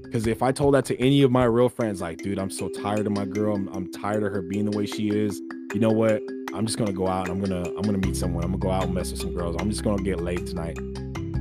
Because 0.03 0.27
if 0.27 0.43
I 0.43 0.51
told 0.51 0.75
that 0.75 0.85
to 0.87 1.01
any 1.01 1.23
of 1.23 1.31
my 1.31 1.45
real 1.45 1.69
friends, 1.69 2.01
like, 2.01 2.19
dude, 2.19 2.39
I'm 2.39 2.51
so 2.51 2.69
tired 2.69 3.07
of 3.07 3.13
my 3.13 3.27
girl. 3.27 3.55
I'm, 3.55 3.69
I'm 3.69 3.93
tired 3.93 4.23
of 4.23 4.33
her 4.33 4.43
being 4.43 4.65
the 4.65 4.77
way 4.77 4.87
she 4.87 5.11
is. 5.11 5.41
You 5.75 5.81
know 5.81 5.91
what? 5.91 6.23
I'm 6.55 6.65
just 6.65 6.79
gonna 6.79 6.93
go 6.93 7.07
out 7.07 7.29
and 7.29 7.37
I'm 7.37 7.49
gonna 7.49 7.69
I'm 7.69 7.83
gonna 7.83 7.99
meet 7.99 8.17
someone. 8.17 8.43
I'm 8.43 8.53
gonna 8.53 8.63
go 8.63 8.71
out 8.71 8.85
and 8.85 8.95
mess 8.95 9.11
with 9.11 9.21
some 9.21 9.35
girls. 9.35 9.57
I'm 9.61 9.69
just 9.69 9.85
gonna 9.85 10.03
get 10.03 10.21
laid 10.21 10.47
tonight. 10.47 10.79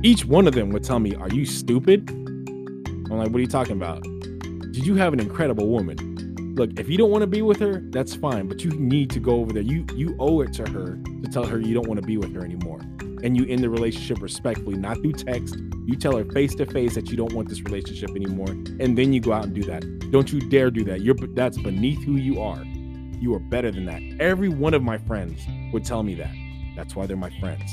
Each 0.02 0.26
one 0.26 0.46
of 0.46 0.54
them 0.54 0.70
would 0.70 0.84
tell 0.84 0.98
me, 0.98 1.14
"Are 1.14 1.30
you 1.30 1.46
stupid?" 1.46 2.10
I'm 2.10 3.04
like, 3.10 3.30
"What 3.30 3.36
are 3.36 3.40
you 3.40 3.46
talking 3.46 3.76
about?" 3.76 4.02
Did 4.02 4.86
you 4.86 4.96
have 4.96 5.14
an 5.14 5.20
incredible 5.20 5.68
woman? 5.68 6.15
Look, 6.56 6.80
if 6.80 6.88
you 6.88 6.96
don't 6.96 7.10
want 7.10 7.20
to 7.20 7.26
be 7.26 7.42
with 7.42 7.60
her, 7.60 7.82
that's 7.90 8.14
fine, 8.14 8.48
but 8.48 8.64
you 8.64 8.70
need 8.70 9.10
to 9.10 9.20
go 9.20 9.40
over 9.40 9.52
there. 9.52 9.62
You 9.62 9.84
you 9.94 10.16
owe 10.18 10.40
it 10.40 10.54
to 10.54 10.66
her 10.70 10.96
to 10.96 11.30
tell 11.30 11.44
her 11.44 11.60
you 11.60 11.74
don't 11.74 11.86
want 11.86 12.00
to 12.00 12.06
be 12.06 12.16
with 12.16 12.34
her 12.34 12.42
anymore. 12.42 12.80
And 13.22 13.36
you 13.36 13.44
end 13.46 13.62
the 13.62 13.68
relationship 13.68 14.22
respectfully, 14.22 14.78
not 14.78 14.96
through 15.02 15.12
text. 15.12 15.58
You 15.84 15.96
tell 15.96 16.16
her 16.16 16.24
face 16.24 16.54
to 16.54 16.64
face 16.64 16.94
that 16.94 17.10
you 17.10 17.16
don't 17.18 17.34
want 17.34 17.50
this 17.50 17.60
relationship 17.60 18.08
anymore, 18.16 18.48
and 18.48 18.96
then 18.96 19.12
you 19.12 19.20
go 19.20 19.34
out 19.34 19.44
and 19.44 19.54
do 19.54 19.64
that. 19.64 19.82
Don't 20.10 20.32
you 20.32 20.40
dare 20.40 20.70
do 20.70 20.82
that. 20.84 21.02
You're 21.02 21.14
that's 21.34 21.58
beneath 21.58 22.02
who 22.04 22.12
you 22.12 22.40
are. 22.40 22.62
You 22.64 23.34
are 23.34 23.38
better 23.38 23.70
than 23.70 23.84
that. 23.84 24.00
Every 24.18 24.48
one 24.48 24.72
of 24.72 24.82
my 24.82 24.96
friends 24.96 25.42
would 25.74 25.84
tell 25.84 26.02
me 26.02 26.14
that. 26.14 26.34
That's 26.74 26.96
why 26.96 27.04
they're 27.04 27.18
my 27.18 27.38
friends. 27.38 27.70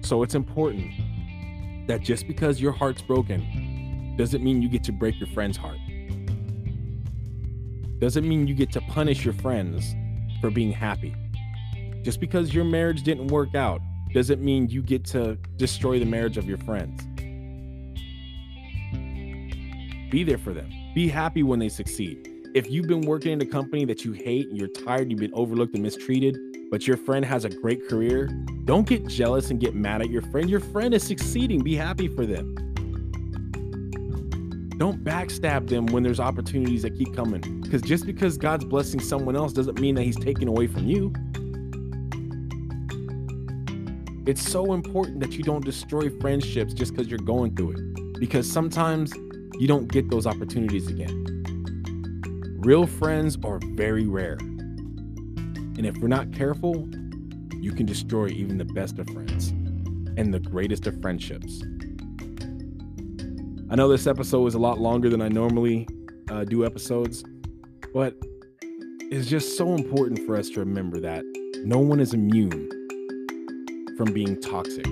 So 0.00 0.22
it's 0.22 0.34
important 0.34 0.92
that 1.88 2.00
just 2.00 2.26
because 2.26 2.58
your 2.58 2.72
heart's 2.72 3.02
broken 3.02 3.67
doesn't 4.18 4.42
mean 4.42 4.60
you 4.60 4.68
get 4.68 4.82
to 4.84 4.92
break 4.92 5.18
your 5.20 5.28
friend's 5.28 5.56
heart. 5.56 5.78
Doesn't 8.00 8.28
mean 8.28 8.48
you 8.48 8.54
get 8.54 8.72
to 8.72 8.80
punish 8.82 9.24
your 9.24 9.34
friends 9.34 9.94
for 10.40 10.50
being 10.50 10.72
happy. 10.72 11.14
Just 12.02 12.20
because 12.20 12.52
your 12.52 12.64
marriage 12.64 13.04
didn't 13.04 13.28
work 13.28 13.54
out 13.54 13.80
doesn't 14.12 14.42
mean 14.42 14.68
you 14.68 14.82
get 14.82 15.04
to 15.06 15.36
destroy 15.56 16.00
the 16.00 16.04
marriage 16.04 16.36
of 16.36 16.46
your 16.48 16.58
friends. 16.58 17.00
Be 20.10 20.24
there 20.24 20.38
for 20.38 20.52
them. 20.52 20.68
Be 20.94 21.08
happy 21.08 21.44
when 21.44 21.60
they 21.60 21.68
succeed. 21.68 22.28
If 22.54 22.68
you've 22.68 22.88
been 22.88 23.02
working 23.02 23.32
in 23.32 23.40
a 23.40 23.46
company 23.46 23.84
that 23.84 24.04
you 24.04 24.12
hate 24.12 24.48
and 24.48 24.58
you're 24.58 24.68
tired, 24.68 25.10
you've 25.10 25.20
been 25.20 25.34
overlooked 25.34 25.74
and 25.74 25.82
mistreated, 25.82 26.36
but 26.72 26.88
your 26.88 26.96
friend 26.96 27.24
has 27.24 27.44
a 27.44 27.50
great 27.50 27.88
career, 27.88 28.26
don't 28.64 28.88
get 28.88 29.06
jealous 29.06 29.50
and 29.50 29.60
get 29.60 29.74
mad 29.74 30.00
at 30.00 30.10
your 30.10 30.22
friend. 30.22 30.50
Your 30.50 30.60
friend 30.60 30.92
is 30.92 31.04
succeeding. 31.04 31.62
Be 31.62 31.76
happy 31.76 32.08
for 32.08 32.26
them. 32.26 32.67
Don't 34.78 35.02
backstab 35.02 35.68
them 35.68 35.86
when 35.86 36.04
there's 36.04 36.20
opportunities 36.20 36.82
that 36.82 36.96
keep 36.96 37.14
coming. 37.14 37.40
Because 37.60 37.82
just 37.82 38.06
because 38.06 38.38
God's 38.38 38.64
blessing 38.64 39.00
someone 39.00 39.34
else 39.34 39.52
doesn't 39.52 39.80
mean 39.80 39.96
that 39.96 40.04
He's 40.04 40.16
taking 40.16 40.46
away 40.46 40.68
from 40.68 40.86
you. 40.86 41.12
It's 44.24 44.48
so 44.48 44.74
important 44.74 45.18
that 45.18 45.32
you 45.32 45.42
don't 45.42 45.64
destroy 45.64 46.10
friendships 46.20 46.74
just 46.74 46.94
because 46.94 47.10
you're 47.10 47.18
going 47.18 47.56
through 47.56 47.72
it. 47.72 48.20
Because 48.20 48.48
sometimes 48.50 49.12
you 49.58 49.66
don't 49.66 49.88
get 49.90 50.10
those 50.10 50.28
opportunities 50.28 50.86
again. 50.86 51.24
Real 52.60 52.86
friends 52.86 53.36
are 53.44 53.58
very 53.72 54.06
rare. 54.06 54.36
And 54.38 55.86
if 55.86 55.96
we're 55.96 56.08
not 56.08 56.32
careful, 56.32 56.88
you 57.52 57.72
can 57.72 57.84
destroy 57.84 58.28
even 58.28 58.58
the 58.58 58.64
best 58.64 59.00
of 59.00 59.08
friends 59.08 59.48
and 60.16 60.32
the 60.32 60.40
greatest 60.40 60.86
of 60.86 61.00
friendships. 61.02 61.64
I 63.70 63.74
know 63.74 63.86
this 63.86 64.06
episode 64.06 64.46
is 64.46 64.54
a 64.54 64.58
lot 64.58 64.78
longer 64.78 65.10
than 65.10 65.20
I 65.20 65.28
normally 65.28 65.86
uh, 66.30 66.44
do 66.44 66.64
episodes, 66.64 67.22
but 67.92 68.14
it's 69.10 69.28
just 69.28 69.58
so 69.58 69.74
important 69.74 70.24
for 70.26 70.36
us 70.36 70.48
to 70.50 70.60
remember 70.60 70.98
that 71.00 71.22
no 71.66 71.76
one 71.76 72.00
is 72.00 72.14
immune 72.14 72.70
from 73.98 74.14
being 74.14 74.40
toxic. 74.40 74.86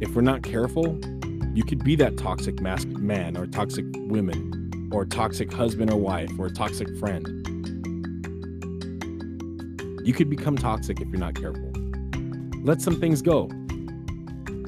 If 0.00 0.14
we're 0.14 0.22
not 0.22 0.44
careful, 0.44 1.00
you 1.52 1.64
could 1.64 1.82
be 1.82 1.96
that 1.96 2.16
toxic 2.16 2.60
masked 2.60 2.90
man 2.90 3.36
or 3.36 3.48
toxic 3.48 3.86
woman 3.96 4.90
or 4.92 5.04
toxic 5.04 5.52
husband 5.52 5.90
or 5.90 5.96
wife 5.96 6.30
or 6.38 6.48
toxic 6.48 6.96
friend. 6.98 7.26
You 10.06 10.14
could 10.14 10.30
become 10.30 10.56
toxic 10.56 11.00
if 11.00 11.08
you're 11.08 11.18
not 11.18 11.34
careful. 11.34 11.72
Let 12.62 12.80
some 12.80 13.00
things 13.00 13.20
go. 13.20 13.50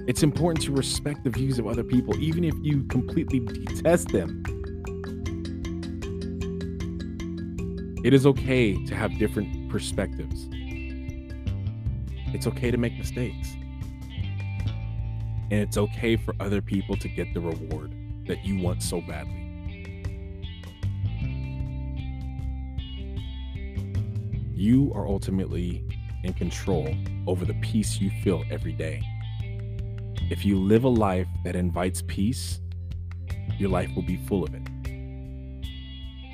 It's 0.07 0.23
important 0.23 0.65
to 0.67 0.73
respect 0.73 1.25
the 1.25 1.31
views 1.31 1.59
of 1.59 1.67
other 1.67 1.83
people, 1.83 2.17
even 2.21 2.45
if 2.45 2.55
you 2.63 2.85
completely 2.85 3.41
detest 3.41 4.09
them. 4.09 4.41
It 8.05 8.15
is 8.15 8.25
okay 8.25 8.85
to 8.85 8.95
have 8.95 9.19
different 9.19 9.69
perspectives. 9.69 10.49
It's 12.33 12.47
okay 12.47 12.71
to 12.71 12.77
make 12.77 12.97
mistakes. 12.97 13.55
And 15.51 15.61
it's 15.61 15.77
okay 15.77 16.15
for 16.15 16.37
other 16.39 16.63
people 16.63 16.97
to 16.99 17.09
get 17.09 17.35
the 17.35 17.41
reward 17.41 17.93
that 18.29 18.45
you 18.45 18.63
want 18.63 18.85
so 18.85 19.01
badly. 19.01 19.43
You 24.55 24.93
are 24.95 25.09
ultimately 25.09 25.85
in 26.23 26.33
control 26.35 26.95
over 27.27 27.45
the 27.45 27.55
peace 27.55 28.01
you 28.01 28.11
feel 28.23 28.45
every 28.53 28.73
day. 28.73 29.03
If 30.29 30.45
you 30.45 30.59
live 30.59 30.83
a 30.83 30.89
life 30.89 31.29
that 31.45 31.55
invites 31.55 32.03
peace, 32.05 32.61
your 33.59 33.71
life 33.71 33.89
will 33.95 34.03
be 34.03 34.17
full 34.17 34.43
of 34.43 34.53
it. 34.55 34.63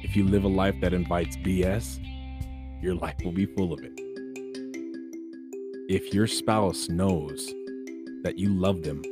If 0.02 0.16
you 0.16 0.26
live 0.26 0.44
a 0.44 0.48
life 0.48 0.74
that 0.80 0.94
invites 0.94 1.36
BS, 1.36 2.02
your 2.82 2.94
life 2.94 3.16
will 3.22 3.32
be 3.32 3.44
full 3.44 3.70
of 3.70 3.80
it. 3.84 3.92
If 5.90 6.14
your 6.14 6.26
spouse 6.26 6.88
knows 6.88 7.52
that 8.22 8.38
you 8.38 8.48
love 8.48 8.82
them 8.82 9.02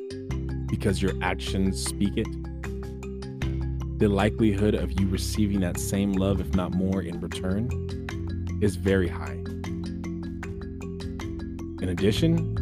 because 0.71 1.03
your 1.03 1.13
actions 1.21 1.85
speak 1.85 2.17
it, 2.17 2.29
the 3.99 4.09
likelihood 4.09 4.75
of 4.75 4.99
you 4.99 5.07
receiving 5.09 5.61
that 5.61 5.79
same 5.79 6.13
love, 6.13 6.41
if 6.41 6.55
not 6.55 6.73
more, 6.73 7.03
in 7.03 7.21
return 7.21 7.69
is 8.63 8.77
very 8.77 9.09
high. 9.09 9.43
In 11.83 11.91
addition, 11.91 12.57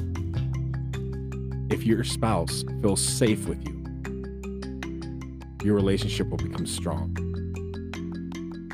if 1.70 1.84
your 1.84 2.04
spouse 2.04 2.64
feels 2.80 3.00
safe 3.00 3.46
with 3.46 3.62
you, 3.66 3.74
your 5.62 5.74
relationship 5.74 6.28
will 6.28 6.38
become 6.38 6.66
strong. 6.66 7.14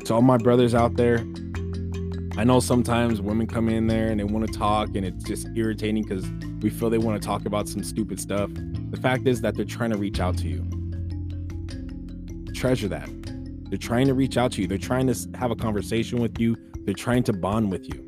To 0.05 0.13
all 0.13 0.21
my 0.21 0.37
brothers 0.37 0.75
out 0.75 0.95
there, 0.95 1.25
I 2.37 2.43
know 2.43 2.59
sometimes 2.59 3.21
women 3.21 3.47
come 3.47 3.69
in 3.69 3.87
there 3.87 4.07
and 4.07 4.19
they 4.19 4.23
want 4.23 4.45
to 4.45 4.53
talk 4.53 4.95
and 4.95 5.05
it's 5.05 5.23
just 5.23 5.47
irritating 5.55 6.03
because 6.03 6.29
we 6.61 6.69
feel 6.69 6.89
they 6.89 6.97
want 6.97 7.21
to 7.21 7.25
talk 7.25 7.45
about 7.45 7.67
some 7.67 7.83
stupid 7.83 8.19
stuff. 8.19 8.49
The 8.91 8.99
fact 9.01 9.27
is 9.27 9.41
that 9.41 9.55
they're 9.55 9.65
trying 9.65 9.91
to 9.91 9.97
reach 9.97 10.19
out 10.19 10.37
to 10.39 10.47
you. 10.47 10.63
Treasure 12.53 12.87
that. 12.89 13.09
They're 13.69 13.77
trying 13.77 14.07
to 14.07 14.13
reach 14.13 14.37
out 14.37 14.51
to 14.53 14.61
you. 14.61 14.67
They're 14.67 14.77
trying 14.77 15.07
to 15.07 15.29
have 15.37 15.51
a 15.51 15.55
conversation 15.55 16.21
with 16.21 16.39
you. 16.39 16.55
They're 16.81 16.93
trying 16.93 17.23
to 17.23 17.33
bond 17.33 17.71
with 17.71 17.87
you. 17.87 18.04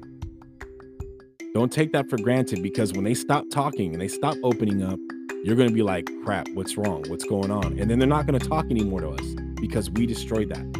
Don't 1.53 1.71
take 1.71 1.91
that 1.93 2.09
for 2.09 2.17
granted 2.17 2.61
because 2.61 2.93
when 2.93 3.03
they 3.03 3.13
stop 3.13 3.45
talking 3.49 3.93
and 3.93 4.01
they 4.01 4.07
stop 4.07 4.35
opening 4.43 4.83
up, 4.83 4.99
you're 5.43 5.55
going 5.55 5.69
to 5.69 5.73
be 5.73 5.81
like, 5.81 6.09
crap, 6.23 6.47
what's 6.49 6.77
wrong? 6.77 7.03
What's 7.07 7.23
going 7.25 7.51
on? 7.51 7.79
And 7.79 7.89
then 7.89 7.99
they're 7.99 8.07
not 8.07 8.27
going 8.27 8.39
to 8.39 8.47
talk 8.47 8.65
anymore 8.69 9.01
to 9.01 9.09
us 9.09 9.35
because 9.59 9.89
we 9.89 10.05
destroyed 10.05 10.49
that. 10.49 10.71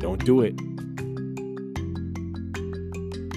Don't 0.00 0.24
do 0.24 0.42
it. 0.42 0.58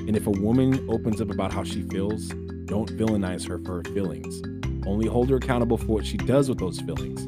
And 0.08 0.16
if 0.16 0.28
a 0.28 0.32
woman 0.32 0.86
opens 0.90 1.22
up 1.22 1.30
about 1.30 1.54
how 1.54 1.64
she 1.64 1.84
feels, 1.84 2.30
don't 2.66 2.92
villainize 2.98 3.48
her 3.48 3.60
for 3.60 3.78
her 3.78 3.84
feelings. 3.94 4.42
Only 4.86 5.08
hold 5.08 5.30
her 5.30 5.38
accountable 5.38 5.78
for 5.78 5.86
what 5.86 6.06
she 6.06 6.18
does 6.18 6.50
with 6.50 6.58
those 6.58 6.82
feelings. 6.82 7.28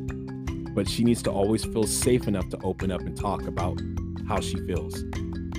But 0.72 0.90
she 0.90 1.04
needs 1.04 1.22
to 1.24 1.32
always 1.32 1.64
feel 1.64 1.84
safe 1.84 2.28
enough 2.28 2.50
to 2.50 2.58
open 2.64 2.92
up 2.92 3.02
and 3.02 3.16
talk 3.16 3.44
about 3.44 3.80
how 4.28 4.40
she 4.40 4.58
feels. 4.66 5.04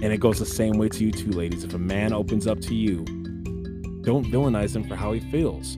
And 0.05 0.12
it 0.12 0.18
goes 0.18 0.39
the 0.39 0.44
same 0.44 0.76
way 0.76 0.90
to 0.90 1.02
you 1.02 1.10
too, 1.10 1.31
ladies. 1.31 1.64
If 1.64 1.72
a 1.72 1.78
man 1.78 2.12
opens 2.12 2.47
up 2.47 2.60
to 2.60 2.74
you, 2.74 3.06
don't 4.02 4.26
villainize 4.26 4.76
him 4.76 4.86
for 4.86 4.97
how 4.97 5.14
he 5.14 5.20
feels. 5.31 5.76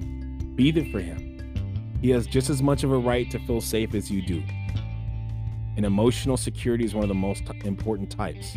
Be 0.56 0.72
there 0.72 0.90
for 0.90 0.98
him. 0.98 1.94
He 2.02 2.10
has 2.10 2.26
just 2.26 2.50
as 2.50 2.60
much 2.60 2.82
of 2.82 2.90
a 2.90 2.98
right 2.98 3.30
to 3.30 3.38
feel 3.46 3.60
safe 3.60 3.94
as 3.94 4.10
you 4.10 4.26
do. 4.26 4.42
And 5.76 5.86
emotional 5.86 6.36
security 6.36 6.84
is 6.84 6.92
one 6.92 7.04
of 7.04 7.08
the 7.08 7.14
most 7.14 7.44
important 7.64 8.10
types. 8.10 8.56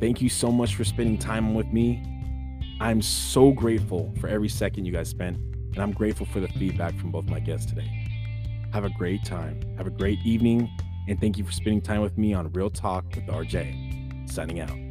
Thank 0.00 0.22
you 0.22 0.30
so 0.30 0.50
much 0.50 0.76
for 0.76 0.84
spending 0.84 1.18
time 1.18 1.54
with 1.54 1.66
me. 1.66 2.02
I'm 2.80 3.02
so 3.02 3.52
grateful 3.52 4.14
for 4.18 4.28
every 4.28 4.48
second 4.48 4.86
you 4.86 4.92
guys 4.92 5.10
spent, 5.10 5.36
and 5.36 5.78
I'm 5.78 5.92
grateful 5.92 6.24
for 6.24 6.40
the 6.40 6.48
feedback 6.48 6.96
from 6.96 7.10
both 7.10 7.26
my 7.26 7.38
guests 7.38 7.66
today. 7.66 8.08
Have 8.72 8.84
a 8.84 8.90
great 8.96 9.26
time. 9.26 9.60
Have 9.76 9.86
a 9.86 9.90
great 9.90 10.20
evening, 10.24 10.70
and 11.10 11.20
thank 11.20 11.36
you 11.36 11.44
for 11.44 11.50
spending 11.50 11.80
time 11.80 12.00
with 12.00 12.16
me 12.16 12.32
on 12.32 12.50
Real 12.52 12.70
Talk 12.70 13.04
with 13.16 13.26
RJ. 13.26 14.30
Signing 14.30 14.60
out. 14.60 14.89